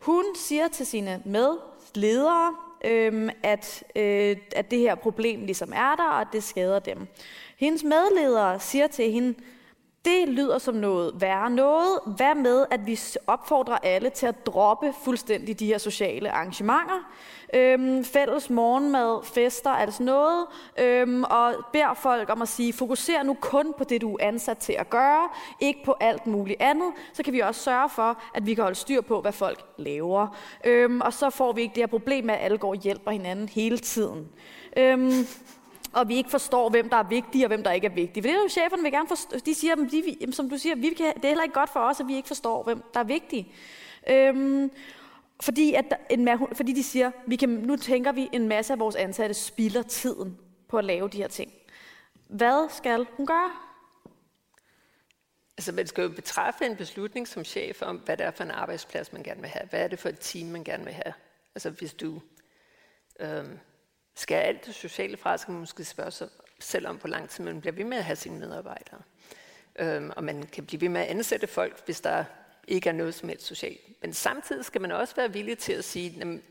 Hun 0.00 0.24
siger 0.34 0.68
til 0.68 0.86
sine 0.86 1.22
medledere, 1.24 2.54
øhm, 2.84 3.30
at, 3.42 3.84
øh, 3.96 4.36
at 4.56 4.70
det 4.70 4.78
her 4.78 4.94
problem 4.94 5.44
ligesom 5.44 5.72
er 5.72 5.96
der, 5.96 6.08
og 6.10 6.20
at 6.20 6.28
det 6.32 6.42
skader 6.42 6.78
dem. 6.78 7.06
Hendes 7.58 7.84
medledere 7.84 8.60
siger 8.60 8.86
til 8.86 9.12
hende, 9.12 9.34
det 10.04 10.28
lyder 10.28 10.58
som 10.58 10.74
noget 10.74 11.12
værre 11.20 11.50
noget. 11.50 11.98
Hvad 12.16 12.34
med, 12.34 12.66
at 12.70 12.86
vi 12.86 13.00
opfordrer 13.26 13.78
alle 13.82 14.10
til 14.10 14.26
at 14.26 14.46
droppe 14.46 14.94
fuldstændig 15.04 15.58
de 15.58 15.66
her 15.66 15.78
sociale 15.78 16.30
arrangementer? 16.30 17.12
Øhm, 17.54 18.04
fælles 18.04 18.50
morgenmad, 18.50 19.24
fester, 19.24 19.70
altså 19.70 20.02
noget. 20.02 20.46
Øhm, 20.78 21.24
og 21.24 21.54
beder 21.72 21.94
folk 21.94 22.30
om 22.30 22.42
at 22.42 22.48
sige, 22.48 22.72
fokuser 22.72 23.22
nu 23.22 23.34
kun 23.40 23.74
på 23.78 23.84
det, 23.84 24.00
du 24.00 24.14
er 24.14 24.26
ansat 24.26 24.58
til 24.58 24.72
at 24.72 24.90
gøre, 24.90 25.28
ikke 25.60 25.80
på 25.84 25.96
alt 26.00 26.26
muligt 26.26 26.62
andet. 26.62 26.92
Så 27.12 27.22
kan 27.22 27.32
vi 27.32 27.40
også 27.40 27.60
sørge 27.60 27.88
for, 27.88 28.22
at 28.34 28.46
vi 28.46 28.54
kan 28.54 28.62
holde 28.62 28.78
styr 28.78 29.00
på, 29.00 29.20
hvad 29.20 29.32
folk 29.32 29.64
laver. 29.76 30.36
Øhm, 30.64 31.00
og 31.00 31.12
så 31.12 31.30
får 31.30 31.52
vi 31.52 31.60
ikke 31.60 31.74
det 31.74 31.82
her 31.82 31.86
problem 31.86 32.24
med, 32.24 32.34
at 32.34 32.40
alle 32.40 32.58
går 32.58 32.68
og 32.68 32.76
hjælper 32.76 33.10
hinanden 33.10 33.48
hele 33.48 33.78
tiden. 33.78 34.28
Øhm, 34.76 35.26
og 35.92 36.08
vi 36.08 36.16
ikke 36.16 36.30
forstår, 36.30 36.68
hvem 36.68 36.88
der 36.88 36.96
er 36.96 37.08
vigtig 37.08 37.44
og 37.44 37.48
hvem 37.48 37.62
der 37.62 37.72
ikke 37.72 37.86
er 37.86 37.94
vigtig. 37.94 38.22
For 38.22 38.28
det 38.28 38.36
er 38.36 38.42
jo 38.42 38.48
cheferne 38.48 38.82
vil 38.82 38.92
gerne 38.92 39.08
forstå. 39.08 39.38
De 39.46 39.54
siger, 39.54 39.74
de, 39.74 40.32
som 40.32 40.50
du 40.50 40.58
siger, 40.58 40.76
vi 40.76 40.88
kan, 40.88 41.12
det 41.16 41.24
er 41.24 41.28
heller 41.28 41.42
ikke 41.42 41.54
godt 41.54 41.70
for 41.70 41.80
os, 41.80 42.00
at 42.00 42.08
vi 42.08 42.16
ikke 42.16 42.28
forstår, 42.28 42.62
hvem 42.62 42.82
der 42.94 43.00
er 43.00 43.04
vigtig. 43.04 43.52
Øhm, 44.10 44.70
fordi, 45.42 45.74
at 45.74 45.84
en, 46.10 46.28
fordi 46.52 46.72
de 46.72 46.82
siger, 46.82 47.10
vi 47.26 47.36
kan, 47.36 47.48
nu 47.48 47.76
tænker 47.76 48.12
vi, 48.12 48.28
en 48.32 48.48
masse 48.48 48.72
af 48.72 48.78
vores 48.78 48.96
ansatte 48.96 49.34
spilder 49.34 49.82
tiden 49.82 50.38
på 50.68 50.78
at 50.78 50.84
lave 50.84 51.08
de 51.08 51.16
her 51.16 51.28
ting. 51.28 51.52
Hvad 52.28 52.70
skal 52.70 53.06
hun 53.16 53.26
gøre? 53.26 53.50
Altså, 55.58 55.72
man 55.72 55.86
skal 55.86 56.02
jo 56.02 56.08
betræffe 56.08 56.66
en 56.66 56.76
beslutning 56.76 57.28
som 57.28 57.44
chef 57.44 57.82
om, 57.82 57.96
hvad 57.96 58.16
det 58.16 58.26
er 58.26 58.30
for 58.30 58.44
en 58.44 58.50
arbejdsplads, 58.50 59.12
man 59.12 59.22
gerne 59.22 59.40
vil 59.40 59.50
have. 59.50 59.68
Hvad 59.68 59.80
er 59.80 59.88
det 59.88 59.98
for 59.98 60.08
et 60.08 60.18
team, 60.20 60.46
man 60.46 60.64
gerne 60.64 60.84
vil 60.84 60.92
have? 60.92 61.12
Altså, 61.54 61.70
hvis 61.70 61.94
du 61.94 62.20
øhm, 63.20 63.58
Skal 64.14 64.34
alt 64.34 64.66
det 64.66 64.74
sociale 64.74 65.16
fra, 65.16 65.36
skal 65.36 65.52
man 65.52 65.60
måske 65.60 65.84
spørge 65.84 66.10
sig 66.10 66.28
selv 66.60 66.86
om, 66.86 66.96
hvor 66.96 67.08
lang 67.08 67.28
tid 67.28 67.44
man 67.44 67.60
bliver 67.60 67.74
ved 67.74 67.84
med 67.84 67.98
at 67.98 68.04
have 68.04 68.16
sine 68.16 68.38
medarbejdere. 68.38 69.00
Øhm, 69.78 70.10
og 70.16 70.24
man 70.24 70.42
kan 70.42 70.66
blive 70.66 70.80
ved 70.80 70.88
med 70.88 71.00
at 71.00 71.06
ansætte 71.06 71.46
folk, 71.46 71.84
hvis 71.84 72.00
der 72.00 72.24
ikke 72.68 72.88
er 72.88 72.92
noget 72.92 73.14
som 73.14 73.28
helst 73.28 73.46
socialt. 73.46 74.02
Men 74.02 74.12
samtidig 74.12 74.64
skal 74.64 74.80
man 74.80 74.92
også 74.92 75.16
være 75.16 75.32
villig 75.32 75.58
til 75.58 75.72
at 75.72 75.84
sige, 75.84 76.14
jamen, 76.18 76.42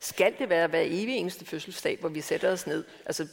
skal 0.00 0.34
det 0.38 0.48
være 0.48 0.66
hver 0.66 0.82
evig 0.84 1.16
eneste 1.16 1.44
fødselsdag, 1.44 1.96
hvor 2.00 2.08
vi 2.08 2.20
sætter 2.20 2.52
os 2.52 2.66
ned? 2.66 2.84
Altså, 3.06 3.26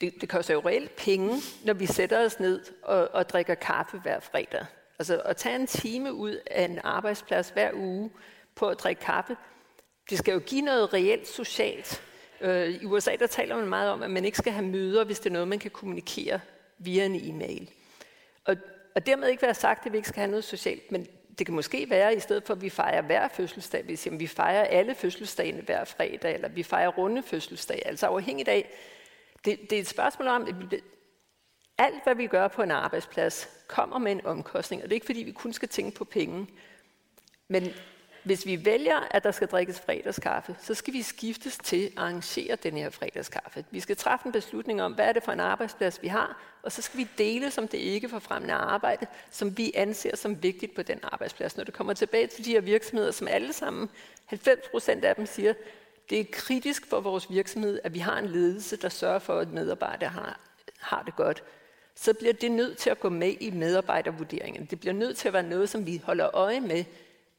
det, 0.00 0.20
det 0.20 0.28
koster 0.28 0.54
jo 0.54 0.60
reelt 0.60 0.96
penge, 0.96 1.42
når 1.64 1.74
vi 1.74 1.86
sætter 1.86 2.24
os 2.24 2.40
ned 2.40 2.60
og, 2.82 3.08
og 3.14 3.28
drikker 3.28 3.54
kaffe 3.54 3.98
hver 3.98 4.20
fredag. 4.20 4.66
Altså 4.98 5.20
at 5.20 5.36
tage 5.36 5.56
en 5.56 5.66
time 5.66 6.12
ud 6.12 6.38
af 6.50 6.64
en 6.64 6.80
arbejdsplads 6.84 7.48
hver 7.48 7.70
uge 7.74 8.10
på 8.54 8.68
at 8.68 8.80
drikke 8.80 9.02
kaffe, 9.02 9.36
det 10.10 10.18
skal 10.18 10.32
jo 10.32 10.38
give 10.38 10.62
noget 10.62 10.92
reelt 10.92 11.28
socialt. 11.28 12.02
Øh, 12.40 12.68
I 12.68 12.84
USA 12.84 13.16
der 13.16 13.26
taler 13.26 13.56
man 13.56 13.68
meget 13.68 13.90
om, 13.90 14.02
at 14.02 14.10
man 14.10 14.24
ikke 14.24 14.38
skal 14.38 14.52
have 14.52 14.66
møder, 14.66 15.04
hvis 15.04 15.18
det 15.18 15.26
er 15.26 15.32
noget, 15.32 15.48
man 15.48 15.58
kan 15.58 15.70
kommunikere 15.70 16.40
via 16.78 17.04
en 17.04 17.14
e-mail. 17.14 17.70
Og, 18.44 18.56
og 18.94 19.06
dermed 19.06 19.28
ikke 19.28 19.42
være 19.42 19.54
sagt, 19.54 19.86
at 19.86 19.92
vi 19.92 19.96
ikke 19.96 20.08
skal 20.08 20.20
have 20.20 20.30
noget 20.30 20.44
socialt, 20.44 20.92
men 20.92 21.06
det 21.38 21.46
kan 21.46 21.54
måske 21.54 21.90
være, 21.90 22.16
i 22.16 22.20
stedet 22.20 22.44
for 22.46 22.54
at 22.54 22.62
vi 22.62 22.70
fejrer 22.70 23.02
hver 23.02 23.28
fødselsdag, 23.28 23.88
vi 23.88 23.96
siger, 23.96 24.14
at 24.14 24.20
vi 24.20 24.26
fejrer 24.26 24.64
alle 24.64 24.94
fødselsdagene 24.94 25.62
hver 25.62 25.84
fredag, 25.84 26.34
eller 26.34 26.48
vi 26.48 26.62
fejrer 26.62 26.88
runde 26.88 27.22
fødselsdag, 27.22 27.82
altså 27.84 28.06
afhængigt 28.06 28.48
af, 28.48 28.70
det, 29.44 29.70
det 29.70 29.76
er 29.76 29.80
et 29.80 29.86
spørgsmål 29.86 30.28
om, 30.28 30.42
at 30.42 30.80
alt 31.78 32.04
hvad 32.04 32.14
vi 32.14 32.26
gør 32.26 32.48
på 32.48 32.62
en 32.62 32.70
arbejdsplads, 32.70 33.48
kommer 33.68 33.98
med 33.98 34.12
en 34.12 34.26
omkostning, 34.26 34.82
og 34.82 34.88
det 34.88 34.92
er 34.92 34.96
ikke 34.96 35.06
fordi, 35.06 35.22
vi 35.22 35.32
kun 35.32 35.52
skal 35.52 35.68
tænke 35.68 35.98
på 35.98 36.04
penge, 36.04 36.46
men 37.48 37.68
hvis 38.26 38.46
vi 38.46 38.64
vælger, 38.64 39.08
at 39.10 39.24
der 39.24 39.30
skal 39.30 39.48
drikkes 39.48 39.80
fredagskaffe, 39.80 40.56
så 40.60 40.74
skal 40.74 40.94
vi 40.94 41.02
skiftes 41.02 41.58
til 41.58 41.84
at 41.84 41.92
arrangere 41.96 42.56
den 42.56 42.76
her 42.76 42.90
fredagskaffe. 42.90 43.64
Vi 43.70 43.80
skal 43.80 43.96
træffe 43.96 44.26
en 44.26 44.32
beslutning 44.32 44.82
om, 44.82 44.92
hvad 44.92 45.04
er 45.04 45.12
det 45.12 45.22
for 45.22 45.32
en 45.32 45.40
arbejdsplads, 45.40 46.02
vi 46.02 46.08
har, 46.08 46.42
og 46.62 46.72
så 46.72 46.82
skal 46.82 46.98
vi 46.98 47.08
dele 47.18 47.50
som 47.50 47.68
det 47.68 47.78
ikke 47.78 48.08
forfremmende 48.08 48.54
arbejde, 48.54 49.06
som 49.30 49.58
vi 49.58 49.72
anser 49.74 50.16
som 50.16 50.42
vigtigt 50.42 50.74
på 50.74 50.82
den 50.82 50.98
arbejdsplads. 51.02 51.56
Når 51.56 51.64
det 51.64 51.74
kommer 51.74 51.92
tilbage 51.92 52.26
til 52.26 52.44
de 52.44 52.50
her 52.50 52.60
virksomheder, 52.60 53.10
som 53.10 53.28
alle 53.28 53.52
sammen, 53.52 53.88
90 54.26 54.68
procent 54.70 55.04
af 55.04 55.16
dem 55.16 55.26
siger, 55.26 55.54
det 56.10 56.20
er 56.20 56.24
kritisk 56.32 56.86
for 56.86 57.00
vores 57.00 57.30
virksomhed, 57.30 57.80
at 57.84 57.94
vi 57.94 57.98
har 57.98 58.18
en 58.18 58.26
ledelse, 58.26 58.76
der 58.76 58.88
sørger 58.88 59.18
for, 59.18 59.38
at 59.38 59.52
medarbejdere 59.52 60.10
har, 60.10 60.40
har 60.78 61.02
det 61.02 61.16
godt. 61.16 61.42
Så 61.94 62.14
bliver 62.14 62.32
det 62.32 62.50
nødt 62.50 62.78
til 62.78 62.90
at 62.90 63.00
gå 63.00 63.08
med 63.08 63.34
i 63.40 63.50
medarbejdervurderingen. 63.50 64.64
Det 64.64 64.80
bliver 64.80 64.94
nødt 64.94 65.16
til 65.16 65.28
at 65.28 65.34
være 65.34 65.42
noget, 65.42 65.68
som 65.68 65.86
vi 65.86 66.02
holder 66.04 66.36
øje 66.36 66.60
med, 66.60 66.84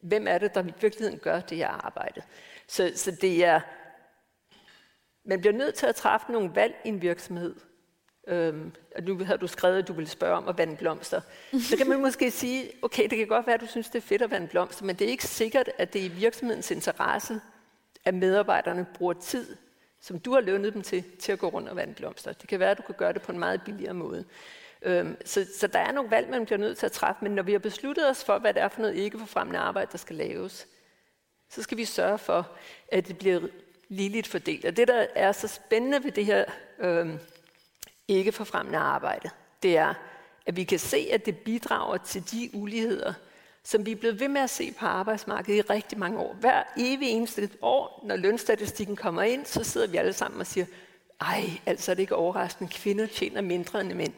hvem 0.02 0.28
er 0.28 0.38
det, 0.38 0.56
der 0.56 0.64
i 0.64 0.74
virkeligheden 0.82 1.20
gør 1.20 1.40
det 1.40 1.58
her 1.58 1.68
arbejde. 1.68 2.22
Så, 2.68 2.92
så 2.96 3.12
det 3.12 3.46
er, 3.46 3.62
man 5.26 5.40
bliver 5.40 5.54
nødt 5.54 5.76
til 5.76 5.86
at 5.86 5.96
træffe 5.96 6.32
nogle 6.32 6.52
valg 6.56 6.76
i 6.86 6.88
en 6.88 7.02
virksomhed. 7.02 7.56
Øhm, 8.28 8.72
og 8.96 9.04
nu 9.04 9.24
har 9.24 9.38
du 9.38 9.48
skrevet, 9.48 9.78
at 9.78 9.88
du 9.88 9.94
ville 9.94 10.10
spørge 10.10 10.38
om 10.38 10.48
at 10.48 10.58
vande 10.58 10.76
blomster. 10.76 11.22
Så 11.70 11.78
kan 11.78 11.90
man 11.90 12.02
måske 12.02 12.32
sige, 12.32 12.72
okay, 12.82 13.10
det 13.10 13.18
kan 13.18 13.28
godt 13.28 13.48
være, 13.48 13.54
at 13.54 13.62
du 13.62 13.68
synes, 13.68 13.90
det 13.90 13.98
er 13.98 14.08
fedt 14.08 14.22
at 14.22 14.32
vande 14.32 14.48
blomster, 14.48 14.86
men 14.86 14.96
det 14.96 15.08
er 15.08 15.12
ikke 15.12 15.28
sikkert, 15.28 15.70
at 15.78 15.94
det 15.94 16.02
er 16.02 16.06
i 16.06 16.08
virksomhedens 16.08 16.72
interesse, 16.72 17.42
at 18.06 18.14
medarbejderne 18.14 18.86
bruger 18.94 19.14
tid, 19.14 19.56
som 20.02 20.20
du 20.20 20.34
har 20.34 20.42
lønnet 20.42 20.74
dem 20.74 20.82
til, 20.82 21.04
til 21.20 21.32
at 21.32 21.40
gå 21.40 21.48
rundt 21.48 21.70
og 21.70 21.76
vande 21.76 21.94
blomster. 21.94 22.34
Det 22.34 22.50
kan 22.50 22.60
være, 22.60 22.72
at 22.72 22.78
du 22.78 22.84
kan 22.84 22.96
gøre 22.98 23.14
det 23.14 23.22
på 23.22 23.32
en 23.32 23.40
meget 23.40 23.62
billigere 23.66 23.94
måde. 23.94 24.26
Øhm, 24.82 25.18
så, 25.26 25.46
så 25.60 25.68
der 25.68 25.80
er 25.80 25.92
nogle 25.92 26.12
valg, 26.12 26.30
man 26.30 26.46
bliver 26.46 26.60
nødt 26.60 26.78
til 26.78 26.86
at 26.86 26.92
træffe, 26.92 27.24
men 27.24 27.32
når 27.32 27.44
vi 27.44 27.52
har 27.52 27.60
besluttet 27.60 28.10
os 28.10 28.24
for, 28.24 28.38
hvad 28.38 28.54
det 28.54 28.62
er 28.62 28.68
for 28.68 28.82
noget 28.82 28.96
ikke 28.96 29.20
forfremmende 29.20 29.60
arbejde, 29.60 29.92
der 29.92 29.98
skal 29.98 30.16
laves, 30.16 30.68
så 31.50 31.64
skal 31.64 31.78
vi 31.78 31.86
sørge 31.86 32.18
for, 32.18 32.50
at 32.92 33.08
det 33.08 33.18
bliver 33.18 33.42
ligeligt 33.90 34.28
fordelt. 34.28 34.66
Og 34.66 34.78
det, 34.78 34.88
der 34.88 35.06
er 35.16 35.32
så 35.32 35.48
spændende 35.48 36.04
ved 36.04 36.12
det 36.12 36.26
her 36.26 36.46
øhm, 36.80 37.20
ikke 38.08 38.32
forfremmende 38.32 38.80
arbejde, 38.80 39.30
det 39.64 39.78
er, 39.78 39.94
at 40.46 40.56
vi 40.56 40.64
kan 40.64 40.80
se, 40.80 41.10
at 41.12 41.26
det 41.26 41.38
bidrager 41.38 41.98
til 41.98 42.32
de 42.32 42.50
uligheder, 42.54 43.14
som 43.64 43.86
vi 43.86 43.92
er 43.92 43.96
blevet 43.96 44.20
ved 44.20 44.28
med 44.28 44.42
at 44.42 44.50
se 44.50 44.72
på 44.80 44.86
arbejdsmarkedet 44.86 45.58
i 45.58 45.62
rigtig 45.62 45.98
mange 45.98 46.20
år. 46.20 46.34
Hver 46.34 46.64
evig 46.78 47.10
eneste 47.10 47.50
år, 47.62 48.04
når 48.06 48.16
lønstatistikken 48.16 48.96
kommer 48.96 49.22
ind, 49.22 49.46
så 49.46 49.64
sidder 49.64 49.88
vi 49.88 49.98
alle 49.98 50.14
sammen 50.14 50.40
og 50.40 50.48
siger, 50.48 50.66
ej, 51.22 51.44
altså 51.66 51.92
er 51.92 51.96
det 51.96 52.02
ikke 52.02 52.16
overraskende, 52.16 52.72
kvinder 52.72 53.06
tjener 53.06 53.42
mindre 53.42 53.82
end 53.82 53.94
mænd. 53.94 54.14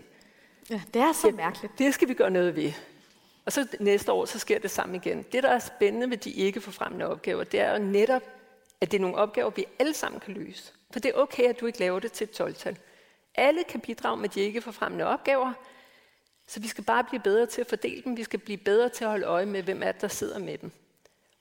Ja, 0.69 0.81
det 0.93 1.01
er 1.01 1.13
så 1.13 1.27
ja, 1.27 1.33
mærkeligt. 1.33 1.79
Det 1.79 1.93
skal 1.93 2.07
vi 2.07 2.13
gøre 2.13 2.31
noget 2.31 2.55
ved. 2.55 2.71
Og 3.45 3.51
så 3.51 3.67
næste 3.79 4.11
år, 4.11 4.25
så 4.25 4.39
sker 4.39 4.59
det 4.59 4.71
samme 4.71 4.95
igen. 4.95 5.25
Det, 5.31 5.43
der 5.43 5.49
er 5.49 5.59
spændende 5.59 6.07
med 6.07 6.17
de 6.17 6.31
ikke 6.31 6.61
forfremmende 6.61 7.07
opgaver, 7.07 7.43
det 7.43 7.59
er 7.59 7.71
jo 7.71 7.83
netop, 7.83 8.21
at 8.81 8.91
det 8.91 8.97
er 8.97 9.01
nogle 9.01 9.17
opgaver, 9.17 9.49
vi 9.49 9.65
alle 9.79 9.93
sammen 9.93 10.19
kan 10.19 10.33
løse. 10.33 10.73
For 10.91 10.99
det 10.99 11.09
er 11.09 11.19
okay, 11.19 11.43
at 11.43 11.59
du 11.59 11.65
ikke 11.65 11.79
laver 11.79 11.99
det 11.99 12.11
til 12.11 12.27
et 12.31 12.41
12-tal. 12.41 12.77
Alle 13.35 13.63
kan 13.63 13.81
bidrage 13.81 14.17
med 14.17 14.29
de 14.29 14.41
ikke 14.41 14.61
forfremmende 14.61 15.05
opgaver, 15.05 15.53
så 16.47 16.59
vi 16.59 16.67
skal 16.67 16.83
bare 16.83 17.03
blive 17.03 17.21
bedre 17.21 17.45
til 17.45 17.61
at 17.61 17.67
fordele 17.67 18.01
dem. 18.01 18.17
Vi 18.17 18.23
skal 18.23 18.39
blive 18.39 18.57
bedre 18.57 18.89
til 18.89 19.03
at 19.03 19.09
holde 19.09 19.25
øje 19.25 19.45
med, 19.45 19.63
hvem 19.63 19.83
er 19.83 19.91
der 19.91 20.07
sidder 20.07 20.39
med 20.39 20.57
dem. 20.57 20.71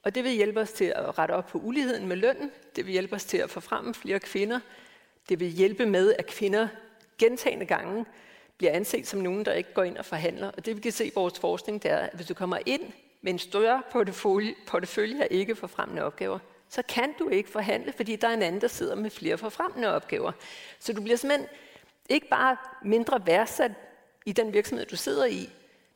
Og 0.02 0.14
det 0.14 0.24
vil 0.24 0.32
hjælpe 0.32 0.60
os 0.60 0.72
til 0.72 0.92
at 0.96 1.18
rette 1.18 1.32
op 1.32 1.46
på 1.46 1.59
uligheden 1.59 2.06
med 2.06 2.16
lønnen. 2.16 2.50
Det 2.76 2.86
vil 2.86 2.92
hjælpe 2.92 3.16
os 3.16 3.24
til 3.24 3.38
at 3.38 3.50
få 3.50 3.60
frem 3.60 3.94
flere 3.94 4.20
kvinder. 4.20 4.60
Det 5.28 5.40
vil 5.40 5.48
hjælpe 5.48 5.86
med, 5.86 6.14
at 6.18 6.26
kvinder 6.26 6.68
gentagende 7.18 7.66
gange 7.66 8.05
bliver 8.59 8.72
anset 8.72 9.06
som 9.06 9.20
nogen, 9.20 9.44
der 9.44 9.52
ikke 9.52 9.74
går 9.74 9.82
ind 9.82 9.97
og 9.97 10.05
forhandler. 10.05 10.51
Og 10.51 10.66
det 10.66 10.76
vi 10.76 10.80
kan 10.80 10.93
se 10.93 11.06
i 11.06 11.12
vores 11.14 11.39
forskning, 11.39 11.82
det 11.82 11.90
er, 11.90 11.98
at 11.98 12.10
hvis 12.14 12.26
du 12.26 12.35
kommer 12.35 12.59
ind 12.66 12.82
med 13.22 13.32
en 13.32 13.39
større 13.39 13.82
portefølje, 13.93 14.55
portefølje 14.66 15.22
af 15.22 15.28
ikke 15.30 15.56
forfremmende 15.56 16.02
opgaver, 16.02 16.39
så 16.68 16.82
kan 16.82 17.14
du 17.18 17.28
ikke 17.28 17.51
forhandle, 17.51 17.93
fordi 17.93 18.16
der 18.16 18.28
er 18.28 18.35
en 18.35 18.43
anden, 18.43 18.60
der 18.60 18.68
sidder 18.68 18.94
med 18.94 19.10
flere 19.10 19.39
forfremmende 19.39 19.94
opgaver. 19.94 20.32
Så 20.78 20.93
du 20.93 21.02
bliver 21.02 21.16
simpelthen 21.16 21.48
ikke 22.09 22.28
bare 22.28 22.56
mindre 22.85 23.26
værdsat 23.26 23.72
i 24.26 24.32
den 24.32 24.52
virksomhed, 24.52 24.86
du 24.86 24.97
sidder 24.97 25.26
i, 25.26 25.51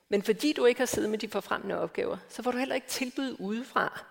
men 0.08 0.22
fordi 0.22 0.52
du 0.52 0.64
ikke 0.64 0.80
har 0.80 0.86
siddet 0.86 1.10
med 1.10 1.18
de 1.18 1.28
forfremmende 1.28 1.78
opgaver, 1.78 2.16
så 2.28 2.42
får 2.42 2.50
du 2.50 2.58
heller 2.58 2.74
ikke 2.74 2.86
tilbud 2.86 3.36
udefra. 3.38 4.04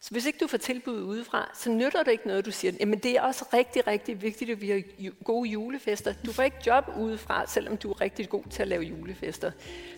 Så 0.00 0.10
hvis 0.10 0.26
ikke 0.26 0.38
du 0.38 0.46
får 0.46 0.58
tilbud 0.58 1.02
udefra, 1.02 1.50
så 1.54 1.70
nytter 1.70 2.02
det 2.02 2.12
ikke 2.12 2.26
noget, 2.26 2.46
du 2.46 2.50
siger, 2.50 2.72
jamen 2.80 2.98
det 2.98 3.16
er 3.16 3.22
også 3.22 3.44
rigtig, 3.52 3.86
rigtig 3.86 4.22
vigtigt, 4.22 4.50
at 4.50 4.60
vi 4.60 4.70
har 4.70 4.82
gode 5.24 5.50
julefester. 5.50 6.14
Du 6.26 6.32
får 6.32 6.42
ikke 6.42 6.56
job 6.66 6.84
udefra, 6.98 7.46
selvom 7.46 7.76
du 7.76 7.90
er 7.90 8.00
rigtig 8.00 8.28
god 8.28 8.42
til 8.50 8.62
at 8.62 8.68
lave 8.68 8.82
julefester. 8.82 9.50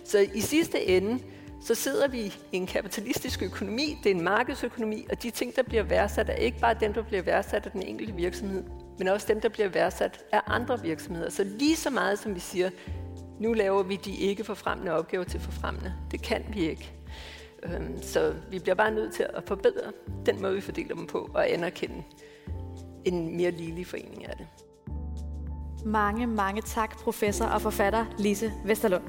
Så 0.05 0.19
i 0.35 0.41
sidste 0.41 0.87
ende, 0.87 1.23
så 1.63 1.75
sidder 1.75 2.09
vi 2.09 2.21
i 2.21 2.33
en 2.53 2.67
kapitalistisk 2.67 3.43
økonomi, 3.43 3.99
det 4.05 4.11
er 4.11 4.15
en 4.15 4.25
markedsøkonomi, 4.25 5.07
og 5.11 5.23
de 5.23 5.31
ting, 5.31 5.57
der 5.57 5.63
bliver 5.63 5.83
værdsat, 5.83 6.29
er 6.29 6.35
ikke 6.35 6.59
bare 6.59 6.77
dem, 6.81 6.93
der 6.93 7.03
bliver 7.03 7.23
værdsat 7.23 7.67
af 7.67 7.73
den 7.73 7.83
enkelte 7.83 8.15
virksomhed, 8.15 8.65
men 8.99 9.09
også 9.09 9.27
dem, 9.29 9.41
der 9.41 9.49
bliver 9.49 9.69
værdsat 9.69 10.25
af 10.33 10.41
andre 10.47 10.83
virksomheder. 10.83 11.31
Så 11.31 11.45
lige 11.45 11.77
så 11.77 11.91
meget 11.91 12.19
som 12.19 12.35
vi 12.35 12.41
siger, 12.41 12.71
nu 13.41 13.53
laver 13.53 13.83
vi 13.83 13.97
de 13.97 14.17
ikke 14.17 14.45
forfremmende 14.45 14.93
opgaver 14.93 15.25
til 15.25 15.41
forfremmende. 15.41 15.95
Det 16.11 16.23
kan 16.23 16.45
vi 16.53 16.69
ikke. 16.69 17.00
Øhm, 17.63 18.03
så 18.03 18.35
vi 18.51 18.59
bliver 18.59 18.75
bare 18.75 18.91
nødt 18.91 19.15
til 19.15 19.27
at 19.35 19.43
forbedre 19.45 19.93
den 20.27 20.43
måde, 20.43 20.55
vi 20.55 20.61
fordeler 20.61 20.95
dem 20.95 21.07
på, 21.07 21.31
og 21.35 21.51
anerkende 21.51 22.03
en 23.05 23.37
mere 23.37 23.51
ligelig 23.51 23.87
forening 23.87 24.29
af 24.29 24.37
det. 24.37 24.47
Mange, 25.85 26.27
mange 26.27 26.63
tak, 26.63 26.99
professor 26.99 27.45
og 27.45 27.63
forfatter 27.63 28.07
Lise 28.19 28.53
Vesterlund. 28.65 29.05